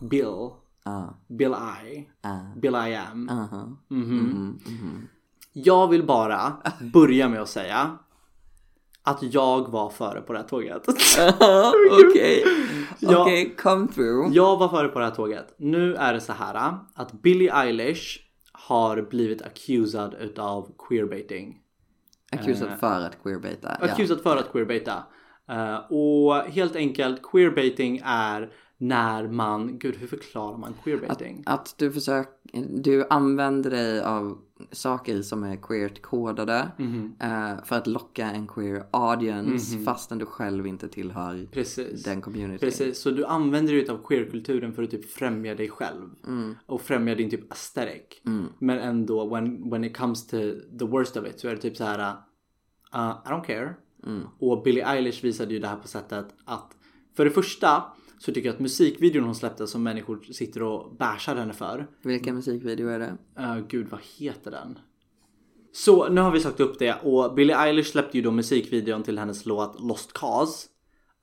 Bill. 0.00 0.50
Ah, 0.84 1.04
Bill 1.28 1.54
I. 1.86 2.08
ah, 2.22 2.38
Bill 2.56 2.74
I 2.74 2.94
am. 3.12 3.28
aha. 3.28 3.76
Mhm. 3.88 4.58
Jag 5.52 5.88
vill 5.88 6.06
bara 6.06 6.52
börja 6.92 7.28
med 7.28 7.42
att 7.42 7.48
säga 7.48 7.98
att 9.02 9.22
jag 9.34 9.68
var 9.70 9.90
före 9.90 10.20
på 10.20 10.32
det 10.32 10.38
här 10.38 10.46
tåget. 10.48 10.82
Okej, 12.08 12.44
Ja. 13.00 13.22
okej, 13.22 13.54
come 13.58 13.88
through. 13.88 14.32
Jag 14.34 14.56
var 14.56 14.68
före 14.68 14.88
på 14.88 14.98
det 14.98 15.04
här 15.04 15.14
tåget. 15.14 15.54
Nu 15.58 15.94
är 15.94 16.12
det 16.12 16.20
så 16.20 16.32
här 16.32 16.74
att 16.94 17.12
Billie 17.12 17.48
Eilish 17.50 18.20
har 18.66 19.02
blivit 19.02 19.42
accusad 19.42 20.14
utav 20.20 20.72
queerbaiting. 20.88 21.60
Accusad 22.32 22.78
för 22.80 23.00
att 23.00 23.22
queerbaita. 23.22 23.76
Ja. 23.80 23.86
Accusad 23.86 24.20
för 24.20 24.36
att 24.36 24.52
queerbaita. 24.52 25.02
Eh, 25.48 25.76
och 25.76 26.34
helt 26.34 26.76
enkelt 26.76 27.22
queerbaiting 27.22 28.00
är 28.04 28.52
när 28.78 29.28
man, 29.28 29.78
gud 29.78 29.96
hur 29.96 30.06
förklarar 30.06 30.58
man 30.58 30.74
queerbaiting? 30.84 31.42
Att 31.46 31.74
du 31.78 31.92
försöker, 31.92 32.32
du 32.82 33.06
använder 33.10 33.70
dig 33.70 34.00
av 34.00 34.38
saker 34.70 35.22
som 35.22 35.44
är 35.44 35.56
queert 35.56 36.02
kodade 36.02 36.70
Mhm. 36.78 37.14
eh, 37.20 37.64
för 37.64 37.76
att 37.76 37.86
locka 37.86 38.30
en 38.30 38.46
queer 38.46 38.86
audience 38.90 39.78
fastän 39.78 40.18
du 40.18 40.26
själv 40.26 40.66
inte 40.66 40.88
tillhör 40.88 41.46
Precis. 41.52 42.02
den 42.04 42.20
communityn. 42.20 42.58
Precis, 42.58 42.98
så 42.98 43.10
du 43.10 43.24
använder 43.24 43.72
dig 43.72 43.88
av 43.88 44.06
queerkulturen 44.06 44.72
för 44.72 44.82
att 44.82 44.90
typ 44.90 45.10
främja 45.10 45.54
dig 45.54 45.68
själv. 45.68 46.10
Och 46.66 46.80
främja 46.82 47.14
din 47.14 47.30
typ 47.30 47.50
aesthetic. 47.52 48.20
Men 48.58 48.78
ändå 48.78 49.34
when, 49.34 49.70
when 49.70 49.84
it 49.84 49.96
comes 49.96 50.26
to 50.26 50.36
the 50.78 50.84
worst 50.84 51.16
of 51.16 51.26
it 51.26 51.40
så 51.40 51.48
är 51.48 51.54
det 51.54 51.60
typ 51.60 51.76
så 51.76 51.84
här. 51.84 51.98
Uh, 52.94 53.10
I 53.26 53.28
don't 53.28 53.44
care. 53.44 53.74
Och 54.38 54.62
Billie 54.62 54.82
Eilish 54.82 55.24
visade 55.24 55.54
ju 55.54 55.60
det 55.60 55.68
här 55.68 55.76
på 55.76 55.88
sättet 55.88 56.26
att 56.44 56.76
för 57.16 57.24
det 57.24 57.30
första 57.30 57.82
så 58.18 58.32
tycker 58.32 58.48
jag 58.48 58.54
att 58.54 58.60
musikvideon 58.60 59.24
hon 59.24 59.34
släppte 59.34 59.66
som 59.66 59.82
människor 59.82 60.32
sitter 60.32 60.62
och 60.62 60.96
bashar 60.96 61.36
henne 61.36 61.52
för. 61.52 61.86
Vilken 62.02 62.34
musikvideo 62.34 62.88
är 62.88 62.98
det? 62.98 63.16
Uh, 63.40 63.66
gud, 63.68 63.88
vad 63.90 64.00
heter 64.18 64.50
den? 64.50 64.78
Så 65.72 66.08
nu 66.08 66.20
har 66.20 66.30
vi 66.30 66.40
sagt 66.40 66.60
upp 66.60 66.78
det 66.78 66.94
och 67.02 67.34
Billie 67.34 67.54
Eilish 67.54 67.90
släppte 67.90 68.18
ju 68.18 68.22
då 68.22 68.30
musikvideon 68.30 69.02
till 69.02 69.18
hennes 69.18 69.46
låt 69.46 69.80
Lost 69.80 70.12
Cause. 70.12 70.68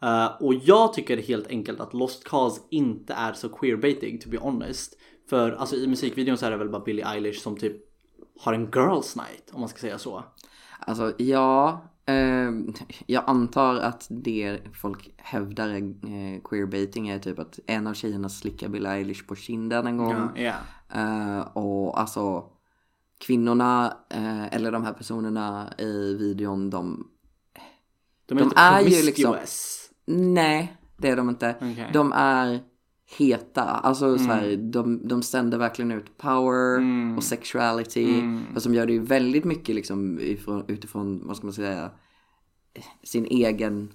Uh, 0.04 0.42
och 0.42 0.54
jag 0.54 0.94
tycker 0.94 1.18
helt 1.18 1.48
enkelt 1.48 1.80
att 1.80 1.94
Lost 1.94 2.24
Cause 2.24 2.62
inte 2.70 3.14
är 3.14 3.34
så 3.34 3.50
queerbaiting 3.50 4.20
to 4.20 4.30
be 4.30 4.38
honest. 4.38 4.98
För 5.30 5.52
alltså 5.52 5.76
i 5.76 5.88
musikvideon 5.88 6.38
så 6.38 6.46
är 6.46 6.52
det 6.52 6.58
väl 6.58 6.70
bara 6.70 6.84
Billie 6.84 7.04
Eilish 7.04 7.42
som 7.42 7.58
typ 7.58 7.76
har 8.40 8.54
en 8.54 8.72
girls 8.76 9.16
night 9.16 9.52
om 9.52 9.60
man 9.60 9.70
ska 9.70 9.80
säga 9.80 9.98
så. 9.98 10.24
Alltså 10.80 11.14
ja, 11.18 11.86
jag 13.06 13.24
antar 13.28 13.76
att 13.76 14.08
det 14.10 14.60
folk 14.74 15.14
hävdar 15.18 15.70
eh, 15.70 16.42
queerbaiting 16.44 17.10
är 17.10 17.20
typ 17.20 17.40
att 17.40 17.60
en 17.68 17.88
av 17.88 17.94
tjejerna 17.94 18.30
slickar 18.30 18.70
Billie 18.70 18.90
Eilish 18.90 19.28
på 19.28 19.36
kinden 19.36 19.88
en 19.88 19.98
gång. 19.98 20.30
Ja, 20.36 20.42
ja. 20.42 20.54
Eh, 21.00 21.40
och 21.54 22.00
alltså 22.00 22.44
kvinnorna 23.26 23.98
eh, 24.10 24.54
eller 24.54 24.72
de 24.72 24.84
här 24.84 24.94
personerna 24.94 25.74
i 25.78 26.16
videon 26.16 26.70
de 26.70 27.08
De 28.26 28.38
är 28.38 28.42
De 28.42 28.52
är 28.56 28.82
ju 28.82 29.06
liksom-. 29.06 29.36
Nej, 30.06 30.78
det 30.98 31.10
är 31.10 31.16
de 31.16 31.30
inte. 31.30 31.56
Okej. 31.62 31.90
De 31.94 32.12
är 32.16 32.60
heta. 33.18 33.64
Alltså 33.64 34.18
så 34.18 34.24
här, 34.24 34.58
de, 34.58 35.08
de 35.08 35.24
sänder 35.24 35.58
verkligen 35.58 35.92
ut 35.92 36.18
power 36.18 36.82
och 37.18 37.24
sexuality. 37.24 38.22
Och 38.56 38.62
som 38.62 38.74
gör 38.74 38.86
det 38.86 38.94
ju 38.94 39.02
väldigt 39.02 39.46
mycket 39.46 39.76
liksom 39.76 40.20
ifrån, 40.20 40.64
utifrån, 40.68 41.28
vad 41.28 41.38
ska 41.38 41.46
man 41.46 41.54
säga, 41.54 41.90
sin 43.04 43.26
egen, 43.26 43.94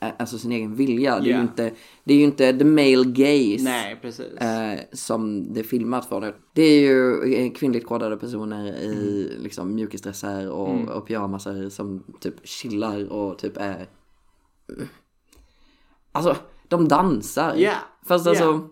eh, 0.00 0.08
alltså 0.18 0.38
sin 0.38 0.52
egen 0.52 0.74
vilja. 0.74 1.20
Det 1.20 1.30
är 1.30 1.36
ju 1.36 1.42
inte, 1.42 1.72
det 2.04 2.14
är 2.14 2.18
ju 2.18 2.24
inte 2.24 2.58
the 2.58 2.64
male 2.64 3.04
gaze. 3.04 3.64
nej 3.64 3.98
precis. 4.02 4.32
Eh, 4.34 4.80
som 4.92 5.52
det 5.54 5.60
är 5.60 5.64
filmat 5.64 6.06
från. 6.08 6.32
Det 6.54 6.62
är 6.62 6.80
ju 6.80 7.50
kvinnligt 7.50 7.86
kodade 7.86 8.16
personer 8.16 8.66
i 8.66 9.26
Mm. 9.32 9.42
liksom 9.42 9.74
mjukisdresser 9.74 10.50
och, 10.50 10.88
och 10.88 11.06
pyjamasar 11.06 11.68
som 11.68 12.04
typ 12.20 12.34
chillar 12.48 13.12
och 13.12 13.38
typ 13.38 13.56
är... 13.56 13.86
Alltså, 16.12 16.36
de 16.68 16.88
dansar. 16.88 17.54
Ja, 17.56 17.72
Fast 18.06 18.26
alltså, 18.26 18.68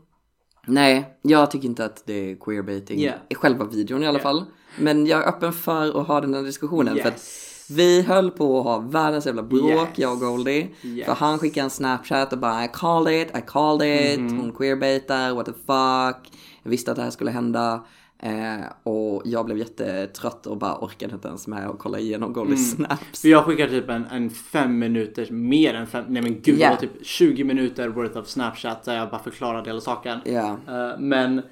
nej, 0.66 1.18
jag 1.22 1.50
tycker 1.50 1.68
inte 1.68 1.84
att 1.84 2.02
det 2.06 2.30
är 2.30 2.36
queerbaiting 2.36 2.98
i 3.28 3.34
själva 3.34 3.64
videon 3.64 4.02
i 4.02 4.06
alla 4.06 4.18
fall. 4.18 4.44
Men 4.78 5.06
jag 5.06 5.22
är 5.22 5.28
öppen 5.28 5.52
för 5.52 6.00
att 6.00 6.06
ha 6.06 6.20
den 6.20 6.34
här 6.34 6.42
diskussionen. 6.42 6.96
För 6.96 7.08
att 7.08 7.14
Yes. 7.14 7.51
Vi 7.70 8.02
höll 8.02 8.30
på 8.30 8.58
att 8.58 8.64
ha 8.64 8.78
världens 8.78 9.26
jävla 9.26 9.42
bråk, 9.42 9.62
Yes. 9.70 9.88
jag 9.94 10.12
och 10.12 10.18
Goldie. 10.20 10.68
Yes. 10.82 11.06
För 11.06 11.14
han 11.14 11.38
skickade 11.38 11.64
en 11.64 11.70
snapchat 11.70 12.32
och 12.32 12.38
bara 12.38 12.64
I 12.64 12.68
called 12.72 13.22
it, 13.22 13.36
I 13.36 13.40
called 13.46 14.12
it, 14.12 14.20
Mhm. 14.20 14.38
hon 14.40 14.52
queerbaitar, 14.52 15.34
what 15.34 15.46
the 15.46 15.52
fuck. 15.52 16.32
Jag 16.62 16.70
visste 16.70 16.90
att 16.90 16.96
det 16.96 17.02
här 17.02 17.10
skulle 17.10 17.30
hända. 17.30 17.84
Eh, 18.24 18.64
och 18.82 19.22
jag 19.24 19.44
blev 19.46 19.58
jättetrött 19.58 20.46
och 20.46 20.56
bara 20.56 20.78
orkade 20.84 21.14
inte 21.14 21.28
ens 21.28 21.46
med 21.46 21.66
att 21.68 21.78
kolla 21.78 21.98
igenom 21.98 22.32
Goldies 22.32 22.74
Mm. 22.74 22.86
snaps. 22.86 23.20
För 23.20 23.28
jag 23.28 23.44
skickade 23.44 23.70
typ 23.70 23.88
en, 23.90 24.04
en 24.10 24.30
fem 24.30 24.78
minuters, 24.78 25.30
mer 25.30 25.74
än 25.74 25.86
fem, 25.86 26.04
nej 26.08 26.22
men 26.22 26.40
gud 26.42 26.58
Ja. 26.60 26.66
det 26.68 26.74
var 26.74 26.80
typ 26.80 27.06
20 27.06 27.44
minuter 27.44 27.88
worth 27.88 28.18
of 28.18 28.26
snapchat 28.28 28.82
där 28.84 28.96
jag 28.96 29.10
bara 29.10 29.22
förklarade 29.22 29.70
hela 29.70 29.80
saken. 29.80 30.18
Ja. 30.24 30.56
Eh, 30.68 30.98
men 30.98 31.42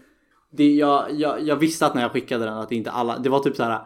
det, 0.52 0.74
jag, 0.74 1.04
jag, 1.12 1.42
jag 1.42 1.56
visste 1.56 1.86
att 1.86 1.94
när 1.94 2.02
jag 2.02 2.10
skickade 2.12 2.44
den 2.44 2.54
att 2.58 2.68
det 2.68 2.74
inte 2.76 2.90
alla, 2.90 3.18
det 3.18 3.28
var 3.28 3.38
typ 3.40 3.56
så 3.56 3.62
här. 3.62 3.80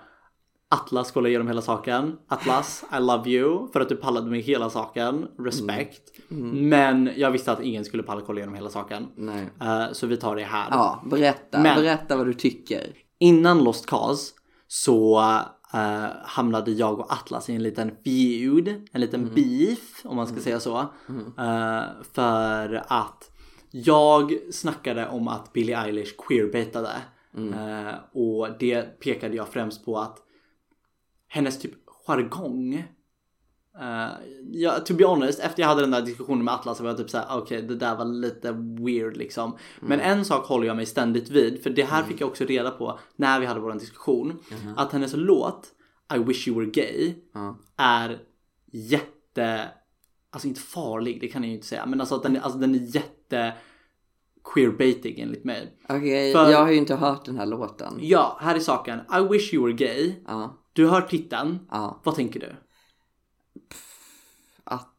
Atlas 0.74 1.10
kollade 1.12 1.28
igenom 1.28 1.48
hela 1.48 1.62
saken. 1.62 2.16
Atlas, 2.28 2.84
I 2.92 3.00
love 3.00 3.30
you. 3.30 3.68
För 3.72 3.80
att 3.80 3.88
du 3.88 3.96
pallade 3.96 4.30
med 4.30 4.40
hela 4.40 4.70
saken. 4.70 5.26
Respect. 5.38 6.02
Mm. 6.30 6.68
Men 6.68 7.10
jag 7.16 7.30
visste 7.30 7.52
att 7.52 7.60
ingen 7.62 7.84
skulle 7.84 8.02
palla 8.02 8.20
kolla 8.26 8.38
igenom 8.38 8.54
hela 8.54 8.70
saken. 8.70 9.06
Eh, 9.60 9.92
så 9.92 10.06
vi 10.06 10.16
tar 10.16 10.36
det 10.36 10.42
här. 10.42 10.66
Ja, 10.70 11.02
berätta, 11.10 11.58
Men- 11.60 11.76
berätta 11.76 12.16
vad 12.16 12.26
du 12.26 12.34
tycker. 12.34 12.86
Innan 13.18 13.64
Lost 13.64 13.86
Cause 13.86 14.32
så 14.68 15.20
eh, 15.74 16.04
hamnade 16.24 16.70
jag 16.70 17.00
och 17.00 17.12
Atlas 17.12 17.48
i 17.50 17.54
en 17.54 17.62
liten 17.62 17.90
feud, 18.04 18.68
en 18.92 19.00
liten 19.00 19.30
beef 19.34 20.00
om 20.04 20.16
man 20.16 20.26
ska 20.26 20.40
säga 20.40 20.60
så. 20.60 20.78
Eh, 21.38 21.82
för 22.12 22.82
att 22.88 23.30
jag 23.70 24.38
snackade 24.52 25.08
om 25.08 25.28
att 25.28 25.52
Billie 25.52 25.74
Eilish 25.74 26.16
queerbaitade. 26.28 26.92
Eh, 27.36 27.94
och 28.12 28.48
det 28.58 29.00
pekade 29.00 29.36
jag 29.36 29.48
främst 29.48 29.84
på 29.84 29.98
att 29.98 30.18
hennes 31.34 31.58
typ 31.58 31.72
jargong 32.06 32.84
Uh, 33.80 34.14
ja, 34.52 34.80
to 34.80 34.94
be 34.94 35.04
honest, 35.04 35.40
efter 35.40 35.62
jag 35.62 35.68
hade 35.68 35.80
den 35.80 35.90
där 35.90 36.02
diskussionen 36.02 36.44
med 36.44 36.54
Atlas 36.54 36.76
så 36.76 36.82
var 36.82 36.90
jag 36.90 36.98
typ 36.98 37.10
såhär, 37.10 37.26
okej 37.30 37.62
det 37.62 37.74
där 37.74 37.96
var 37.96 38.04
lite 38.04 38.52
weird 38.52 39.16
liksom. 39.16 39.56
Men 39.80 40.00
en 40.00 40.24
sak 40.24 40.46
håller 40.46 40.66
jag 40.66 40.76
mig 40.76 40.86
ständigt 40.86 41.30
vid, 41.30 41.62
för 41.62 41.70
det 41.70 41.84
här 41.84 42.02
fick 42.02 42.20
jag 42.20 42.28
också 42.28 42.44
reda 42.44 42.70
på 42.70 42.98
när 43.16 43.40
vi 43.40 43.46
hade 43.46 43.60
vår 43.60 43.72
diskussion. 43.72 44.42
Att 44.76 44.92
hennes 44.92 45.12
låt 45.16 45.72
I 46.14 46.18
wish 46.18 46.48
you 46.48 46.58
were 46.60 46.70
gay 46.70 47.14
är 47.76 48.18
jätte, 48.72 49.68
alltså 50.30 50.48
inte 50.48 50.60
farlig, 50.60 51.20
det 51.20 51.28
kan 51.28 51.42
jag 51.42 51.48
ju 51.48 51.54
inte 51.54 51.66
säga. 51.66 51.86
Men 51.86 52.00
alltså 52.00 52.14
att 52.14 52.22
den, 52.22 52.36
alltså, 52.36 52.58
den 52.58 52.74
är 52.74 52.96
jätte 52.96 53.54
queerbaiting 54.44 55.20
enligt 55.20 55.44
mig. 55.44 55.76
Okej, 55.88 56.32
För- 56.32 56.50
jag 56.50 56.58
har 56.58 56.70
ju 56.70 56.76
inte 56.76 56.94
hört 56.94 57.24
den 57.24 57.36
här 57.38 57.46
låten. 57.46 57.98
Ja, 58.00 58.38
här 58.40 58.54
är 58.54 58.60
saken. 58.60 58.98
I 58.98 59.28
wish 59.32 59.54
you 59.54 59.64
were 59.64 59.72
gay. 59.72 60.14
Ja, 60.26 60.58
Du 60.72 60.88
hör 60.88 61.00
titeln. 61.02 61.58
ja. 61.70 62.00
Vad 62.04 62.14
tänker 62.14 62.40
du? 62.40 62.56
Att 64.64 64.90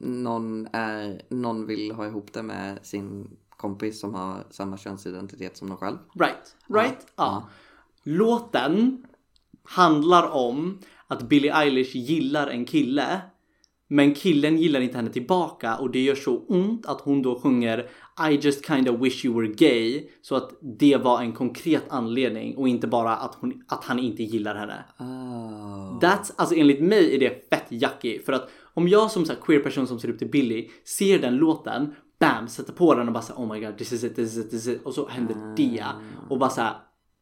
någon, 0.00 0.68
är, 0.72 1.22
någon 1.30 1.66
vill 1.66 1.92
ha 1.92 2.06
ihop 2.06 2.32
det 2.32 2.42
med 2.42 2.78
sin 2.82 3.36
kompis 3.50 4.00
som 4.00 4.14
har 4.14 4.46
samma 4.50 4.76
könsidentitet 4.78 5.56
som 5.56 5.68
de 5.68 5.76
själv. 5.76 5.96
Right, 6.14 6.56
right? 6.68 7.06
Ja. 7.16 7.48
Låten 8.02 9.06
handlar 9.62 10.30
om 10.30 10.78
att 11.06 11.22
Billie 11.22 11.50
Eilish 11.50 11.96
gillar 11.96 12.46
en 12.46 12.64
kille. 12.64 13.20
Men 13.94 14.14
killen 14.14 14.58
gillar 14.58 14.80
inte 14.80 14.96
henne 14.96 15.10
tillbaka 15.10 15.76
och 15.76 15.90
det 15.90 16.02
gör 16.02 16.14
så 16.14 16.38
ont 16.48 16.86
att 16.86 17.00
hon 17.00 17.22
då 17.22 17.40
sjunger 17.40 17.88
I 18.30 18.38
just 18.40 18.66
kinda 18.66 18.92
wish 18.92 19.24
you 19.24 19.40
were 19.40 19.54
gay. 19.54 20.08
Så 20.22 20.36
att 20.36 20.50
det 20.78 20.96
var 20.96 21.20
en 21.20 21.32
konkret 21.32 21.84
anledning 21.88 22.56
och 22.56 22.68
inte 22.68 22.86
bara 22.86 23.16
att, 23.16 23.34
hon, 23.34 23.64
att 23.68 23.84
han 23.84 23.98
inte 23.98 24.22
gillar 24.22 24.54
henne. 24.54 24.84
Oh. 24.98 25.98
That's, 26.00 26.32
alltså 26.36 26.54
enligt 26.54 26.82
mig 26.82 27.14
är 27.14 27.20
det 27.20 27.50
fett 27.50 27.72
yucky. 27.72 28.18
För 28.18 28.32
att 28.32 28.50
om 28.74 28.88
jag 28.88 29.10
som 29.10 29.24
så 29.24 29.34
queer 29.34 29.60
person 29.60 29.86
som 29.86 30.00
ser 30.00 30.10
upp 30.10 30.18
till 30.18 30.30
Billy 30.30 30.68
ser 30.84 31.18
den 31.18 31.36
låten, 31.36 31.94
bam, 32.20 32.48
sätter 32.48 32.72
på 32.72 32.94
den 32.94 33.06
och 33.06 33.14
bara 33.14 33.22
säger 33.22 33.40
oh 33.40 33.52
my 33.52 33.60
god, 33.60 33.78
this 33.78 33.92
is 33.92 34.04
it, 34.04 34.16
this 34.16 34.36
is 34.36 34.44
it, 34.44 34.50
this 34.50 34.66
is 34.66 34.74
it. 34.74 34.82
Och 34.86 34.94
så 34.94 35.08
händer 35.08 35.36
det. 35.56 35.84
Och 36.30 36.38
bara 36.38 36.50
såhär, 36.50 36.74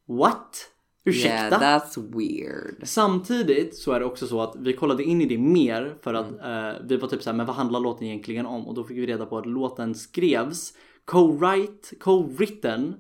what? 0.09 0.69
Ursäkta? 1.05 1.61
Yeah, 1.61 1.61
that's 1.61 2.19
weird. 2.19 2.77
Samtidigt 2.83 3.77
så 3.77 3.93
är 3.93 4.01
det 4.01 4.07
också 4.07 4.27
så 4.27 4.41
att 4.41 4.57
vi 4.57 4.73
kollade 4.73 5.05
in 5.05 5.21
i 5.21 5.27
det 5.27 5.39
mer 5.39 5.97
för 6.03 6.15
att 6.15 6.31
eh, 6.31 6.87
vi 6.89 6.97
var 6.97 7.09
typ 7.09 7.23
såhär, 7.23 7.37
men 7.37 7.47
vad 7.47 7.57
handlar 7.57 7.81
låten 7.81 8.07
egentligen 8.07 8.47
om? 8.47 8.69
Och 8.69 8.75
då 8.75 8.85
fick 8.85 8.99
vi 8.99 9.07
reda 9.07 9.27
på 9.27 9.39
att 9.39 9.47
låten 9.47 9.95
skrevs 9.95 10.73
co-write, 11.05 11.95
co-written 12.01 12.95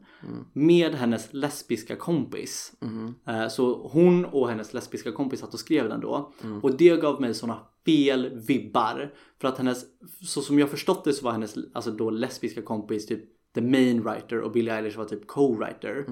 med 0.52 0.94
hennes 0.94 1.32
lesbiska 1.32 1.96
kompis. 1.96 2.72
Eh, 3.28 3.48
så 3.48 3.88
hon 3.92 4.24
och 4.24 4.48
hennes 4.48 4.74
lesbiska 4.74 5.12
kompis 5.12 5.40
satt 5.40 5.54
och 5.54 5.60
skrev 5.60 5.88
den 5.88 6.00
då. 6.00 6.32
Och 6.62 6.76
det 6.76 7.00
gav 7.00 7.20
mig 7.20 7.34
såna 7.34 7.58
fel 7.86 8.30
vibbar. 8.34 9.14
För 9.40 9.48
att 9.48 9.58
hennes, 9.58 9.84
så 10.26 10.42
som 10.42 10.58
jag 10.58 10.70
förstått 10.70 11.04
det 11.04 11.12
så 11.12 11.24
var 11.24 11.32
hennes 11.32 11.56
alltså 11.72 11.90
då 11.90 12.10
lesbiska 12.10 12.62
kompis 12.62 13.06
typ 13.06 13.24
the 13.54 13.60
main 13.60 14.02
writer 14.02 14.40
och 14.40 14.52
Billie 14.52 14.70
Eilish 14.70 14.96
var 14.98 15.04
typ 15.04 15.26
co-writer. 15.26 16.04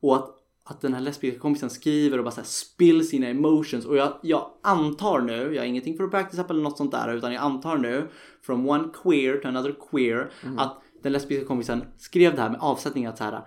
Och 0.00 0.16
att 0.16 0.30
att 0.68 0.80
den 0.80 0.94
här 0.94 1.00
lesbiska 1.00 1.38
kompisen 1.38 1.70
skriver 1.70 2.18
och 2.18 2.24
bara 2.24 2.30
så 2.30 2.40
här 2.40 2.48
spill 2.48 3.08
sina 3.08 3.28
emotions 3.28 3.84
och 3.84 3.96
jag, 3.96 4.12
jag 4.22 4.50
antar 4.62 5.20
nu, 5.20 5.54
jag 5.54 5.62
har 5.62 5.66
ingenting 5.66 5.96
för 5.96 6.04
att 6.04 6.10
practice 6.10 6.38
up 6.38 6.50
eller 6.50 6.62
något 6.62 6.76
sånt 6.76 6.92
där 6.92 7.14
utan 7.14 7.32
jag 7.32 7.42
antar 7.42 7.76
nu 7.76 8.08
from 8.42 8.68
one 8.68 8.88
queer 9.02 9.36
to 9.36 9.48
another 9.48 9.74
queer 9.90 10.30
att 10.58 10.82
den 11.02 11.12
lesbiska 11.12 11.44
kompisen 11.44 11.84
skrev 11.98 12.34
det 12.34 12.42
här 12.42 12.50
med 12.50 12.60
avsättning 12.60 13.06
att 13.06 13.18
så 13.18 13.24
här 13.24 13.40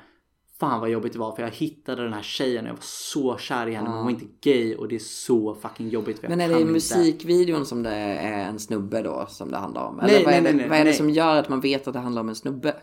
Fan 0.60 0.80
vad 0.80 0.90
jobbigt 0.90 1.14
det 1.14 1.20
var 1.20 1.36
för 1.36 1.44
jag 1.44 1.50
hittade 1.50 2.04
den 2.04 2.14
här 2.14 2.22
tjejen 2.22 2.66
och 2.66 2.70
jag 2.70 2.74
var 2.74 2.82
så 2.82 3.38
kär 3.38 3.68
i 3.68 3.74
henne 3.74 3.90
men 3.90 3.98
hon 3.98 4.04
var 4.04 4.12
inte 4.12 4.26
gay 4.42 4.76
och 4.76 4.88
det 4.88 4.96
är 4.96 5.00
så 5.00 5.56
fucking 5.56 5.90
jobbigt 5.90 6.20
för 6.20 6.24
jag 6.24 6.38
Men 6.38 6.42
är 6.42 6.56
det 6.56 6.62
i 6.62 6.66
musikvideon 6.66 7.66
som 7.66 7.84
det 7.84 7.90
är 7.90 8.50
en 8.50 8.60
snubbe 8.60 9.02
då 9.02 9.26
som 9.30 9.52
det 9.52 9.58
handlar 9.58 9.86
om? 9.86 9.96
Nej, 9.96 10.16
Eller 10.16 10.26
vad 10.26 10.34
är, 10.34 10.42
nej, 10.42 10.52
det, 10.52 10.58
nej, 10.58 10.70
vad 10.70 10.78
är 10.78 10.84
det 10.84 10.90
nej. 10.90 10.98
som 10.98 11.10
gör 11.10 11.36
att 11.36 11.50
man 11.50 11.62
vet 11.62 11.88
att 11.88 11.94
det 11.94 12.00
handlar 12.00 12.22
om 12.22 12.30
en 12.30 12.36
snubbe? 12.36 12.76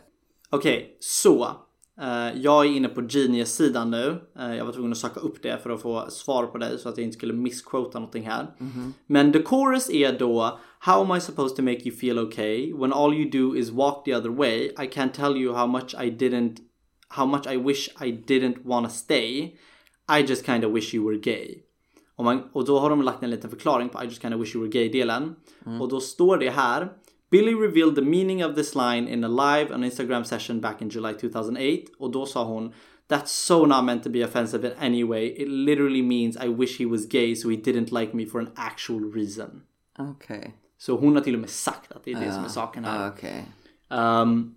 Okej, 0.51 0.96
så. 1.01 1.49
Eh, 2.00 2.40
jag 2.40 2.66
är 2.66 2.70
inne 2.70 2.88
på 2.88 3.02
Genius-sidan 3.02 3.90
nu. 3.90 4.20
Eh, 4.38 4.56
jag 4.56 4.64
var 4.64 4.72
tvungen 4.72 4.92
att 4.92 4.98
söka 4.98 5.20
upp 5.20 5.42
det 5.42 5.62
för 5.62 5.70
att 5.70 5.82
få 5.82 6.06
svar 6.11 6.46
på 6.46 6.59
dig 6.59 6.78
så 6.78 6.88
att 6.88 6.96
jag 6.96 7.04
inte 7.04 7.16
skulle 7.16 7.32
missquota 7.32 7.98
någonting 7.98 8.26
här. 8.26 8.46
Men 9.06 9.32
the 9.32 9.42
chorus 9.42 9.90
är 9.90 10.18
då 10.18 10.59
How 10.78 11.00
am 11.00 11.16
I 11.16 11.20
supposed 11.20 11.56
to 11.56 11.62
make 11.62 11.88
you 11.88 11.96
feel 11.96 12.18
okay 12.18 12.72
when 12.72 12.92
all 12.92 13.14
you 13.14 13.30
do 13.30 13.56
is 13.56 13.70
walk 13.70 14.04
the 14.04 14.14
other 14.14 14.28
way? 14.28 14.64
I 14.64 14.88
can't 14.88 15.12
tell 15.12 15.37
you 15.37 15.54
how 15.54 15.66
much 15.66 15.94
I 15.94 16.11
didn't 16.11 16.56
How 17.09 17.26
much 17.26 17.46
I 17.46 17.56
wish 17.56 17.88
I 18.00 18.11
didn't 18.26 18.64
wanna 18.64 18.88
stay. 18.88 19.56
I 20.09 20.22
just 20.28 20.46
kinda 20.46 20.68
wish 20.68 20.94
you 20.94 21.06
were 21.06 21.18
gay. 21.18 21.62
Och, 22.16 22.24
man, 22.24 22.42
och 22.52 22.64
då 22.64 22.78
har 22.78 22.90
de 22.90 23.02
lagt 23.02 23.22
en 23.22 23.30
liten 23.30 23.50
förklaring 23.50 23.88
på 23.88 24.02
I 24.02 24.04
just 24.04 24.22
kinda 24.22 24.37
wish 24.37 24.54
you 24.54 24.64
were 24.64 24.72
gay 24.72 24.88
delen. 24.88 25.37
Och 25.80 25.88
då 25.88 26.00
står 26.00 26.37
det 26.37 26.50
här. 26.50 26.92
Billy 27.30 27.54
revealed 27.54 27.94
the 27.94 28.02
meaning 28.02 28.44
of 28.44 28.54
this 28.54 28.74
line 28.74 29.08
in 29.08 29.24
a 29.24 29.28
live 29.28 29.74
on 29.74 29.84
Instagram 29.84 30.24
session 30.24 30.60
back 30.60 30.82
in 30.82 30.90
July 30.90 31.12
2008. 31.12 31.84
Och 31.98 32.10
då 32.10 32.26
sa 32.26 32.44
hon 32.44 32.72
That's 33.08 33.26
so 33.26 33.66
not 33.66 33.84
meant 33.84 34.04
to 34.04 34.10
be 34.10 34.24
offensive 34.24 34.66
in 34.66 34.72
any 34.78 35.04
way. 35.04 35.26
It 35.26 35.48
literally 35.48 36.02
means 36.02 36.36
I 36.36 36.48
wish 36.48 36.78
he 36.78 36.86
was 36.86 37.06
gay 37.06 37.34
so 37.36 37.48
he 37.48 37.56
didn't 37.56 38.00
like 38.00 38.16
me 38.16 38.26
for 38.26 38.40
an 38.40 38.50
actual 38.54 39.12
reason. 39.12 39.62
Okej. 39.98 40.54
Så 40.78 40.96
hon 40.96 41.16
har 41.16 41.22
till 41.22 41.34
och 41.34 41.40
med 41.40 41.50
sagt 41.50 41.92
att 41.92 42.04
det 42.04 42.12
är 42.12 42.20
det 42.20 42.32
som 42.32 42.44
är 42.44 42.48
saken 42.48 42.84
här. 42.84 43.06
Ah, 43.06 43.12
Okej. 43.12 43.44
Um, 43.90 44.54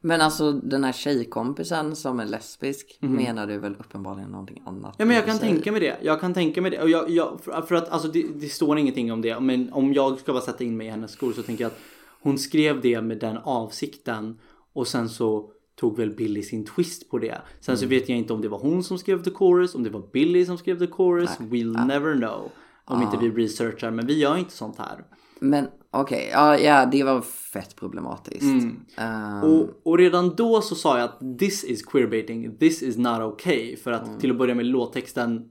Men 0.00 0.20
alltså 0.20 0.52
den 0.52 0.84
här 0.84 0.92
tjejkompisen 0.92 1.96
som 1.96 2.20
är 2.20 2.26
lesbisk 2.26 2.98
menar 3.00 3.46
du 3.46 3.58
väl 3.58 3.76
uppenbarligen 3.78 4.30
någonting 4.30 4.62
annat? 4.66 4.94
Ja 4.98 5.04
men 5.04 5.16
jag 5.16 5.26
kan 5.26 5.38
sig? 5.38 5.48
tänka 5.48 5.72
mig 5.72 5.80
det. 5.80 5.98
Jag 6.02 6.20
kan 6.20 6.34
tänka 6.34 6.62
mig 6.62 6.70
det. 6.70 6.82
Och 6.82 6.90
jag, 6.90 7.10
jag, 7.10 7.40
för, 7.40 7.62
för 7.62 7.74
att 7.74 7.88
alltså 7.88 8.08
det, 8.08 8.26
det 8.34 8.48
står 8.48 8.78
ingenting 8.78 9.12
om 9.12 9.22
det. 9.22 9.40
Men 9.40 9.72
om 9.72 9.92
jag 9.92 10.18
ska 10.18 10.32
bara 10.32 10.42
sätta 10.42 10.64
in 10.64 10.76
mig 10.76 10.86
i 10.86 10.90
hennes 10.90 11.10
skor 11.10 11.32
så 11.32 11.42
tänker 11.42 11.64
jag 11.64 11.70
att 11.72 11.78
hon 12.22 12.38
skrev 12.38 12.80
det 12.80 13.00
med 13.02 13.18
den 13.18 13.36
avsikten. 13.36 14.38
Och 14.72 14.88
sen 14.88 15.08
så 15.08 15.50
tog 15.80 15.96
väl 15.96 16.10
Billy 16.10 16.42
sin 16.42 16.64
twist 16.64 17.10
på 17.10 17.18
det. 17.18 17.38
Sen 17.60 17.78
så 17.78 17.86
vet 17.86 18.08
jag 18.08 18.18
inte 18.18 18.32
om 18.32 18.40
det 18.40 18.48
var 18.48 18.58
hon 18.58 18.84
som 18.84 18.98
skrev 18.98 19.22
the 19.22 19.30
chorus, 19.30 19.74
om 19.74 19.82
det 19.82 19.90
var 19.90 20.10
Billy 20.12 20.44
som 20.46 20.58
skrev 20.58 20.78
the 20.78 20.86
chorus. 20.86 21.38
We'll 21.38 21.86
never 21.86 22.14
know. 22.16 22.50
Om 22.84 23.02
inte 23.02 23.16
vi 23.16 23.30
researchar. 23.30 23.90
Men 23.90 24.06
vi 24.06 24.18
gör 24.18 24.36
inte 24.36 24.52
sånt 24.52 24.78
här. 24.78 25.04
Men 25.40 25.68
okej, 25.90 26.30
ja, 26.32 26.58
ja 26.58 26.86
det 26.86 27.04
var 27.04 27.20
fett 27.20 27.76
problematiskt. 27.76 28.42
Mm. 28.42 28.80
Ehm, 28.96 29.44
Och, 29.44 29.68
och 29.84 29.98
redan 29.98 30.34
då 30.36 30.60
så 30.60 30.74
sa 30.74 30.98
jag 30.98 31.04
att 31.04 31.38
this 31.38 31.64
is 31.64 31.82
queerbaiting, 31.82 32.56
this 32.58 32.82
is 32.82 32.96
not 32.96 33.20
okay. 33.20 33.76
För 33.76 33.92
att 33.92 34.20
till 34.20 34.30
att 34.30 34.38
börja 34.38 34.54
med 34.54 34.66
låttexten 34.66 35.48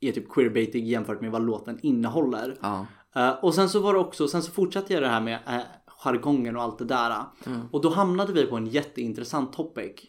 är 0.00 0.12
typ 0.12 0.28
queerbaiting 0.28 0.86
jämfört 0.86 1.20
med 1.20 1.30
vad 1.30 1.46
låten 1.46 1.78
innehåller. 1.82 2.58
ja. 2.60 2.86
Eh, 3.14 3.30
och 3.44 3.54
sen 3.54 3.68
så 3.68 3.80
var 3.80 3.94
det 3.94 4.00
också, 4.00 4.28
sen 4.28 4.42
så 4.42 4.52
fortsatte 4.52 4.92
jag 4.92 5.02
det 5.02 5.08
här 5.08 5.20
med 5.20 5.38
uh, 5.48 5.60
jargongen 6.04 6.56
och 6.56 6.62
allt 6.62 6.78
det 6.78 6.84
där. 6.84 7.24
Och 7.70 7.80
då 7.80 7.90
hamnade 7.90 8.32
vi 8.32 8.46
på 8.46 8.56
en 8.56 8.66
jätteintressant 8.66 9.52
topic. 9.52 10.06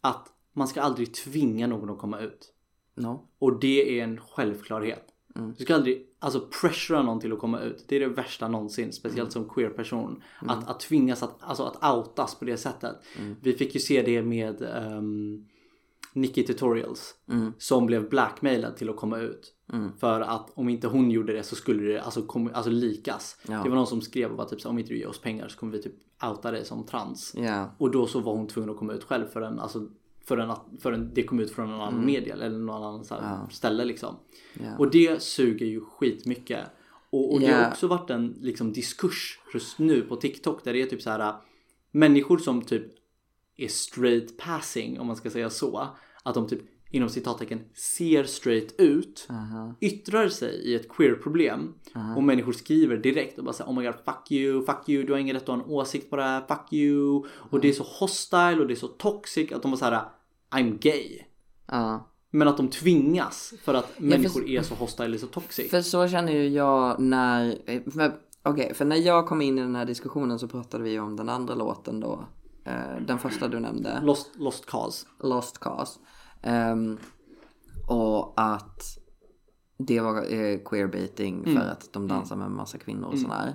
Att 0.00 0.28
man 0.52 0.68
ska 0.68 0.82
aldrig 0.82 1.14
tvinga 1.14 1.66
någon 1.66 1.90
att 1.90 1.98
komma 1.98 2.20
ut. 2.20 2.52
No. 2.94 3.28
Och 3.38 3.60
det 3.60 4.00
är 4.00 4.04
en 4.04 4.20
självklarhet. 4.20 5.08
Du 5.58 5.64
ska 5.64 5.74
aldrig 5.74 6.06
alltså 6.18 6.48
pressura 6.60 7.02
någon 7.02 7.20
till 7.20 7.32
att 7.32 7.38
komma 7.38 7.60
ut. 7.60 7.84
Det 7.88 7.96
är 7.96 8.00
det 8.00 8.08
värsta 8.08 8.48
någonsin. 8.48 8.92
Speciellt 8.92 9.32
som 9.32 9.48
queer 9.48 9.70
person. 9.70 10.22
Att, 10.40 10.68
att 10.68 10.80
tvingas 10.80 11.22
att, 11.22 11.36
alltså 11.40 11.62
att 11.62 11.94
outas 11.94 12.34
på 12.34 12.44
det 12.44 12.56
sättet. 12.56 12.96
Vi 13.40 13.52
fick 13.52 13.74
ju 13.74 13.80
se 13.80 14.02
det 14.02 14.22
med 14.22 14.62
ehm, 14.62 15.46
Nikki 16.12 16.42
Tutorials 16.42 17.14
som 17.58 17.86
blev 17.86 18.08
blackmailad 18.08 18.76
till 18.76 18.90
att 18.90 18.96
komma 18.96 19.18
ut. 19.18 19.54
För 19.98 20.20
att 20.20 20.50
om 20.54 20.68
inte 20.68 20.88
hon 20.88 21.10
gjorde 21.10 21.32
det 21.32 21.42
så 21.42 21.56
skulle 21.56 21.92
det 21.92 22.02
alltså, 22.02 22.22
kom, 22.22 22.50
alltså 22.54 22.70
likas. 22.70 23.36
Ja. 23.48 23.62
Det 23.62 23.68
var 23.68 23.76
någon 23.76 23.86
som 23.86 24.00
skrev 24.00 24.30
var 24.30 24.44
typ 24.44 24.60
så 24.60 24.68
om 24.68 24.78
inte 24.78 24.90
du 24.92 24.98
ger 24.98 25.08
oss 25.08 25.20
pengar 25.20 25.48
så 25.48 25.58
kommer 25.58 25.72
vi 25.72 25.82
typ 25.82 25.94
outa 26.22 26.50
dig 26.50 26.64
som 26.64 26.86
trans. 26.86 27.34
Ja. 27.36 27.74
Och 27.78 27.90
då 27.90 28.06
så 28.06 28.20
var 28.20 28.32
hon 28.34 28.46
tvungen 28.48 28.70
att 28.70 28.76
komma 28.76 28.92
ut 28.92 29.04
själv 29.04 29.26
för 29.26 29.42
en, 29.42 29.60
alltså, 29.60 29.88
för 30.24 30.36
en, 30.36 30.52
för 30.80 30.92
en 30.92 31.10
det 31.14 31.22
kom 31.22 31.40
ut 31.40 31.50
från 31.50 31.68
en 31.68 31.74
annan 31.80 32.06
media 32.06 32.34
eller 32.34 32.50
någon 32.50 32.76
annan 32.82 33.04
så 33.04 33.14
här 33.14 33.38
ställe 33.50 33.84
liksom. 33.84 34.16
Ja. 34.54 34.76
Och 34.78 34.90
det 34.90 35.22
suger 35.22 35.66
ju 35.66 35.80
skitmycket. 35.80 36.60
Och, 37.10 37.32
och 37.32 37.40
det 37.40 37.46
har 37.46 37.62
Ja. 37.62 37.68
också 37.70 37.86
varit 37.86 38.10
en 38.10 38.36
liksom 38.40 38.72
diskurs 38.72 39.40
just 39.54 39.78
nu 39.78 40.00
på 40.02 40.16
TikTok 40.16 40.64
där 40.64 40.72
det 40.72 40.82
är 40.82 40.86
typ 40.86 41.02
så 41.02 41.10
här 41.10 41.34
människor 41.90 42.38
som 42.38 42.62
typ 42.62 42.86
är 43.56 43.68
straight 43.68 44.38
passing 44.38 45.00
om 45.00 45.06
man 45.06 45.16
ska 45.16 45.30
säga 45.30 45.50
så. 45.50 45.88
Att 46.22 46.34
de 46.34 46.48
typ 46.48 46.60
inom 46.92 47.08
citattecken 47.08 47.60
ser 47.74 48.24
straight 48.24 48.74
ut. 48.80 49.28
Yttrar 49.80 50.28
sig 50.28 50.54
i 50.54 50.74
ett 50.74 50.88
queer-problem. 50.88 51.74
Och 52.16 52.22
människor 52.22 52.52
skriver 52.52 52.96
direkt 52.96 53.38
och 53.38 53.44
bara 53.44 53.52
säger 53.52 53.70
Oh 53.70 53.78
my 53.78 53.84
god 53.84 53.94
fuck 54.04 54.30
you, 54.32 54.64
fuck 54.66 54.88
you, 54.88 55.04
du 55.04 55.12
har 55.12 55.18
ingen 55.20 55.34
rätt 55.34 55.42
att 55.42 55.48
ha 55.48 55.54
en 55.54 55.70
åsikt 55.70 56.10
på 56.10 56.16
det 56.16 56.22
här, 56.22 56.40
fuck 56.48 56.72
you. 56.72 57.24
Och 57.32 57.60
det 57.60 57.68
är 57.68 57.72
så 57.72 57.84
hostile 58.00 58.56
och 58.60 58.66
det 58.66 58.74
är 58.74 58.76
så 58.76 58.88
toxic 58.88 59.52
att 59.52 59.62
de 59.62 59.70
bara 59.70 59.78
såhär 59.78 60.04
I'm 60.50 60.78
gay. 60.78 61.18
Ja. 61.66 62.08
Men 62.30 62.48
att 62.48 62.56
de 62.56 62.68
tvingas 62.68 63.54
för 63.62 63.74
att 63.74 63.86
för- 63.86 64.02
människor 64.02 64.48
är 64.48 64.62
så 64.62 64.74
hostile 64.74 65.14
och 65.14 65.20
så 65.20 65.26
toxic. 65.26 65.70
För 65.70 65.82
så 65.82 66.08
känner 66.08 66.32
ju 66.32 66.48
jag 66.48 67.00
när, 67.00 67.58
för- 67.90 68.14
okej, 68.42 68.74
för 68.74 68.84
när 68.84 68.96
jag 68.96 69.26
kom 69.26 69.42
in 69.42 69.58
i 69.58 69.60
den 69.60 69.76
här 69.76 69.84
diskussionen 69.84 70.38
så 70.38 70.48
pratade 70.48 70.84
vi 70.84 70.98
om 70.98 71.16
den 71.16 71.28
andra 71.28 71.54
låten 71.54 72.00
då. 72.00 72.24
Eh, 72.64 72.72
den 73.06 73.18
första 73.18 73.48
du 73.48 73.60
nämnde. 73.60 74.00
Lost, 74.02 74.30
lost 74.36 74.66
cause. 74.66 75.06
Lost 75.20 75.58
Cause. 75.58 76.00
Ehm, 76.42 76.98
och 77.88 78.32
att 78.36 78.98
det 79.78 80.00
var 80.00 80.32
eh, 80.32 80.58
queerbaiting 80.64 81.44
för 81.44 81.60
att 81.70 81.92
de 81.92 82.08
dansar 82.08 82.36
med 82.36 82.46
en 82.46 82.56
massa 82.56 82.78
kvinnor 82.78 83.08
och 83.08 83.18
sådär. 83.18 83.54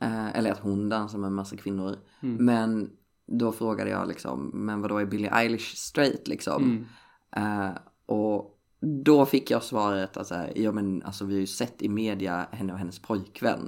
Eh, 0.00 0.36
eller 0.38 0.52
att 0.52 0.58
hon 0.60 0.88
dansar 0.88 1.18
med 1.18 1.26
en 1.26 1.34
massa 1.34 1.56
kvinnor. 1.56 1.96
Men 2.20 2.90
då 3.26 3.52
frågade 3.52 3.90
jag 3.90 4.08
liksom, 4.08 4.50
men 4.54 4.80
vadå 4.80 4.98
är 4.98 5.04
Billie 5.04 5.28
Eilish 5.32 5.74
straight 5.76 6.28
liksom? 6.28 6.62
Eh, 7.36 7.70
och 8.06 8.58
då 9.04 9.26
fick 9.26 9.50
jag 9.50 9.62
svaret 9.62 10.16
att 10.16 10.26
så 10.26 10.34
här, 10.34 10.52
ja 10.56 10.72
men 10.72 11.02
alltså 11.02 11.24
vi 11.24 11.34
har 11.34 11.40
ju 11.40 11.46
sett 11.46 11.82
i 11.82 11.88
media 11.88 12.46
henne 12.50 12.72
och 12.72 12.78
hennes 12.78 12.98
pojkvän. 12.98 13.60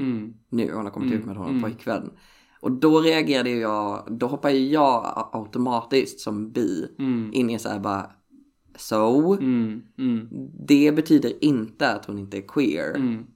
Nu, 0.48 0.72
hon 0.74 0.84
har 0.84 0.90
kommit 0.92 1.12
ut 1.12 1.24
med 1.24 1.32
att 1.32 1.38
hon 1.38 1.46
har 1.46 1.54
en 1.54 1.62
pojkvän. 1.62 2.10
Och 2.60 2.72
då 2.72 3.00
reagerade 3.00 3.50
jag, 3.50 4.06
då 4.10 4.26
hoppar 4.26 4.50
ju 4.50 4.68
jag 4.68 5.28
automatiskt 5.32 6.20
som 6.20 6.50
bi 6.52 6.88
in 7.32 7.50
i 7.50 7.58
så 7.58 7.68
här 7.68 7.78
bara 7.80 8.10
So, 8.76 9.32
Mm, 9.36 9.82
mm, 9.98 10.28
det 10.66 10.92
betyder 10.96 11.44
inte 11.44 11.88
att 11.92 12.04
hon 12.04 12.18
inte 12.18 12.36
är 12.36 12.42
queer. 12.48 12.94
mm. 12.96 13.26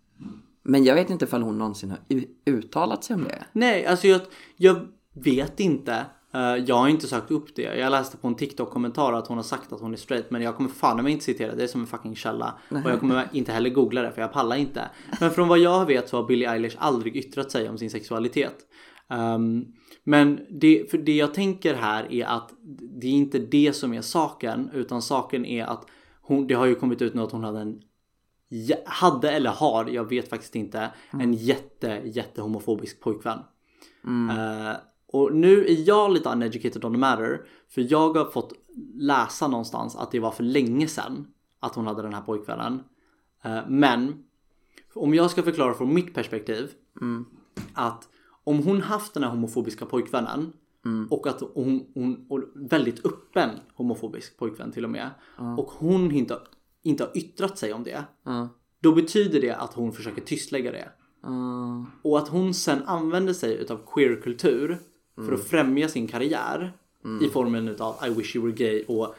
Men 0.63 0.85
jag 0.85 0.95
vet 0.95 1.11
inte 1.11 1.25
ifall 1.25 1.43
hon 1.43 1.59
någonsin 1.59 1.91
har 1.91 1.99
uttalat 2.47 3.05
sig 3.05 3.15
om 3.17 3.25
det. 3.25 3.45
Nej, 3.53 3.87
alltså 3.87 4.07
jag, 4.07 4.21
jag 4.57 4.87
vet 5.15 5.61
inte. 5.61 6.05
Eh, 6.35 6.41
jag 6.57 6.75
har 6.77 6.89
inte 6.89 7.07
sökt 7.07 7.31
upp 7.31 7.55
det. 7.57 7.63
Jag 7.63 7.91
läste 7.91 8.17
på 8.17 8.29
en 8.29 8.35
TikTok-kommentar 8.35 9.13
att 9.13 9.27
hon 9.27 9.37
har 9.37 9.45
sagt 9.45 9.73
att 9.73 9.81
hon 9.81 9.93
är 9.93 9.97
straight. 9.97 10.31
Men 10.31 10.43
jag 10.43 10.57
kommer 10.57 10.71
fan 10.71 11.03
mig 11.03 11.13
inte 11.13 11.25
citera 11.25 11.55
det 11.55 11.63
är 11.63 11.67
som 11.67 11.81
en 11.81 11.87
fucking 11.87 12.17
källa. 12.17 12.59
Och 12.69 12.91
jag 12.91 13.01
kommer 13.01 13.29
inte 13.33 13.53
heller 13.53 13.71
googla 13.71 14.03
det 14.03 14.13
för 14.13 14.21
jag 14.21 14.33
pallar 14.33 14.57
inte. 14.57 14.91
Men 15.21 15.31
från 15.31 15.49
vad 15.49 15.59
jag 15.59 15.87
vet 15.87 16.09
så 16.09 16.17
har 16.17 16.27
Billie 16.27 16.47
Eilish 16.47 16.77
aldrig 16.79 17.17
yttrat 17.17 17.51
sig 17.51 17.69
om 17.69 17.79
sin 17.79 17.91
sexualitet. 17.91 18.57
Ehm, 19.11 19.65
men 20.09 20.41
det, 20.51 20.91
för 20.91 20.99
det 20.99 21.17
jag 21.17 21.35
tänker 21.35 21.75
här 21.75 22.13
är 22.13 22.25
att 22.27 22.55
det 22.81 23.07
är 23.07 23.11
inte 23.11 23.39
det 23.39 23.73
som 23.73 23.95
är 23.95 24.01
saken. 24.01 24.71
Utan 24.73 25.03
saken 25.03 25.45
är 25.45 25.65
att 25.65 25.87
hon, 26.21 26.47
det 26.47 26.55
har 26.55 26.67
ju 26.67 26.75
kommit 26.75 27.03
ut 27.03 27.15
nu 27.15 27.23
att 27.23 27.33
hon 27.33 27.45
hade 27.45 27.61
en 27.61 27.83
hade 28.87 29.31
eller 29.31 29.51
har, 29.51 29.87
jag 29.87 30.09
vet 30.09 30.29
faktiskt 30.29 30.57
inte, 30.57 30.91
en 31.11 31.35
jätte, 31.35 32.03
jätte 32.05 32.43
homofobisk 32.43 33.01
pojkvän. 33.01 33.39
Eh, 34.31 34.77
och 35.07 35.35
nu 35.35 35.67
är 35.67 35.89
jag 35.89 36.13
lite 36.13 36.29
uneducated 36.29 36.85
on 36.85 36.93
the 36.93 36.99
matter. 36.99 37.41
För 37.69 37.93
jag 37.93 38.17
har 38.17 38.25
fått 38.25 38.53
läsa 38.95 39.49
någonstans 39.49 39.97
att 39.97 40.11
det 40.11 40.21
var 40.21 40.31
för 40.31 40.45
länge 40.45 40.89
sedan 40.89 41.27
att 41.61 41.75
hon 41.75 41.87
hade 41.87 42.03
den 42.03 42.15
här 42.15 42.23
pojkvännen. 42.23 42.81
Eh, 43.45 43.61
men 43.69 44.25
om 44.95 45.15
jag 45.15 45.31
ska 45.31 45.43
förklara 45.43 45.75
från 45.75 45.95
mitt 45.95 46.15
perspektiv. 46.15 46.71
Att 47.75 48.09
om 48.49 48.63
hon 48.63 48.81
haft 48.83 49.15
den 49.15 49.23
här 49.23 49.31
homofobiska 49.31 49.87
pojkvännen. 49.87 50.53
Och 51.11 51.27
att 51.27 51.43
hon, 51.55 51.87
hon 51.95 52.27
och 52.29 52.41
väldigt 52.55 53.07
öppen 53.07 53.51
homofobisk 53.75 54.37
pojkvän 54.37 54.73
till 54.73 54.85
och 54.85 54.91
med. 54.91 55.11
Och 55.59 55.71
hon 55.71 56.13
inte, 56.13 56.39
inte 56.83 57.05
har 57.05 57.19
yttrat 57.19 57.59
sig 57.59 57.73
om 57.73 57.85
det. 57.85 58.05
Ja. 58.25 58.49
Då 58.81 58.93
betyder 58.93 59.41
det 59.41 59.53
att 59.53 59.75
hon 59.75 59.93
försöker 59.93 60.23
tystlägga 60.23 60.73
det. 60.73 60.89
Och 62.03 62.19
att 62.19 62.29
hon 62.29 62.55
sen 62.55 62.83
använder 62.87 63.33
sig 63.33 63.55
utav 63.55 63.81
queerkultur 63.95 64.79
för 65.17 65.33
att 65.33 65.45
främja 65.45 65.89
sin 65.89 66.07
karriär 66.07 66.73
i 67.23 67.29
formen 67.29 67.69
utav 67.69 67.97
I 68.07 68.11
wish 68.11 68.37
you 68.37 68.47
were 68.47 68.57
gay 68.57 68.85
och 68.89 69.15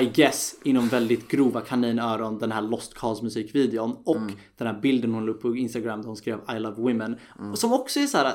I 0.00 0.04
guess 0.04 0.54
inom 0.64 0.88
väldigt 0.88 1.28
grova 1.28 1.60
kaninöron 1.60 2.38
den 2.38 2.52
här 2.52 2.62
Lost 2.62 2.94
Cause 2.94 3.24
musikvideon 3.24 3.96
och 4.04 4.30
den 4.56 4.66
här 4.66 4.80
bilden 4.80 5.14
hon 5.14 5.26
la 5.26 5.32
upp 5.32 5.42
på 5.42 5.56
Instagram 5.56 6.00
där 6.00 6.06
hon 6.06 6.16
skrev 6.16 6.40
I 6.56 6.58
love 6.58 6.82
women. 6.82 7.16
Som 7.54 7.72
också 7.72 8.00
är 8.00 8.06
så 8.06 8.18
här. 8.18 8.32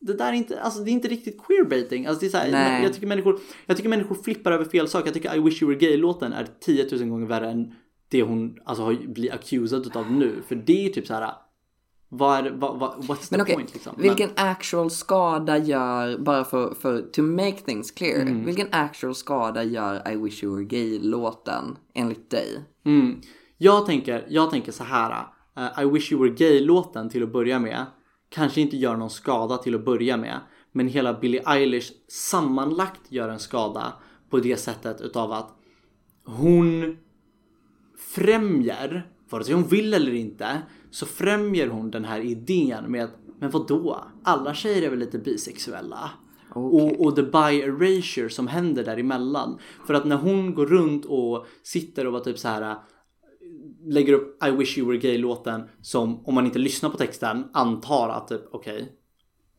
Det 0.00 0.12
där 0.14 0.28
är 0.28 0.32
inte, 0.32 0.60
alltså 0.60 0.80
det 0.80 0.90
är 0.90 0.92
inte 0.92 1.08
riktigt 1.08 1.42
queerbaiting. 1.46 2.06
Alltså 2.06 2.20
det 2.20 2.26
är 2.26 2.30
så 2.30 2.36
här, 2.36 2.82
jag, 2.82 2.92
tycker 2.92 3.06
människor, 3.06 3.40
jag 3.66 3.76
tycker 3.76 3.90
människor 3.90 4.14
flippar 4.14 4.52
över 4.52 4.64
fel 4.64 4.88
sak. 4.88 5.06
Jag 5.06 5.14
tycker 5.14 5.36
I 5.36 5.38
wish 5.40 5.62
you 5.62 5.72
were 5.72 5.80
gay 5.80 5.96
låten 5.96 6.32
är 6.32 6.46
10 6.60 6.88
000 6.92 7.08
gånger 7.08 7.26
värre 7.26 7.50
än 7.50 7.74
det 8.08 8.22
hon 8.22 8.58
alltså, 8.64 8.82
har 8.84 8.94
blir 9.12 9.34
accused 9.34 9.86
utav 9.86 10.12
nu. 10.12 10.42
För 10.48 10.54
det 10.54 10.86
är 10.86 10.90
typ 10.90 11.06
så 11.06 11.14
här. 11.14 11.32
Vad 12.10 12.46
är, 12.46 12.50
vad, 12.50 12.78
vad, 12.78 12.90
what's 13.04 13.16
the 13.28 13.36
men 13.36 13.40
okej, 13.40 13.54
point 13.54 13.74
liksom? 13.74 13.92
Men- 13.96 14.02
vilken 14.02 14.30
actual 14.36 14.90
skada 14.90 15.58
gör, 15.58 16.18
bara 16.18 16.44
för, 16.44 16.74
för 16.74 17.02
to 17.02 17.22
make 17.22 17.56
things 17.66 17.90
clear, 17.90 18.20
Mm. 18.22 18.44
vilken 18.44 18.66
actual 18.70 19.14
skada 19.14 19.64
gör 19.64 20.12
I 20.12 20.16
wish 20.16 20.44
you 20.44 20.54
were 20.56 20.64
gay-låten 20.64 21.76
enligt 21.94 22.30
dig? 22.30 22.60
Mm. 22.84 23.20
Jag, 23.58 23.86
tänker, 23.86 24.26
jag 24.28 24.50
tänker 24.50 24.72
så 24.72 24.84
här. 24.84 25.24
eh, 25.56 25.82
I 25.82 25.84
wish 25.84 26.12
you 26.12 26.22
were 26.22 26.34
gay-låten 26.34 27.08
till 27.10 27.22
att 27.22 27.32
börja 27.32 27.58
med 27.58 27.86
kanske 28.28 28.60
inte 28.60 28.76
gör 28.76 28.96
någon 28.96 29.10
skada 29.10 29.56
till 29.56 29.74
att 29.74 29.84
börja 29.84 30.16
med. 30.16 30.40
Men 30.72 30.88
hela 30.88 31.14
Billie 31.14 31.42
Eilish 31.46 31.92
sammanlagt 32.08 33.00
gör 33.08 33.28
en 33.28 33.38
skada 33.38 33.92
på 34.30 34.38
det 34.38 34.56
sättet 34.56 35.00
utav 35.00 35.32
att 35.32 35.56
hon 36.24 36.96
främjar, 37.98 39.10
vare 39.30 39.44
sig 39.44 39.54
hon 39.54 39.68
vill 39.68 39.94
eller 39.94 40.14
inte, 40.14 40.62
så 40.90 41.06
främjar 41.06 41.66
hon 41.66 41.90
den 41.90 42.04
här 42.04 42.20
idén 42.20 42.84
med 42.92 43.04
att 43.04 43.18
men 43.38 43.50
vadå? 43.50 44.04
Alla 44.22 44.54
tjejer 44.54 44.82
är 44.82 44.90
väl 44.90 44.98
lite 44.98 45.18
bisexuella? 45.18 46.10
Och, 46.50 47.06
och 47.06 47.16
the 47.16 47.22
bi 47.22 47.60
erasure 47.60 48.30
som 48.30 48.46
händer 48.46 48.84
däremellan. 48.84 49.58
För 49.86 49.94
att 49.94 50.04
när 50.04 50.16
hon 50.16 50.54
går 50.54 50.66
runt 50.66 51.04
och 51.04 51.46
sitter 51.62 52.06
och 52.06 52.12
var 52.12 52.20
typ 52.20 52.38
så 52.38 52.48
här 52.48 52.76
lägger 53.88 54.12
upp 54.12 54.44
I 54.44 54.50
wish 54.50 54.78
you 54.78 54.88
were 54.88 54.98
gay 54.98 55.18
låten 55.18 55.62
som 55.82 56.26
om 56.26 56.34
man 56.34 56.46
inte 56.46 56.58
lyssnar 56.58 56.90
på 56.90 56.96
texten 56.96 57.44
antar 57.52 58.08
att 58.08 58.28
typ 58.28 58.42
okej 58.50 58.98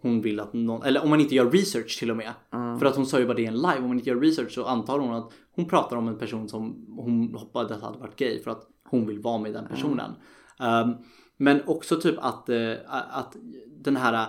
hon 0.02 0.22
vill 0.22 0.40
att 0.40 0.54
någon, 0.54 0.84
eller 0.84 1.04
om 1.04 1.10
man 1.10 1.22
inte 1.22 1.36
gör 1.36 1.52
research 1.52 2.00
till 2.00 2.12
och 2.12 2.18
med. 2.18 2.34
För 2.52 2.86
att 2.86 2.96
hon 2.96 3.06
sa 3.06 3.20
ju 3.20 3.26
bara 3.26 3.34
det 3.34 3.42
i 3.42 3.46
en 3.46 3.56
live, 3.56 3.78
om 3.78 3.88
man 3.88 3.98
inte 3.98 4.10
gör 4.10 4.20
research 4.20 4.52
så 4.52 4.66
antar 4.66 5.00
hon 5.00 5.14
att 5.14 5.32
hon 5.52 5.66
pratar 5.66 5.98
om 5.98 6.08
en 6.08 6.18
person 6.18 6.50
som 6.50 6.86
hon 6.98 7.36
hoppades 7.36 7.82
hade 7.82 7.98
varit 7.98 8.16
gay 8.16 8.40
för 8.40 8.52
att 8.52 8.68
hon 8.90 9.08
vill 9.08 9.20
vara 9.20 9.38
med 9.38 9.54
den 9.54 9.68
personen. 9.68 10.12
Um, 10.60 10.96
men 11.38 11.62
också 11.68 12.02
typ 12.02 12.16
att, 12.20 12.50
eh, 12.50 12.74
att 12.88 13.36
den 13.68 13.96
här 13.96 14.28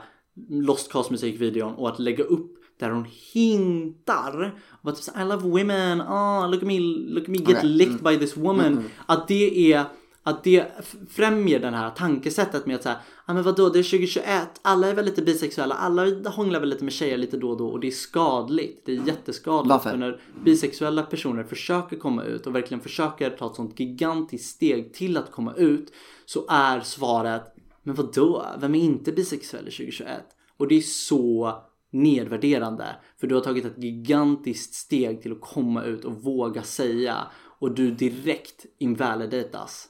Lost 0.48 0.92
Cause 0.92 1.12
musikvideon 1.12 1.74
och 1.74 1.88
att 1.88 1.98
lägga 1.98 2.24
upp 2.24 2.56
där 2.80 2.90
hon 2.90 3.06
hintar 3.32 4.60
och 4.82 4.90
att 4.90 5.02
typ 5.02 5.16
I 5.16 5.24
love 5.24 5.48
women, 5.48 6.00
oh, 6.02 6.50
look 6.50 6.62
at 6.62 6.66
me, 6.66 6.80
look 6.80 7.22
at 7.22 7.28
me 7.28 7.38
get 7.38 7.48
Okej, 7.58 7.68
licked 7.68 8.02
by 8.02 8.18
this 8.18 8.36
woman. 8.36 8.84
Att 9.06 9.28
det 9.28 9.72
är 9.72 9.84
att 10.22 10.44
det 10.44 10.66
f- 10.78 10.94
främjar 11.10 11.58
det 11.58 11.70
här 11.70 11.90
tankesättet 11.90 12.66
med 12.66 12.76
att 12.76 12.82
säga, 12.82 12.96
ja 13.26 13.34
men 13.34 13.42
vadå 13.42 13.68
det 13.68 13.78
är 13.78 13.82
2021, 13.82 14.24
alla 14.62 14.88
är 14.88 14.94
väl 14.94 15.04
lite 15.04 15.22
bisexuella, 15.22 15.74
alla 15.74 16.30
hånglar 16.30 16.60
väl 16.60 16.68
lite 16.68 16.84
med 16.84 16.92
tjejer 16.92 17.18
lite 17.18 17.36
då 17.36 17.50
och 17.50 17.56
då 17.56 17.68
och 17.68 17.80
det 17.80 17.86
är 17.86 17.90
skadligt. 17.90 18.82
Det 18.86 18.92
är 18.96 19.06
jätteskadligt. 19.06 19.70
Varför? 19.70 19.90
För 19.90 19.96
när 19.96 20.20
bisexuella 20.44 21.02
personer 21.02 21.44
försöker 21.44 21.96
komma 21.96 22.24
ut 22.24 22.46
och 22.46 22.54
verkligen 22.54 22.80
försöker 22.80 23.30
ta 23.30 23.46
ett 23.46 23.54
sånt 23.56 23.80
gigantiskt 23.80 24.50
steg 24.50 24.94
till 24.94 25.16
att 25.16 25.30
komma 25.32 25.54
ut 25.54 25.92
så 26.26 26.46
är 26.48 26.80
svaret, 26.80 27.42
men 27.82 27.94
vadå, 27.94 28.46
vem 28.60 28.74
är 28.74 28.80
inte 28.80 29.12
bisexuell 29.12 29.68
i 29.68 29.70
2021? 29.70 30.08
Och 30.56 30.68
det 30.68 30.74
är 30.74 30.80
så 30.80 31.58
nedvärderande. 31.90 32.86
För 33.20 33.26
du 33.26 33.34
har 33.34 33.42
tagit 33.42 33.64
ett 33.64 33.82
gigantiskt 33.84 34.74
steg 34.74 35.22
till 35.22 35.32
att 35.32 35.40
komma 35.40 35.82
ut 35.84 36.04
och 36.04 36.22
våga 36.22 36.62
säga 36.62 37.16
och 37.58 37.74
du 37.74 37.90
direkt 37.90 38.66
invalidatas. 38.78 39.88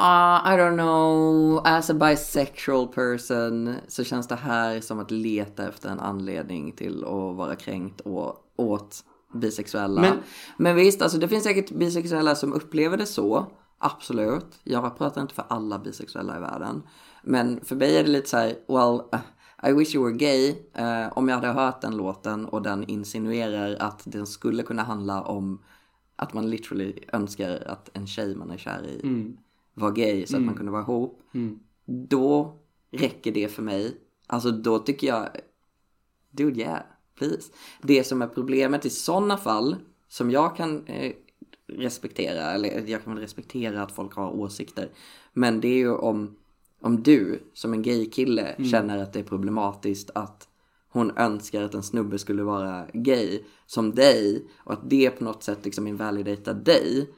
Uh, 0.00 0.52
I 0.54 0.56
don't 0.58 0.76
know, 0.76 1.60
as 1.64 1.90
a 1.90 1.94
bisexual 1.94 2.88
person 2.88 3.74
så 3.88 4.04
känns 4.04 4.28
det 4.28 4.34
här 4.34 4.80
som 4.80 4.98
att 5.00 5.10
leta 5.10 5.68
efter 5.68 5.88
en 5.88 6.00
anledning 6.00 6.72
till 6.72 7.04
att 7.04 7.36
vara 7.36 7.56
kränkt 7.56 8.00
och, 8.00 8.36
åt 8.56 9.04
bisexuella. 9.34 10.00
Men- 10.00 10.18
Men, 10.56 10.76
visst, 10.76 11.02
alltså 11.02 11.18
det 11.18 11.28
finns 11.28 11.44
säkert 11.44 11.70
bisexuella 11.70 12.34
som 12.34 12.52
upplever 12.52 12.96
det 12.96 13.06
så. 13.06 13.46
Absolut. 13.78 14.46
Jag 14.64 14.98
pratar 14.98 15.20
inte 15.20 15.34
för 15.34 15.44
alla 15.48 15.78
bisexuella 15.78 16.36
i 16.36 16.40
världen. 16.40 16.82
Men 17.22 17.64
för 17.64 17.76
mig 17.76 17.96
är 17.96 18.02
det 18.04 18.10
lite 18.10 18.28
så 18.28 18.36
här, 18.36 18.54
well, 18.68 19.00
I 19.66 19.72
wish 19.72 19.94
you 19.94 20.04
were 20.04 20.16
gay. 20.16 20.50
Uh, 20.78 21.18
om 21.18 21.28
jag 21.28 21.34
hade 21.34 21.52
hört 21.52 21.80
den 21.80 21.96
låten 21.96 22.44
och 22.46 22.62
den 22.62 22.84
insinuerar 22.84 23.76
att 23.80 24.02
den 24.04 24.26
skulle 24.26 24.62
kunna 24.62 24.82
handla 24.82 25.22
om 25.22 25.62
att 26.16 26.34
man 26.34 26.50
literally 26.50 26.98
önskar 27.12 27.62
att 27.66 27.90
en 27.92 28.06
tjej 28.06 28.36
man 28.36 28.50
är 28.50 28.58
kär 28.58 28.86
i 28.86 29.00
var 29.74 29.90
gay 29.90 30.26
så 30.26 30.36
att 30.36 30.42
man 30.42 30.54
kunde 30.54 30.72
vara 30.72 30.82
ihop. 30.82 31.22
Då 31.84 32.58
räcker 32.90 33.32
det 33.32 33.48
för 33.48 33.62
mig. 33.62 33.96
Alltså 34.26 34.50
då 34.50 34.78
tycker 34.78 35.06
jag, 35.06 35.28
dude 36.30 36.60
yeah, 36.60 36.82
please. 37.18 37.52
Det 37.82 38.04
som 38.04 38.22
är 38.22 38.26
problemet 38.26 38.86
i 38.86 38.90
sådana 38.90 39.36
fall, 39.36 39.76
som 40.08 40.30
jag 40.30 40.56
kan 40.56 40.86
eh, 40.86 41.12
respektera, 41.66 42.52
eller 42.52 42.88
jag 42.90 43.04
kan 43.04 43.14
väl 43.14 43.22
respektera 43.22 43.82
att 43.82 43.92
folk 43.92 44.14
har 44.14 44.30
åsikter. 44.30 44.90
Men 45.32 45.60
det 45.60 45.68
är 45.68 45.78
ju 45.78 45.94
om, 45.94 46.36
om 46.82 47.02
du 47.02 47.42
som 47.54 47.72
en 47.72 47.82
gay-kille 47.82 48.54
känner 48.70 49.02
att 49.02 49.12
det 49.12 49.18
är 49.18 49.24
problematiskt 49.24 50.10
att 50.14 50.48
hon 50.88 51.16
önskar 51.16 51.62
att 51.62 51.74
en 51.74 51.82
snubbe 51.82 52.18
skulle 52.18 52.42
vara 52.42 52.86
gay 52.92 53.42
som 53.66 53.94
dig 53.94 54.46
och 54.64 54.72
att 54.72 54.90
det 54.90 55.10
på 55.10 55.24
något 55.24 55.42
sätt 55.42 55.64
liksom 55.64 55.86
invalidatar 55.86 56.54
dig. 56.54 57.10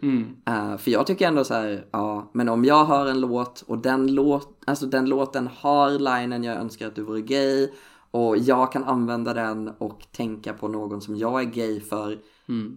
Eh, 0.46 0.76
för 0.76 0.90
jag 0.90 1.06
tycker 1.06 1.28
ändå 1.28 1.44
så 1.44 1.54
här, 1.54 1.86
ja, 1.90 2.30
men 2.34 2.48
om 2.48 2.64
jag 2.64 2.84
hör 2.84 3.06
en 3.06 3.20
låt 3.20 3.64
och 3.66 3.78
den, 3.78 4.14
låt, 4.14 4.62
alltså 4.66 4.86
den 4.86 5.06
låten 5.06 5.48
har 5.54 5.90
linen 5.90 6.44
jag 6.44 6.56
önskar 6.56 6.86
att 6.86 6.94
du 6.94 7.02
vore 7.02 7.20
gay 7.20 7.68
och 8.10 8.38
jag 8.38 8.72
kan 8.72 8.84
använda 8.84 9.34
den 9.34 9.68
och 9.68 10.06
tänka 10.12 10.52
på 10.52 10.68
någon 10.68 11.00
som 11.00 11.16
jag 11.16 11.40
är 11.40 11.44
gay 11.44 11.80
för. 11.80 12.18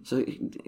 Så 0.04 0.22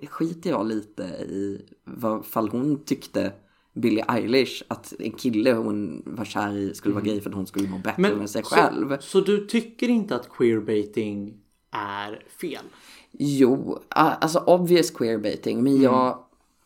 skiter 0.09 0.51
jag 0.51 0.67
lite 0.67 1.03
i 1.03 1.65
vad 1.85 2.27
fall 2.27 2.49
hon 2.49 2.85
tyckte 2.85 3.33
Billie 3.81 4.05
Eilish 4.09 4.63
att 4.69 4.93
en 4.99 5.13
kille 5.13 5.53
hon 5.53 6.03
var 6.07 6.25
kär 6.25 6.57
i 6.57 6.75
skulle 6.75 6.95
vara 6.95 7.05
gay 7.05 7.21
för 7.21 7.31
att 7.31 7.37
hon 7.37 7.47
skulle 7.47 7.69
må 7.69 7.79
bättre 7.79 8.17
med 8.17 8.31
sig 8.31 8.43
själv. 8.43 8.97
Så, 8.97 9.03
så 9.03 9.21
du 9.21 9.47
tycker 9.47 9.89
inte 9.89 10.17
att 10.17 10.29
queerbaiting 10.39 11.35
är 11.71 12.23
fel? 12.41 12.65
Jo, 13.13 13.79
alltså 13.89 14.39
obvious 14.39 14.91
queerbaiting, 14.91 15.63
men 15.63 15.83
jag... 15.83 16.25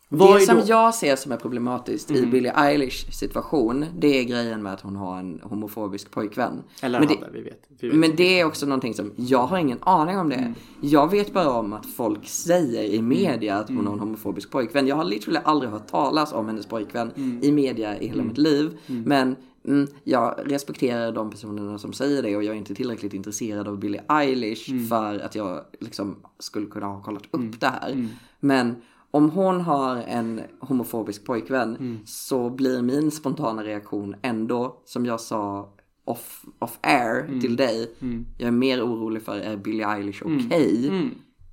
Vad 0.09 0.39
det 0.39 0.45
som 0.45 0.57
då- 0.57 0.63
jag 0.65 0.95
ser 0.95 1.15
som 1.15 1.31
är 1.31 1.37
problematiskt 1.37 2.11
i 2.11 2.25
Billie 2.25 2.51
Eilish 2.55 3.11
situation, 3.11 3.85
det 3.99 4.19
är 4.19 4.23
grejen 4.23 4.63
med 4.63 4.73
att 4.73 4.81
hon 4.81 4.95
har 4.95 5.19
en 5.19 5.39
homofobisk 5.43 6.11
pojkvän. 6.11 6.63
Eller 6.81 6.99
men, 6.99 7.09
hade, 7.09 7.21
det, 7.21 7.31
vi 7.33 7.41
vet. 7.41 7.61
Vi 7.79 7.87
vet. 7.87 7.97
men 7.97 8.15
det 8.15 8.39
är 8.39 8.45
också 8.45 8.65
någonting 8.65 8.93
som, 8.93 9.11
jag 9.15 9.45
har 9.45 9.57
ingen 9.57 9.77
aning 9.81 10.17
om 10.17 10.29
det. 10.29 10.53
Jag 10.81 11.11
vet 11.11 11.33
bara 11.33 11.49
om 11.51 11.73
att 11.73 11.85
folk 11.85 12.27
säger 12.27 12.83
i 12.83 13.01
media 13.01 13.55
att 13.55 13.67
hon 13.67 13.87
har 13.87 13.93
en 13.93 13.99
homofobisk 13.99 14.51
pojkvän. 14.51 14.87
Jag 14.87 14.95
har 14.95 15.03
literally 15.03 15.39
aldrig 15.43 15.71
hört 15.71 15.87
talas 15.87 16.33
om 16.33 16.47
hennes 16.47 16.65
pojkvän 16.65 17.39
i 17.41 17.51
media 17.51 17.99
i 17.99 18.07
hela 18.07 18.23
mitt 18.23 18.37
liv. 18.37 18.77
Men 18.87 19.35
mm, 19.67 19.87
jag 20.03 20.35
respekterar 20.45 21.11
de 21.11 21.29
personerna 21.29 21.77
som 21.79 21.93
säger 21.93 22.23
det 22.23 22.35
och 22.35 22.43
jag 22.43 22.53
är 22.53 22.57
inte 22.57 22.75
tillräckligt 22.75 23.13
intresserad 23.13 23.67
av 23.67 23.79
Billie 23.79 24.01
Eilish 24.09 24.89
för 24.89 25.19
att 25.19 25.35
jag 25.35 25.61
liksom 25.79 26.15
skulle 26.39 26.65
kunna 26.65 26.85
ha 26.85 27.01
kollat 27.03 27.23
upp 27.31 27.59
det 27.59 27.67
här. 27.67 28.07
Men 28.39 28.75
om 29.15 29.29
hon 29.29 29.61
har 29.61 29.95
en 29.95 30.41
homofobisk 30.59 31.25
pojkvän 31.25 31.77
så 32.05 32.49
blir 32.49 32.81
min 32.81 33.11
spontana 33.11 33.63
reaktion 33.63 34.15
ändå, 34.21 34.81
som 34.85 35.05
jag 35.05 35.21
sa 35.21 35.73
off, 36.05 36.45
off 36.59 36.79
air 36.81 37.39
till 37.41 37.55
dig, 37.55 37.95
jag 38.37 38.47
är 38.47 38.51
mer 38.51 38.81
orolig 38.81 39.21
för 39.21 39.37
är 39.37 39.57
Billie 39.57 39.83
Eilish 39.83 40.23
okej? 40.25 40.91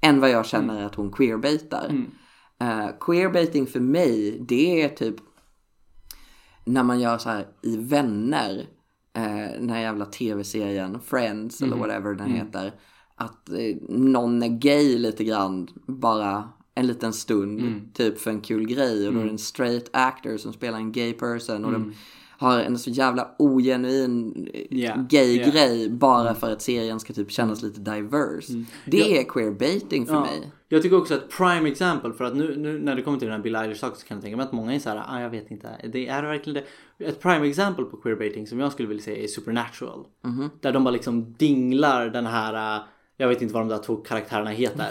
Än 0.01 0.21
vad 0.21 0.31
jag 0.31 0.47
känner 0.47 0.85
att 0.87 0.95
hon 0.95 1.13
queerbaitar. 1.13 2.07
Uh, 2.63 2.89
queerbaiting 3.01 3.67
för 3.67 3.81
mig, 3.81 4.39
det 4.49 4.83
är 4.83 4.89
typ 4.89 5.17
när 6.65 6.83
man 6.83 7.01
gör 7.01 7.19
så 7.19 7.29
här 7.29 7.47
i 7.63 7.77
Vänner, 7.77 8.67
eh, 9.13 9.61
den 9.61 9.71
här 9.71 9.81
jävla 9.81 10.05
tv-serien 10.05 11.01
Friends 11.01 11.63
eller 11.63 11.77
whatever 11.77 12.15
den 12.15 12.31
heter. 12.31 12.73
Att 13.15 13.49
eh, 13.49 13.77
någon 13.89 14.43
är 14.43 14.49
gay 14.49 14.99
lite 14.99 15.25
grann, 15.25 15.69
bara 15.87 16.49
en 16.75 16.87
liten 16.87 17.13
stund, 17.13 17.91
typ 17.95 18.19
för 18.19 18.31
en 18.31 18.41
kul 18.41 18.67
grej. 18.67 19.09
Och 19.09 19.15
då 19.15 19.21
är 19.21 19.25
det 19.25 19.31
en 19.31 19.39
straight 19.39 19.89
actor 19.93 20.37
som 20.37 20.53
spelar 20.53 20.79
en 20.79 20.93
gay 20.93 21.13
person. 21.13 21.65
Och 21.65 21.73
de 21.73 21.95
har 22.39 22.61
en 22.61 22.79
så 22.79 22.91
jävla 22.91 23.29
ogenuin 23.39 24.49
Yeah, 24.71 25.07
gay 25.07 25.37
yeah. 25.37 25.51
grej 25.51 25.91
bara 25.91 26.35
för 26.35 26.53
att 26.53 26.63
serien 26.63 27.01
ska 27.01 27.13
typ 27.13 27.31
kännas 27.31 27.63
lite 27.63 27.81
diverse. 27.81 28.65
Det 28.87 29.19
är 29.19 29.25
queerbaiting 29.25 30.07
för 30.07 30.15
Ja. 30.15 30.21
mig. 30.21 30.53
Jag 30.69 30.83
tycker 30.83 30.99
också 30.99 31.15
att 31.15 31.29
prime 31.31 31.69
example 31.71 32.13
för 32.13 32.25
att 32.25 32.37
nu, 32.37 32.57
nu 32.57 32.79
när 32.79 32.97
det 32.97 33.03
kommer 33.03 33.19
till 33.19 33.29
den 33.29 33.37
här 33.37 33.43
Bill 33.43 33.57
Eilish 33.57 33.79
saken 33.81 33.97
så 33.97 34.07
kan 34.07 34.17
jag 34.17 34.23
tänka 34.23 34.37
mig 34.37 34.47
att 34.47 34.53
många 34.53 34.75
är 34.75 34.79
såhär, 34.79 35.03
ah, 35.09 35.21
jag 35.21 35.31
vet 35.31 35.51
inte, 35.51 35.91
det 35.93 36.09
är 36.09 36.23
verkligen 36.23 36.65
det. 36.99 37.05
Ett 37.07 37.21
prime 37.21 37.49
example 37.49 37.85
på 37.85 37.97
queerbaiting 37.97 38.47
som 38.47 38.61
jag 38.61 38.73
skulle 38.73 38.89
vilja 38.89 39.03
säga 39.03 39.23
är 39.25 39.27
Supernatural. 39.27 40.07
Där 40.61 40.73
de 40.73 40.85
bara 40.85 40.91
liksom 40.91 41.33
dinglar 41.39 42.11
den 42.11 42.27
här, 42.27 42.83
jag 43.23 43.29
vet 43.29 43.43
inte 43.43 43.55
vad 43.55 43.63
de 43.63 43.69
där 43.69 43.79
två 43.79 43.97
karaktärerna 43.97 44.51
heter. 44.51 44.87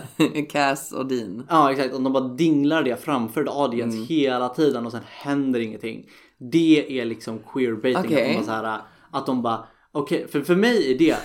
Cass 0.50 0.92
och 0.92 1.06
Dean. 1.06 1.48
Ja 1.50 1.72
exakt, 1.72 1.94
och 1.94 2.02
de 2.02 2.14
bara 2.14 2.28
dinglar 2.28 2.84
det 2.84 3.04
framför 3.04 3.44
the 3.44 3.50
audience 3.50 3.98
Mm. 3.98 4.08
hela 4.08 4.50
tiden 4.50 4.86
och 4.86 4.92
sen 4.92 5.02
händer 5.08 5.60
ingenting. 5.60 6.10
Det 6.38 7.00
är 7.00 7.06
liksom 7.06 7.40
queerbaiting. 7.54 7.96
Att 8.00 8.06
Okej. 8.06 8.28
de 8.28 8.34
bara, 8.36 8.46
så 8.46 8.52
här, 8.52 8.80
att 9.12 9.26
de 9.26 9.42
bara 9.42 9.64
okej, 9.92 10.28
för, 10.28 10.42
för 10.42 10.56
mig 10.56 10.92
är 10.92 10.98
det 10.98 11.16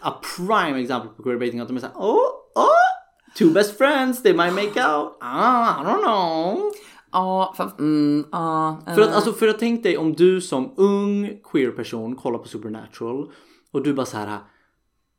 a 0.00 0.12
prime 0.36 0.80
example 0.80 1.10
på 1.16 1.22
queerbaiting. 1.22 1.60
Att 1.60 1.68
de 1.68 1.76
är 1.76 1.80
såhär, 1.80 1.94
oh, 1.94 2.16
oh, 2.54 3.38
two 3.38 3.52
best 3.52 3.78
friends, 3.78 4.22
they 4.22 4.32
might 4.32 4.54
make 4.54 4.94
out. 4.94 5.18
Ah, 5.20 5.82
I 5.82 5.86
don't 5.86 6.02
know. 6.02 6.72
Ja, 7.12 7.54
för, 7.56 7.70
mm, 7.78 8.24
ja. 8.32 8.78
För 8.94 9.00
att, 9.00 9.14
alltså, 9.14 9.32
för 9.32 9.48
att 9.48 9.58
tänk 9.58 9.82
dig 9.82 9.98
om 9.98 10.12
du 10.12 10.40
som 10.40 10.74
ung 10.76 11.40
queer 11.52 11.70
person 11.70 12.16
kollar 12.16 12.38
på 12.38 12.48
Supernatural 12.48 13.30
och 13.72 13.82
du 13.82 13.92
bara 13.94 14.06
så 14.06 14.16
här. 14.16 14.38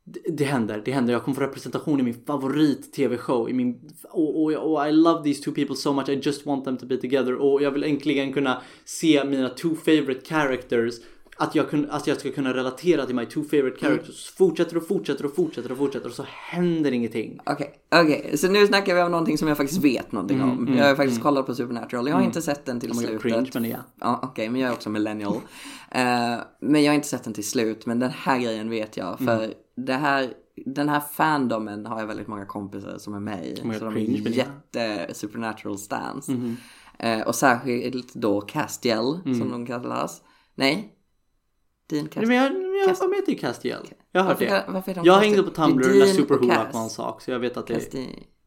Det, 0.07 0.19
det 0.37 0.43
händer, 0.43 0.81
det 0.85 0.91
händer. 0.91 1.13
Jag 1.13 1.23
kommer 1.23 1.35
få 1.35 1.41
representation 1.41 1.99
i 1.99 2.03
min 2.03 2.25
favorit 2.27 2.93
tv-show. 2.93 3.49
I 3.49 3.53
min, 3.53 3.91
och, 4.11 4.43
och, 4.43 4.53
och 4.53 4.87
I 4.87 4.91
love 4.91 5.23
these 5.23 5.43
two 5.43 5.51
people 5.51 5.75
so 5.75 5.93
much. 5.93 6.09
I 6.09 6.19
just 6.23 6.45
want 6.45 6.65
them 6.65 6.77
to 6.77 6.85
be 6.85 6.97
together. 6.97 7.33
Och 7.35 7.61
jag 7.61 7.71
vill 7.71 7.83
äntligen 7.83 8.33
kunna 8.33 8.61
se 8.85 9.23
mina 9.25 9.49
two 9.49 9.75
favorite 9.85 10.25
characters. 10.25 10.95
Att 11.37 11.55
jag, 11.55 11.69
kun, 11.69 11.87
att 11.89 12.07
jag 12.07 12.19
ska 12.19 12.31
kunna 12.31 12.53
relatera 12.53 13.05
till 13.05 13.15
my 13.15 13.25
two 13.25 13.43
favorite 13.43 13.79
characters. 13.79 14.29
Fortsätter 14.29 14.77
och 14.77 14.87
fortsätter 14.87 15.25
och 15.25 15.35
fortsätter 15.35 15.71
och 15.71 15.77
fortsätter 15.77 16.07
och 16.07 16.15
så 16.15 16.25
händer 16.27 16.91
ingenting. 16.91 17.39
Okej, 17.45 17.73
okej. 17.95 18.37
Så 18.37 18.47
nu 18.47 18.67
snackar 18.67 18.95
vi 18.95 19.01
om 19.01 19.11
någonting 19.11 19.37
som 19.37 19.47
jag 19.47 19.57
faktiskt 19.57 19.83
vet 19.83 20.11
någonting 20.11 20.41
om. 20.41 20.75
jag 20.77 20.85
har 20.85 20.95
faktiskt 20.95 21.21
kollat 21.21 21.45
på 21.45 21.55
Supernatural. 21.55 22.07
Jag 22.07 22.15
har 22.15 22.23
inte 22.23 22.41
sett 22.41 22.65
den 22.65 22.79
till 22.79 22.91
Oh 22.91 22.95
God, 22.95 23.03
slutet. 23.03 23.21
cringe, 23.21 23.49
men 23.53 23.69
ja. 23.69 23.77
Ja, 23.99 24.19
okej, 24.23 24.49
men 24.49 24.61
jag 24.61 24.69
är 24.69 24.73
också 24.73 24.89
millennial. 24.89 25.35
Eh, 25.91 26.37
men 26.59 26.83
jag 26.83 26.91
har 26.91 26.95
inte 26.95 27.07
sett 27.07 27.23
den 27.23 27.33
till 27.33 27.49
slut. 27.49 27.85
Men 27.85 27.99
den 27.99 28.11
här 28.11 28.39
grejen 28.39 28.69
vet 28.69 28.97
jag. 28.97 29.19
För 29.19 29.53
det 29.75 29.93
här, 29.93 30.33
den 30.65 30.89
här 30.89 30.99
fandomen 30.99 31.85
har 31.85 31.99
jag 31.99 32.07
väldigt 32.07 32.27
många 32.27 32.45
kompisar 32.45 32.97
som 32.97 33.13
är 33.13 33.19
med 33.19 33.45
i. 33.45 33.55
så 33.55 33.63
de 33.63 33.73
är 33.73 34.23
men 34.23 34.33
ja. 34.33 34.45
jätte 34.73 35.13
supernatural 35.13 35.77
stans. 35.77 36.29
Eh, 36.99 37.21
och 37.21 37.35
särskilt 37.35 38.13
då 38.13 38.41
Castiel, 38.41 39.19
som 39.23 39.51
de 39.51 39.65
kallas. 39.65 40.21
Nej? 40.55 40.91
Dean 41.89 42.05
Castiel. 42.05 42.27
men 42.27 42.37
jag, 42.37 42.51
jag 42.89 42.95
var 42.99 43.07
med 43.07 43.25
till 43.25 43.39
Castiel. 43.39 43.93
Jag 44.11 44.21
har 44.21 44.29
hört 44.29 44.39
det. 44.39 44.65
varför 44.67 44.91
är 44.91 44.95
de 44.95 45.05
Jag 45.05 45.17
hängde 45.17 45.43
på 45.43 45.49
Tumblr 45.49 45.87
när 45.87 45.93
Dean 45.93 46.07
Super 46.07 46.35
och 46.35 46.43
Who 46.43 46.49
Cass. 46.49 46.73
var 46.73 46.83
en 46.83 46.89
sak. 46.89 47.21
Så 47.21 47.31
jag 47.31 47.39
vet 47.39 47.57
att 47.57 47.67
det. 47.67 47.73
Castiel. 47.73 48.05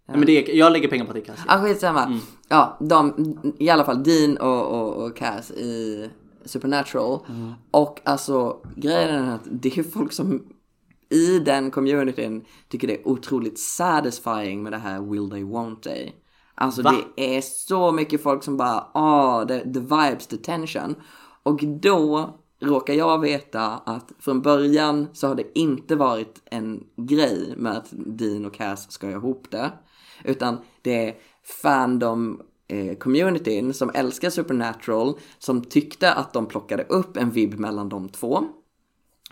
Nej, 0.09 0.17
men 0.17 0.27
det 0.27 0.51
är, 0.51 0.57
jag 0.57 0.73
lägger 0.73 0.89
pengar 0.89 1.05
på 1.05 1.11
att 1.11 1.15
det 1.15 1.21
är 1.21 1.25
Castiel. 1.25 1.47
Ah, 1.49 1.63
skitsamma. 1.63 2.21
Ja, 2.49 2.77
de, 2.81 3.55
i 3.59 3.71
alla 3.71 3.85
fall 3.85 4.03
Dean 4.05 4.37
och, 4.37 4.67
och, 4.67 5.05
och 5.05 5.17
Cass 5.17 5.51
i 5.51 6.11
Supernatural. 6.45 7.21
Och 7.71 8.01
alltså 8.05 8.57
grejen 8.77 9.25
är 9.25 9.35
att 9.35 9.49
det 9.51 9.79
är 9.79 9.83
folk 9.83 10.13
som 10.13 10.43
i 11.11 11.39
den 11.39 11.71
communityn 11.71 12.45
tycker 12.69 12.89
det 12.89 13.01
är 13.01 13.09
otroligt 13.09 13.59
satisfying 13.59 14.63
med 14.63 14.73
det 14.73 14.79
här 14.79 15.01
will 15.01 15.31
they 15.31 15.45
won't 15.45 15.81
they. 15.81 16.13
Alltså 16.55 16.83
Va? 16.83 16.95
det 17.17 17.37
är 17.37 17.41
så 17.41 17.93
mycket 17.93 18.23
folk 18.23 18.45
som 18.45 18.57
bara, 18.57 18.87
ah, 18.93 19.45
the, 19.45 19.61
the 19.61 19.81
vibes, 19.81 20.27
the 20.27 20.37
tension. 20.37 20.95
Och 21.43 21.61
då 21.65 22.35
råkar 22.61 22.95
jag 22.95 23.21
veta 23.21 23.63
att 23.67 24.13
från 24.21 24.43
början 24.43 25.09
så 25.13 25.29
har 25.29 25.35
det 25.35 25.59
inte 25.59 25.97
varit 25.97 26.43
en 26.45 26.85
grej 26.97 27.55
med 27.57 27.73
att 27.73 27.89
Dean 27.91 28.45
och 28.45 28.55
Cass 28.55 28.91
ska 28.91 29.11
ihop 29.11 29.47
det. 29.51 29.73
Utan 30.25 30.59
det 30.83 31.09
är 31.09 31.15
fandom 31.63 32.43
eh, 32.69 32.97
communityn 32.99 33.75
som 33.75 33.91
älskar 33.95 34.31
Supernatural 34.31 35.19
som 35.39 35.63
tyckte 35.65 36.13
att 36.13 36.33
de 36.33 36.47
plockade 36.47 36.83
upp 36.83 37.17
en 37.17 37.31
vibb 37.31 37.59
mellan 37.59 37.89
de 37.89 38.09
två. 38.09 38.45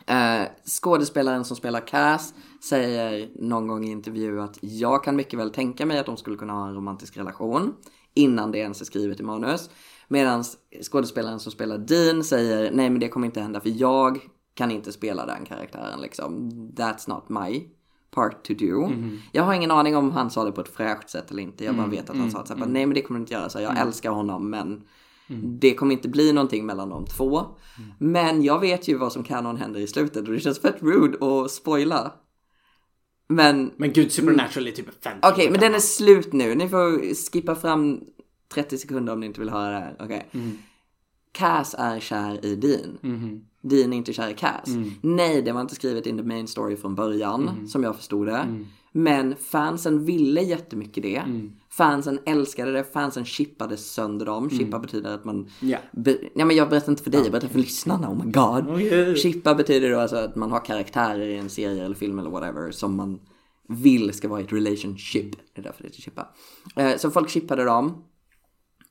Eh, 0.07 0.49
skådespelaren 0.65 1.45
som 1.45 1.57
spelar 1.57 1.87
Cass 1.87 2.35
säger 2.61 3.29
någon 3.35 3.67
gång 3.67 3.85
i 3.85 3.91
intervju 3.91 4.41
att 4.41 4.59
jag 4.61 5.05
kan 5.05 5.17
mycket 5.17 5.39
väl 5.39 5.51
tänka 5.51 5.87
mig 5.87 5.99
att 5.99 6.07
de 6.07 6.17
skulle 6.17 6.37
kunna 6.37 6.53
ha 6.53 6.69
en 6.69 6.75
romantisk 6.75 7.17
relation 7.17 7.75
innan 8.15 8.53
det 8.53 8.59
ens 8.59 8.81
är 8.81 8.85
skrivet 8.85 9.21
i 9.21 9.23
manus. 9.23 9.71
Medan 10.09 10.45
skådespelaren 10.83 11.41
som 11.41 11.53
spelar 11.53 11.79
Dean 11.79 12.25
säger 12.25 12.71
nej 12.73 12.91
men 12.91 13.01
det 13.01 13.09
kommer 13.09 13.27
inte 13.27 13.41
hända 13.41 13.61
för 13.61 13.73
jag 13.81 14.19
kan 14.55 14.71
inte 14.71 14.93
spela 14.93 15.27
den 15.27 15.45
karaktären 15.45 16.01
liksom. 16.01 16.51
That's 16.77 17.09
not 17.09 17.29
my 17.29 17.65
part 18.11 18.45
to 18.45 18.55
do. 18.55 18.91
Jag 19.33 19.43
har 19.43 19.55
ingen 19.55 19.71
aning 19.71 19.97
om 19.97 20.11
han 20.11 20.31
sa 20.31 20.45
det 20.45 20.53
på 20.53 20.61
ett 20.61 20.75
fräscht 20.77 21.11
sätt 21.11 21.31
eller 21.31 21.43
inte. 21.43 21.65
Jag 21.65 21.77
bara 21.77 21.87
vet 21.87 22.11
att 22.11 22.17
han 22.17 22.31
sa 22.31 22.39
att 22.39 22.59
bara, 22.59 22.67
nej 22.67 22.87
men 22.87 22.95
det 22.95 23.03
kommer 23.03 23.21
du 23.21 23.23
inte 23.23 23.35
göra. 23.35 23.49
Så 23.49 23.61
jag 23.61 23.79
älskar 23.79 24.11
honom 24.11 24.51
men 24.51 24.83
det 25.43 25.75
kommer 25.75 25.93
inte 25.93 26.09
bli 26.09 26.33
någonting 26.33 26.67
mellan 26.67 26.89
de 26.89 27.07
två. 27.07 27.47
Men 27.99 28.43
jag 28.43 28.61
vet 28.61 28.89
ju 28.89 28.99
vad 28.99 29.13
som 29.13 29.25
kanon 29.25 29.57
händer 29.57 29.81
i 29.81 29.87
slutet 29.87 30.29
och 30.29 30.35
det 30.35 30.41
känns 30.41 30.61
fett 30.61 30.83
rude 30.83 31.27
att 31.27 31.51
spoila. 31.51 32.13
Men 33.29 33.71
Men 33.77 33.93
gud, 33.93 34.13
Supernatural 34.13 34.67
är 34.67 34.73
typ 34.73 35.03
50 35.03 35.29
Okej, 35.29 35.47
år 35.47 35.51
men 35.51 35.61
den 35.61 35.75
är 35.75 35.79
slut 35.79 36.33
nu. 36.33 36.55
Ni 36.55 36.69
får 36.69 37.15
skippa 37.33 37.55
fram 37.55 38.01
30 38.55 38.79
sekunder 38.79 39.13
om 39.13 39.21
ni 39.21 39.27
inte 39.27 39.41
vill 39.41 39.51
höra 39.51 39.71
det 39.71 39.79
här. 39.79 39.97
Okej. 40.01 40.29
Cass 41.33 41.75
är 41.79 42.01
kär 42.01 42.45
i 42.45 42.57
Dean. 42.57 42.99
Dean 43.61 43.93
är 43.93 43.97
inte 43.97 44.13
kär 44.13 44.29
i 44.31 44.35
Cass. 44.35 44.69
Nej, 45.03 45.43
det 45.43 45.53
var 45.53 45.61
inte 45.61 45.75
skrivet 45.75 46.07
in 46.07 46.19
the 46.19 46.25
main 46.25 46.49
story 46.49 46.77
från 46.77 46.95
början, 46.95 47.69
som 47.69 47.83
jag 47.83 47.97
förstod 47.97 48.27
det. 48.27 48.65
Men 48.97 49.37
fansen 49.37 50.05
ville 50.05 50.43
jättemycket 50.43 51.03
det. 51.03 51.23
Fansen 51.71 52.19
älskade 52.27 52.73
det, 52.73 52.85
fansen 52.85 53.25
chippade 53.25 53.77
sönder 53.77 54.27
dem. 54.27 54.51
Chippa 54.51 54.79
betyder 54.79 55.15
att 55.15 55.25
man... 55.25 55.51
Ja. 55.61 55.79
Be- 55.93 56.19
ja, 56.35 56.45
men 56.45 56.57
jag 56.57 56.69
berättar 56.69 56.93
inte 56.93 57.03
för 57.03 57.11
dig, 57.11 57.21
jag 57.23 57.31
berättar 57.31 57.49
för 57.49 57.59
lyssnarna. 57.59 58.11
Oh 58.11 58.25
my 58.25 58.33
god. 58.33 58.75
Okej. 58.75 59.17
Chippa 59.17 59.55
betyder 59.55 59.91
då 59.91 60.01
alltså 60.01 60.17
att 60.17 60.37
man 60.37 60.51
har 60.51 60.65
karaktärer 60.65 61.29
i 61.29 61.37
en 61.37 61.51
serie 61.51 61.85
eller 61.85 61.95
film 61.95 62.19
eller 62.19 62.31
whatever 62.31 62.71
som 62.71 62.97
man 62.97 63.21
vill 63.69 64.13
ska 64.13 64.29
vara 64.29 64.41
i 64.41 64.45
ett 64.45 64.53
relationship. 64.53 65.37
Det 65.55 65.61
är 65.61 65.63
därför 65.63 65.83
det 65.83 65.89
heter 65.89 66.03
chippa. 66.03 66.29
Eh, 66.77 66.97
så 66.97 67.11
folk 67.11 67.31
chippade 67.31 67.65
dem. 67.65 68.05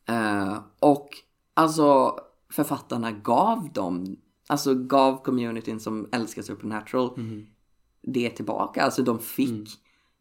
Eh, 0.10 0.58
och 0.80 1.10
alltså 1.54 2.16
författarna 2.52 3.12
gav 3.12 3.70
dem, 3.74 4.16
alltså 4.48 4.74
gav 4.76 5.24
communityn 5.24 5.80
som 5.80 6.10
älskar 6.12 6.42
Supernatural 6.42 7.20
det 8.08 8.30
tillbaka. 8.30 8.84
Alltså 8.84 9.04
de 9.04 9.20
fick 9.20 9.70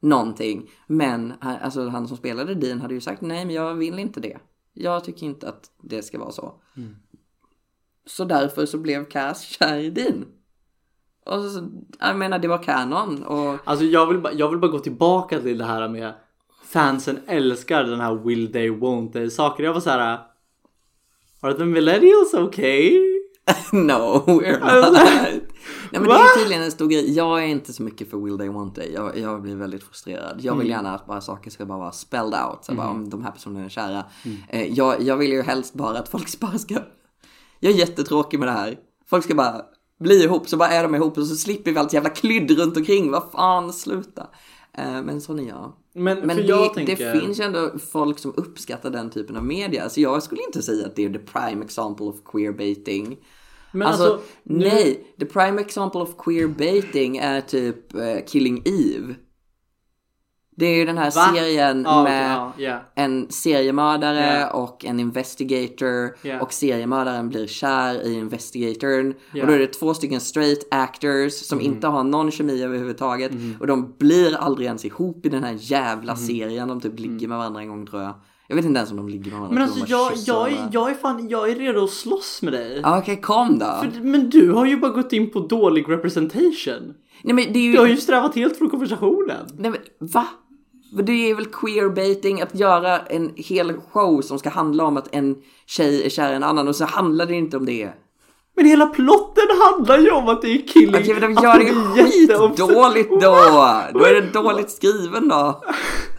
någonting. 0.05 0.71
Men 0.87 1.33
han- 1.41 1.57
alltså, 1.63 1.89
han 1.89 2.09
som 2.09 2.17
spelade 2.17 2.55
Dean 2.55 2.81
hade 2.81 2.95
ju 2.95 3.01
sagt 3.01 3.21
nej 3.23 3.45
men 3.45 3.55
jag 3.55 3.75
vill 3.75 3.99
inte 3.99 4.21
det. 4.21 4.39
Jag 4.73 5.05
tycker 5.05 5.27
inte 5.27 5.49
att 5.49 5.71
det 5.83 6.03
ska 6.03 6.19
vara 6.19 6.31
så. 6.33 6.55
Så 8.07 8.25
därför 8.25 8.67
så 8.67 8.79
blev 8.79 9.05
Cass 9.05 9.43
kär 9.43 9.79
i 9.79 9.91
Dean. 9.91 10.25
Och 11.27 11.43
så, 11.43 11.69
jag 12.01 12.17
menar 12.19 12.39
det 12.39 12.49
var 12.49 12.63
kanon 12.63 13.23
och 13.25 13.57
Alltså 13.65 13.85
jag 13.85 14.07
vill, 14.07 14.39
jag 14.39 14.49
vill 14.51 14.59
bara 14.59 14.71
gå 14.71 14.79
tillbaka 14.79 15.41
till 15.41 15.59
det 15.59 15.65
här 15.65 15.89
med 15.89 16.13
fansen 16.65 17.19
älskar 17.27 17.85
den 17.85 18.01
här 18.01 18.15
will 18.15 18.53
they 18.53 18.71
won't 18.71 19.13
they 19.13 19.31
saker. 19.31 19.65
Jag 19.65 19.75
var 19.75 19.81
så 19.81 19.91
här. 19.91 20.19
Are 21.41 21.55
the 21.55 21.65
millennials 21.65 22.35
okay? 22.35 22.91
no, 23.73 24.23
we're 24.27 24.61
not. 24.61 25.44
Nej 25.95 26.01
men 26.01 26.11
det 26.11 26.15
Va? 26.15 26.31
är 26.35 26.39
tydligen 26.39 26.63
en 26.63 26.71
stor 26.71 26.89
grej. 26.89 27.13
Jag 27.13 27.43
är 27.43 27.47
inte 27.47 27.73
så 27.73 27.83
mycket 27.83 28.11
för 28.11 28.17
will 28.17 28.39
they 28.39 28.49
want 28.49 28.75
they. 28.75 28.93
Jag, 28.93 29.19
jag 29.19 29.43
blir 29.43 29.57
väldigt 29.57 29.83
frustrerad. 29.83 30.41
Jag 30.41 30.57
vill 30.57 30.69
gärna 30.69 30.95
att 30.95 31.07
bara 31.07 31.21
saker 31.21 31.51
ska 31.51 31.67
bara 31.67 31.79
vara 31.79 31.93
spelled 31.93 32.35
out. 32.49 32.65
Så 32.65 32.75
bara, 32.75 32.89
om 32.89 33.11
de 33.11 33.25
här 33.25 33.31
personerna 33.31 33.65
är 33.65 33.69
kära. 33.69 34.05
Eh, 34.49 34.73
jag, 34.73 35.03
jag 35.03 35.17
vill 35.17 35.33
ju 35.33 35.43
helst 35.43 35.75
bara 35.75 35.99
att 35.99 36.09
folk 36.09 36.41
bara 36.41 36.59
ska... 36.59 36.75
Jag 37.61 37.73
är 37.73 37.77
jättetråkig 37.77 38.39
med 38.39 38.49
det 38.49 38.53
här. 38.53 38.79
Folk 39.07 39.25
ska 39.25 39.35
bara 39.35 39.63
bli 40.01 40.25
ihop, 40.25 40.49
så 40.49 40.57
bara 40.57 40.69
är 40.69 40.83
de 40.83 40.95
ihop 40.95 41.19
och 41.19 41.27
så 41.27 41.37
slipper 41.37 41.73
vi 41.73 41.79
allt 41.79 41.93
jävla 41.93 42.11
klydd 42.11 42.51
runt 42.51 42.77
omkring. 42.77 43.11
Vad 43.11 43.31
fan, 43.33 43.73
sluta. 43.73 44.27
Eh, 44.73 45.03
men 45.03 45.21
sån 45.21 45.39
är 45.39 45.49
jag. 45.49 45.73
Men, 45.95 46.19
Men 46.19 46.37
det, 46.37 46.69
tänker... 46.75 46.97
det 46.97 47.21
finns 47.21 47.41
ju 47.41 47.45
ändå 47.45 47.71
folk 47.93 48.19
som 48.19 48.35
uppskattar 48.37 48.91
den 48.91 49.11
typen 49.11 49.37
av 49.37 49.45
media. 49.45 49.89
Så 49.89 50.01
jag 50.01 50.23
skulle 50.23 50.43
inte 50.43 50.63
säga 50.63 50.87
att 50.87 50.97
det 50.97 51.05
är 51.05 51.13
the 51.13 51.19
prime 51.19 51.65
example 51.65 52.07
of 52.07 52.17
queerbaiting. 52.33 53.19
Men 53.75 53.89
alltså, 53.89 54.05
alltså, 54.05 54.21
nu- 54.43 54.69
nej. 54.69 55.15
The 55.21 55.27
prime 55.27 55.61
example 55.61 56.01
of 56.01 56.17
queerbaiting 56.25 57.17
är 57.17 57.41
typ 57.41 57.95
eh, 57.95 58.25
Killing 58.27 58.63
Eve. 58.67 59.15
Det 60.57 60.67
är 60.67 60.77
ju 60.77 60.85
den 60.85 60.99
här 60.99 61.05
Va? 61.05 61.11
serien 61.35 61.87
okej, 61.87 62.03
med 62.05 62.31
ja, 62.37 62.53
ja. 62.59 62.81
en 62.95 63.31
seriemördare 63.31 64.41
Ja. 64.41 64.51
och 64.51 64.85
en 64.85 65.01
investigator. 65.01 66.17
Ja. 66.23 66.41
Och 66.41 66.53
seriemördaren 66.53 67.29
blir 67.29 67.47
kär 67.47 68.03
i 68.07 68.13
investigatorn. 68.15 69.15
Och 69.41 69.47
då 69.47 69.53
är 69.53 69.59
det 69.59 69.67
två 69.67 69.95
stycken 69.95 70.21
straight 70.21 70.69
actors 70.71 71.33
som 71.33 71.59
Mm. 71.59 71.73
inte 71.73 71.87
har 71.87 72.05
någon 72.05 72.31
kemi 72.31 72.63
överhuvudtaget. 72.65 73.33
Och 73.61 73.67
de 73.67 73.95
blir 73.99 74.37
aldrig 74.37 74.67
ens 74.67 74.85
ihop 74.85 75.27
i 75.27 75.29
den 75.29 75.45
här 75.45 75.57
jävla 75.59 76.13
Mm. 76.13 76.27
serien. 76.27 76.69
De 76.69 76.81
typ 76.81 76.99
ligger 76.99 77.29
med 77.29 77.39
varandra 77.39 77.61
en 77.61 77.69
gång 77.69 77.87
tror 77.87 78.03
jag. 78.03 78.15
Jag 78.47 78.57
vet 78.57 78.65
inte 78.65 78.79
ens 78.79 78.91
om 78.91 78.97
de 78.97 79.09
ligger 79.09 79.31
med 79.31 79.41
varandra. 79.41 79.55
Men 79.55 79.63
alltså 79.63 79.87
jag, 79.89 80.13
jag, 80.27 80.53
är, 80.53 80.69
jag 80.73 80.91
är 80.91 80.95
fan, 80.95 81.29
jag 81.29 81.51
är 81.51 81.55
redo 81.55 81.85
att 81.85 81.91
slåss 81.91 82.43
med 82.43 82.53
dig. 82.53 82.83
Okej, 82.85 83.21
kom 83.21 83.59
då. 83.59 83.65
För, 83.65 84.01
men 84.01 84.31
du 84.31 84.53
har 84.53 84.67
ju 84.67 84.77
bara 84.77 84.93
gått 84.93 85.13
in 85.13 85.31
på 85.31 85.41
dålig 85.41 85.89
representation. 85.89 86.95
Nej 87.23 87.35
men 87.35 87.53
det 87.53 87.59
är 87.59 87.63
ju... 87.63 87.73
Du 87.73 87.79
har 87.79 87.87
ju 87.87 87.97
strävat 87.97 88.35
helt 88.35 88.59
från 88.59 88.71
konversationen. 88.71 89.47
Nej 89.59 89.71
men 89.71 89.81
va? 89.99 90.27
Det 91.03 91.31
är 91.31 91.35
väl 91.35 91.47
queerbaiting 91.47 92.41
att 92.41 92.55
göra 92.55 92.99
en 92.99 93.33
hel 93.37 93.73
show 93.73 94.21
som 94.21 94.39
ska 94.39 94.51
handla 94.51 94.85
om 94.85 94.97
att 94.97 95.15
en 95.15 95.37
tjej 95.67 96.07
är 96.07 96.11
kär 96.11 96.33
i 96.33 96.35
en 96.37 96.43
annan 96.43 96.69
och 96.69 96.77
så 96.77 96.85
handlar 96.85 97.27
det 97.27 97.35
inte 97.35 97.57
om 97.57 97.67
det. 97.67 97.91
Men 98.57 98.67
hela 98.67 98.87
plotten 98.87 99.45
handlar 99.63 99.99
ju 99.99 100.11
om 100.11 100.29
att 100.29 100.43
det 100.43 100.49
är 100.49 100.69
killing. 100.69 100.95
Okej 100.95 101.15
men 101.15 101.35
de 101.35 101.43
gör 101.43 101.59
det 101.59 101.65
de 101.65 101.97
ju 101.97 102.05
skitdåligt 102.05 103.11
då! 103.11 103.37
Då 103.93 104.05
är 104.05 104.15
det 104.15 104.33
dåligt 104.33 104.71
skriven 104.71 105.29
då. 105.29 105.63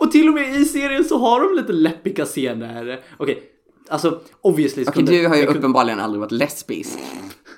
Och 0.00 0.10
till 0.10 0.28
och 0.28 0.34
med 0.34 0.54
i 0.60 0.64
serien 0.64 1.04
så 1.04 1.18
har 1.18 1.40
de 1.40 1.56
lite 1.56 1.72
läppiga 1.72 2.24
scener. 2.24 3.00
Okej, 3.16 3.42
alltså 3.88 4.20
obviously. 4.40 4.82
Okej 4.82 4.92
kunde- 4.94 5.12
du 5.12 5.28
har 5.28 5.36
ju 5.36 5.42
kunde- 5.44 5.58
uppenbarligen 5.58 6.00
aldrig 6.00 6.20
varit 6.20 6.32
lesbisk. 6.32 6.98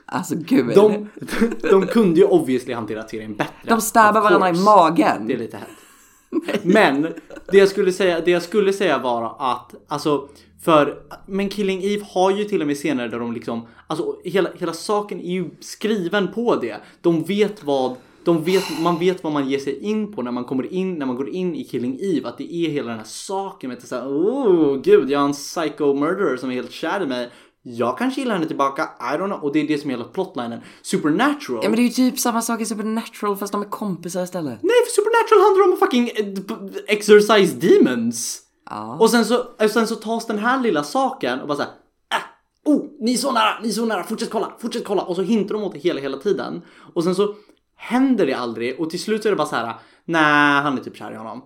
Alltså 0.07 0.35
gud. 0.39 0.75
De, 0.75 1.09
de 1.70 1.87
kunde 1.87 2.20
ju 2.20 2.27
obviously 2.27 2.75
hantera 2.75 3.09
serien 3.09 3.35
bättre. 3.37 3.53
De 3.64 3.81
stabbar 3.81 4.20
varandra 4.20 4.51
i 4.51 4.53
magen. 4.53 5.27
Det 5.27 5.35
är 5.35 5.39
lite 5.39 5.57
hett. 5.57 5.68
Men 6.62 7.03
det 7.53 7.59
jag 7.59 7.68
skulle 7.68 7.93
säga, 7.93 8.20
det 8.20 8.31
jag 8.31 8.43
skulle 8.43 8.73
säga 8.73 8.99
var 8.99 9.37
att 9.53 9.75
alltså 9.89 10.29
för 10.64 10.99
men 11.27 11.49
Killing 11.49 11.83
Eve 11.85 12.05
har 12.09 12.31
ju 12.31 12.45
till 12.45 12.61
och 12.61 12.66
med 12.66 12.77
scener 12.77 13.09
där 13.09 13.18
de 13.18 13.33
liksom 13.33 13.66
alltså 13.87 14.16
hela, 14.25 14.51
hela 14.59 14.73
saken 14.73 15.20
är 15.20 15.31
ju 15.33 15.51
skriven 15.61 16.33
på 16.33 16.57
det. 16.57 16.77
De 17.01 17.23
vet 17.25 17.64
vad 17.64 17.95
de 18.25 18.45
vet, 18.45 18.64
man 18.81 18.99
vet 18.99 19.25
vad 19.25 19.33
man 19.33 19.49
ger 19.49 19.59
sig 19.59 19.79
in 19.79 20.12
på 20.12 20.23
när 20.23 20.31
man 20.31 20.45
kommer 20.45 20.73
in, 20.73 20.95
när 20.95 21.07
man 21.07 21.16
går 21.16 21.29
in 21.29 21.55
i 21.55 21.64
Killing 21.64 21.99
Eve. 22.01 22.29
Att 22.29 22.39
det 22.39 22.55
är 22.55 22.70
hela 22.70 22.89
den 22.89 22.99
här 22.99 23.05
saken 23.05 23.68
med 23.68 23.79
att 23.79 23.85
säga 23.85 24.09
oh 24.09 24.77
gud, 24.77 25.11
jag 25.11 25.18
har 25.18 25.27
en 25.27 25.33
psycho 25.33 25.95
murderer 25.95 26.37
som 26.37 26.51
är 26.51 26.55
helt 26.55 26.73
kär 26.73 27.03
i 27.03 27.07
mig. 27.07 27.31
Jag 27.64 27.99
kanske 27.99 28.20
gillar 28.20 28.35
henne 28.35 28.47
tillbaka, 28.47 28.83
I 28.83 29.16
don't 29.16 29.27
know. 29.27 29.45
Och 29.45 29.53
det 29.53 29.61
är 29.61 29.68
det 29.68 29.79
som 29.79 29.91
är 29.91 29.95
hela 29.95 30.05
plotlinen. 30.05 30.61
Supernatural. 30.83 31.61
Ja 31.62 31.68
men 31.68 31.77
det 31.77 31.83
är 31.83 31.85
ju 31.85 31.91
typ 31.91 32.18
samma 32.18 32.43
sak 32.43 32.61
i 32.61 32.66
Supernatural 32.66 33.37
fast 33.37 33.53
de 33.53 33.62
är 33.62 33.66
kompisar 33.66 34.23
istället. 34.23 34.59
Nej, 34.62 34.77
för 34.87 34.91
Supernatural 34.91 35.41
handlar 35.41 35.73
om 35.73 35.79
fucking 35.79 36.11
eh, 36.14 36.95
exercise 36.95 37.57
demons. 37.57 38.43
Ja. 38.70 38.97
Och 39.01 39.11
sen 39.11 39.25
så, 39.25 39.39
och 39.39 39.70
sen 39.70 39.87
så 39.87 39.95
tas 39.95 40.27
den 40.27 40.39
här 40.39 40.61
lilla 40.61 40.83
saken 40.83 41.41
och 41.41 41.49
bara 41.49 41.57
såhär 41.57 41.70
äh, 42.14 42.73
oh, 42.73 42.85
ni 43.01 43.12
är 43.12 43.16
så 43.16 43.33
nära, 43.33 43.61
ni 43.62 43.68
är 43.68 43.73
så 43.73 43.87
nära, 43.87 44.05
fortsätt 44.05 44.31
kolla, 44.31 44.53
fortsätt 44.59 44.85
kolla. 44.85 45.03
Och 45.03 45.16
så 45.16 45.23
hintar 45.23 45.55
de 45.55 45.64
åt 45.64 45.73
det 45.73 45.79
hela, 45.79 46.01
hela 46.01 46.16
tiden. 46.16 46.62
Och 46.95 47.05
sen 47.05 47.14
så 47.14 47.35
händer 47.83 48.26
det 48.26 48.35
aldrig 48.35 48.80
och 48.80 48.91
till 48.91 49.03
slut 49.03 49.26
är 49.26 49.30
det 49.30 49.37
bara 49.37 49.47
så 49.47 49.57
här. 49.57 49.74
nej, 50.05 50.62
han 50.62 50.78
är 50.78 50.83
typ 50.83 50.97
kär 50.97 51.12
i 51.12 51.16
honom. 51.16 51.43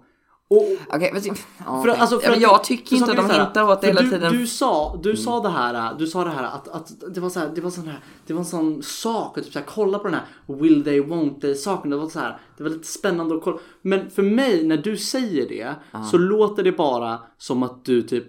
Och, 0.49 0.67
Okej, 0.89 1.11
men... 1.13 1.23
Ja, 1.25 1.83
för, 1.83 1.89
okej. 1.89 2.01
alltså, 2.01 2.19
för 2.19 2.27
ja, 2.27 2.31
men 2.31 2.41
jag 2.41 2.65
tycker 2.65 2.97
inte 2.97 3.11
att 3.11 3.17
de 3.17 3.31
hintar 3.31 3.63
åt 3.63 3.81
det 3.81 3.87
hela 3.87 4.03
du, 4.03 4.11
tiden. 4.11 4.33
Du 4.33 4.47
sa, 4.47 5.01
du 5.03 5.17
sa 5.17 5.41
det 5.41 5.49
här, 5.49 5.95
du 5.99 6.07
sa 6.07 6.25
det 6.25 6.31
här 6.31 6.45
att, 6.45 6.69
att 6.69 7.15
det 7.15 7.21
var 7.21 7.29
så 7.29 7.41
här, 7.41 7.51
det 7.55 7.61
var 7.61 7.71
sån 7.71 7.89
här, 7.89 8.01
det 8.27 8.33
var 8.33 8.41
en 8.41 8.47
sån 8.47 8.83
sak 8.83 9.39
att 9.39 9.45
typ 9.45 9.53
så 9.53 9.59
här, 9.59 9.67
kolla 9.67 9.99
på 9.99 10.05
den 10.05 10.15
här 10.15 10.25
will 10.47 10.85
they 10.85 11.01
won't 11.01 11.41
they 11.41 11.55
saken. 11.55 11.91
Det 11.91 11.97
var 11.97 12.09
så 12.09 12.19
här, 12.19 12.39
det 12.57 12.63
var 12.63 12.71
lite 12.71 12.87
spännande 12.87 13.35
att 13.35 13.43
kolla. 13.43 13.59
Men 13.83 14.11
för 14.11 14.23
mig 14.23 14.67
när 14.67 14.77
du 14.77 14.97
säger 14.97 15.49
det 15.49 15.75
så 16.11 16.19
låter 16.19 16.63
det 16.63 16.73
bara 16.73 17.21
som 17.39 17.63
att 17.63 17.85
du 17.85 18.03
typ 18.03 18.27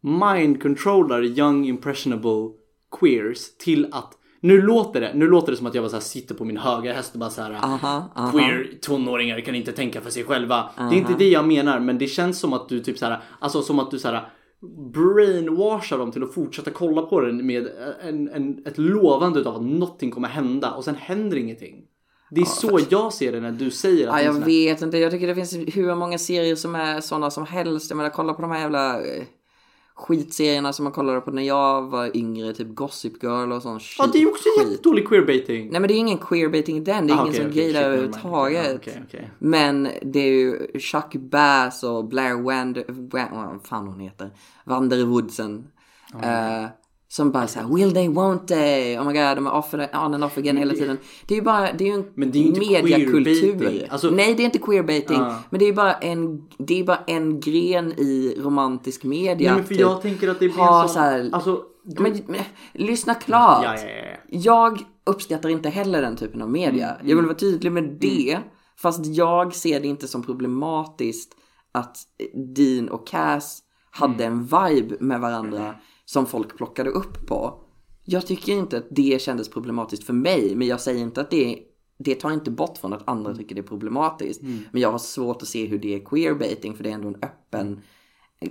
mind 0.00 0.62
controllar 0.62 1.24
young 1.24 1.66
impressionable 1.66 2.50
queers 3.00 3.56
till 3.58 3.88
att 3.92 4.18
nu 4.42 4.62
låter 4.62 5.00
det, 5.00 5.12
nu 5.14 5.26
låter 5.26 5.52
det 5.52 5.56
som 5.56 5.66
att 5.66 5.74
jag 5.74 5.84
bara 5.84 5.88
så 5.88 5.96
här 5.96 6.00
sitter 6.00 6.34
på 6.34 6.44
min 6.44 6.56
höga 6.56 6.92
häst 6.92 7.12
och 7.12 7.20
bara 7.20 7.30
så 7.30 7.42
här 7.42 7.52
Aha, 7.52 8.10
aha. 8.16 8.32
queer 8.32 8.78
tonåringar 8.80 9.40
kan 9.40 9.54
inte 9.54 9.72
tänka 9.72 10.00
för 10.00 10.10
sig 10.10 10.24
själva. 10.24 10.70
Det 10.76 10.82
är 10.82 10.98
inte 10.98 11.14
det 11.18 11.28
jag 11.28 11.46
menar, 11.46 11.80
men 11.80 11.98
det 11.98 12.06
känns 12.06 12.38
som 12.38 12.52
att 12.52 12.68
du 12.68 12.80
typ 12.80 12.98
så 12.98 13.06
här, 13.06 13.20
alltså 13.38 13.62
som 13.62 13.78
att 13.78 13.90
du 13.90 13.98
så 13.98 14.08
här 14.08 14.28
brainwashar 14.94 15.98
dem 15.98 16.12
till 16.12 16.22
att 16.22 16.34
fortsätta 16.34 16.70
kolla 16.70 17.02
på 17.02 17.20
den 17.20 17.46
med 17.46 17.68
en, 18.02 18.28
en, 18.28 18.66
ett 18.66 18.78
lovande 18.78 19.48
av 19.48 19.56
att 19.56 19.62
någonting 19.62 20.10
kommer 20.10 20.28
hända 20.28 20.70
och 20.70 20.84
sen 20.84 20.94
händer 20.94 21.36
ingenting. 21.36 21.84
Det 22.30 22.40
är 22.40 22.44
så 22.44 22.80
jag 22.90 23.12
ser 23.12 23.32
det 23.32 23.40
när 23.40 23.52
du 23.52 23.70
säger 23.70 24.08
att 24.08 24.22
Ja, 24.22 24.22
jag 24.22 24.44
vet 24.44 24.82
inte. 24.82 24.98
Jag 24.98 25.10
tycker 25.10 25.26
det 25.26 25.34
finns 25.34 25.54
hur 25.54 25.94
många 25.94 26.18
serier 26.18 26.56
som 26.56 26.74
är 26.74 27.00
sådana 27.00 27.30
som 27.30 27.46
helst. 27.46 27.90
Jag 27.90 27.96
menar, 27.96 28.10
kolla 28.10 28.34
på 28.34 28.42
de 28.42 28.50
här 28.50 28.60
jävla 28.60 29.00
eh, 29.00 29.22
skitserierna 30.02 30.72
som 30.72 30.84
man 30.84 30.92
kollade 30.92 31.20
på 31.20 31.30
när 31.30 31.42
jag 31.42 31.82
var 31.82 32.16
yngre. 32.16 32.52
Typ 32.52 32.68
Gossip 32.74 33.22
Girl 33.22 33.52
och 33.52 33.62
sån 33.62 33.80
shit. 33.80 33.96
Ja, 33.98 34.06
det 34.12 34.18
är 34.18 34.20
ju 34.20 34.28
också 34.30 34.48
skit. 34.58 34.70
jättedålig 34.70 35.08
queerbaiting. 35.08 35.68
Nej 35.70 35.80
men 35.80 35.88
det 35.88 35.94
är 35.94 35.98
ingen 35.98 36.18
queerbaiting 36.18 36.76
i 36.76 36.80
den. 36.80 37.06
Det 37.06 37.12
är 37.12 37.16
Ah, 37.16 37.20
ingen 37.20 37.28
okej, 37.28 37.40
som 37.42 37.50
okej, 37.50 37.62
gay 37.62 37.72
shit, 37.72 37.74
där 37.74 37.90
never 37.90 37.96
mind. 38.02 38.14
överhuvudtaget. 38.14 38.76
Okej, 38.80 39.02
okej. 39.08 39.30
Men 39.38 39.88
det 40.02 40.20
är 40.20 40.32
ju 40.32 40.78
Chuck 40.80 41.14
Bass 41.14 41.82
och 41.82 42.04
Blair 42.04 42.42
Wand... 42.42 42.76
Wa- 42.78 43.50
vad 43.52 43.66
fan 43.66 43.86
hon 43.86 44.00
heter. 44.00 44.30
Wanderwoodsen. 44.64 45.64
eh, 46.22 46.64
Som 47.12 47.30
bara 47.32 47.46
såhär, 47.46 47.74
will 47.74 47.92
they, 47.94 48.08
won't 48.08 48.46
they? 48.46 48.98
Oh 48.98 49.06
my 49.06 49.12
god, 49.12 49.36
de 49.36 49.46
är 49.46 49.52
off, 49.52 49.74
on 49.74 50.14
and 50.14 50.24
off 50.24 50.38
again 50.38 50.56
hela 50.56 50.74
tiden. 50.74 50.98
Det 51.26 51.34
är 51.34 51.38
ju 51.38 51.42
bara, 51.44 51.72
det 51.72 51.84
är 51.84 51.88
ju 51.88 51.94
en 51.94 52.06
Men 52.14 52.30
det 52.30 52.38
är 52.38 52.40
ju 52.40 52.46
inte 52.48 52.60
mediakultur. 52.60 53.86
Alltså- 53.90 54.10
Nej, 54.10 54.34
det 54.34 54.42
är 54.42 54.44
inte 54.44 54.58
queerbaiting. 54.58 55.16
Ja. 55.16 55.38
Men 55.50 55.58
det 55.58 55.64
är 55.68 55.72
bara 55.72 55.92
en, 55.94 56.48
det 56.58 56.80
är 56.80 56.84
bara 56.84 56.98
en 57.06 57.40
gren 57.40 57.92
i 57.92 58.36
romantisk 58.38 59.04
media. 59.04 59.50
Nej, 59.50 59.58
men 59.58 59.64
för 59.66 59.74
typ. 59.74 59.80
jag 59.80 60.02
tänker 60.02 60.28
att 60.30 60.40
det 60.40 60.48
blir 60.48 60.58
Ha 60.64 60.82
en 60.82 60.88
sån... 60.88 60.94
så 60.94 61.00
här- 61.00 61.30
Alltså, 61.32 61.60
du... 61.84 62.02
Men, 62.02 62.22
men 62.26 62.40
lyssna 62.72 63.14
klart. 63.14 63.64
Ja, 63.64 63.74
ja, 63.76 63.82
ja, 63.82 64.06
ja. 64.28 64.38
Jag 64.38 64.80
uppskattar 65.06 65.48
inte 65.48 65.68
heller 65.68 66.02
den 66.02 66.16
typen 66.16 66.42
av 66.42 66.50
media. 66.50 66.90
Mm, 66.94 67.08
Jag 67.08 67.16
vill 67.16 67.24
vara 67.26 67.36
tydlig 67.36 67.72
med 67.72 67.96
det. 68.00 68.38
Fast 68.76 69.06
jag 69.06 69.54
ser 69.54 69.80
det 69.80 69.88
inte 69.88 70.08
som 70.08 70.22
problematiskt 70.22 71.32
att 71.72 71.96
Dean 72.56 72.88
och 72.88 73.06
Cass 73.06 73.58
hade 73.90 74.24
Mm. 74.24 74.38
en 74.38 74.44
vibe 74.74 74.96
med 75.00 75.20
varandra 75.20 75.74
som 76.12 76.26
folk 76.26 76.56
plockade 76.56 76.90
upp 76.90 77.26
på. 77.26 77.60
Jag 78.04 78.26
tycker 78.26 78.52
inte 78.52 78.76
att 78.78 78.86
det 78.90 79.22
kändes 79.22 79.48
problematiskt 79.48 80.04
för 80.04 80.12
mig, 80.12 80.56
men 80.56 80.68
jag 80.68 80.80
säger 80.80 81.00
inte 81.00 81.20
att 81.20 81.30
det 81.30 81.58
det 81.98 82.14
tar 82.14 82.30
inte 82.30 82.50
bort 82.50 82.78
från 82.78 82.92
att 82.92 83.08
andra 83.08 83.34
tycker 83.34 83.54
det 83.54 83.60
är 83.60 83.66
problematiskt. 83.66 84.42
Mm. 84.42 84.58
Men 84.72 84.82
jag 84.82 84.90
har 84.90 84.98
svårt 84.98 85.42
att 85.42 85.48
se 85.48 85.66
hur 85.66 85.78
det 85.78 85.94
är 85.94 86.04
queerbaiting 86.04 86.74
för 86.74 86.84
det 86.84 86.90
är 86.90 86.94
ändå 86.94 87.08
en 87.08 87.22
öppen 87.22 87.80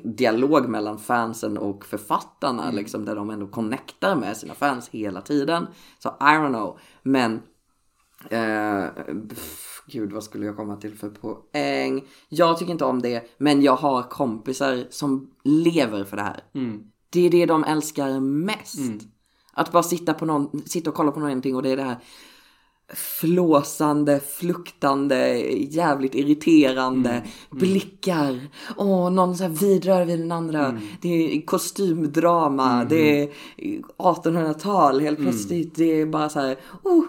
dialog 0.03 0.69
mellan 0.69 0.99
fansen 0.99 1.57
och 1.57 1.85
författarna 1.85 2.63
Mm. 2.63 2.75
liksom 2.75 3.05
där 3.05 3.15
de 3.15 3.29
ändå 3.29 3.47
connectar 3.47 4.15
med 4.15 4.37
sina 4.37 4.53
fans 4.53 4.89
hela 4.89 5.21
tiden. 5.21 5.67
Så 5.99 6.09
I 6.09 6.23
don't 6.23 6.47
know. 6.47 6.79
Men 7.03 7.33
eh, 8.29 8.85
pff, 9.29 9.83
gud 9.87 10.11
vad 10.13 10.23
skulle 10.23 10.45
jag 10.45 10.55
komma 10.57 10.75
till 10.75 10.97
för 10.97 11.09
poäng? 11.09 12.03
Jag 12.29 12.57
tycker 12.57 12.71
inte 12.71 12.85
om 12.85 13.01
det 13.01 13.23
men 13.37 13.61
jag 13.61 13.75
har 13.75 14.03
kompisar 14.03 14.85
som 14.89 15.31
lever 15.43 16.03
för 16.03 16.17
det 16.17 16.23
här. 16.23 16.43
Mm. 16.53 16.90
Det 17.11 17.25
är 17.25 17.29
det 17.29 17.45
de 17.45 17.63
älskar 17.63 18.19
mest. 18.19 18.79
Att 19.53 19.71
bara 19.71 19.83
sitta, 19.83 20.13
på 20.13 20.25
någon, 20.25 20.61
sitta 20.65 20.89
och 20.89 20.95
kolla 20.95 21.11
på 21.11 21.19
någonting 21.19 21.55
och 21.55 21.63
det 21.63 21.69
är 21.69 21.77
det 21.77 21.83
här 21.83 21.97
flåsande, 22.93 24.19
fluktande, 24.19 25.39
jävligt 25.53 26.15
irriterande 26.15 27.23
blickar. 27.49 28.47
Åh, 28.77 29.11
någon 29.11 29.37
så 29.37 29.43
här 29.43 29.49
vidrör 29.49 30.05
vid 30.05 30.19
den 30.19 30.31
andra. 30.31 30.79
Det 31.01 31.37
är 31.37 31.45
kostymdrama, 31.45 32.85
det 32.85 33.21
är 33.21 33.29
1800-tal 33.97 34.99
helt 34.99 35.19
plötsligt. 35.19 35.75
Det 35.75 36.01
är 36.01 36.05
bara 36.05 36.29
så 36.29 36.39
här, 36.39 36.57
oh, 36.83 37.03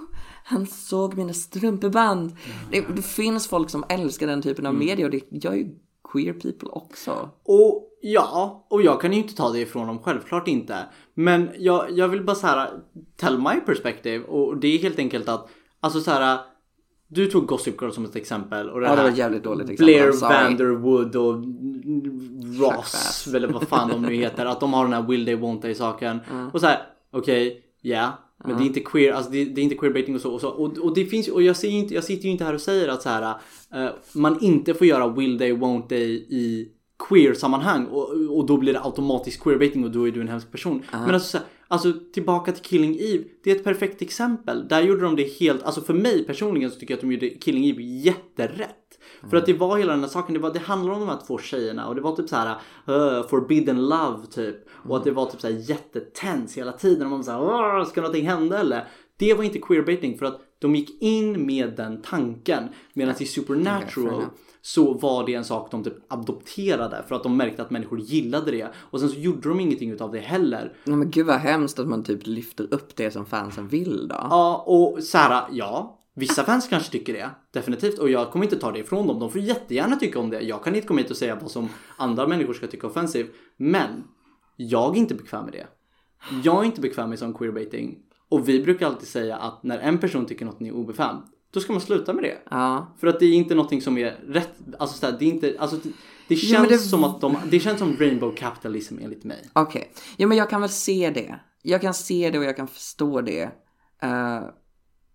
han 0.45 0.67
såg 0.67 1.15
mina 1.15 1.33
strumpeband. 1.33 2.37
Det, 2.71 2.81
det 2.97 3.03
finns 3.03 3.47
folk 3.47 3.71
som 3.71 3.85
älskar 3.89 4.27
den 4.27 4.43
typen 4.43 4.67
av 4.67 4.75
media 4.75 5.07
och 5.07 5.13
det 5.13 5.23
gör 5.31 5.55
ju 5.55 5.69
queer 6.13 6.33
people 6.33 6.69
också. 6.69 7.31
Och 7.45 7.89
ja, 8.03 8.67
och 8.69 8.83
jag 8.83 9.01
kan 9.01 9.13
ju 9.13 9.19
inte 9.19 9.35
ta 9.35 9.51
det 9.51 9.61
ifrån 9.61 9.87
dem, 9.87 9.99
självklart 9.99 10.49
inte. 10.49 10.77
Men 11.15 11.51
jag, 11.59 11.91
jag 11.91 12.09
vill 12.09 12.25
bara 12.25 12.37
så 12.37 12.47
här 12.47 12.71
tell 13.17 13.39
my 13.39 13.61
perspective 13.67 14.25
och 14.25 14.57
det 14.57 14.69
är 14.69 14.79
helt 14.79 14.99
enkelt 14.99 15.29
att 15.29 15.49
alltså 15.81 16.01
så 16.01 16.11
här. 16.11 16.39
Du 17.09 17.27
tog 17.27 17.47
Gossip 17.47 17.83
Girl 17.83 17.91
som 17.91 18.05
ett 18.05 18.17
exempel 18.17 18.71
och 18.71 18.81
det, 18.81 18.87
Ja, 18.87 18.97
det 18.97 19.03
var 19.03 19.09
ett 19.09 19.19
jävligt 19.19 19.45
dåligt 19.45 19.71
exempel. 19.71 19.95
Blair. 19.95 20.21
Vanderwood 20.21 21.17
och 21.17 21.35
Ross 22.61 23.27
eller 23.35 23.49
vad 23.49 23.69
fan 23.69 23.89
de 23.89 24.03
nu 24.03 24.15
heter. 24.15 24.47
Att 24.47 24.61
de 24.61 24.73
har 24.73 24.85
den 24.85 24.93
här 24.93 25.03
will 25.03 25.25
they 25.25 25.37
won't 25.37 25.61
they 25.61 25.75
saken. 25.75 26.21
Och 26.53 26.61
så 26.61 26.67
här, 26.67 26.83
okej, 27.11 27.63
ja. 27.81 28.19
Men 28.45 28.57
det 28.57 28.63
är 28.63 28.67
inte 28.67 28.81
queer, 28.81 29.13
alltså 29.13 29.31
det, 29.31 29.45
det 29.45 29.61
är 29.61 29.63
inte 29.63 29.75
queerbaiting 29.75 30.15
och 30.15 30.21
så. 30.21 30.33
Och, 30.33 30.41
så. 30.41 30.49
Och, 30.49 30.79
och 30.79 30.95
det 30.95 31.05
finns 31.05 31.29
och 31.29 31.43
jag, 31.43 31.57
säger 31.57 31.75
inte, 31.75 31.95
jag 31.95 32.05
sitter 32.05 32.25
ju 32.25 32.31
inte 32.31 32.45
här 32.45 32.55
och 32.55 32.61
säger 32.61 32.89
att 32.89 33.03
så 33.03 33.09
här, 33.09 33.35
eh, 33.75 33.89
man 34.13 34.41
inte 34.41 34.75
får 34.75 34.87
göra 34.87 35.09
will 35.09 35.39
they 35.39 35.53
won't 35.53 35.89
they 35.89 36.11
i 36.13 36.73
queer-sammanhang 37.09 37.87
och, 37.87 38.37
och 38.37 38.47
då 38.47 38.57
blir 38.57 38.73
det 38.73 38.81
automatiskt 38.81 39.43
queerbaiting 39.43 39.85
och 39.85 39.91
då 39.91 40.09
är 40.09 40.13
du 40.13 40.21
en 40.21 40.29
hemsk 40.29 40.53
person. 40.53 40.83
Men 40.93 41.15
alltså, 41.15 41.39
här, 41.39 41.47
alltså 41.69 41.93
tillbaka 42.13 42.53
till 42.53 42.63
Killing 42.63 42.97
Eve, 43.01 43.25
det 43.45 43.51
är 43.51 43.57
ett 43.57 43.65
perfekt 43.65 44.03
exempel. 44.03 44.69
Där 44.69 44.83
gjorde 44.83 45.01
de 45.03 45.17
det 45.17 45.39
helt, 45.41 45.63
alltså 45.63 45.81
för 45.81 45.95
mig 45.95 46.25
personligen 46.25 46.71
så 46.71 46.79
tycker 46.79 46.95
jag 46.95 46.97
att 46.97 47.01
de 47.03 47.13
gjorde 47.13 47.29
Killing 47.29 47.65
Eve 47.65 47.83
jätterätt. 47.83 48.79
För 49.31 49.37
att 49.37 49.47
det 49.47 49.53
var 49.53 49.79
hela 49.79 49.93
den 49.93 50.01
här 50.01 50.09
saken, 50.09 50.35
det, 50.35 50.41
var, 50.41 50.53
det 50.53 50.59
handlar 50.59 50.93
om 50.93 51.01
de 51.01 51.09
här 51.09 51.19
två 51.27 51.39
tjejerna 51.39 51.89
och 51.89 51.95
det 51.95 52.01
var 52.01 52.17
typ 52.17 52.29
så 52.29 52.37
här 52.37 52.49
uh, 52.89 53.29
forbidden 53.29 53.89
love 53.89 54.27
typ. 54.31 54.57
Och 54.71 54.97
att 54.97 55.05
det 55.05 55.11
var 55.11 55.27
typ 55.27 55.41
så 55.41 55.47
här 55.47 55.71
jättetens 55.71 56.57
hela 56.57 56.73
tiden 56.73 57.03
och 57.03 57.11
man 57.11 57.19
var 57.19 57.25
så 57.25 57.31
här, 57.31 57.43
"Åh, 57.43 57.85
ska 57.85 58.01
någonting 58.01 58.27
hända 58.29 58.59
eller? 58.59 58.89
Det 59.17 59.35
var 59.35 59.45
inte 59.45 59.59
queerbaiting 59.59 60.19
för 60.19 60.27
att 60.27 60.41
de 60.63 60.75
gick 60.75 61.03
in 61.03 61.47
med 61.47 61.77
den 61.77 62.03
tanken. 62.03 62.69
Medan 62.93 63.15
i 63.21 63.27
Supernatural 63.27 64.25
så 64.63 64.93
var 64.93 65.27
det 65.27 65.35
en 65.35 65.45
sak 65.45 65.71
de 65.71 65.85
typ 65.85 66.13
adopterade 66.13 67.05
för 67.09 67.15
att 67.15 67.23
de 67.23 67.37
märkte 67.37 67.63
att 67.63 67.71
människor 67.71 68.01
gillade 68.01 68.51
det. 68.51 68.69
Och 68.75 69.01
sen 69.01 69.09
så 69.09 69.19
gjorde 69.19 69.49
de 69.49 69.61
ingenting 69.61 69.91
utav 69.91 70.13
det 70.13 70.19
heller. 70.19 70.77
Ja, 70.85 70.97
men 70.97 71.11
gud 71.11 71.27
vad 71.27 71.37
hemskt 71.37 71.79
att 71.79 71.89
man 71.89 72.05
typ 72.05 72.27
lyfter 72.27 72.75
upp 72.75 72.97
det 72.97 73.11
som 73.11 73.27
fansen 73.27 73.69
vill 73.69 74.09
då. 74.09 74.15
Ja, 74.15 74.65
och 74.67 75.03
så 75.03 75.19
här, 75.19 75.45
ja. 75.53 75.99
Vissa 76.15 76.45
fans 76.45 76.69
kanske 76.69 76.93
tycker 76.93 77.13
det, 77.13 77.31
definitivt. 77.53 77.99
Och 77.99 78.11
jag 78.11 78.31
kommer 78.31 78.45
inte 78.45 78.59
ta 78.59 78.73
det 78.73 78.79
ifrån 78.79 79.07
dem. 79.07 79.19
De 79.19 79.31
får 79.31 79.41
jättegärna 79.41 79.97
tycka 79.97 80.19
om 80.19 80.31
det. 80.31 80.41
Jag 80.41 80.65
kan 80.65 80.75
inte 80.75 80.87
komma 80.87 81.01
hit 81.01 81.11
och 81.11 81.17
säga 81.17 81.39
vad 81.43 81.51
som 81.51 81.69
andra 81.97 82.27
människor 82.27 82.55
ska 82.55 82.67
tycka 82.67 82.87
offensive. 82.87 83.29
Men 83.57 84.05
jag 84.57 84.97
är 84.97 85.01
inte 85.01 85.15
bekväm 85.15 85.45
med 85.45 85.53
det. 85.53 85.67
Jag 86.45 86.61
är 86.61 86.65
inte 86.65 86.81
bekväm 86.81 87.11
med 87.11 87.19
sån 87.19 87.35
queerbaiting. 87.35 87.99
Och 88.33 88.49
vi 88.49 88.63
brukar 88.63 88.87
alltid 88.87 89.09
säga 89.09 89.37
att 89.37 89.63
när 89.63 89.79
en 89.79 89.99
person 89.99 90.27
tycker 90.27 90.45
något 90.45 90.61
är 90.61 90.73
obekvämt, 90.73 91.25
då 91.51 91.61
ska 91.61 91.73
man 91.73 91.81
sluta 91.81 92.13
med 92.13 92.25
det. 92.25 92.39
Ja. 92.51 92.95
För 93.01 93.07
att 93.07 93.21
det 93.21 93.27
är 93.27 93.33
inte 93.33 93.55
någonting 93.55 93.83
som 93.83 93.99
är 93.99 94.19
rätt. 94.29 94.53
Alltså 94.79 94.99
så 94.99 95.07
här, 95.07 95.17
det 95.19 95.25
är 95.25 95.29
inte, 95.29 95.57
alltså 95.59 95.77
det, 95.77 95.91
det 96.29 96.37
känns 96.37 96.61
men 96.61 96.69
det- 96.69 96.79
som 96.79 97.05
att 97.05 97.21
de, 97.21 97.37
det 97.51 97.61
känns 97.61 97.79
som 97.79 97.97
rainbow 97.97 98.35
capitalism 98.35 98.99
enligt 99.03 99.25
mig. 99.25 99.51
Okej, 99.53 99.93
ja 100.17 100.27
men 100.27 100.39
jag 100.39 100.51
kan 100.51 100.61
väl 100.61 100.71
se 100.71 101.11
det. 101.11 101.41
Jag 101.63 101.81
kan 101.81 101.95
se 101.95 102.31
det 102.31 102.39
och 102.39 102.45
jag 102.45 102.57
kan 102.57 102.69
förstå 102.69 103.21
det. 103.21 103.45
Uh, 104.05 104.43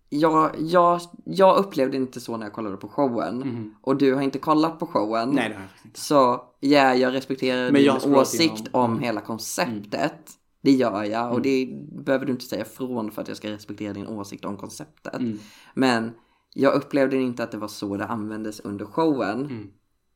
jag, 0.08 0.50
jag, 0.58 1.00
jag 1.24 1.56
upplevde 1.56 1.96
inte 1.96 2.20
så 2.20 2.36
när 2.36 2.46
jag 2.46 2.52
kollade 2.52 2.76
på 2.76 2.88
showen. 2.88 3.74
Och 3.82 3.96
du 3.96 4.14
har 4.14 4.22
inte 4.22 4.38
kollat 4.38 4.78
på 4.78 4.86
showen. 4.86 5.30
Nej, 5.30 5.48
det 5.48 5.54
har 5.54 5.62
jag 5.62 5.70
inte. 5.84 6.00
Så 6.00 6.42
ja, 6.60 6.94
jag 6.94 7.14
respekterar 7.14 7.72
Men 7.72 7.82
jag 7.84 7.94
din 7.94 8.00
scrollat 8.00 8.20
åsikt 8.20 8.42
igenom. 8.60 8.84
Mm. 8.84 8.96
om 8.96 9.02
hela 9.02 9.20
konceptet. 9.20 10.37
Det 10.60 10.72
gör 10.72 11.04
jag 11.04 11.32
och 11.32 11.42
det 11.42 11.68
behöver 12.04 12.26
du 12.26 12.32
inte 12.32 12.44
säga 12.44 12.64
från 12.64 13.10
för 13.10 13.22
att 13.22 13.28
jag 13.28 13.36
ska 13.36 13.50
respektera 13.50 13.92
din 13.92 14.06
åsikt 14.06 14.44
om 14.44 14.56
konceptet. 14.56 15.14
Mm. 15.14 15.38
Men 15.74 16.12
jag 16.54 16.74
upplevde 16.74 17.16
inte 17.16 17.44
att 17.44 17.50
det 17.50 17.58
var 17.58 17.68
så 17.68 17.96
det 17.96 18.06
användes 18.06 18.60
under 18.60 18.84
showen. 18.84 19.40
Mm. 19.40 19.70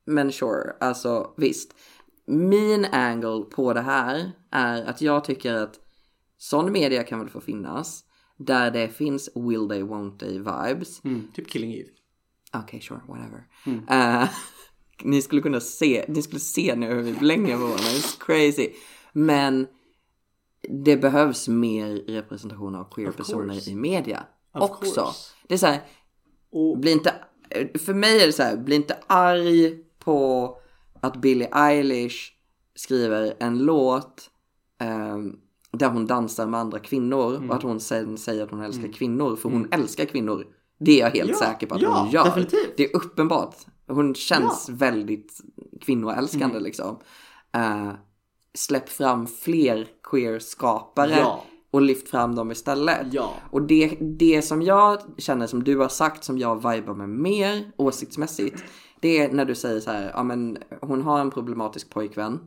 Men 0.05 0.33
sure, 0.33 0.77
alltså 0.81 1.35
visst. 1.37 1.75
Min 2.27 2.85
angle 2.85 3.45
på 3.45 3.73
det 3.73 3.81
här 3.81 4.33
är 4.51 4.85
att 4.85 5.03
jag 5.03 5.25
tycker 5.25 5.55
att 5.55 5.81
sån 6.39 6.73
media 6.73 7.03
kan 7.03 7.19
väl 7.19 7.29
få 7.29 7.41
finnas. 7.41 8.05
Där 8.37 8.71
det 8.71 8.89
finns 8.89 9.31
will 9.35 9.69
they, 9.69 9.83
won't 9.83 10.19
they 10.19 10.39
vibes. 10.39 11.05
Mm, 11.05 11.33
typ 11.35 11.51
Killing 11.51 11.73
Eve. 11.73 11.89
Okej, 12.55 12.81
sure, 12.81 13.01
whatever. 13.09 13.47
Eh, 13.91 14.29
ni 15.03 15.23
skulle 15.23 15.43
kunna 15.43 15.61
se, 15.61 16.05
ni 16.09 16.23
skulle 16.23 16.41
se 16.41 16.75
nu 16.75 16.87
hur 16.87 17.03
vi 17.03 17.13
blänger 17.13 17.57
på 17.57 17.63
varandra, 17.63 17.85
it's 17.85 18.21
crazy. 18.21 18.71
Men 19.13 19.67
det 20.69 20.97
behövs 20.97 21.49
mer 21.49 21.95
representation 22.07 22.75
av 22.75 22.85
queer 22.95 23.09
Of 23.09 23.17
personer 23.17 23.55
course. 23.55 23.71
i 23.71 23.75
media 23.75 24.27
Of 24.55 24.71
också. 24.71 25.01
course. 25.01 25.33
Det 25.49 25.55
är 25.55 25.59
så 25.59 25.67
här, 25.67 25.81
Och 26.53 26.79
bli 26.79 26.93
inte, 26.93 27.15
för 27.79 27.95
mig 27.95 28.23
är 28.23 28.27
det 28.27 28.33
så 28.33 28.43
här, 28.43 28.57
bli 28.57 28.77
inte 28.77 28.97
arg 29.07 29.79
på 29.99 30.57
att 31.01 31.17
Billie 31.17 31.49
Eilish 31.53 32.33
skriver 32.75 33.35
en 33.41 33.59
låt 33.59 34.31
ehm, 34.79 35.37
där 35.73 35.89
hon 35.89 36.07
dansar 36.07 36.47
med 36.47 36.61
andra 36.61 36.79
kvinnor 36.79 37.37
Mm. 37.37 37.51
och 37.51 37.57
att 37.57 37.63
hon 37.63 37.81
sen 37.81 38.19
säger 38.19 38.43
att 38.45 38.51
hon 38.51 38.63
älskar 38.63 38.93
kvinnor 38.93 39.37
för 39.37 39.49
hon 39.49 39.69
älskar 39.73 40.05
kvinnor. 40.05 40.47
Det 40.79 41.01
är 41.01 41.05
jag 41.05 41.11
helt 41.11 41.31
Ja, 41.31 41.37
säker 41.37 41.67
på 41.67 41.75
att 41.75 41.83
ja, 41.83 42.01
hon 42.03 42.11
gör. 42.11 42.25
definitivt. 42.25 42.77
Det 42.77 42.85
är 42.85 42.97
uppenbart. 42.97 43.57
Hon 43.89 44.15
känns 44.15 44.69
väldigt 44.69 45.41
kvinnoälskande 45.81 46.57
Mm. 46.57 46.63
liksom. 46.63 46.99
Eh, 47.53 47.89
släpp 48.55 48.89
fram 48.89 49.27
fler 49.27 49.89
queer-skapare 50.03 51.17
Ja. 51.19 51.45
och 51.71 51.83
lyft 51.83 52.09
fram 52.09 52.35
dem 52.35 52.51
istället. 52.51 53.07
Ja. 53.13 53.35
Och 53.51 53.63
det, 53.63 53.97
det 54.01 54.43
som 54.43 54.63
jag 54.63 54.99
känner 55.19 55.47
som 55.47 55.65
du 55.65 55.77
har 55.79 55.89
sagt 55.89 56.25
som 56.25 56.39
jag 56.39 56.55
vibar 56.57 56.95
med 56.95 57.09
mer 57.09 57.73
åsiktsmässigt. 57.77 58.65
Det 59.01 59.19
är 59.19 59.33
när 59.33 59.45
du 59.45 59.55
säger 59.55 59.81
så 59.81 59.91
här, 59.91 60.11
ja 60.15 60.23
men 60.23 60.59
hon 60.81 61.03
har 61.03 61.21
en 61.21 61.31
problematisk 61.31 61.91
pojkvän. 61.91 62.39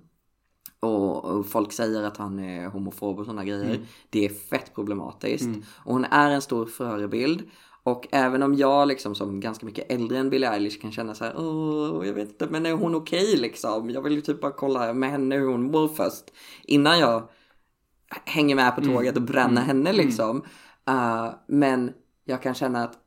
Och, 0.80 1.26
och 1.26 1.46
folk 1.46 1.72
säger 1.72 2.04
att 2.04 2.18
han 2.18 2.40
är 2.40 2.68
homofob 2.68 3.20
och 3.20 3.26
sådana 3.26 3.46
grejer. 3.46 3.80
Det 4.10 4.26
är 4.26 4.30
fett 4.30 4.76
problematiskt. 4.76 5.48
Och 5.86 5.94
hon 5.94 6.06
är 6.06 6.32
en 6.32 6.42
stor 6.42 6.66
förebild. 6.66 7.44
Och 7.88 8.08
även 8.12 8.44
om 8.44 8.56
jag 8.56 8.88
liksom 8.88 9.16
som 9.16 9.40
ganska 9.40 9.66
mycket 9.66 9.92
äldre 9.92 10.18
än 10.18 10.30
Billie 10.30 10.48
Eilish 10.48 10.82
kan 10.82 10.92
känna 10.92 11.16
så 11.16 11.24
här, 11.24 11.34
åh, 11.38 12.08
jag 12.08 12.14
vet 12.14 12.30
inte, 12.30 12.48
men 12.48 12.66
är 12.66 12.74
hon 12.74 12.96
okej 12.96 13.38
liksom? 13.38 13.90
Jag 13.90 14.02
vill 14.02 14.14
ju 14.14 14.22
typ 14.22 14.42
bara 14.42 14.52
kolla 14.52 14.94
med 14.94 15.12
henne 15.12 15.36
hur 15.36 15.48
hon 15.48 15.72
mår 15.72 15.88
först. 15.88 16.24
Innan 16.64 17.00
jag 17.00 17.30
hänger 18.26 18.56
med 18.56 18.76
på 18.76 18.82
tåget 18.82 19.16
och 19.16 19.22
bränner 19.22 19.62
henne 19.62 19.94
liksom. 19.94 20.38
Uh, 20.90 21.30
men 21.48 21.94
jag 22.26 22.42
kan 22.42 22.54
känna 22.54 22.84
att 22.84 22.98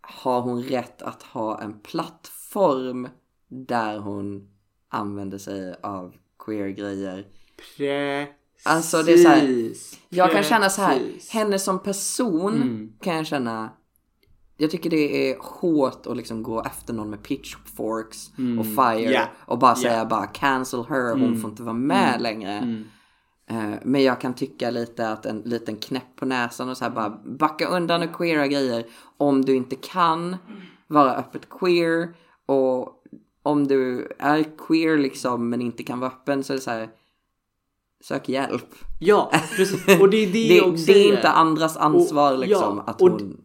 har 0.00 0.40
hon 0.40 0.62
rätt 0.62 1.02
att 1.02 1.22
ha 1.22 1.60
en 1.60 1.80
plattform 1.80 3.08
där 3.48 3.98
hon 3.98 4.48
använder 4.88 5.38
sig 5.38 5.74
av 5.82 6.14
queer-grejer? 6.38 7.26
Alltså 8.64 9.02
det 9.02 9.12
är 9.12 9.16
så 9.16 9.28
här, 9.28 9.40
Precis. 9.40 10.00
jag 10.08 10.32
kan 10.32 10.42
känna 10.42 10.70
så 10.70 10.82
här, 10.82 10.98
Precis. 10.98 11.30
henne 11.30 11.58
som 11.58 11.82
person 11.82 12.54
Mm. 12.54 12.92
kan 13.00 13.16
jag 13.16 13.26
känna, 13.26 13.70
jag 14.56 14.70
tycker 14.70 14.90
det 14.90 15.30
är 15.30 15.36
hårt 15.40 16.06
att 16.06 16.16
liksom 16.16 16.42
gå 16.42 16.62
efter 16.62 16.94
någon 16.94 17.10
med 17.10 17.22
pitchforks 17.22 18.30
och 18.58 18.66
fire 18.66 19.00
Mm. 19.00 19.12
Ja. 19.12 19.26
och 19.46 19.58
bara 19.58 19.74
säga 19.74 20.04
bara 20.04 20.26
cancel 20.26 20.84
her, 20.88 21.10
hon 21.12 21.22
Mm. 21.24 21.40
får 21.40 21.50
inte 21.50 21.62
vara 21.62 21.72
med 21.74 22.20
längre. 22.22 22.82
Eh, 23.50 23.70
Men 23.82 24.02
jag 24.02 24.20
kan 24.20 24.34
tycka 24.34 24.70
lite 24.70 25.08
att 25.08 25.26
en 25.26 25.38
liten 25.44 25.76
knäpp 25.76 26.16
på 26.16 26.26
näsan 26.26 26.68
och 26.68 26.76
så 26.76 26.84
här 26.84 26.90
bara 26.90 27.10
backa 27.24 27.66
undan 27.68 28.02
och 28.02 28.12
queera 28.16 28.46
grejer 28.46 28.86
om 29.16 29.44
du 29.44 29.54
inte 29.56 29.76
kan 29.76 30.36
vara 30.86 31.14
öppet 31.16 31.48
queer 31.50 32.14
och 32.46 33.02
om 33.42 33.66
du 33.68 34.12
är 34.18 34.44
queer 34.66 34.98
liksom 34.98 35.48
men 35.48 35.60
inte 35.62 35.82
kan 35.82 36.00
vara 36.00 36.10
öppen 36.10 36.44
så 36.44 36.52
är 36.52 36.54
det 36.56 36.62
så 36.62 36.70
här 36.70 36.88
sök 38.04 38.28
hjälp. 38.28 38.74
Ja, 39.00 39.30
precis. 39.56 40.00
Och 40.00 40.10
det 40.10 40.16
är 40.16 40.26
det, 40.26 40.32
Det, 40.48 40.56
jag 40.56 40.68
också 40.68 40.84
det 40.86 40.92
är 40.92 40.94
säger. 40.94 41.16
inte 41.16 41.28
andras 41.28 41.76
ansvar 41.76 42.32
Och- 42.32 42.38
liksom 42.38 42.76
ja, 42.86 42.92
att 42.92 43.00
hon... 43.00 43.40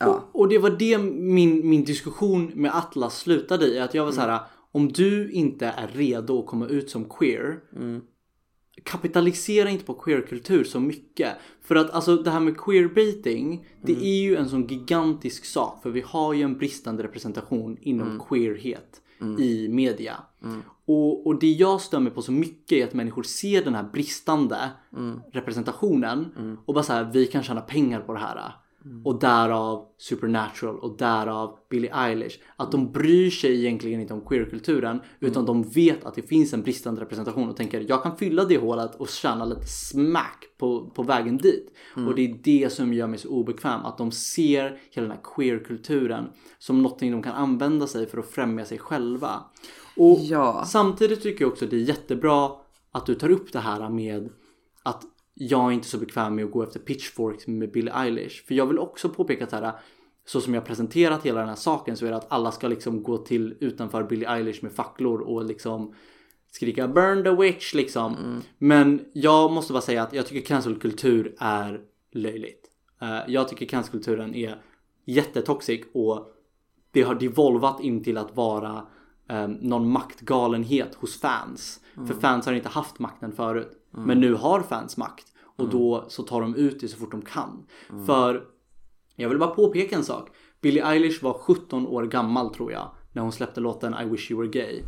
Ja. 0.00 0.06
Och, 0.32 0.40
och 0.40 0.48
det 0.48 0.58
var 0.58 0.70
det 0.70 0.98
min, 0.98 1.68
min 1.68 1.84
diskussion 1.84 2.52
med 2.54 2.76
Atlas 2.76 3.18
slutade 3.18 3.66
i. 3.66 3.78
Att 3.78 3.94
jag 3.94 4.04
var 4.04 4.12
så 4.12 4.20
här, 4.20 4.40
om 4.72 4.88
du 4.92 5.30
inte 5.30 5.66
är 5.66 5.88
redo 5.92 6.38
att 6.38 6.46
komma 6.46 6.66
ut 6.66 6.90
som 6.90 7.04
queer. 7.04 7.60
Kapitalisera 8.82 9.70
inte 9.70 9.84
på 9.84 9.94
queerkultur 9.94 10.64
så 10.64 10.80
mycket. 10.80 11.32
För 11.62 11.74
att 11.76 11.90
alltså 11.90 12.16
det 12.16 12.30
här 12.30 12.40
med 12.40 12.56
queerbaiting. 12.58 13.66
Det 13.82 13.92
är 14.06 14.20
ju 14.22 14.36
en 14.36 14.48
sån 14.48 14.66
gigantisk 14.66 15.44
sak. 15.44 15.82
För 15.82 15.90
vi 15.90 16.00
har 16.00 16.34
ju 16.34 16.42
en 16.42 16.58
bristande 16.58 17.02
representation 17.02 17.76
inom 17.80 18.06
queerhet 18.28 19.00
i 19.38 19.68
media. 19.68 20.16
Och, 20.86 21.26
och 21.26 21.38
det 21.38 21.50
jag 21.50 21.80
stör 21.80 22.00
mig 22.00 22.12
på 22.12 22.22
så 22.22 22.32
mycket 22.32 22.72
är 22.78 22.84
att 22.86 22.94
människor 22.94 23.22
ser 23.22 23.64
den 23.64 23.74
här 23.74 23.82
bristande 23.92 24.70
representationen 25.32 26.26
och 26.66 26.74
bara 26.74 26.84
så 26.84 26.92
här, 26.92 27.10
vi 27.12 27.26
kan 27.26 27.42
tjäna 27.42 27.60
pengar 27.60 28.00
på 28.00 28.12
det 28.12 28.18
här. 28.18 28.52
Och 29.04 29.18
därav 29.20 29.84
Supernatural 29.98 30.78
och 30.78 30.96
därav 30.96 31.58
Billie 31.70 31.90
Eilish. 31.94 32.38
Att 32.56 32.72
de 32.72 32.92
bryr 32.92 33.30
sig 33.30 33.58
egentligen 33.60 34.00
inte 34.00 34.14
om 34.14 34.20
queerkulturen 34.20 35.00
utan 35.20 35.44
de 35.46 35.62
vet 35.62 36.04
att 36.04 36.14
det 36.14 36.22
finns 36.22 36.52
en 36.52 36.62
bristande 36.62 37.00
representation 37.00 37.48
och 37.48 37.56
tänker 37.56 37.84
jag 37.88 38.02
kan 38.02 38.16
fylla 38.16 38.44
det 38.44 38.58
hålet 38.58 38.94
och 38.94 39.08
tjäna 39.08 39.44
lite 39.44 39.66
smack 39.66 40.44
på, 40.58 40.90
på 40.90 41.02
vägen 41.02 41.36
dit. 41.36 41.72
Och 42.08 42.14
det 42.14 42.22
är 42.22 42.38
det 42.42 42.72
som 42.72 42.92
gör 42.92 43.06
mig 43.06 43.18
så 43.18 43.28
obekväm. 43.28 43.80
Att 43.84 43.98
de 43.98 44.10
ser 44.10 44.78
hela 44.90 45.08
den 45.08 45.16
här 45.16 45.22
queerkulturen 45.36 46.28
som 46.58 46.82
någonting 46.82 47.12
de 47.12 47.22
kan 47.22 47.34
använda 47.34 47.86
sig 47.86 48.06
för 48.06 48.18
att 48.18 48.30
främja 48.30 48.64
sig 48.64 48.78
själva. 48.78 49.40
Och 49.96 50.18
Ja. 50.22 50.64
samtidigt 50.66 51.22
tycker 51.22 51.44
jag 51.44 51.52
också 51.52 51.64
att 51.64 51.70
det 51.70 51.76
är 51.76 51.80
jättebra 51.80 52.50
att 52.92 53.06
du 53.06 53.14
tar 53.14 53.30
upp 53.30 53.52
det 53.52 53.58
här 53.58 53.88
med 53.88 54.28
jag 55.38 55.68
är 55.68 55.72
inte 55.72 55.88
så 55.88 55.98
bekväm 55.98 56.34
med 56.34 56.44
att 56.44 56.50
gå 56.50 56.62
efter 56.62 56.80
pitchforks 56.80 57.46
med 57.46 57.72
Billie 57.72 57.92
Eilish. 57.94 58.46
För 58.46 58.54
jag 58.54 58.66
vill 58.66 58.78
också 58.78 59.08
påpeka 59.08 59.46
så 59.46 59.56
här, 59.56 59.72
så 60.26 60.40
som 60.40 60.54
jag 60.54 60.64
presenterat 60.64 61.26
hela 61.26 61.40
den 61.40 61.48
här 61.48 61.56
saken 61.56 61.96
så 61.96 62.06
är 62.06 62.10
det 62.10 62.16
att 62.16 62.32
alla 62.32 62.52
ska 62.52 62.68
liksom 62.68 63.02
gå 63.02 63.18
till 63.18 63.56
utanför 63.60 64.02
Billie 64.02 64.26
Eilish 64.26 64.62
med 64.62 64.72
facklor 64.72 65.20
och 65.20 65.44
liksom 65.44 65.94
skrika 66.52 66.88
burn 66.88 67.24
the 67.24 67.42
witch 67.42 67.74
liksom. 67.74 68.42
Men 68.58 69.04
jag 69.12 69.52
måste 69.52 69.72
bara 69.72 69.82
säga 69.82 70.02
att 70.02 70.12
jag 70.12 70.26
tycker 70.26 70.46
cancelkultur 70.46 71.34
är 71.38 71.80
löjligt. 72.12 72.66
Eh, 73.00 73.18
jag 73.28 73.48
tycker 73.48 73.66
cancelkulturen 73.66 74.34
är 74.34 74.62
jättetoxic 75.04 75.80
och 75.94 76.32
det 76.90 77.02
har 77.02 77.14
devolvat 77.14 77.80
in 77.80 78.04
till 78.04 78.18
att 78.18 78.36
vara 78.36 78.86
um, 79.28 79.52
någon 79.52 79.90
maktgalenhet 79.90 80.94
hos 80.94 81.20
fans. 81.20 81.80
För 82.06 82.14
fans 82.14 82.46
har 82.46 82.52
inte 82.52 82.68
haft 82.68 82.98
makten 82.98 83.32
förut. 83.32 83.77
Men 84.06 84.20
nu 84.20 84.34
har 84.34 84.60
fans 84.60 84.96
makt. 84.96 85.26
Och 85.56 85.68
då 85.68 86.04
så 86.08 86.22
tar 86.22 86.40
de 86.40 86.54
ut 86.54 86.80
det 86.80 86.88
så 86.88 86.96
fort 86.96 87.10
de 87.10 87.22
kan. 87.22 87.66
För 88.06 88.44
jag 89.16 89.28
vill 89.28 89.38
bara 89.38 89.50
påpeka 89.50 89.96
en 89.96 90.04
sak. 90.04 90.30
Billie 90.60 90.80
Eilish 90.80 91.22
var 91.22 91.32
17 91.32 91.86
år 91.86 92.02
gammal 92.02 92.54
tror 92.54 92.72
jag. 92.72 92.90
När 93.12 93.22
hon 93.22 93.32
släppte 93.32 93.60
låten 93.60 93.94
I 94.02 94.04
wish 94.04 94.30
you 94.30 94.40
were 94.40 94.50
gay. 94.50 94.82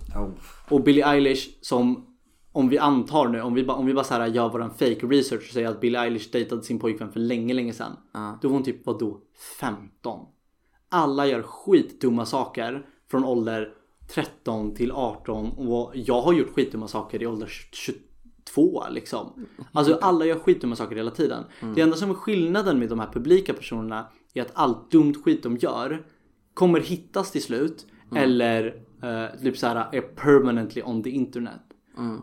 Och 0.69 0.83
Billie 0.83 1.03
Eilish 1.03 1.49
som 1.61 2.07
om 2.53 2.69
vi 2.69 2.79
antar 2.79 3.29
nu, 3.29 3.41
om 3.41 3.55
vi 3.55 3.65
bara, 3.65 3.77
om 3.77 3.87
vi 3.87 3.95
bara 3.95 4.05
så 4.05 4.15
här 4.15 4.27
gör 4.27 4.49
våran 4.49 4.71
fake 4.71 5.07
research 5.07 5.43
och 5.49 5.53
säger 5.53 5.69
att 5.69 5.81
Billie 5.81 5.99
Eilish 5.99 6.31
dejtade 6.33 6.63
sin 6.63 6.79
pojkvän 6.79 7.13
för 7.13 7.21
länge, 7.21 7.55
länge 7.55 7.73
sedan. 7.73 7.97
Då 8.43 8.49
var 8.49 8.55
hon 8.55 8.65
typ, 8.65 8.87
vadå, 8.87 9.21
15? 9.61 10.27
Alla 10.89 11.27
gör 11.27 11.43
skitdumma 11.43 12.27
saker 12.27 12.87
från 13.11 13.25
ålder 13.25 13.73
13 14.15 14.75
till 14.75 14.93
18 14.93 15.51
och 15.51 15.93
jag 15.95 16.23
har 16.23 16.33
gjort 16.33 16.55
skitdumma 16.55 16.89
saker 16.89 17.23
i 17.23 17.27
ålder 17.27 17.51
22 18.55 18.85
liksom. 18.91 19.47
Alltså 19.73 19.99
alla 20.01 20.25
gör 20.25 20.39
skitdumma 20.39 20.77
saker 20.77 20.97
hela 20.97 21.11
tiden. 21.11 21.45
Det 21.75 21.81
enda 21.81 21.97
som 21.97 22.11
är 22.11 22.15
skillnaden 22.15 22.79
med 22.79 22.89
de 22.89 22.99
här 22.99 23.13
publika 23.13 23.55
personerna 23.55 24.07
är 24.35 24.43
att 24.43 24.51
allt 24.53 24.91
dumt 24.91 25.15
skit 25.25 25.43
de 25.43 25.57
gör 25.57 26.07
kommer 26.55 26.81
hittas 26.81 27.31
till 27.31 27.43
slut 27.43 27.87
eller 28.17 28.67
uh, 29.05 29.43
typ 29.43 29.57
så 29.59 29.67
här 29.67 29.89
är 29.93 30.01
permanently 30.01 30.83
on 30.83 31.03
the 31.03 31.11
internet. 31.11 31.61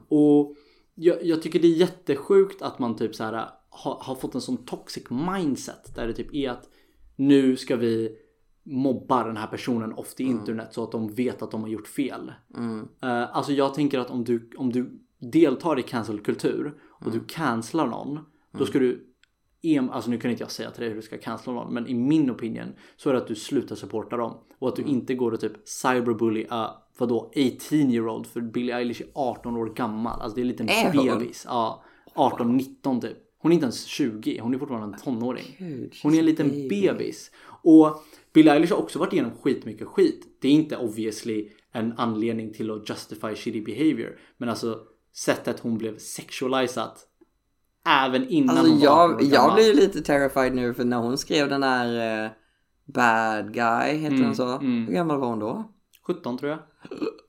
Och 0.07 0.55
jag, 0.95 1.25
jag 1.25 1.41
tycker 1.41 1.59
det 1.59 1.67
är 1.67 1.75
jättesjukt 1.75 2.61
att 2.61 2.79
man 2.79 2.95
typ 2.95 3.15
så 3.15 3.23
här 3.23 3.49
har, 3.69 3.97
har 4.01 4.15
fått 4.15 4.35
en 4.35 4.41
sån 4.41 4.57
toxic 4.57 5.03
mindset 5.09 5.95
där 5.95 6.07
det 6.07 6.13
typ 6.13 6.33
är 6.33 6.49
att 6.49 6.69
nu 7.15 7.57
ska 7.57 7.75
vi 7.75 8.17
mobba 8.63 9.23
den 9.23 9.37
här 9.37 9.47
personen 9.47 9.93
off 9.93 10.15
the 10.15 10.23
internet 10.23 10.73
så 10.73 10.83
att 10.83 10.91
de 10.91 11.13
vet 11.13 11.41
att 11.41 11.51
de 11.51 11.61
har 11.61 11.69
gjort 11.69 11.87
fel. 11.87 12.33
Eh, 13.03 13.35
alltså 13.35 13.51
jag 13.53 13.73
tänker 13.73 13.99
att 13.99 14.09
om 14.09 14.23
du, 14.23 14.49
om 14.57 14.71
du 14.71 14.99
deltar 15.19 15.79
i 15.79 15.83
cancelkultur 15.83 16.73
och 17.05 17.11
du 17.11 17.19
cancelar 17.27 17.87
någon 17.87 18.19
då 18.57 18.65
ska 18.65 18.79
du 18.79 19.03
Alltså 19.91 20.09
nu 20.09 20.17
kan 20.17 20.31
inte 20.31 20.43
jag 20.43 20.51
säga 20.51 20.71
till 20.71 20.81
dig 20.81 20.89
hur 20.89 20.95
du 20.95 21.01
ska 21.01 21.17
cancella 21.17 21.55
någon 21.55 21.73
men 21.73 21.87
i 21.87 21.93
min 21.93 22.31
opinion 22.31 22.73
så 22.97 23.09
är 23.09 23.13
det 23.13 23.19
att 23.19 23.27
du 23.27 23.35
slutar 23.35 23.75
supporta 23.75 24.17
dem 24.17 24.37
och 24.59 24.67
att 24.67 24.75
du 24.75 24.83
inte 24.83 25.15
går 25.15 25.31
och 25.31 25.39
typ 25.39 25.67
cyberbully 25.67 26.43
uh, 26.43 26.69
vadå 26.97 27.31
18 27.35 27.91
year 27.91 28.07
old 28.07 28.27
för 28.27 28.41
Billie 28.41 28.71
Eilish 28.71 29.01
är 29.01 29.07
18 29.13 29.57
år 29.57 29.65
gammal 29.65 30.21
alltså 30.21 30.35
det 30.35 30.41
är 30.41 30.43
en 30.43 30.47
liten 30.47 30.69
Är 30.69 30.91
bebis. 30.91 31.45
Ja, 31.47 31.83
18-19 32.15 33.01
typ. 33.01 33.17
Hon 33.39 33.51
är 33.51 33.53
inte 33.53 33.65
ens 33.65 33.85
20, 33.85 34.39
hon 34.39 34.53
är 34.53 34.59
fortfarande 34.59 34.97
en 34.97 35.03
tonåring. 35.03 35.55
Gud, 35.59 35.95
Hon 36.03 36.13
är 36.13 36.19
en 36.19 36.25
liten 36.25 36.67
bebis. 36.69 37.31
Och 37.63 38.03
Billie 38.33 38.49
Eilish 38.49 38.71
har 38.71 38.77
också 38.77 38.99
varit 38.99 39.13
igenom 39.13 39.31
skitmycket 39.41 39.87
skit. 39.87 40.37
Det 40.41 40.47
är 40.47 40.51
inte 40.51 40.77
obviously 40.77 41.49
en 41.71 41.93
anledning 41.97 42.53
till 42.53 42.71
att 42.71 42.89
justify 42.89 43.35
shitty 43.35 43.61
behavior. 43.61 44.19
Men 44.37 44.49
alltså 44.49 44.79
sättet 45.17 45.59
hon 45.59 45.77
blev 45.77 45.97
sexualized 45.97 46.91
även 47.87 48.27
innan 48.27 48.57
Alltså 48.57 48.71
hon 48.71 48.81
var 48.81 49.13
18 49.13 49.29
jag, 49.29 49.53
blir 49.53 49.67
ju 49.67 49.73
lite 49.73 50.01
terrified 50.01 50.55
nu 50.55 50.73
för 50.73 50.85
när 50.85 50.97
hon 50.97 51.17
skrev 51.17 51.49
den 51.49 51.61
där 51.61 52.23
eh, 52.25 52.31
Bad 52.85 53.53
Guy, 53.53 53.97
heter 53.97 54.17
den 54.17 54.35
så? 54.35 54.57
Hur 54.57 54.93
gammal 54.93 55.19
var 55.19 55.27
hon 55.27 55.39
då? 55.39 55.63
17 56.07 56.37
tror 56.37 56.51
jag. 56.51 56.59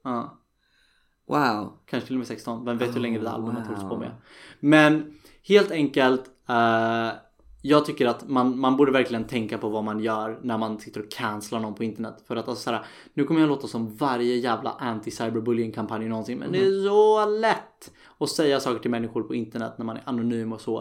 Ja. 0.05 0.39
Wow. 1.26 1.72
Kanske 1.86 2.07
till 2.07 2.16
och 2.16 2.18
med 2.18 2.26
16. 2.26 2.64
Vem 2.64 2.78
vet 2.78 2.97
hur 2.97 3.01
länge 3.01 3.18
det 3.18 3.30
albumet 3.30 3.68
wow. 3.68 3.76
hålls 3.76 3.89
på 3.89 3.97
med. 3.97 4.11
Men 4.61 5.14
helt 5.43 5.70
enkelt. 5.70 6.22
eh, 6.49 7.09
jag 7.68 7.84
tycker 7.84 8.06
att 8.06 8.28
man, 8.28 8.58
man 8.58 8.76
borde 8.76 8.92
verkligen 8.92 9.24
tänka 9.24 9.58
på 9.58 9.68
vad 9.68 9.84
man 9.84 10.00
gör 10.00 10.38
när 10.42 10.58
man 10.58 10.80
sitter 10.80 11.00
och 11.00 11.10
cancelar 11.10 11.62
någon 11.62 11.74
på 11.74 11.84
internet. 11.84 12.24
För 12.26 12.36
att 12.36 12.48
alltså 12.48 12.62
såhär, 12.62 12.86
nu 13.14 13.24
kommer 13.24 13.40
jag 13.40 13.48
låta 13.48 13.66
som 13.66 13.96
varje 13.96 14.36
jävla 14.36 14.76
anti-cyberbullying 14.80 15.72
kampanj 15.72 16.08
någonsin. 16.08 16.38
Men 16.38 16.52
det 16.52 16.58
är 16.58 16.88
så 16.88 17.26
lätt 17.26 17.92
att 18.18 18.28
säga 18.28 18.60
saker 18.60 18.78
till 18.78 18.90
människor 18.90 19.22
på 19.22 19.34
internet 19.34 19.74
när 19.78 19.84
man 19.84 19.96
är 19.96 20.02
anonym 20.06 20.52
och 20.52 20.60
så. 20.60 20.80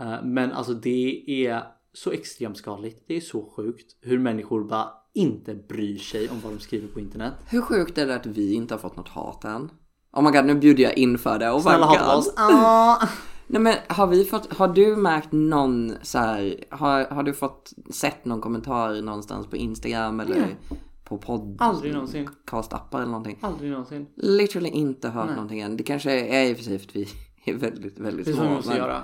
Eh, 0.00 0.14
men 0.22 0.52
alltså 0.52 0.74
det 0.74 1.24
är 1.46 1.62
så 1.92 2.10
extremt 2.10 2.56
skadligt. 2.56 3.04
Det 3.08 3.16
är 3.16 3.20
så 3.20 3.50
sjukt 3.56 3.96
hur 4.00 4.18
människor 4.18 4.64
bara 4.64 4.88
inte 5.14 5.54
bryr 5.54 5.98
sig 5.98 6.28
om 6.28 6.40
vad 6.42 6.52
de 6.52 6.58
skriver 6.58 6.88
på 6.88 7.00
internet. 7.00 7.32
Hur 7.50 7.62
sjukt 7.62 7.98
är 7.98 8.06
det 8.06 8.14
att 8.14 8.26
vi 8.26 8.54
inte 8.54 8.74
har 8.74 8.78
fått 8.78 8.96
något 8.96 9.08
hat 9.08 9.44
än? 9.44 9.70
Oh 10.12 10.22
my 10.22 10.30
god, 10.30 10.44
nu 10.44 10.54
bjuder 10.54 10.82
jag 10.82 10.98
in 10.98 11.18
för 11.18 11.38
det. 11.38 11.50
Oh 11.50 11.60
Snälla 11.60 11.86
hata 11.86 12.16
oss. 12.16 12.34
Nej 13.50 13.62
men 13.62 13.74
har 13.88 14.06
vi 14.06 14.24
fått, 14.24 14.54
har 14.54 14.68
du 14.68 14.96
märkt 14.96 15.32
någon 15.32 15.92
så 16.02 16.18
här, 16.18 16.64
har, 16.70 17.04
har 17.04 17.22
du 17.22 17.34
fått 17.34 17.72
sett 17.90 18.24
någon 18.24 18.40
kommentar 18.40 19.02
någonstans 19.02 19.46
på 19.46 19.56
Instagram 19.56 20.20
eller 20.20 20.56
på 21.04 21.18
podd? 21.18 21.56
Aldrig 21.60 21.92
någonsin. 21.92 22.28
Castappar 22.46 22.98
eller 22.98 23.10
någonting? 23.10 23.38
Aldrig 23.40 23.70
någonsin. 23.70 24.06
Literally 24.16 24.68
inte 24.68 25.08
hört 25.08 25.30
någonting 25.30 25.60
än. 25.60 25.76
Det 25.76 25.82
kanske 25.82 26.10
är 26.26 26.50
i 26.50 26.52
och 26.52 26.56
för 26.56 26.64
sig 26.64 26.78
för 26.78 26.86
att 26.86 26.96
vi 26.96 27.08
är 27.44 27.54
väldigt, 27.54 27.98
väldigt 27.98 28.26
Det 28.26 28.30
är 28.30 28.34
så 28.34 28.40
små. 28.40 28.48
vi 28.48 28.54
måste 28.54 28.70
men- 28.70 28.78
göra. 28.78 29.02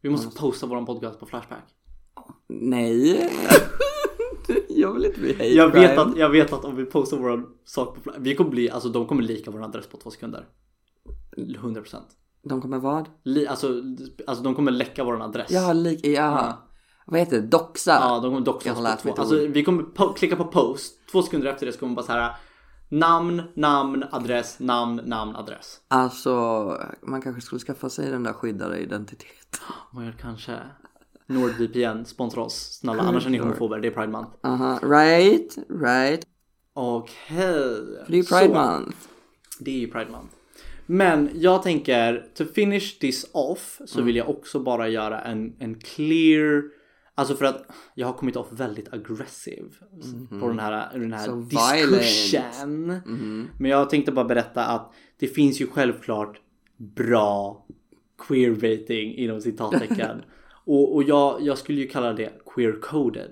Vi 0.00 0.10
måste 0.10 0.38
posta 0.40 0.66
våran 0.66 0.86
podcast 0.86 1.20
på 1.20 1.26
Flashback. 1.26 1.64
Nej. 2.48 3.30
jag 4.68 4.92
vill 4.92 5.04
inte 5.04 5.20
bli 5.20 5.32
hate 5.32 5.46
Jag 5.46 5.72
vet, 5.72 5.98
att, 5.98 6.16
jag 6.16 6.28
vet 6.28 6.52
att 6.52 6.64
om 6.64 6.76
vi 6.76 6.84
postar 6.84 7.16
våran 7.16 7.46
sak 7.64 7.94
på 7.94 8.00
Flashback. 8.00 8.26
Vi 8.26 8.34
kommer 8.34 8.50
bli, 8.50 8.70
alltså 8.70 8.88
de 8.88 9.06
kommer 9.06 9.22
lika 9.22 9.50
vår 9.50 9.62
adress 9.64 9.86
på 9.86 9.96
två 9.96 10.10
sekunder. 10.10 10.48
100%. 11.36 11.96
De 12.44 12.60
kommer 12.62 12.78
vad? 12.78 13.08
Li, 13.22 13.46
alltså, 13.46 13.82
alltså 14.26 14.44
de 14.44 14.54
kommer 14.54 14.72
läcka 14.72 15.04
våran 15.04 15.22
adress. 15.22 15.50
Ja, 15.50 15.72
lik, 15.72 16.06
ja. 16.06 16.10
Ja. 16.12 16.68
Vad 17.06 17.20
heter 17.20 17.40
det? 17.40 17.46
Doxa? 17.46 17.90
Ja, 18.00 18.14
de 18.22 18.22
kommer 18.30 18.40
doxa 18.40 18.72
oss 18.72 19.02
på 19.02 19.08
två. 19.14 19.22
Alltså 19.22 19.36
vi 19.46 19.64
kommer 19.64 19.82
po- 19.82 20.14
klicka 20.14 20.36
på 20.36 20.44
post. 20.44 20.94
Två 21.12 21.22
sekunder 21.22 21.48
efter 21.48 21.66
det 21.66 21.72
så 21.72 21.78
kommer 21.78 21.90
man 21.90 21.94
bara 21.96 22.06
så 22.06 22.12
här. 22.12 22.34
Namn, 22.88 23.42
namn, 23.56 24.04
adress, 24.10 24.56
namn, 24.60 25.00
namn, 25.04 25.36
adress. 25.36 25.80
Alltså, 25.88 26.30
man 27.02 27.22
kanske 27.22 27.42
skulle 27.42 27.58
skaffa 27.60 27.90
sig 27.90 28.10
den 28.10 28.22
där 28.22 28.32
skyddade 28.32 28.78
identiteten. 28.78 29.60
Gör 30.02 30.16
kanske? 30.20 30.58
NordVPN, 31.26 32.04
sponsra 32.04 32.42
oss. 32.42 32.78
Snälla, 32.80 33.02
annars 33.02 33.26
är 33.26 33.30
ni 33.30 33.38
homofober. 33.38 33.78
Det 33.78 33.88
är 33.88 33.92
Pride 33.92 34.12
Month. 34.12 34.30
Aha, 34.42 34.78
right, 34.82 35.56
right. 35.68 36.26
Okej. 36.74 37.36
För 38.04 38.04
det 38.06 38.12
är 38.12 38.16
ju 38.16 38.24
Pride 38.24 38.46
Så, 38.46 38.54
Month. 38.54 38.96
Det 39.60 39.70
är 39.70 39.78
ju 39.78 39.90
Pride 39.90 40.10
Month. 40.10 40.34
Men 40.86 41.30
jag 41.34 41.62
tänker, 41.62 42.26
to 42.34 42.44
finish 42.44 42.98
this 43.00 43.30
off 43.32 43.80
så 43.86 43.98
Mm. 43.98 44.06
vill 44.06 44.16
jag 44.16 44.28
också 44.30 44.60
bara 44.60 44.88
göra 44.88 45.20
en, 45.20 45.56
en 45.58 45.74
clear 45.80 46.62
Alltså 47.14 47.34
för 47.34 47.44
att 47.44 47.64
jag 47.94 48.06
har 48.06 48.14
kommit 48.14 48.36
off 48.36 48.46
väldigt 48.52 48.92
aggressiv 48.92 49.64
på 50.40 50.48
den 50.48 50.58
här, 50.58 50.98
den 50.98 51.12
här. 51.12 51.26
So 51.26 51.36
diskursen. 51.40 52.86
Mhm. 52.86 53.48
Men 53.58 53.70
jag 53.70 53.90
tänkte 53.90 54.12
bara 54.12 54.24
berätta 54.24 54.64
att 54.64 54.92
det 55.18 55.26
finns 55.28 55.60
ju 55.60 55.66
självklart 55.66 56.40
bra 56.76 57.66
queerbaiting 58.28 59.14
inom 59.14 59.40
citattecken. 59.46 60.22
och 60.64 60.94
och 60.94 61.02
jag, 61.02 61.40
jag 61.42 61.58
skulle 61.58 61.80
ju 61.80 61.88
kalla 61.88 62.12
det 62.12 62.32
queer-coded. 62.46 63.30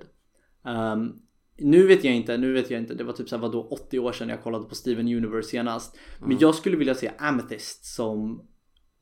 Um, 0.65 1.20
nu 1.61 1.87
vet 1.87 2.05
jag 2.05 2.15
inte, 2.15 2.37
nu 2.37 2.53
vet 2.53 2.71
jag 2.71 2.81
inte, 2.81 2.95
det 2.95 3.05
var 3.05 3.13
typ 3.13 3.29
såhär 3.29 3.43
vadå 3.43 3.69
80 3.71 3.99
år 3.99 4.13
sedan 4.13 4.29
jag 4.29 4.43
kollade 4.43 4.65
på 4.65 4.75
Steven 4.75 5.09
Universe 5.09 5.49
senast. 5.49 5.97
Men 6.21 6.39
jag 6.39 6.55
skulle 6.55 6.77
vilja 6.77 6.95
se 6.95 7.11
Amethyst 7.19 7.85
som 7.85 8.41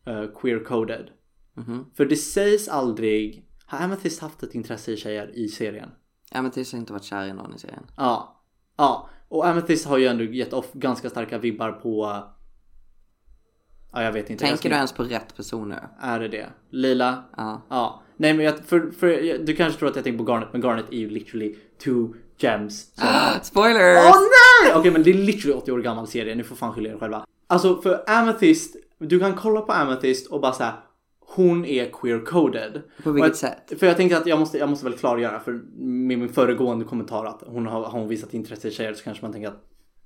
uh, 0.09 0.13
queer-coded. 0.13 1.09
Mhm. 1.55 1.85
För 1.97 2.05
det 2.05 2.17
sägs 2.17 2.69
aldrig, 2.69 3.45
har 3.67 3.79
Amethyst 3.85 4.21
haft 4.21 4.43
ett 4.43 4.55
intresse 4.55 4.93
i 4.93 4.97
tjejer 4.97 5.39
i 5.39 5.49
serien? 5.49 5.91
Amethyst 6.33 6.73
har 6.73 6.79
inte 6.79 6.93
varit 6.93 7.05
kär 7.05 7.27
i 7.27 7.33
någon 7.33 7.55
i 7.55 7.59
serien. 7.59 7.87
Ja, 7.97 8.43
ja. 8.77 9.11
Och 9.29 9.47
Amethyst 9.47 9.87
har 9.87 9.99
ju 9.99 10.07
ändå 10.07 10.25
gett 10.25 10.53
off 10.53 10.73
ganska 10.73 11.11
starka 11.11 11.39
vibbar 11.39 11.73
på... 11.73 12.23
Ja, 13.93 14.03
jag 14.03 14.13
vet 14.13 14.31
inte. 14.31 14.45
Tänker 14.45 14.57
ska- 14.59 14.69
du 14.69 14.75
ens 14.75 14.93
på 14.93 15.03
rätt 15.03 15.37
personer? 15.37 15.89
Är 16.01 16.21
det 16.21 16.29
det? 16.29 16.47
Lila? 16.71 17.25
Ja. 17.37 17.63
Ja. 17.69 18.03
Nej 18.17 18.35
men 18.35 18.45
jag, 18.45 18.59
för, 18.59 18.91
för, 18.91 19.39
du 19.47 19.57
kanske 19.57 19.79
tror 19.79 19.89
att 19.89 19.97
jag 19.97 20.05
tänker 20.05 20.25
på 20.25 20.33
Garnet, 20.33 20.49
men 20.53 20.63
Garnet 20.63 20.87
är 20.91 20.97
ju 20.97 21.11
literally 21.11 21.57
two 21.85 22.15
gems. 22.39 22.87
Spoilers! 23.43 23.99
Åh 23.99 24.21
nej! 24.21 24.73
Okej 24.75 24.91
men 24.91 25.03
det 25.03 25.11
är 25.11 25.15
literally 25.15 25.59
80 25.59 25.73
år 25.73 25.79
gammal 25.79 26.07
serie, 26.07 26.35
ni 26.35 26.45
får 26.45 26.57
fan 26.57 26.73
skylla 26.73 26.89
er 26.89 26.99
själva. 26.99 27.25
Alltså 27.47 27.83
för 27.83 28.05
Amethyst, 28.07 28.77
du 28.99 29.21
kan 29.21 29.35
kolla 29.35 29.61
på 29.61 29.73
Amethyst 29.73 30.27
och 30.27 30.41
bara 30.41 30.53
säga 30.53 30.75
hon 31.35 31.65
är 31.65 31.91
queer-coded. 31.91 32.83
På 33.03 33.11
vilket 33.11 33.31
Och 33.31 33.37
sätt? 33.37 33.73
För 33.79 33.87
jag 33.87 33.97
tänkte 33.97 34.19
att 34.19 34.27
jag 34.27 34.39
måste, 34.39 34.59
jag 34.59 34.69
måste 34.69 34.85
väl 34.85 34.99
klargöra 34.99 35.41
för 35.41 35.53
med 35.83 36.19
min 36.19 36.29
föregående 36.29 36.85
kommentar 36.85 37.25
att 37.25 37.43
hon 37.47 37.67
har, 37.67 37.85
har 37.85 37.99
hon 37.99 38.09
visat 38.09 38.35
intresse 38.35 38.69
i 38.69 38.71
tjejer 38.71 38.95
så 38.95 39.05
kanske 39.05 39.25
man 39.25 39.33
tänker 39.33 39.49
att 39.49 39.65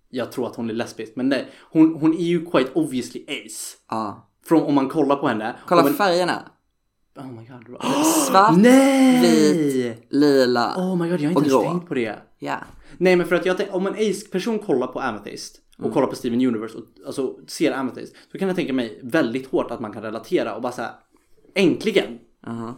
jag 0.08 0.32
tror 0.32 0.46
att 0.46 0.56
hon 0.56 0.70
är 0.70 0.74
lesbisk. 0.74 1.12
Men 1.16 1.28
nej, 1.28 1.48
hon, 1.70 1.94
hon 1.94 2.14
är 2.14 2.22
ju 2.22 2.46
quite 2.46 2.70
obviously 2.74 3.24
ace. 3.28 3.76
Ja. 3.90 4.28
Från 4.46 4.62
om 4.62 4.74
man 4.74 4.88
kollar 4.88 5.16
på 5.16 5.28
henne. 5.28 5.56
Kolla 5.66 5.82
på 5.82 5.88
färgerna. 5.88 6.42
Oh 7.16 7.32
my 7.32 7.46
god. 7.46 7.82
Svart, 8.04 8.56
Nej! 8.58 9.20
vit, 9.22 10.06
lila 10.10 10.74
Oh 10.76 10.96
my 10.96 11.10
god, 11.10 11.20
jag 11.20 11.30
har 11.30 11.40
inte 11.40 11.50
ens 11.50 11.64
tänkt 11.70 11.88
på 11.88 11.94
det. 11.94 12.18
Ja. 12.38 12.56
Nej 12.98 13.16
men 13.16 13.26
för 13.26 13.36
att 13.36 13.46
jag 13.46 13.56
tänker, 13.56 13.74
om 13.74 13.86
en 13.86 13.92
ace-person 13.92 14.58
kollar 14.58 14.86
på 14.86 15.00
Amethyst 15.00 15.60
och 15.78 15.84
Mm. 15.84 15.92
kollar 15.94 16.06
på 16.06 16.16
Steven 16.16 16.46
Universe 16.46 16.78
och 16.78 16.84
alltså 17.06 17.38
ser 17.46 17.72
Amethyst. 17.72 18.16
Så 18.32 18.38
kan 18.38 18.48
jag 18.48 18.56
tänka 18.56 18.72
mig 18.72 19.00
väldigt 19.02 19.46
hårt 19.50 19.70
att 19.70 19.80
man 19.80 19.92
kan 19.92 20.02
relatera 20.02 20.54
och 20.54 20.62
bara 20.62 20.72
säga 20.72 20.90
äntligen. 21.54 22.18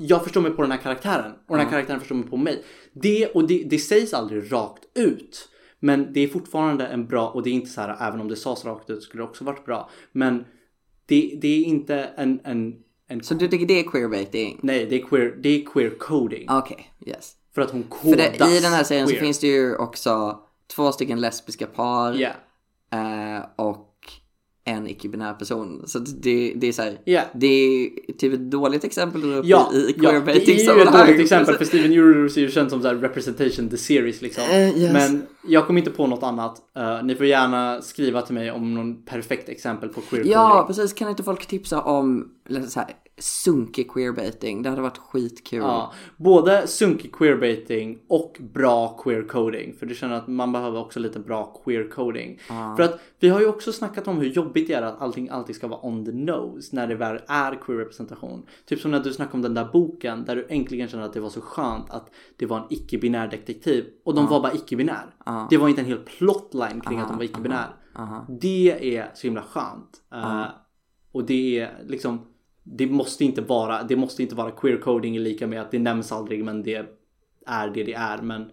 Jag 0.01 0.23
förstår 0.25 0.41
mig 0.41 0.51
på 0.51 0.63
den 0.63 0.71
här 0.71 0.79
karaktären 0.79 1.33
och 1.49 1.57
den 1.57 1.65
här 1.67 1.71
karaktären 1.73 2.01
förstår 2.01 2.15
mig 2.17 2.29
på 2.29 2.37
mig. 2.37 2.65
Det 2.93 3.27
och 3.27 3.47
det, 3.49 3.65
det 3.71 3.79
sägs 3.79 4.15
aldrig 4.15 4.53
rakt 4.53 4.85
ut. 4.95 5.49
Men 5.81 6.13
det 6.13 6.21
är 6.21 6.29
fortfarande 6.29 6.87
en 6.87 7.07
bra 7.07 7.29
och 7.29 7.43
det 7.43 7.51
är 7.51 7.53
inte 7.53 7.71
så 7.71 7.81
här 7.81 8.09
även 8.09 8.21
om 8.21 8.29
det 8.29 8.37
sades 8.37 8.65
rakt 8.65 8.91
ut 8.91 9.03
skulle 9.03 9.23
det 9.23 9.29
också 9.29 9.45
varit 9.45 9.65
bra. 9.65 9.91
Men 10.13 10.45
det, 11.07 11.39
det 11.43 11.49
är 11.49 11.65
inte 11.65 11.97
en, 12.17 12.41
en, 12.45 12.75
en 13.09 13.23
Så 13.23 13.35
du 13.35 13.49
tycker 13.49 13.67
det 13.67 13.81
är 13.81 13.83
queerbaiting? 13.91 14.59
Nej, 14.63 14.87
det 14.87 14.97
är 15.03 15.07
queer, 15.07 15.35
det 15.43 15.49
är 15.49 15.65
queer 15.67 15.91
coding. 15.99 16.47
Okej, 16.51 16.93
yes. 17.07 17.33
För 17.55 17.63
att 17.63 17.71
hon 17.71 17.83
För 17.83 17.91
kodas 17.91 18.39
det, 18.39 18.57
i 18.57 18.61
den 18.61 18.73
här 18.73 18.85
serien 18.85 19.07
queer. 19.07 19.19
så 19.19 19.25
finns 19.25 19.39
det 19.39 19.47
ju 19.47 19.77
också 19.77 20.39
två 20.77 20.93
stycken 20.93 21.21
lesbiska 21.21 21.67
par 21.67 22.13
Ja. 22.13 22.31
eh, 22.93 23.45
och 23.57 23.84
en 24.67 24.89
icke-binär 24.89 25.35
person. 25.35 25.83
Så 25.87 25.99
det, 25.99 26.53
det 26.57 26.67
är 26.67 26.73
så 26.73 26.83
här, 26.83 26.99
Ja. 27.05 27.23
det 27.35 27.47
är 27.47 27.91
typ 28.13 28.35
ett 28.35 28.51
dåligt 28.51 28.85
exempel 28.85 29.41
Ja, 29.45 29.71
i, 29.75 29.77
i 29.77 29.95
ja, 29.97 30.13
det 30.25 30.33
är 30.33 30.75
ju 30.77 30.83
ett 30.83 30.93
dåligt 30.93 31.21
exempel 31.21 31.55
för 31.55 31.65
Steven 31.65 31.93
Universe 31.99 32.41
är 32.41 32.43
ju 32.43 32.51
känd 32.51 32.71
som 32.71 32.83
så 32.83 32.93
representation 32.93 33.69
the 33.69 33.77
series 33.77 34.23
liksom. 34.23 34.45
Eh, 34.51 34.79
yes. 34.79 34.93
Men 34.93 35.27
jag 35.49 35.67
kommer 35.67 35.81
inte 35.81 35.91
på 35.91 36.07
något 36.07 36.23
annat. 36.23 36.57
Eh, 36.77 37.05
ni 37.05 37.15
får 37.15 37.27
gärna 37.27 37.83
skriva 37.83 38.23
till 38.23 38.35
mig 38.35 38.51
om 38.51 38.75
någon 38.75 39.05
perfekt 39.05 39.49
exempel 39.49 39.89
på 39.89 40.01
queer 40.01 40.25
Ja, 40.25 40.65
precis. 40.67 40.93
Kan 40.93 41.09
inte 41.09 41.23
folk 41.23 41.47
tipsa 41.47 41.81
om 41.81 42.29
så 42.69 42.81
här, 42.81 42.89
sunkig 43.19 43.93
queerbaiting? 43.93 44.63
Det 44.63 44.69
hade 44.71 44.83
varit 44.83 44.99
skitkul. 44.99 45.59
Ja, 45.59 45.93
både 46.17 46.67
sunkig 46.67 47.15
queerbaiting 47.15 47.99
och 48.09 48.37
bra 48.41 48.89
queer 48.89 49.23
coding. 49.23 49.75
För 49.75 49.87
du 49.87 49.95
känner 49.95 50.15
att 50.15 50.29
man 50.29 50.53
behöver 50.53 50.81
också 50.81 51.01
lite 51.01 51.19
bra 51.19 51.63
queer 51.65 51.91
coding. 51.91 52.39
För 52.77 52.81
att 52.81 53.01
vi 53.19 53.29
har 53.29 53.41
ju 53.41 53.47
också 53.47 53.73
snackat 53.73 54.09
om 54.09 54.17
hur 54.17 54.29
jobbigt 54.29 54.67
det 54.67 54.75
är 54.75 54.83
att 54.83 55.01
allting 55.01 55.29
alltid 55.29 55.57
ska 55.57 55.69
vara 55.69 55.87
on 55.87 56.05
the 56.05 56.13
nose 56.13 56.77
när 56.77 56.87
det 56.87 56.95
väl 56.95 57.21
är 57.27 57.55
queer 57.55 57.79
representation. 57.79 58.47
Typ 58.67 58.81
som 58.81 58.91
när 58.91 59.01
du 59.01 59.13
snackade 59.13 59.37
om 59.37 59.43
den 59.43 59.55
där 59.55 59.69
boken 59.73 60.25
där 60.25 60.37
du 60.37 60.47
äntligen 60.49 60.89
kände 60.89 61.07
att 61.07 61.13
det 61.13 61.21
var 61.21 61.31
så 61.31 61.41
skönt 61.41 61.91
att 61.91 62.11
det 62.37 62.47
var 62.47 62.57
en 62.59 62.67
icke-binär 62.71 63.29
detektiv 63.29 63.85
och 64.05 64.15
de 64.15 64.27
var 64.27 64.41
bara 64.41 64.53
icke-binär. 64.53 65.15
Det 65.51 65.57
var 65.57 65.69
inte 65.69 65.81
en 65.81 65.87
hel 65.87 65.99
plotline 65.99 66.81
kring 66.81 66.99
att 66.99 67.09
de 67.09 67.17
var 67.17 67.25
icke-binär. 67.25 67.77
Det 68.41 68.97
är 68.97 69.11
så 69.15 69.27
himla 69.27 69.43
skönt. 69.43 70.03
Eh, 70.15 70.45
och 71.13 71.25
det 71.25 71.59
är 71.59 71.85
liksom 71.87 72.21
det 72.65 72.87
måste 72.87 73.25
inte 73.25 73.41
vara, 73.41 73.83
det 73.83 73.97
måste 73.97 74.23
inte 74.23 74.35
vara 74.35 74.51
queer 74.51 74.77
coding 74.77 75.17
är 75.17 75.21
lika 75.21 75.47
med 75.47 75.61
att 75.61 75.71
det 75.71 75.79
nämns 75.79 76.13
aldrig 76.13 76.45
men 76.45 76.63
det 76.63 76.87
är 77.47 77.69
det 77.69 77.85
det 77.85 77.95
är. 77.95 78.23
Men 78.23 78.51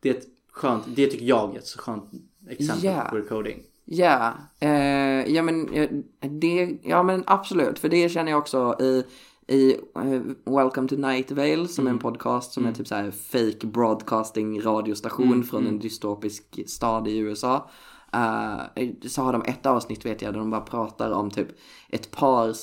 det 0.00 0.08
är 0.08 0.14
ett 0.14 0.26
skönt, 0.52 0.84
det 0.96 1.06
tycker 1.06 1.26
jag 1.26 1.54
är 1.54 1.58
ett 1.58 1.66
så 1.66 1.78
skönt 1.78 2.10
exempel 2.48 2.84
Ja. 2.84 3.00
på 3.00 3.10
queer 3.10 3.28
coding. 3.28 3.62
Ja, 3.84 4.34
eh, 4.60 4.70
ja 5.34 5.42
men 5.42 5.74
eh, 5.74 5.90
det, 6.20 6.78
ja 6.82 7.02
men 7.02 7.24
absolut, 7.26 7.78
för 7.78 7.88
det 7.88 8.08
känner 8.08 8.30
jag 8.30 8.38
också 8.38 8.76
i, 8.80 9.04
i 9.46 9.72
eh, 9.94 10.20
Welcome 10.44 10.88
to 10.88 10.96
Night 10.96 11.30
Vale 11.30 11.68
som 11.68 11.86
är 11.86 11.90
en 11.90 11.98
podcast 11.98 12.52
som 12.52 12.66
är 12.66 12.72
typ 12.72 12.86
så 12.86 12.94
här 12.94 13.10
fake 13.10 13.66
broadcasting 13.66 14.60
radiostation 14.60 15.44
från 15.44 15.66
en 15.66 15.78
dystopisk 15.78 16.68
stad 16.68 17.08
i 17.08 17.18
USA. 17.18 17.70
Eh, 18.12 18.88
så 19.08 19.22
har 19.22 19.32
de 19.32 19.42
ett 19.42 19.66
avsnitt 19.66 20.06
vet 20.06 20.22
jag 20.22 20.34
där 20.34 20.38
de 20.38 20.50
bara 20.50 20.60
pratar 20.60 21.10
om 21.10 21.30
typ 21.30 21.48
ett 21.88 22.10
par 22.10 22.54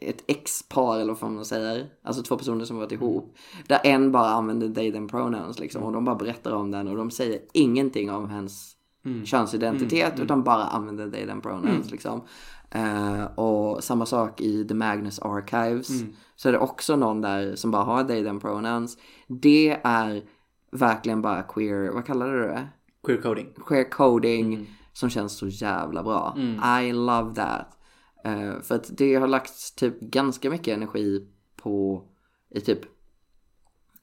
ett 0.00 0.24
ex-par 0.26 0.98
eller 1.00 1.16
vad 1.20 1.30
man 1.30 1.44
säger. 1.44 1.86
Alltså 2.02 2.22
två 2.22 2.36
personer 2.36 2.64
som 2.64 2.76
varit 2.76 2.92
ihop. 2.92 3.34
Där 3.66 3.80
en 3.84 4.12
bara 4.12 4.28
använder 4.28 4.68
they 4.68 4.92
them 4.92 5.08
pronouns 5.08 5.58
liksom. 5.58 5.82
Och 5.82 5.92
de 5.92 6.04
bara 6.04 6.16
berättar 6.16 6.52
om 6.52 6.70
den 6.70 6.88
och 6.88 6.96
de 6.96 7.10
säger 7.10 7.40
ingenting 7.52 8.10
om 8.10 8.30
hennes 8.30 8.72
könsidentitet 9.24 10.20
utan 10.20 10.42
bara 10.42 10.64
använder 10.64 11.10
they 11.10 11.26
them 11.26 11.40
pronouns 11.40 11.90
liksom. 11.90 12.22
Eh, 12.70 13.24
och 13.24 13.84
samma 13.84 14.06
sak 14.06 14.40
i 14.40 14.64
The 14.68 14.74
Magnus 14.74 15.18
Archives. 15.18 15.88
Så 16.36 16.48
är 16.48 16.52
det 16.52 16.58
också 16.58 16.96
någon 16.96 17.20
där 17.20 17.56
som 17.56 17.70
bara 17.70 17.82
har 17.82 18.04
they 18.04 18.24
them 18.24 18.40
pronouns. 18.40 18.98
Det 19.28 19.80
är 19.84 20.22
verkligen 20.72 21.22
bara 21.22 21.42
queer, 21.42 21.90
vad 21.90 22.06
kallar 22.06 22.32
du 22.32 22.40
det? 22.40 22.68
Queer 23.06 23.20
coding. 23.22 23.46
queer 23.66 23.90
coding 23.90 24.70
som 24.92 25.10
känns 25.10 25.38
så 25.38 25.48
jävla 25.48 26.02
bra. 26.02 26.36
I 26.82 26.92
love 26.92 27.34
that. 27.34 27.75
Eh, 28.26 28.60
för 28.62 28.74
att 28.74 28.90
det 28.98 29.14
har 29.14 29.26
lagts 29.26 29.72
typ 29.72 30.00
ganska 30.00 30.50
mycket 30.50 30.74
energi 30.76 31.26
på 31.56 32.02
i 32.50 32.60
typ 32.60 32.80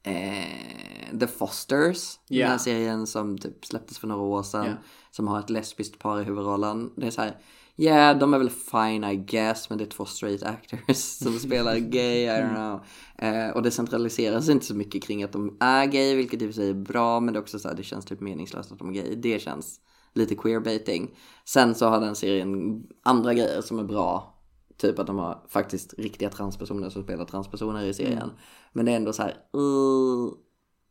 eh, 0.03 1.17
The 1.19 1.27
Fosters. 1.27 2.19
Den 2.27 2.37
Ja. 2.37 2.47
här 2.47 2.57
serien 2.57 3.07
som 3.07 3.37
typ 3.37 3.65
släpptes 3.65 3.97
för 3.99 4.07
några 4.07 4.21
år 4.23 4.43
sedan. 4.43 4.65
Ja. 4.65 4.73
Som 5.11 5.27
har 5.27 5.39
ett 5.39 5.49
lesbiskt 5.49 5.99
par 5.99 6.21
i 6.21 6.23
huvudrollen. 6.23 6.91
Det 6.97 7.07
är 7.07 7.11
så 7.11 7.21
här. 7.21 7.37
Ja, 7.75 7.91
yeah, 7.93 8.17
de 8.17 8.33
är 8.33 8.37
väl 8.37 8.49
fine 8.49 9.03
I 9.03 9.15
guess, 9.15 9.69
men 9.69 9.77
det 9.77 9.83
är 9.83 9.89
två 9.89 10.05
straight 10.05 10.43
actors 10.43 10.97
som 11.23 11.39
spelar 11.39 11.77
gay, 11.77 12.23
I 12.23 12.29
don't 12.29 12.55
know. 12.55 12.79
Eh, 13.17 13.49
och 13.49 13.63
det 13.63 13.71
centraliseras 13.71 14.49
inte 14.49 14.65
så 14.65 14.75
mycket 14.75 15.03
kring 15.03 15.23
att 15.23 15.31
de 15.31 15.57
är 15.59 15.85
gay, 15.85 16.15
vilket 16.15 16.41
i 16.41 16.45
och 16.45 16.49
för 16.49 16.53
sig 16.55 16.69
är 16.69 16.73
bra, 16.73 17.19
men 17.19 17.33
det 17.33 17.37
är 17.37 17.41
också 17.41 17.59
så 17.59 17.67
här, 17.67 17.75
det 17.75 17.83
känns 17.83 18.05
typ 18.05 18.19
meningslöst 18.19 18.71
att 18.71 18.79
de 18.79 18.89
är 18.89 18.93
gay. 18.93 19.15
Det 19.15 19.41
känns 19.41 19.79
lite 20.13 20.35
queerbaiting. 20.35 21.15
Sen 21.45 21.75
så 21.75 21.87
har 21.87 21.99
den 21.99 22.15
serien 22.15 22.83
andra 23.03 23.33
grejer 23.33 23.61
som 23.61 23.79
är 23.79 23.83
bra. 23.83 24.29
Typ 24.77 24.99
att 24.99 25.07
de 25.07 25.17
har 25.17 25.45
faktiskt 25.49 25.93
riktiga 25.97 26.29
transpersoner 26.29 26.89
som 26.89 27.03
spelar 27.03 27.25
transpersoner 27.25 27.83
i 27.83 27.93
serien. 27.93 28.31
Men 28.71 28.85
det 28.85 28.91
är 28.91 28.95
ändå 28.95 29.13
så 29.13 29.21
här, 29.21 29.31
uh, 29.57 30.31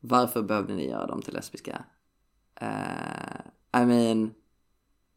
varför 0.01 0.43
behövde 0.43 0.75
ni 0.75 0.89
göra 0.89 1.07
dem 1.07 1.23
till 1.23 1.35
lesbiska? 1.35 1.85
Eh, 2.61 3.83
I 3.83 3.87
mean, 3.87 4.31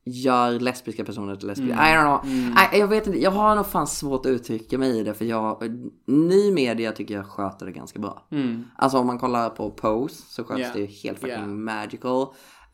gör 0.06 0.60
lesbiska 0.60 1.06
personer 1.06 1.36
till 1.36 1.48
lesbiska. 1.48 1.74
I 1.76 1.96
don't 1.96 2.22
know. 2.22 2.32
I, 2.74 2.80
jag 2.80 2.88
vet 2.88 3.08
inte, 3.08 3.20
jag 3.20 3.32
har 3.32 3.56
nog 3.56 3.66
fan 3.66 3.88
svårt 3.88 4.26
att 4.26 4.30
uttrycka 4.30 4.78
mig 4.78 5.00
i 5.00 5.04
det 5.04 5.14
för 5.14 5.26
jag, 5.26 5.64
ny 6.06 6.52
media 6.52 6.92
tycker 6.92 7.16
jag 7.16 7.26
sköter 7.26 7.66
det 7.66 7.72
ganska 7.72 8.00
bra. 8.00 8.28
Alltså 8.76 8.98
om 8.98 9.08
man 9.08 9.20
kollar 9.20 9.50
på 9.50 9.72
Pose 9.72 10.24
så 10.28 10.44
sköts 10.44 10.60
Yeah. 10.60 10.74
det 10.74 10.80
ju 10.80 10.86
helt 10.86 11.20
fucking 11.20 11.36
Yeah. 11.36 11.48
magical. 11.48 12.28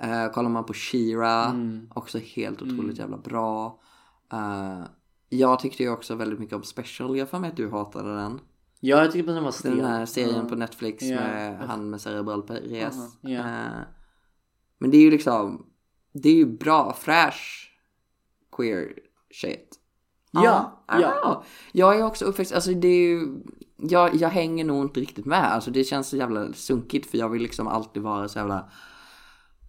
Uh, 0.04 0.32
kollar 0.34 0.50
man 0.50 0.66
på 0.66 0.74
Shira, 0.74 1.46
Mm. 1.46 1.90
också 1.96 2.18
helt 2.18 2.62
otroligt 2.62 2.98
jävla 3.00 3.18
bra. 3.18 3.80
Uh, 4.34 4.84
jag 5.30 5.60
tyckte 5.60 5.84
ju 5.84 5.90
också 5.90 6.16
väldigt 6.16 6.40
mycket 6.40 6.56
om 6.56 6.64
Special. 6.64 7.18
Jag 7.18 7.30
för 7.30 7.40
mig 7.40 7.50
att 7.50 7.58
du 7.58 7.70
hatade 7.70 8.16
den. 8.16 8.40
Ja, 8.80 8.98
jag 9.04 9.12
tycker 9.12 9.30
att 9.30 9.36
den 9.36 9.44
var 9.44 9.52
stel. 9.52 9.78
Den 9.78 9.86
här 9.86 10.06
serien 10.06 10.36
Ja. 10.44 10.50
på 10.50 10.56
Netflix 10.56 11.04
Ja. 11.04 11.16
med 11.16 11.58
han 11.68 11.90
med 11.90 12.02
cerebral 12.02 12.42
pares. 12.42 12.96
Ja. 13.22 13.30
Eh, 13.40 13.82
men 14.78 14.92
det 14.92 14.98
är 14.98 15.02
ju 15.02 15.12
liksom, 15.12 15.66
det 16.14 16.30
är 16.30 16.34
ju 16.36 16.46
bra, 16.46 16.94
fräsch 17.00 17.72
queer 18.58 18.94
shit. 19.34 19.78
Ja, 20.32 20.84
don't 20.88 21.02
ja. 21.02 21.44
Jag 21.72 22.00
är 22.00 22.04
också 22.06 22.26
uppväxt, 22.26 22.54
alltså 22.54 22.74
det 22.74 22.88
är 22.88 23.08
ju, 23.10 23.28
jag, 23.78 24.16
jag 24.16 24.30
hänger 24.30 24.66
nog 24.66 24.84
inte 24.86 25.00
riktigt 25.00 25.26
med. 25.26 25.54
Alltså 25.54 25.72
det 25.72 25.84
känns 25.84 26.08
så 26.10 26.18
jävla 26.18 26.54
sunkigt 26.54 27.12
för 27.12 27.18
jag 27.18 27.30
vill 27.30 27.42
liksom 27.42 27.68
alltid 27.68 28.04
vara 28.04 28.28
så 28.28 28.40
jävla 28.40 28.70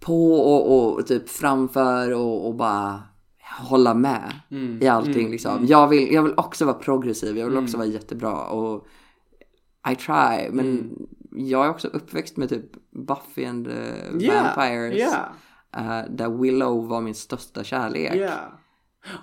på 0.04 0.32
och, 0.34 0.94
och 0.98 1.06
typ 1.06 1.28
framför 1.28 2.12
och, 2.12 2.46
och 2.48 2.54
bara 2.54 3.02
hålla 3.60 3.94
med 3.94 4.32
Mm, 4.50 4.82
i 4.82 4.88
allting 4.88 5.20
mm, 5.20 5.30
liksom. 5.32 5.66
Jag, 5.66 5.88
vill, 5.88 6.12
jag 6.14 6.22
vill 6.22 6.34
också 6.36 6.64
vara 6.64 6.74
progressiv, 6.76 7.38
jag 7.38 7.48
vill 7.48 7.58
också 7.58 7.76
vara 7.76 7.86
jättebra 7.86 8.46
och 8.46 8.86
I 9.92 9.94
try, 9.96 10.50
men 10.50 10.66
Mm. 10.66 10.90
jag 11.48 11.66
är 11.66 11.70
också 11.70 11.88
uppväxt 11.88 12.36
med 12.36 12.48
typ 12.48 12.66
Buffy 12.90 13.44
and 13.44 13.64
the 13.66 14.26
Ja, 14.26 14.32
Vampires. 14.42 14.98
Ja, 15.00 15.26
eh, 15.80 16.10
där 16.10 16.28
Willow 16.28 16.88
var 16.88 17.00
min 17.00 17.14
största 17.14 17.64
kärlek. 17.64 18.14
ja. 18.14 18.30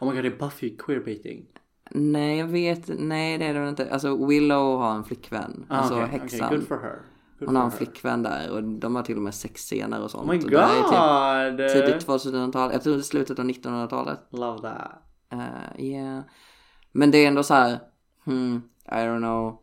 Oh 0.02 0.10
my 0.10 0.16
god, 0.16 0.26
är 0.26 0.38
Buffy 0.40 0.78
queerbaiting? 0.78 1.46
Nej, 1.92 2.38
jag 2.40 2.48
vet, 2.48 2.90
nej 3.00 3.38
det 3.38 3.46
är 3.46 3.54
det 3.54 3.70
inte. 3.70 3.92
Alltså 3.94 4.26
Willow 4.26 4.80
har 4.80 4.96
en 4.96 5.04
flickvän. 5.04 5.66
Ah, 5.70 5.76
alltså 5.76 5.94
okej, 5.96 6.08
häxan. 6.08 6.50
good 6.50 6.68
for 6.68 6.78
her. 6.78 7.00
Hon 7.46 7.56
har 7.56 7.64
en 7.66 7.72
flickvän 7.72 8.24
där 8.24 8.52
och 8.52 8.64
de 8.64 8.96
har 8.96 9.04
till 9.04 9.16
och 9.16 9.22
med 9.22 9.36
sexscener 9.36 10.02
och 10.02 10.12
sånt. 10.12 10.30
Oh 10.30 10.36
my 10.36 10.44
Och 10.44 10.50
det 10.50 10.58
är 10.58 11.52
god! 11.52 11.58
typ 11.58 11.86
tidigt 11.86 12.08
2000-tal, 12.08 12.72
jag 12.72 12.84
tror 12.84 12.94
det 12.94 13.00
är 13.00 13.04
slutet 13.04 13.40
av 13.40 13.46
1900-talet. 13.46 14.20
Love 14.32 14.62
that. 14.62 14.92
Uh, 15.34 15.84
yeah. 15.86 16.22
Men 16.92 17.12
det 17.12 17.18
är 17.18 17.28
ändå 17.28 17.44
så 17.44 17.54
här, 17.54 17.80
hmm, 18.26 18.62
I 18.86 18.96
don't 18.96 19.18
know. 19.20 19.60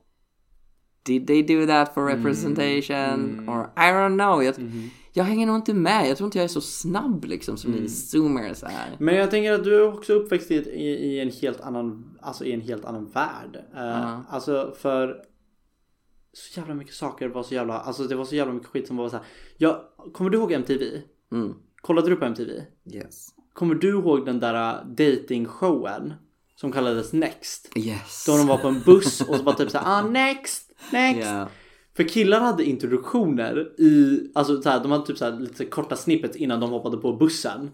Did 1.02 1.26
they 1.26 1.42
do 1.42 1.66
that 1.66 1.94
for 1.94 2.06
representation? 2.06 3.48
Or 3.48 3.70
I 3.76 3.92
don't 3.92 4.18
know. 4.18 4.42
Jag, 4.44 4.54
jag 5.12 5.24
hänger 5.24 5.46
nog 5.46 5.56
inte 5.56 5.74
med. 5.74 6.08
Jag 6.08 6.16
tror 6.16 6.26
inte 6.26 6.38
jag 6.38 6.44
är 6.44 6.48
så 6.48 6.60
snabb 6.60 7.24
liksom 7.24 7.56
som 7.56 7.70
ni 7.70 7.88
zoomers 7.88 8.62
är. 8.62 8.96
Men 8.98 9.14
jag 9.14 9.30
tänker 9.30 9.52
att 9.52 9.64
du 9.64 9.76
är 9.76 9.94
också 9.94 10.12
uppväxt 10.12 10.50
i, 10.50 10.56
ett, 10.56 10.66
i, 10.66 10.86
i 10.86 11.20
en 11.20 11.30
helt 11.30 11.60
annan, 11.60 12.18
alltså 12.20 12.44
i 12.44 12.52
en 12.52 12.60
helt 12.60 12.84
annan 12.84 13.06
värld. 13.06 13.64
Uh, 13.74 14.20
Alltså 14.28 14.74
för 14.78 15.16
så 16.36 16.60
jävla 16.60 16.74
mycket 16.74 16.94
saker 16.94 17.28
var 17.28 17.42
så 17.42 17.54
jävla, 17.54 17.80
alltså 17.80 18.02
det 18.02 18.16
var 18.16 18.24
så 18.24 18.36
jävla 18.36 18.52
mycket 18.52 18.68
skit 18.68 18.86
som 18.86 18.96
var 18.96 19.08
så 19.08 19.16
här. 19.16 19.26
Jag, 19.56 19.80
kommer 20.12 20.30
du 20.30 20.38
ihåg 20.38 20.52
MTV? 20.52 21.02
Mm. 21.32 21.54
Kollade 21.80 22.08
du 22.08 22.16
på 22.16 22.24
MTV? 22.24 22.62
Yes. 22.92 23.28
Kommer 23.52 23.74
du 23.74 23.88
ihåg 23.88 24.26
den 24.26 24.40
där 24.40 24.54
uh, 24.54 24.86
datingshowen 24.86 26.14
som 26.56 26.72
kallades 26.72 27.12
Next? 27.12 27.72
Yes. 27.76 28.24
Då 28.26 28.36
de 28.36 28.46
var 28.46 28.58
på 28.58 28.68
en 28.68 28.80
buss 28.80 29.20
och 29.20 29.36
så 29.36 29.42
var 29.42 29.52
typ 29.52 29.70
såhär 29.70 29.98
ah 29.98 30.02
next, 30.08 30.72
next. 30.92 31.18
Yeah. 31.18 31.48
För 31.96 32.04
killar 32.04 32.40
hade 32.40 32.64
introduktioner 32.64 33.80
i, 33.80 34.20
alltså 34.34 34.62
så 34.62 34.68
här, 34.68 34.82
de 34.82 34.90
hade 34.90 35.06
typ 35.06 35.18
så 35.18 35.24
här, 35.24 35.40
lite 35.40 35.64
korta 35.64 35.96
snippets 35.96 36.36
innan 36.36 36.60
de 36.60 36.70
hoppade 36.70 36.96
på 36.96 37.12
bussen. 37.12 37.70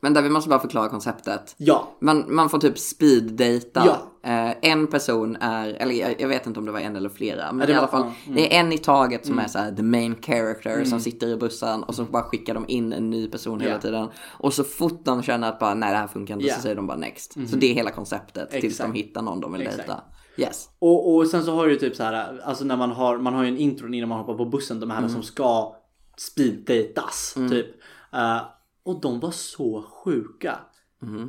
Men 0.00 0.14
där 0.14 0.22
vi 0.22 0.28
måste 0.30 0.48
bara 0.50 0.60
förklara 0.60 0.88
konceptet. 0.88 1.54
Ja, 1.58 1.96
Man, 2.00 2.34
man 2.34 2.50
får 2.50 2.58
typ 2.58 2.76
speed-data. 2.76 3.82
Ja. 3.86 3.96
Eh, 4.22 4.70
en 4.70 4.86
person 4.86 5.36
är, 5.36 5.68
eller 5.68 5.94
jag, 5.94 6.20
jag 6.20 6.28
vet 6.28 6.46
inte 6.46 6.60
om 6.60 6.66
det 6.66 6.72
var 6.72 6.80
en 6.80 6.96
eller 6.96 7.08
flera. 7.08 7.52
Men 7.52 7.66
det 7.66 7.72
i 7.72 7.76
alla 7.76 7.88
fall, 7.88 8.00
ja, 8.00 8.12
mm. 8.26 8.36
det 8.36 8.56
är 8.56 8.60
en 8.60 8.72
i 8.72 8.78
taget 8.78 9.26
som 9.26 9.38
är 9.38 9.46
så 9.48 9.58
här, 9.58 9.72
the 9.72 9.82
main 9.82 10.16
character 10.22 10.84
som 10.84 11.00
sitter 11.00 11.26
i 11.28 11.36
bussen 11.36 11.82
och 11.82 11.94
så 11.94 12.04
bara 12.04 12.22
skickar 12.22 12.54
de 12.54 12.64
in 12.68 12.92
en 12.92 13.10
ny 13.10 13.28
person 13.28 13.60
hela 13.60 13.72
Ja. 13.74 13.80
tiden. 13.80 14.08
Och 14.26 14.54
så 14.54 14.64
fort 14.64 15.04
de 15.04 15.22
känner 15.22 15.48
att 15.48 15.58
bara, 15.58 15.74
nej 15.74 15.90
det 15.90 15.96
här 15.98 16.06
funkar 16.06 16.34
inte 16.34 16.46
Ja. 16.46 16.54
så 16.54 16.60
säger 16.60 16.76
de 16.76 16.86
bara 16.86 16.96
next. 16.96 17.32
Så 17.32 17.56
det 17.56 17.70
är 17.70 17.74
hela 17.74 17.90
konceptet 17.90 18.50
tills 18.50 18.64
Exakt. 18.64 18.92
de 18.92 18.98
hittar 18.98 19.22
någon 19.22 19.40
de 19.40 19.52
vill 19.52 19.62
Exakt. 19.62 19.76
dejta. 19.78 20.02
Yes. 20.36 20.68
Och, 20.78 21.14
och 21.16 21.26
sen 21.26 21.44
så 21.44 21.54
har 21.54 21.66
du 21.66 21.76
typ 21.76 21.96
så 21.96 22.02
här, 22.02 22.40
alltså 22.44 22.64
när 22.64 22.76
man 22.76 22.90
har, 22.90 23.18
man 23.18 23.34
har 23.34 23.42
ju 23.42 23.48
en 23.48 23.58
intro 23.58 23.94
innan 23.94 24.08
man 24.08 24.18
hoppar 24.18 24.34
på 24.34 24.44
bussen, 24.44 24.80
de 24.80 24.90
här 24.90 25.08
som 25.08 25.22
ska 25.22 25.76
speeddatas 26.16 27.34
typ. 27.50 27.66
Eh, 28.12 28.36
och 28.88 29.00
de 29.00 29.20
var 29.20 29.30
så 29.30 29.84
sjuka. 30.04 30.58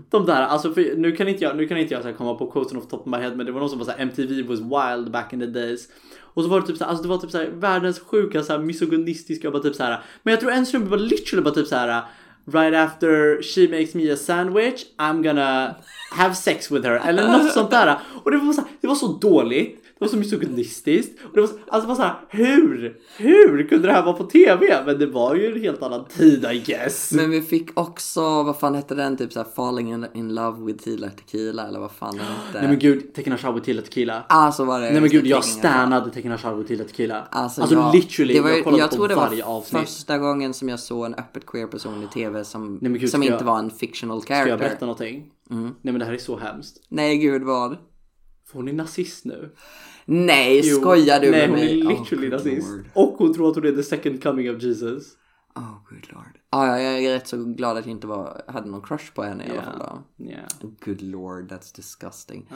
De 0.09 0.25
där, 0.25 0.41
alltså 0.41 0.73
för, 0.73 0.95
nu 0.95 1.11
kan 1.11 1.27
inte 1.27 1.43
jag, 1.43 1.57
nu 1.57 1.67
kan 1.67 1.77
inte 1.77 1.93
jag 1.93 2.03
så 2.03 2.13
komma 2.13 2.35
på 2.35 2.51
quoten 2.51 2.77
off 2.77 2.87
top 2.87 3.01
of 3.01 3.05
my 3.05 3.17
head 3.17 3.35
men 3.35 3.45
det 3.45 3.51
var 3.51 3.59
någon 3.59 3.69
som 3.69 3.79
var 3.79 3.85
så 3.85 3.91
här, 3.91 3.99
MTV 3.99 4.41
was 4.41 4.59
wild 4.59 5.11
back 5.11 5.33
in 5.33 5.39
the 5.39 5.45
days. 5.45 5.87
Och 6.19 6.43
så 6.43 6.49
var 6.49 6.61
det 6.61 6.67
typ 6.67 6.77
så 6.77 6.83
här, 6.83 6.89
alltså 6.91 7.03
det 7.03 7.09
var 7.09 7.17
typ 7.17 7.31
så 7.31 7.37
här, 7.37 7.47
världens 7.47 7.99
sjuka 7.99 8.43
så 8.43 8.53
här 8.53 8.59
misogynistiska 8.59 9.51
bara 9.51 9.63
typ 9.63 9.75
så 9.75 9.83
här. 9.83 10.03
Men 10.23 10.31
jag 10.31 10.41
tror 10.41 10.51
en 10.51 10.65
snubbe 10.65 10.89
var 10.89 10.97
literally 10.97 11.43
bara 11.43 11.53
typ 11.53 11.67
så 11.67 11.75
här. 11.75 12.03
Right 12.45 12.75
after 12.75 13.41
she 13.41 13.79
makes 13.79 13.95
me 13.95 14.11
a 14.11 14.17
sandwich 14.17 14.85
I'm 14.97 15.23
gonna 15.23 15.75
have 16.11 16.35
sex 16.35 16.71
with 16.71 16.87
her 16.87 17.09
eller 17.09 17.31
något 17.31 17.51
sånt 17.51 17.71
där. 17.71 17.97
Och 18.23 18.31
det 18.31 18.37
var 18.37 18.53
så 18.53 18.63
det 18.81 18.87
var 18.87 18.95
så 18.95 19.07
dåligt. 19.07 19.78
Det 19.99 20.05
var 20.05 20.09
så 20.09 20.17
misogynistiskt. 20.17 21.19
Och 21.25 21.29
det 21.33 21.41
var, 21.41 21.47
så, 21.47 21.53
alltså 21.67 21.81
det 21.81 21.87
var 21.87 21.95
så 21.95 22.01
här, 22.01 22.15
hur? 22.29 22.97
Hur 23.17 23.67
kunde 23.67 23.87
det 23.87 23.93
här 23.93 24.03
vara 24.05 24.13
på 24.15 24.23
TV? 24.23 24.83
Men 24.85 24.99
det 24.99 25.05
var 25.05 25.35
ju 25.35 25.51
en 25.55 25.61
helt 25.61 25.83
annan 25.83 26.05
tid 26.05 26.45
I 26.53 26.59
guess. 26.65 27.11
Men 27.11 27.29
vi 27.31 27.41
fick 27.41 27.79
också, 27.79 28.21
vad 28.43 28.59
fan 28.59 28.75
hette 28.75 28.95
den? 28.95 29.17
Typ 29.17 29.33
såhär 29.33 29.47
Falling 29.55 29.93
in, 29.93 30.05
in 30.13 30.35
Love 30.35 30.65
with 30.65 30.83
Tila 30.83 31.09
Tequila 31.09 31.67
eller 31.67 31.79
vad 31.79 31.91
fan 31.91 32.17
den 32.17 32.25
hette. 32.25 32.59
Nej 32.59 32.67
men 32.67 32.79
gud, 32.79 33.13
Teckna 33.13 33.37
Shower 33.37 33.59
till 33.59 33.81
Tequila. 33.81 34.23
Ah, 34.29 34.51
så 34.51 34.65
var 34.65 34.79
det. 34.81 34.91
Nej 34.91 35.01
men 35.01 35.09
gud, 35.09 35.25
jag 35.27 35.43
stannade 35.45 36.09
Teckna 36.11 36.37
Shower 36.37 36.63
till 36.63 36.79
Tequila. 36.79 37.27
Alltså, 37.31 37.61
Alltså, 37.61 37.75
jag, 37.75 37.95
literally, 37.95 38.33
det 38.33 38.41
var, 38.41 38.49
jag 38.49 38.63
kollade 38.63 38.81
jag 38.83 38.89
på 38.89 38.95
tror 38.95 39.07
det 39.07 39.15
varje 39.15 39.43
var 39.43 39.51
avsnitt. 39.53 39.81
första 39.81 40.17
gången 40.17 40.53
som 40.53 40.69
jag 40.69 40.79
såg 40.79 41.05
en 41.05 41.13
öppet 41.15 41.45
queer 41.45 41.67
person 41.67 42.03
i 42.03 42.07
tv 42.13 42.43
som, 42.45 42.79
Nej, 42.81 42.91
gud, 42.91 43.09
som 43.09 43.23
inte 43.23 43.35
jag- 43.35 43.43
var 43.43 43.59
en 43.59 43.69
fictional 43.71 44.21
Ska 44.21 44.33
jag 44.37 44.45
character. 44.47 44.67
berätta 44.67 44.85
någonting? 44.85 45.25
Nej 45.49 45.71
men 45.81 45.99
det 45.99 46.05
här 46.05 46.13
är 46.13 46.17
så 46.17 46.37
hemskt. 46.37 46.77
Nej 46.89 47.17
gud 47.17 47.43
vad? 47.43 47.77
För 48.51 48.57
hon 48.57 48.67
är 48.67 48.73
nazist 48.73 49.25
nu. 49.25 49.49
Nej, 50.05 50.61
Jo. 50.63 50.77
skojar 50.77 51.19
du 51.19 51.31
Nej 51.31 51.39
med 51.47 51.49
hon 51.49 51.59
mig? 51.59 51.81
är 51.81 51.85
literally 51.99 52.27
oh, 52.27 52.31
nazist. 52.31 52.67
Lord. 52.69 52.85
Och 52.93 53.15
hon 53.17 53.33
tror 53.33 53.49
att 53.49 53.55
hon 53.55 53.65
är 53.65 53.71
the 53.71 53.83
second 53.83 54.23
coming 54.23 54.55
of 54.55 54.63
Jesus. 54.63 55.03
Oh 55.55 55.73
good 55.89 56.07
lord. 56.13 56.39
Ah, 56.51 56.67
ja, 56.67 56.79
jag 56.79 57.03
är 57.03 57.13
rätt 57.13 57.27
så 57.27 57.37
glad 57.37 57.77
att 57.77 57.85
jag 57.85 57.91
inte 57.91 58.07
var, 58.07 58.41
hade 58.47 58.69
någon 58.69 58.81
crush 58.81 59.13
på 59.13 59.23
henne 59.23 59.45
i 59.47 59.51
alla 59.51 59.61
fall. 59.61 59.79
Då. 59.79 60.25
Yeah. 60.25 60.41
Good 60.85 61.01
lord, 61.01 61.51
that's 61.51 61.75
disgusting. 61.75 62.49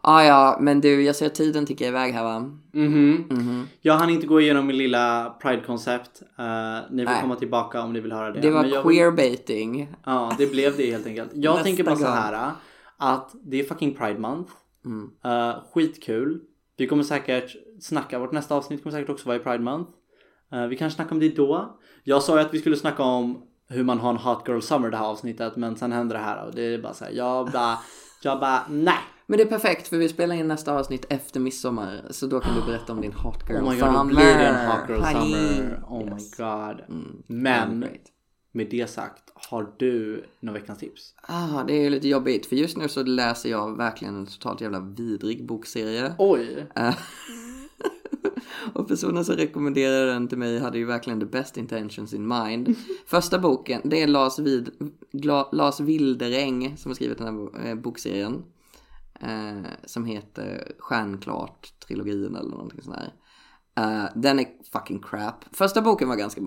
Ah, 0.00 0.22
ja, 0.22 0.58
men 0.60 0.80
du, 0.80 1.02
jag 1.02 1.16
ser 1.16 1.26
att 1.26 1.34
tiden 1.34 1.66
tickar 1.66 1.86
iväg 1.86 2.12
här 2.14 2.24
va? 2.24 2.58
Mhm. 2.72 3.66
Jag 3.80 3.94
hann 3.94 4.10
inte 4.10 4.26
gå 4.26 4.40
igenom 4.40 4.66
min 4.66 4.76
lilla 4.78 5.34
Pride-koncept. 5.42 6.22
Eh, 6.38 6.44
ni 6.90 7.04
får 7.04 7.12
Nej. 7.12 7.20
komma 7.20 7.36
tillbaka 7.36 7.82
om 7.82 7.92
ni 7.92 8.00
vill 8.00 8.12
höra 8.12 8.30
det. 8.32 8.40
Det 8.40 8.50
var 8.50 8.64
jag 8.64 8.82
vill- 8.88 8.96
queerbaiting. 8.96 9.88
Ja, 10.04 10.34
det 10.38 10.46
blev 10.52 10.76
det 10.76 10.90
helt 10.90 11.06
enkelt. 11.06 11.30
Jag 11.34 11.62
tänker 11.62 11.84
bara 11.84 11.96
så 11.96 12.06
här 12.06 12.50
att 12.96 13.34
det 13.44 13.60
är 13.60 13.64
fucking 13.64 13.94
Pride 13.94 14.18
month. 14.18 14.52
Mm. 14.84 15.10
Eh, 15.24 15.54
skitkul. 15.74 16.40
Vi 16.76 16.86
kommer 16.86 17.02
säkert 17.02 17.56
snacka, 17.80 18.18
vårt 18.18 18.32
nästa 18.32 18.54
avsnitt 18.54 18.82
kommer 18.82 18.96
säkert 18.96 19.10
också 19.10 19.26
vara 19.28 19.36
i 19.36 19.40
Pride 19.40 19.58
month. 19.64 19.90
Eh, 20.52 20.66
vi 20.66 20.76
kanske 20.76 20.96
snackar 20.96 21.12
om 21.12 21.20
det 21.20 21.36
då. 21.36 21.78
Jag 22.04 22.22
sa 22.22 22.36
ju 22.38 22.44
att 22.46 22.54
vi 22.54 22.58
skulle 22.58 22.76
snacka 22.76 23.02
om 23.02 23.42
hur 23.68 23.84
man 23.84 23.98
har 23.98 24.10
en 24.10 24.16
hot 24.16 24.48
girl 24.48 24.60
summer 24.60 24.90
det 24.90 24.96
här 24.96 25.04
avsnittet 25.06 25.56
men 25.56 25.76
sen 25.76 25.92
hände 25.92 26.14
det 26.14 26.18
här 26.20 26.46
och 26.46 26.54
det 26.54 26.62
är 26.74 26.78
bara 26.82 26.94
så 26.94 27.04
här, 27.04 27.12
jag 27.12 27.50
bara, 27.52 27.78
jag 28.22 28.40
bara 28.40 28.62
nej. 28.70 28.98
Men 29.26 29.36
det 29.36 29.42
är 29.44 29.48
perfekt 29.48 29.88
för 29.88 29.96
vi 29.96 30.08
spelar 30.08 30.34
in 30.34 30.48
nästa 30.48 30.72
avsnitt 30.78 31.06
efter 31.08 31.40
midsommar. 31.40 32.02
Så 32.10 32.26
då 32.26 32.40
kan 32.40 32.54
du 32.54 32.66
berätta 32.66 32.92
om 32.92 33.00
din 33.00 33.12
hot 33.12 33.48
girl 33.48 33.58
Oh 33.64 33.70
my 33.72 33.80
god, 33.80 33.88
då 33.88 33.92
summer. 33.98 34.04
blir 34.04 34.24
det 34.24 34.46
en 34.46 34.70
hot 34.70 34.88
girl 34.88 35.00
Honey. 35.00 35.56
summer. 35.56 35.82
Oh 35.88 36.02
Yes. 36.08 36.38
my 36.38 36.44
god. 36.44 36.80
Mm, 36.88 37.22
Men. 37.26 37.84
Med 38.52 38.70
det 38.70 38.90
sagt, 38.90 39.32
har 39.34 39.72
du 39.76 40.24
några 40.40 40.58
veckans 40.58 40.78
tips? 40.78 41.14
Ah, 41.22 41.64
det 41.64 41.74
är 41.74 41.90
lite 41.90 42.08
jobbigt 42.08 42.46
för 42.46 42.56
just 42.56 42.76
nu 42.76 42.88
så 42.88 43.02
läser 43.02 43.50
jag 43.50 43.76
verkligen 43.76 44.16
en 44.16 44.26
totalt 44.26 44.60
jävla 44.60 44.80
vidrig 44.80 45.46
bokserie. 45.46 46.14
Oj! 46.18 46.66
Eh, 46.76 46.94
och 48.74 48.88
personen 48.88 49.24
som 49.24 49.36
rekommenderade 49.36 50.12
den 50.12 50.28
till 50.28 50.38
mig 50.38 50.58
hade 50.58 50.78
ju 50.78 50.84
verkligen 50.84 51.20
the 51.20 51.26
best 51.26 51.56
intentions 51.56 52.14
in 52.14 52.28
mind. 52.28 52.76
Första 53.06 53.38
boken, 53.38 53.80
det 53.84 54.02
är 54.02 54.06
Lars, 54.06 54.38
Vid, 54.38 54.70
Gla, 55.12 55.48
Lars 55.52 55.80
Wilderäng 55.80 56.76
som 56.76 56.90
har 56.90 56.94
skrivit 56.94 57.18
den 57.18 57.26
här 57.26 57.68
eh, 57.68 57.74
bokserien. 57.74 58.44
Eh, 59.20 59.70
som 59.84 60.04
heter 60.04 60.72
Stjärnklart 60.78 61.72
trilogin 61.86 62.36
eller 62.36 62.50
någonting 62.50 62.82
sånt 62.82 62.96
där. 62.96 63.12
Eh, 63.74 64.10
den 64.14 64.38
är 64.38 64.46
fucking 64.72 65.02
crap. 65.02 65.44
Första 65.52 65.82
boken 65.82 66.08
var 66.08 66.16
ganska 66.16 66.40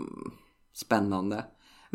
spännande. 0.74 1.46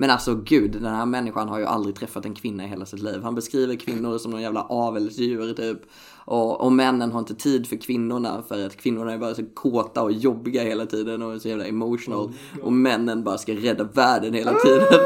Men 0.00 0.10
alltså 0.10 0.34
gud, 0.34 0.72
den 0.72 0.94
här 0.94 1.06
människan 1.06 1.48
har 1.48 1.58
ju 1.58 1.64
aldrig 1.64 1.96
träffat 1.96 2.24
en 2.24 2.34
kvinna 2.34 2.64
i 2.64 2.66
hela 2.66 2.86
sitt 2.86 3.02
liv. 3.02 3.22
Han 3.22 3.34
beskriver 3.34 3.76
kvinnor 3.76 4.18
som 4.18 4.30
någon 4.30 4.42
jävla 4.42 4.62
avelsdjur 4.62 5.52
typ. 5.52 5.78
Och, 6.24 6.60
och 6.60 6.72
männen 6.72 7.12
har 7.12 7.18
inte 7.18 7.34
tid 7.34 7.66
för 7.66 7.76
kvinnorna 7.76 8.42
för 8.48 8.66
att 8.66 8.76
kvinnorna 8.76 9.12
är 9.12 9.18
bara 9.18 9.34
så 9.34 9.46
kåta 9.54 10.02
och 10.02 10.12
jobbiga 10.12 10.62
hela 10.62 10.86
tiden 10.86 11.22
och 11.22 11.42
så 11.42 11.48
jävla 11.48 11.66
emotional. 11.66 12.32
och 12.62 12.72
männen 12.72 13.24
bara 13.24 13.38
ska 13.38 13.52
rädda 13.52 13.84
världen 13.84 14.34
hela 14.34 14.52
tiden. 14.54 15.00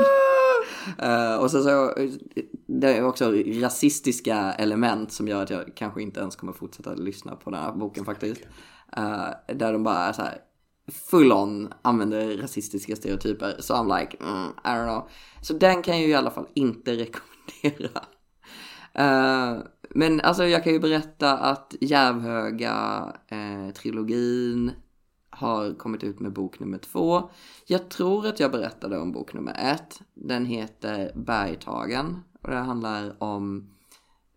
Eh, 0.98 1.36
och 1.36 1.50
sen 1.50 1.62
så, 1.62 1.94
det 2.66 2.96
är 2.96 3.04
också 3.04 3.32
rasistiska 3.46 4.52
element 4.52 5.12
som 5.12 5.28
gör 5.28 5.42
att 5.42 5.50
jag 5.50 5.72
kanske 5.74 6.02
inte 6.02 6.20
ens 6.20 6.36
kommer 6.36 6.52
fortsätta 6.52 6.94
lyssna 6.94 7.36
på 7.36 7.50
den 7.50 7.60
här 7.60 7.72
boken 7.72 8.04
faktiskt. 8.04 8.40
Eh, 8.96 9.54
där 9.54 9.72
de 9.72 9.82
bara 9.82 9.98
är 9.98 10.12
så 10.12 10.22
här, 10.22 10.38
full 10.92 11.32
on 11.32 11.72
använder 11.82 12.36
rasistiska 12.36 12.96
stereotyper. 12.96 13.56
Så 13.60 13.74
I'm 13.74 14.00
like, 14.00 14.16
mm, 14.20 14.48
I 14.64 14.68
don't 14.68 14.84
know. 14.84 15.08
Så 15.42 15.52
den 15.52 15.82
kan 15.82 15.94
jag 15.94 16.02
ju 16.02 16.10
i 16.10 16.14
alla 16.14 16.30
fall 16.30 16.46
inte 16.54 16.92
rekommendera. 16.96 18.00
Uh, 18.98 19.62
men 19.90 20.20
alltså 20.20 20.44
jag 20.44 20.64
kan 20.64 20.72
ju 20.72 20.80
berätta 20.80 21.38
att 21.38 21.74
Järvhöga 21.80 23.06
eh, 23.28 23.74
trilogin 23.74 24.72
har 25.30 25.74
kommit 25.78 26.04
ut 26.04 26.20
med 26.20 26.32
bok 26.32 26.60
nummer 26.60 26.78
två. 26.78 27.30
Jag 27.66 27.88
tror 27.88 28.26
att 28.26 28.40
jag 28.40 28.50
berättade 28.50 28.98
om 28.98 29.12
bok 29.12 29.34
nummer 29.34 29.56
ett. 29.58 30.00
Den 30.14 30.46
heter 30.46 31.12
Bergtagen 31.14 32.20
och 32.42 32.50
det 32.50 32.56
handlar 32.56 33.22
om 33.22 33.70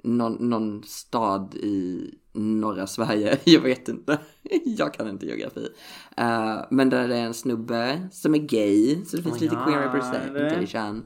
någon, 0.03 0.49
någon 0.49 0.83
stad 0.83 1.55
i 1.55 2.11
norra 2.37 2.87
Sverige. 2.87 3.39
Jag 3.43 3.61
vet 3.61 3.89
inte. 3.89 4.19
Jag 4.65 4.93
kan 4.93 5.09
inte 5.09 5.25
geografi. 5.25 5.69
Uh, 6.19 6.61
men 6.69 6.89
där 6.89 7.07
det 7.07 7.17
är 7.17 7.25
en 7.25 7.33
snubbe 7.33 8.07
som 8.11 8.35
är 8.35 8.39
gay, 8.39 9.05
så 9.05 9.17
det 9.17 9.23
finns 9.23 9.35
oh, 9.35 9.41
lite 9.41 9.55
ja, 9.55 9.65
queer 9.65 9.81
representation. 9.81 11.05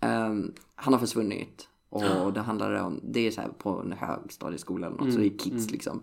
Um, 0.00 0.54
han 0.74 0.92
har 0.92 1.00
försvunnit. 1.00 1.68
Och 1.92 2.32
det 2.32 2.40
handlar 2.40 2.72
om, 2.72 3.00
det 3.02 3.26
är 3.26 3.30
så 3.30 3.40
här 3.40 3.48
på 3.48 3.70
en 3.70 3.92
högstadieskola 3.92 4.86
eller 4.86 4.96
något, 4.96 5.02
mm, 5.02 5.12
så 5.12 5.18
det 5.20 5.26
är 5.26 5.38
kids 5.38 5.66
mm. 5.66 5.72
liksom. 5.72 6.02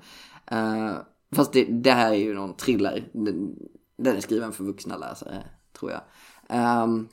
Uh, 0.51 0.97
fast 1.35 1.53
det, 1.53 1.63
det, 1.63 1.91
här 1.91 2.11
är 2.11 2.17
ju 2.17 2.33
någon 2.33 2.53
thriller. 2.53 3.09
Den, 3.13 3.55
den 3.97 4.15
är 4.15 4.21
skriven 4.21 4.51
för 4.51 4.63
vuxna 4.63 4.97
läsare, 4.97 5.43
tror 5.79 5.91
jag. 5.91 6.01
Um, 6.83 7.07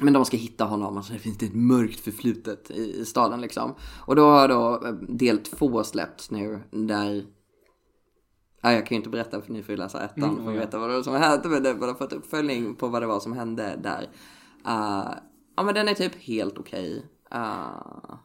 men 0.00 0.12
de 0.12 0.24
ska 0.24 0.36
hitta 0.36 0.64
honom 0.64 0.96
och 0.96 1.04
så 1.04 1.14
finns 1.14 1.38
det 1.38 1.46
ett 1.46 1.54
mörkt 1.54 2.00
förflutet 2.00 2.70
i, 2.70 3.00
i 3.00 3.04
staden 3.04 3.40
liksom. 3.40 3.74
Och 4.00 4.16
då 4.16 4.24
har 4.24 4.48
då 4.48 4.86
eh, 4.86 4.92
del 4.92 5.38
två 5.38 5.84
släppts 5.84 6.30
nu 6.30 6.60
där 6.70 7.24
Ja, 8.62 8.72
jag 8.72 8.86
kan 8.86 8.94
ju 8.94 8.96
inte 8.96 9.10
berätta 9.10 9.42
för 9.42 9.52
ni 9.52 9.62
får 9.62 9.72
ju 9.72 9.76
läsa 9.76 10.04
ettan 10.04 10.30
mm, 10.30 10.44
för 10.44 10.52
att 10.52 10.58
veta 10.58 10.78
vad 10.78 10.90
det 10.90 10.94
var 10.94 11.02
som 11.02 11.14
hände. 11.14 11.48
Men 11.48 11.62
det 11.62 11.86
har 11.86 11.94
fått 11.94 12.12
uppföljning 12.12 12.74
på 12.74 12.88
vad 12.88 13.02
det 13.02 13.06
var 13.06 13.20
som 13.20 13.32
hände 13.32 13.78
där. 13.82 14.02
Uh, 14.66 15.14
ja 15.56 15.62
men 15.62 15.74
den 15.74 15.88
är 15.88 15.94
typ 15.94 16.14
helt 16.14 16.58
okej. 16.58 16.90
Okay. 16.90 17.40
Uh, 17.40 18.18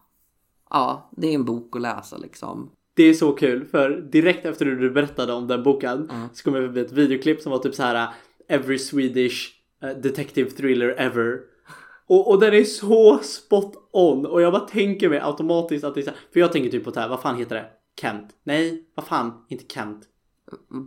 ja, 0.69 1.09
det 1.17 1.27
är 1.27 1.35
en 1.35 1.45
bok 1.45 1.75
att 1.75 1.81
läsa 1.81 2.17
liksom. 2.17 2.71
Det 2.93 3.03
är 3.03 3.13
så 3.13 3.31
kul 3.31 3.65
för 3.65 3.89
direkt 4.11 4.45
efter 4.45 4.71
att 4.71 4.79
du 4.79 4.91
berättade 4.91 5.33
om 5.33 5.47
den 5.47 5.63
boken 5.63 6.09
mm. 6.09 6.27
så 6.33 6.43
kom 6.43 6.55
jag 6.55 6.63
förbi 6.63 6.81
ett 6.81 6.91
videoklipp 6.91 7.41
som 7.41 7.51
var 7.51 7.59
typ 7.59 7.75
så 7.75 7.83
här 7.83 8.09
Every 8.47 8.79
Swedish 8.79 9.60
detective 9.87 10.49
thriller 10.49 10.95
ever. 10.97 11.39
Och, 12.07 12.29
och 12.29 12.39
den 12.39 12.53
är 12.53 12.63
så 12.63 13.17
spot 13.17 13.89
on 13.91 14.25
och 14.25 14.41
jag 14.41 14.53
bara 14.53 14.67
tänker 14.67 15.09
mig 15.09 15.19
automatiskt 15.19 15.83
att 15.83 15.95
det 15.95 16.01
är 16.01 16.03
så 16.03 16.09
här, 16.09 16.19
För 16.33 16.39
jag 16.39 16.51
tänker 16.51 16.69
typ 16.69 16.83
på 16.83 16.91
det 16.91 16.99
här, 16.99 17.09
vad 17.09 17.21
fan 17.21 17.37
heter 17.37 17.55
det? 17.55 17.65
Kent? 18.01 18.29
Nej, 18.43 18.83
vad 18.95 19.05
fan, 19.05 19.45
inte 19.49 19.73
Kent. 19.73 20.07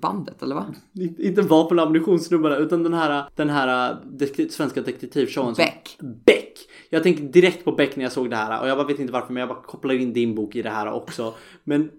Bandet 0.03 0.43
eller 0.43 0.55
vad? 0.55 0.75
Inte 1.19 1.43
vapen 1.43 1.79
och 1.79 1.85
ammunitionsnumren 1.85 2.62
utan 2.62 2.83
den 2.83 2.95
här, 2.95 3.25
den 3.35 3.51
här 3.51 3.97
de 4.05 4.49
svenska 4.49 4.83
detektivshowen. 4.83 5.55
Beck. 5.55 5.99
Beck! 6.01 6.69
Jag 6.91 7.03
tänkte 7.03 7.23
direkt 7.23 7.65
på 7.65 7.73
Beck 7.73 7.97
när 7.97 8.03
jag 8.03 8.12
såg 8.12 8.31
det 8.31 8.37
här 8.37 8.61
och 8.61 8.69
jag 8.69 8.79
bara 8.79 8.87
vet 8.87 8.99
inte 8.99 9.12
varför 9.12 9.33
men 9.33 9.41
jag 9.41 9.49
bara 9.49 9.62
kopplar 9.62 9.95
in 9.95 10.12
din 10.12 10.35
bok 10.35 10.57
i 10.57 10.62
det 10.62 10.71
här 10.71 10.93
också. 10.93 11.35
Men 11.65 11.91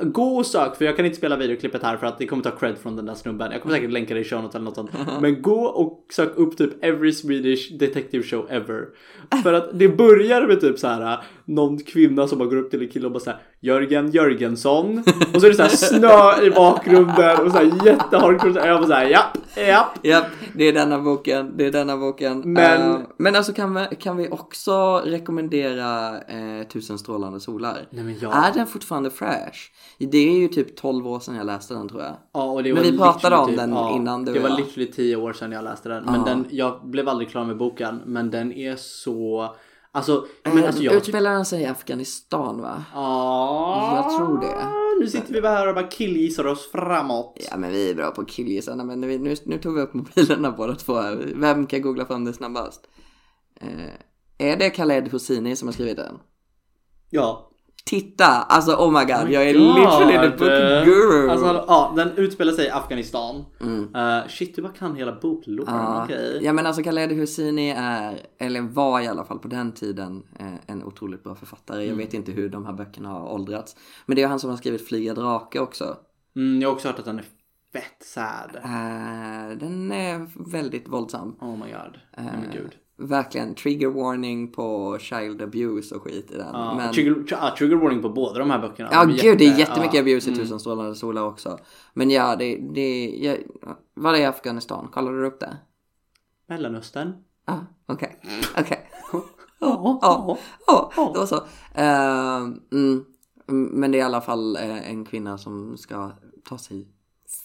Gå 0.00 0.36
och 0.36 0.46
sök, 0.46 0.76
för 0.76 0.84
jag 0.84 0.96
kan 0.96 1.06
inte 1.06 1.18
spela 1.18 1.36
videoklippet 1.36 1.82
här 1.82 1.96
för 1.96 2.06
att 2.06 2.18
det 2.18 2.26
kommer 2.26 2.42
ta 2.42 2.50
cred 2.50 2.78
från 2.78 2.96
den 2.96 3.06
där 3.06 3.14
snubben. 3.14 3.52
Jag 3.52 3.62
kommer 3.62 3.74
säkert 3.74 3.90
länka 3.90 4.14
det 4.14 4.20
i 4.20 4.24
show 4.24 4.38
eller 4.54 4.64
något 4.64 4.74
sånt. 4.74 4.90
Men 5.20 5.42
gå 5.42 5.64
och 5.64 6.06
sök 6.12 6.36
upp 6.36 6.56
typ 6.56 6.84
every 6.84 7.12
Swedish 7.12 7.72
detective 7.78 8.24
show 8.24 8.46
ever. 8.50 8.88
För 9.42 9.52
att 9.52 9.78
det 9.78 9.88
börjar 9.88 10.46
med 10.46 10.60
typ 10.60 10.78
så 10.78 10.86
här 10.86 11.24
någon 11.44 11.78
kvinna 11.78 12.28
som 12.28 12.38
bara 12.38 12.48
går 12.48 12.56
upp 12.56 12.70
till 12.70 12.82
en 12.82 12.88
kille 12.88 13.06
och 13.06 13.12
bara 13.12 13.20
såhär 13.20 13.40
Jörgen 13.60 14.10
Jörgensson 14.10 15.04
och 15.34 15.40
så 15.40 15.46
är 15.46 15.50
det 15.50 15.56
såhär 15.56 15.68
snö 15.68 16.46
i 16.46 16.50
bakgrunden 16.50 17.46
och 17.46 17.52
såhär 17.52 17.86
jättehardcore 17.86 18.60
och 18.60 18.66
jag 18.66 18.78
bara 18.78 18.86
såhär 18.86 19.04
japp, 19.04 19.38
japp. 19.56 19.98
Japp, 20.02 20.26
det 20.54 20.64
är 20.64 20.72
denna 20.72 20.98
boken, 20.98 21.56
det 21.56 21.66
är 21.66 21.72
denna 21.72 21.96
boken. 21.96 22.42
Men, 22.44 22.90
uh, 22.90 23.00
men 23.16 23.36
alltså 23.36 23.52
kan 23.52 23.74
vi, 23.74 23.96
kan 23.96 24.16
vi 24.16 24.28
också 24.30 25.02
rekommendera 25.04 26.14
uh, 26.14 26.62
Tusen 26.68 26.98
strålande 26.98 27.40
solar? 27.40 27.88
Nej, 27.90 28.04
men 28.04 28.18
ja. 28.20 28.32
Är 28.32 28.52
den 28.52 28.66
fortfarande 28.66 29.10
fresh? 29.10 29.58
Det 29.98 30.18
är 30.18 30.38
ju 30.38 30.48
typ 30.48 30.76
12 30.76 31.08
år 31.08 31.20
sedan 31.20 31.36
jag 31.36 31.46
läste 31.46 31.74
den 31.74 31.88
tror 31.88 32.02
jag. 32.02 32.16
Ja, 32.32 32.44
och 32.44 32.62
det 32.62 32.72
var 32.72 32.82
men 32.82 32.92
vi 32.92 32.98
pratade 32.98 33.36
om 33.36 33.48
typ, 33.48 33.56
den 33.56 33.72
ja, 33.72 33.96
innan 33.96 34.24
du 34.24 34.32
Det 34.32 34.40
var 34.40 34.56
literally 34.56 34.92
10 34.92 35.16
år 35.16 35.32
sedan 35.32 35.52
jag 35.52 35.64
läste 35.64 35.88
den. 35.88 36.04
Men 36.04 36.24
den, 36.24 36.46
jag 36.50 36.80
blev 36.84 37.08
aldrig 37.08 37.30
klar 37.30 37.44
med 37.44 37.56
boken. 37.56 38.00
Men 38.06 38.30
den 38.30 38.52
är 38.52 38.76
så 38.76 39.54
Alltså, 39.94 40.26
men 40.44 40.64
alltså 40.64 40.82
jag... 40.82 40.94
Utspelar 40.94 41.32
den 41.32 41.44
sig 41.44 41.62
i 41.62 41.66
Afghanistan 41.66 42.60
va? 42.60 42.84
Ja. 42.94 43.92
Jag 43.96 44.16
tror 44.16 44.40
det. 44.40 44.82
Nu 45.00 45.06
sitter 45.06 45.32
vi 45.32 45.40
bara 45.40 45.52
här 45.52 45.68
och 45.68 45.74
bara 45.74 45.86
killgissar 45.86 46.46
oss 46.46 46.70
framåt. 46.70 47.46
Ja 47.50 47.56
men 47.56 47.70
vi 47.70 47.90
är 47.90 47.94
bra 47.94 48.10
på 48.10 48.24
killgissarna 48.24 48.84
men 48.84 49.00
nu, 49.00 49.18
nu, 49.18 49.36
nu 49.44 49.58
tog 49.58 49.74
vi 49.74 49.80
upp 49.80 49.94
mobilerna 49.94 50.50
båda 50.50 50.74
två 50.74 50.94
här. 50.94 51.32
Vem 51.36 51.66
kan 51.66 51.82
googla 51.82 52.06
fram 52.06 52.24
det 52.24 52.32
snabbast? 52.32 52.86
Eh, 53.60 54.48
är 54.48 54.56
det 54.56 54.70
Khaled 54.70 55.12
Hosseini 55.12 55.56
som 55.56 55.68
har 55.68 55.72
skrivit 55.72 55.96
den? 55.96 56.18
Ja. 57.10 57.51
Titta! 57.84 58.26
Alltså 58.26 58.72
oh 58.72 58.90
my 58.90 59.04
god, 59.04 59.16
oh 59.16 59.24
my 59.24 59.32
jag 59.32 59.48
är 59.48 59.54
god. 59.54 59.78
literally 59.78 60.30
the 60.30 60.36
book 60.36 60.84
guru! 60.84 61.30
Alltså, 61.30 61.64
ja, 61.68 61.92
den 61.96 62.12
utspelar 62.16 62.52
sig 62.52 62.66
i 62.66 62.70
Afghanistan. 62.70 63.44
Mm. 63.60 63.94
Uh, 63.94 64.28
shit, 64.28 64.56
du 64.56 64.62
bara 64.62 64.72
kan 64.72 64.96
hela 64.96 65.12
boklåren, 65.12 65.74
ja. 65.74 66.04
Okay. 66.04 66.38
Ja 66.42 66.52
men 66.52 66.66
alltså 66.66 66.82
Khaled 66.82 67.18
Hosseini 67.18 67.74
är, 67.76 68.20
eller 68.38 68.60
var 68.60 69.00
i 69.00 69.06
alla 69.06 69.24
fall 69.24 69.38
på 69.38 69.48
den 69.48 69.72
tiden, 69.72 70.22
eh, 70.38 70.54
en 70.66 70.84
otroligt 70.84 71.24
bra 71.24 71.34
författare. 71.34 71.82
Mm. 71.84 71.88
Jag 71.88 71.96
vet 72.06 72.14
inte 72.14 72.32
hur 72.32 72.48
de 72.48 72.66
här 72.66 72.72
böckerna 72.72 73.08
har 73.08 73.32
åldrats. 73.32 73.76
Men 74.06 74.16
det 74.16 74.22
är 74.22 74.28
han 74.28 74.40
som 74.40 74.50
har 74.50 74.56
skrivit 74.56 74.88
Flyga 74.88 75.14
drake 75.14 75.60
också. 75.60 75.96
Mm, 76.36 76.62
jag 76.62 76.68
har 76.68 76.74
också 76.74 76.88
hört 76.88 76.98
att 76.98 77.04
den 77.04 77.18
är 77.18 77.24
fett 77.72 78.02
sad. 78.04 78.56
Uh, 78.56 79.58
den 79.58 79.92
är 79.92 80.28
väldigt 80.52 80.88
våldsam. 80.88 81.36
Oh 81.40 81.56
my 81.56 81.72
god. 81.72 81.98
Oh 82.16 82.40
my 82.40 82.58
god 82.58 82.74
verkligen 82.96 83.54
trigger 83.54 83.88
warning 83.88 84.52
på 84.52 84.98
child 85.00 85.42
abuse 85.42 85.94
och 85.94 86.02
skit 86.02 86.30
i 86.30 86.36
den. 86.36 86.48
Ja, 86.52 86.74
men... 86.74 86.92
trigger, 86.92 87.24
ja, 87.28 87.54
trigger 87.58 87.76
warning 87.76 88.02
på 88.02 88.08
båda 88.08 88.38
de 88.38 88.50
här 88.50 88.58
böckerna. 88.58 88.88
Ja, 88.92 89.04
de 89.04 89.12
gud, 89.12 89.38
det 89.38 89.44
är 89.44 89.58
jättemycket 89.58 89.94
ja. 89.94 90.00
abuse 90.00 90.30
i 90.30 90.32
mm. 90.32 90.44
Tusen 90.44 90.60
strålande 90.60 90.94
solar 90.94 91.22
också. 91.22 91.58
Men 91.94 92.10
ja, 92.10 92.36
det, 92.36 92.56
det 92.56 93.06
jag, 93.06 93.38
var 93.94 94.14
i 94.14 94.24
Afghanistan? 94.24 94.88
Kollade 94.92 95.20
du 95.20 95.26
upp 95.26 95.40
det? 95.40 95.56
Mellanöstern. 96.48 97.12
Ah, 97.44 97.58
okej, 97.86 98.20
okej. 98.58 98.88
Ja, 99.58 99.98
ja, 100.02 100.38
ja, 100.66 101.10
det 101.12 101.18
var 101.18 101.26
så. 101.26 101.36
Uh, 101.36 102.58
mm, 102.72 103.04
men 103.46 103.92
det 103.92 103.98
är 103.98 104.00
i 104.00 104.02
alla 104.02 104.20
fall 104.20 104.56
eh, 104.56 104.90
en 104.90 105.04
kvinna 105.04 105.38
som 105.38 105.76
ska 105.76 106.12
ta 106.44 106.58
sig 106.58 106.88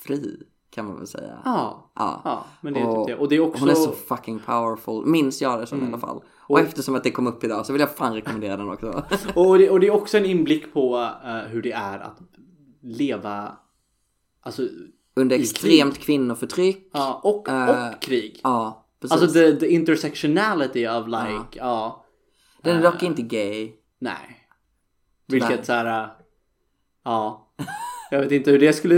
fri 0.03 0.44
kan 0.78 0.86
man 0.86 0.98
väl 0.98 1.08
säga. 1.08 1.38
Ja, 1.45 1.91
ja. 1.95 2.22
ja 2.26 2.45
men 2.62 2.74
det 2.74 2.80
är 2.80 2.88
och, 2.88 3.08
typ 3.08 3.16
det. 3.16 3.22
Och 3.22 3.30
det 3.30 3.36
är 3.36 3.40
också... 3.40 3.60
Hon 3.60 3.70
är 3.70 3.74
så 3.74 3.91
fucking 3.91 4.40
powerful, 4.40 5.06
minns 5.06 5.41
jag 5.41 5.60
det 5.60 5.68
som 5.68 5.78
mm. 5.78 5.90
i 5.90 5.94
alla 5.94 6.02
fall. 6.02 6.18
Och, 6.18 6.52
och 6.52 6.60
eftersom 6.60 6.95
att 6.95 7.04
det 7.04 7.12
kom 7.12 7.28
upp 7.28 7.44
idag 7.44 7.66
så 7.66 7.74
vill 7.74 7.80
jag 7.80 7.95
fan 7.95 8.14
rekommendera 8.14 8.58
den 8.58 8.70
också. 8.70 9.04
och, 9.36 9.58
det, 9.58 9.70
och 9.70 9.80
det 9.80 9.88
är 9.88 9.91
också 9.91 10.18
en 10.18 10.26
inblick 10.26 10.74
på 10.74 10.98
uh, 10.98 11.38
hur 11.48 11.62
det 11.62 11.72
är 11.72 11.99
att 11.99 12.18
leva 12.82 13.58
alltså, 14.41 14.68
under 15.16 15.40
extremt 15.40 15.98
kvinnoförtryck. 15.98 16.90
Ja, 16.94 17.22
och, 17.24 17.48
uh, 17.49 17.70
och 17.70 18.02
krig. 18.02 18.40
Ja, 18.44 18.86
precis. 19.02 19.22
Alltså 19.22 19.34
the, 19.34 19.56
the 19.56 19.68
intersectionality 19.68 20.88
of 20.88 21.08
like, 21.08 21.20
ja. 21.28 21.45
ja 21.52 22.06
den 22.62 22.78
är 22.78 22.82
dock 22.82 23.04
inte 23.04 23.22
gay. 23.22 23.72
Nej. 23.99 24.48
Vilket 25.28 25.66
såhär, 25.66 26.10
ja. 27.04 27.47
Jag 28.12 28.22
vet 28.22 28.32
inte 28.32 28.52
hur, 28.52 28.60
det 28.60 28.74
skulle, 28.74 28.96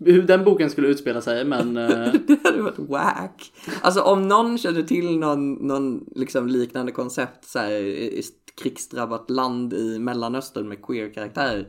hur 0.00 0.22
den 0.22 0.44
boken 0.44 0.70
skulle 0.70 0.88
utspela 0.88 1.20
sig 1.20 1.44
men... 1.44 1.76
Eh, 1.90 2.12
det 2.26 2.38
hade 2.44 2.62
varit 2.62 2.78
wack. 2.78 3.52
Alltså 3.82 4.00
om 4.00 4.28
någon 4.28 4.58
känner 4.58 4.82
till 4.82 5.18
någon, 5.18 5.54
någon 5.54 6.04
liksom 6.14 6.48
liknande 6.48 6.92
koncept 6.92 7.44
så 7.44 7.58
här, 7.58 7.72
i 7.72 8.22
krigsdrabbat 8.62 9.30
land 9.30 9.72
i 9.72 9.98
Mellanöstern 9.98 10.68
med 10.68 10.82
queer-karaktär. 10.82 11.68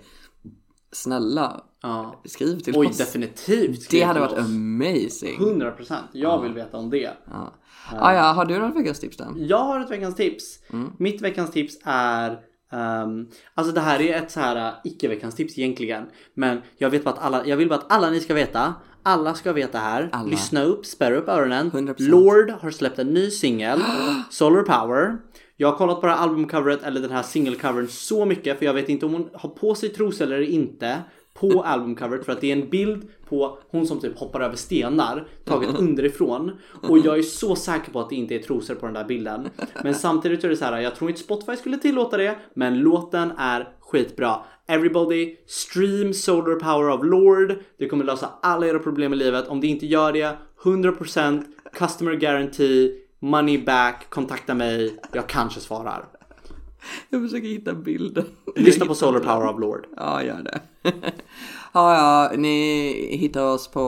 Snälla, 0.91 1.63
ja. 1.81 2.21
skriv 2.25 2.59
till 2.59 2.77
Oj, 2.77 2.87
oss. 2.87 2.97
definitivt. 2.97 3.89
Det 3.89 4.01
hade 4.01 4.19
varit 4.19 4.31
oss. 4.31 4.39
amazing. 4.39 5.39
100%. 5.39 5.73
Jag 6.11 6.31
ja. 6.31 6.41
vill 6.41 6.53
veta 6.53 6.77
om 6.77 6.89
det. 6.89 7.11
Ja. 7.31 7.53
Ah, 7.99 8.13
ja, 8.13 8.21
har 8.21 8.45
du 8.45 8.59
något 8.59 8.75
veckans 8.75 8.99
tips 8.99 9.17
då? 9.17 9.25
Jag 9.37 9.57
har 9.57 9.79
ett 9.79 9.91
veckans 9.91 10.15
tips. 10.15 10.59
Mm. 10.73 10.91
Mitt 10.97 11.21
veckans 11.21 11.51
tips 11.51 11.77
är 11.83 12.39
Um, 12.71 13.27
alltså 13.53 13.73
det 13.73 13.81
här 13.81 14.01
är 14.01 14.17
ett 14.17 14.31
så 14.31 14.39
här 14.39 14.55
uh, 14.55 14.73
icke-veckans 14.83 15.35
tips 15.35 15.57
egentligen. 15.57 16.05
Men 16.33 16.61
jag 16.77 16.89
vet 16.89 17.03
bara 17.03 17.15
att 17.15 17.21
alla, 17.21 17.45
jag 17.45 17.57
vill 17.57 17.69
bara 17.69 17.79
att 17.79 17.91
alla 17.91 18.09
ni 18.09 18.19
ska 18.19 18.33
veta. 18.33 18.73
Alla 19.03 19.33
ska 19.33 19.53
veta 19.53 19.77
här. 19.77 20.09
Alla. 20.11 20.29
Lyssna 20.29 20.63
upp, 20.63 20.85
spärra 20.85 21.15
upp 21.15 21.29
öronen. 21.29 21.71
100%. 21.71 21.95
Lord 21.97 22.49
har 22.49 22.71
släppt 22.71 22.99
en 22.99 23.13
ny 23.13 23.29
singel. 23.31 23.81
Solar 24.29 24.63
Power. 24.63 25.17
Jag 25.57 25.71
har 25.71 25.77
kollat 25.77 26.01
på 26.01 26.07
det 26.07 26.13
här 26.13 26.19
albumcoveret 26.19 26.83
eller 26.83 27.01
den 27.01 27.11
här 27.11 27.23
singelcovern 27.23 27.87
så 27.87 28.25
mycket 28.25 28.59
för 28.59 28.65
jag 28.65 28.73
vet 28.73 28.89
inte 28.89 29.05
om 29.05 29.13
hon 29.13 29.29
har 29.33 29.49
på 29.49 29.75
sig 29.75 29.89
trosor 29.89 30.25
eller 30.25 30.41
inte 30.41 30.97
på 31.33 31.63
albumcoveret 31.63 32.25
för 32.25 32.31
att 32.31 32.41
det 32.41 32.51
är 32.51 32.55
en 32.55 32.69
bild 32.69 33.07
på 33.29 33.57
hon 33.69 33.87
som 33.87 33.99
typ 33.99 34.17
hoppar 34.17 34.41
över 34.41 34.55
stenar 34.55 35.27
taget 35.45 35.75
underifrån 35.79 36.51
och 36.89 36.97
jag 36.99 37.17
är 37.17 37.21
så 37.21 37.55
säker 37.55 37.91
på 37.91 37.99
att 37.99 38.09
det 38.09 38.15
inte 38.15 38.35
är 38.35 38.39
trosor 38.39 38.75
på 38.75 38.85
den 38.85 38.93
där 38.93 39.03
bilden. 39.03 39.49
Men 39.83 39.95
samtidigt 39.95 40.43
är 40.43 40.49
det 40.49 40.57
så 40.57 40.65
här, 40.65 40.79
jag 40.79 40.95
tror 40.95 41.09
inte 41.09 41.21
Spotify 41.21 41.55
skulle 41.55 41.77
tillåta 41.77 42.17
det, 42.17 42.35
men 42.53 42.79
låten 42.79 43.31
är 43.37 43.69
skitbra. 43.79 44.35
Everybody 44.67 45.35
stream 45.47 46.13
Solar 46.13 46.55
Power 46.55 46.89
of 46.89 47.03
Lord. 47.03 47.55
Det 47.77 47.87
kommer 47.87 48.05
lösa 48.05 48.29
alla 48.41 48.67
era 48.67 48.79
problem 48.79 49.13
i 49.13 49.15
livet. 49.15 49.47
Om 49.47 49.61
det 49.61 49.67
inte 49.67 49.85
gör 49.85 50.13
det, 50.13 50.37
100% 50.63 51.43
customer 51.73 52.13
guarantee, 52.13 52.91
money 53.19 53.65
back, 53.65 54.09
kontakta 54.09 54.53
mig, 54.53 54.99
jag 55.13 55.27
kanske 55.27 55.59
svarar. 55.59 56.05
Jag 57.09 57.21
försöker 57.21 57.47
hitta 57.47 57.73
bilden. 57.73 58.25
Lyssna 58.55 58.85
på 58.85 58.95
Solar 58.95 59.19
Power 59.19 59.53
of 59.53 59.59
Lord. 59.59 59.87
Ja, 59.97 60.23
gör 60.23 60.41
det. 60.43 60.59
ja, 61.73 61.95
ja, 61.95 62.31
ni 62.37 62.91
hittar 63.17 63.43
oss 63.53 63.67
på 63.71 63.81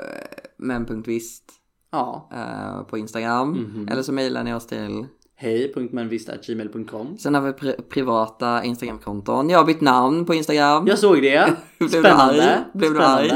eh, 0.00 0.40
men.vist 0.56 1.44
Ja. 1.92 2.30
eh, 2.34 2.82
på 2.86 2.98
Instagram. 2.98 3.50
Mhm. 3.50 3.88
Eller 3.88 4.02
så 4.02 4.12
mejlar 4.12 4.44
ni 4.44 4.54
oss 4.54 4.66
till. 4.66 5.06
Hej.menvista.gmail.com 5.36 7.18
Sen 7.18 7.34
har 7.34 7.42
vi 7.42 7.50
pri- 7.50 7.82
privata 7.88 8.64
Instagramkonton. 8.64 9.50
Jag 9.50 9.58
har 9.58 9.64
bytt 9.66 9.80
namn 9.80 10.24
på 10.26 10.34
Instagram. 10.34 10.86
Jag 10.86 10.98
såg 10.98 11.22
det. 11.22 11.52
Blev 11.78 11.90
du 11.90 11.98
Spännande. 11.98 12.54
arg? 12.56 12.64
Blev 12.74 12.92
du 12.92 13.02
arg? 13.02 13.32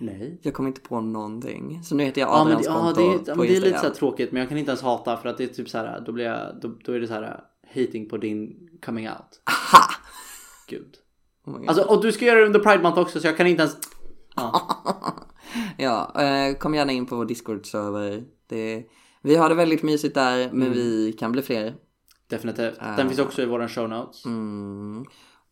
Nej. 0.00 0.40
Jag 0.42 0.54
kommer 0.54 0.68
inte 0.68 0.80
på 0.80 1.00
någonting. 1.00 1.80
Så 1.84 1.94
nu 1.94 2.04
heter 2.04 2.20
jag 2.20 2.30
Ja 2.30 2.44
men, 2.44 2.56
Adrians 2.56 2.66
det, 2.96 3.02
ja, 3.02 3.08
det, 3.24 3.30
är- 3.30 3.34
på 3.34 3.38
men 3.38 3.46
det 3.46 3.52
är 3.52 3.54
lite 3.54 3.66
Instagram. 3.68 3.94
så 3.94 3.98
tråkigt 3.98 4.32
men 4.32 4.40
jag 4.40 4.48
kan 4.48 4.58
inte 4.58 4.70
ens 4.70 4.82
hata 4.82 5.16
för 5.16 5.28
att 5.28 5.38
det 5.38 5.44
är 5.44 5.48
typ 5.48 5.68
så 5.68 5.78
här, 5.78 6.02
då 6.06 6.12
blir 6.12 6.24
jag, 6.24 6.40
då, 6.62 6.70
då 6.84 6.92
är 6.92 7.00
det 7.00 7.06
så 7.06 7.12
här 7.14 7.40
hating 7.74 8.08
på 8.08 8.16
din 8.16 8.56
coming 8.86 9.08
out. 9.08 9.40
Aha! 9.50 9.84
Gud. 10.68 10.94
Oh. 11.46 11.60
Alltså 11.68 11.84
och 11.84 12.02
du 12.02 12.12
ska 12.12 12.24
göra 12.24 12.40
det 12.40 12.46
under 12.46 12.60
Pride 12.60 12.82
Month 12.82 12.98
också 12.98 13.20
så 13.20 13.26
jag 13.26 13.36
kan 13.36 13.46
inte 13.46 13.62
ens... 13.62 13.76
Ja. 14.36 14.68
Ja, 15.78 16.12
eh, 16.22 16.54
kom 16.56 16.74
gärna 16.74 16.92
in 16.92 17.06
på 17.06 17.16
vår 17.16 17.24
Discord-server. 17.24 18.24
Det, 18.48 18.84
vi 19.22 19.36
har 19.36 19.48
det 19.48 19.54
väldigt 19.54 19.82
mysigt 19.82 20.14
där, 20.14 20.36
men 20.52 20.62
Mm. 20.62 20.72
vi 20.72 21.12
kan 21.12 21.32
bli 21.32 21.42
fler. 21.42 21.74
Definitivt. 22.30 22.78
Den 22.96 23.08
finns 23.08 23.18
också 23.20 23.42
i 23.42 23.46
våra 23.46 23.68
show 23.68 23.88
notes. 23.88 24.24
Mm. 24.24 25.04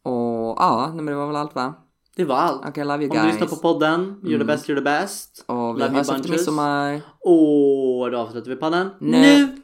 Och 0.02 0.56
ja, 0.58 0.92
men 0.94 1.06
det 1.06 1.14
var 1.14 1.26
väl 1.26 1.36
allt 1.36 1.54
va? 1.54 1.74
Det 2.16 2.24
var 2.24 2.36
allt. 2.36 2.62
Okej, 2.68 2.84
love 2.84 3.04
you 3.04 3.10
Om 3.10 3.16
du 3.16 3.22
guys. 3.22 3.40
lyssnar 3.40 3.56
på 3.56 3.62
podden, 3.62 4.20
you're 4.22 4.38
the 4.38 4.44
best, 4.44 4.68
you're 4.68 4.74
the 4.74 4.80
best. 4.80 5.44
Och 5.46 5.56
vi 5.56 5.80
Love 5.80 5.84
you 5.86 5.94
hörs 5.96 6.10
efter 6.10 6.30
midsommar. 6.30 7.00
Och 7.20 8.10
då 8.10 8.18
avslutar 8.18 8.50
vi 8.50 8.56
podden 8.56 8.90
Nu. 9.00 9.18
nu. 9.20 9.55